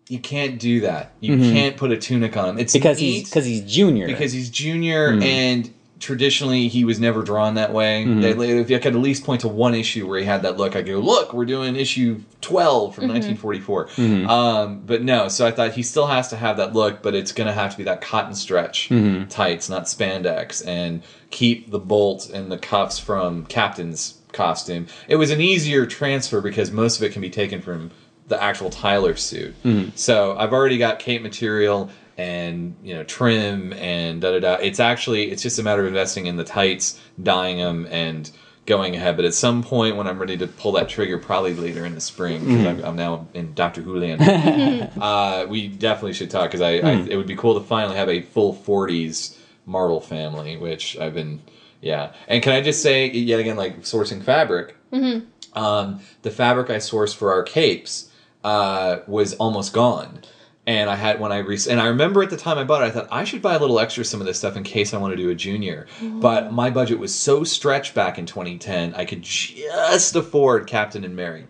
you 0.09 0.18
can't 0.18 0.59
do 0.60 0.81
that. 0.82 1.12
You 1.20 1.39
can't 1.39 1.76
put 1.78 1.90
a 1.90 1.97
tunic 1.97 2.36
on 2.36 2.51
him. 2.51 2.59
It's 2.59 2.74
Because 2.74 3.01
neat 3.01 3.06
he's 3.20 3.28
because 3.31 3.47
he's 3.47 3.62
junior. 3.62 4.06
because 4.06 4.32
he's 4.32 4.51
junior 4.51 5.18
and 5.22 5.70
traditionally 6.01 6.69
he 6.69 6.85
was 6.85 7.01
never 7.01 7.23
drawn 7.23 7.55
that 7.55 7.73
way. 7.73 8.05
Mm-hmm. 8.05 8.21
They, 8.21 8.59
if 8.61 8.71
I 8.71 8.79
could 8.79 8.95
at 8.95 9.01
least 9.01 9.25
point 9.25 9.41
to 9.43 9.49
one 9.49 9.75
issue 9.75 10.07
where 10.07 10.19
he 10.19 10.25
had 10.25 10.43
that 10.43 10.57
look, 10.57 10.77
I 10.77 10.83
go, 10.83 10.99
look, 10.99 11.33
we're 11.33 11.45
doing 11.45 11.77
issue 11.77 12.21
12 12.41 12.95
from 12.95 13.05
mm-hmm. 13.05 13.12
1944. 13.15 13.87
Mm-hmm. 13.87 14.29
Um, 14.29 14.81
but 14.81 15.03
no, 15.03 15.29
so 15.29 15.47
I 15.47 15.51
thought 15.51 15.73
he 15.73 15.83
still 15.83 16.07
has 16.07 16.29
to 16.29 16.37
have 16.37 16.57
that 16.59 16.75
look, 16.75 17.03
but 17.03 17.15
it's 17.15 17.33
going 17.33 17.47
to 17.47 17.53
have 17.53 17.71
to 17.73 17.77
be 17.77 17.85
that 17.85 18.01
cotton 18.01 18.35
stretch 18.35 18.89
tights, 19.29 19.69
not 19.69 19.85
spandex, 19.85 20.66
and 20.66 21.03
keep 21.31 21.71
the 21.71 21.79
bolt 21.79 22.31
and 22.31 22.51
the 22.51 22.59
cuffs 22.59 22.99
from 22.99 23.47
Captain's 23.47 24.21
costume. 24.33 24.87
It 25.09 25.16
was 25.16 25.31
an 25.31 25.41
easier 25.41 25.87
transfer 25.87 26.41
because 26.41 26.71
most 26.71 26.99
of 26.99 27.05
it 27.05 27.12
can 27.12 27.23
be 27.23 27.31
taken 27.31 27.62
from 27.62 27.91
the 28.27 28.43
actual 28.43 28.71
Tyler 28.71 29.16
suit. 29.16 29.55
So 29.95 30.37
I've 30.37 30.53
already 30.53 30.79
got 30.79 30.99
cape 30.99 31.23
material 31.23 31.91
and 32.16 32.77
you 32.82 32.95
know 32.95 33.05
trim 33.05 33.73
and 33.74 34.20
da 34.20 34.32
da 34.32 34.41
da. 34.41 34.55
It's 34.55 34.81
actually 34.81 35.31
it's 35.31 35.43
just 35.43 35.59
a 35.59 35.62
matter 35.62 35.82
of 35.82 35.89
investing 35.89 36.27
in 36.27 36.36
the 36.36 36.45
tights, 36.45 37.01
dyeing 37.23 37.59
them, 37.59 37.86
and 37.91 38.31
going 38.66 38.97
ahead. 38.97 39.16
But 39.16 39.24
at 39.24 39.35
some 39.35 39.62
point 39.62 39.97
when 39.97 40.07
I'm 40.07 40.19
ready 40.19 40.36
to 40.39 40.47
pull 40.47 40.73
that 40.73 40.89
trigger, 40.89 41.19
probably 41.19 41.55
later 41.55 41.85
in 41.85 41.95
the 41.95 42.01
spring, 42.01 42.41
because 42.41 42.66
I'm, 42.66 42.85
I'm 42.85 42.97
now 42.97 43.27
in 43.35 43.55
Doctor 43.55 43.82
Who 43.82 43.99
land. 43.99 44.93
uh, 45.01 45.47
we 45.49 45.69
definitely 45.69 46.15
should 46.15 46.31
talk 46.31 46.51
because 46.51 46.61
I, 46.62 46.78
I 46.78 46.93
it 47.09 47.16
would 47.16 47.27
be 47.27 47.36
cool 47.36 47.55
to 47.55 47.66
finally 47.66 47.97
have 47.97 48.09
a 48.09 48.23
full 48.23 48.55
40s 48.55 49.36
Marvel 49.66 50.01
family, 50.01 50.57
which 50.57 50.97
I've 50.99 51.15
been 51.15 51.43
yeah. 51.81 52.12
And 52.28 52.43
can 52.43 52.53
I 52.53 52.61
just 52.62 52.82
say 52.82 53.11
yet 53.11 53.41
again, 53.41 53.57
like 53.57 53.81
sourcing 53.81 54.23
fabric 54.23 54.77
um, 55.55 56.01
the 56.23 56.31
fabric 56.31 56.70
I 56.70 56.77
sourced 56.77 57.15
for 57.15 57.32
our 57.32 57.43
capes 57.43 58.11
uh, 58.43 58.99
was 59.07 59.35
almost 59.35 59.73
gone. 59.73 60.20
And 60.66 60.89
I 60.89 60.97
had 60.97 61.20
when 61.20 61.31
I 61.31 61.39
re- 61.39 61.59
and 61.69 61.81
I 61.81 61.89
remember 61.89 62.23
at 62.23 62.31
the 62.31 62.39
time 62.39 62.57
I 62.57 62.65
bought 62.65 62.82
it, 62.82 62.86
I 62.86 62.91
thought 62.91 63.09
I 63.11 63.24
should 63.24 63.43
buy 63.43 63.55
a 63.55 63.59
little 63.59 63.78
extra 63.78 64.05
some 64.05 64.20
of 64.20 64.27
this 64.27 64.39
stuff 64.39 64.57
in 64.57 64.62
case 64.62 64.95
I 64.95 64.99
want 64.99 65.12
to 65.12 65.16
do 65.16 65.28
a 65.28 65.35
junior. 65.35 65.86
But 66.01 66.45
oh. 66.45 66.51
my 66.53 66.70
budget 66.70 66.99
was 66.99 67.15
so 67.15 67.45
stretched 67.45 67.95
back 67.95 68.19
in 68.19 68.24
2010, 68.24 68.95
I 68.95 69.05
could 69.05 69.23
just 69.23 70.16
afford 70.16 70.66
Captain 70.66 71.05
and 71.05 71.15
Mary. 71.15 71.47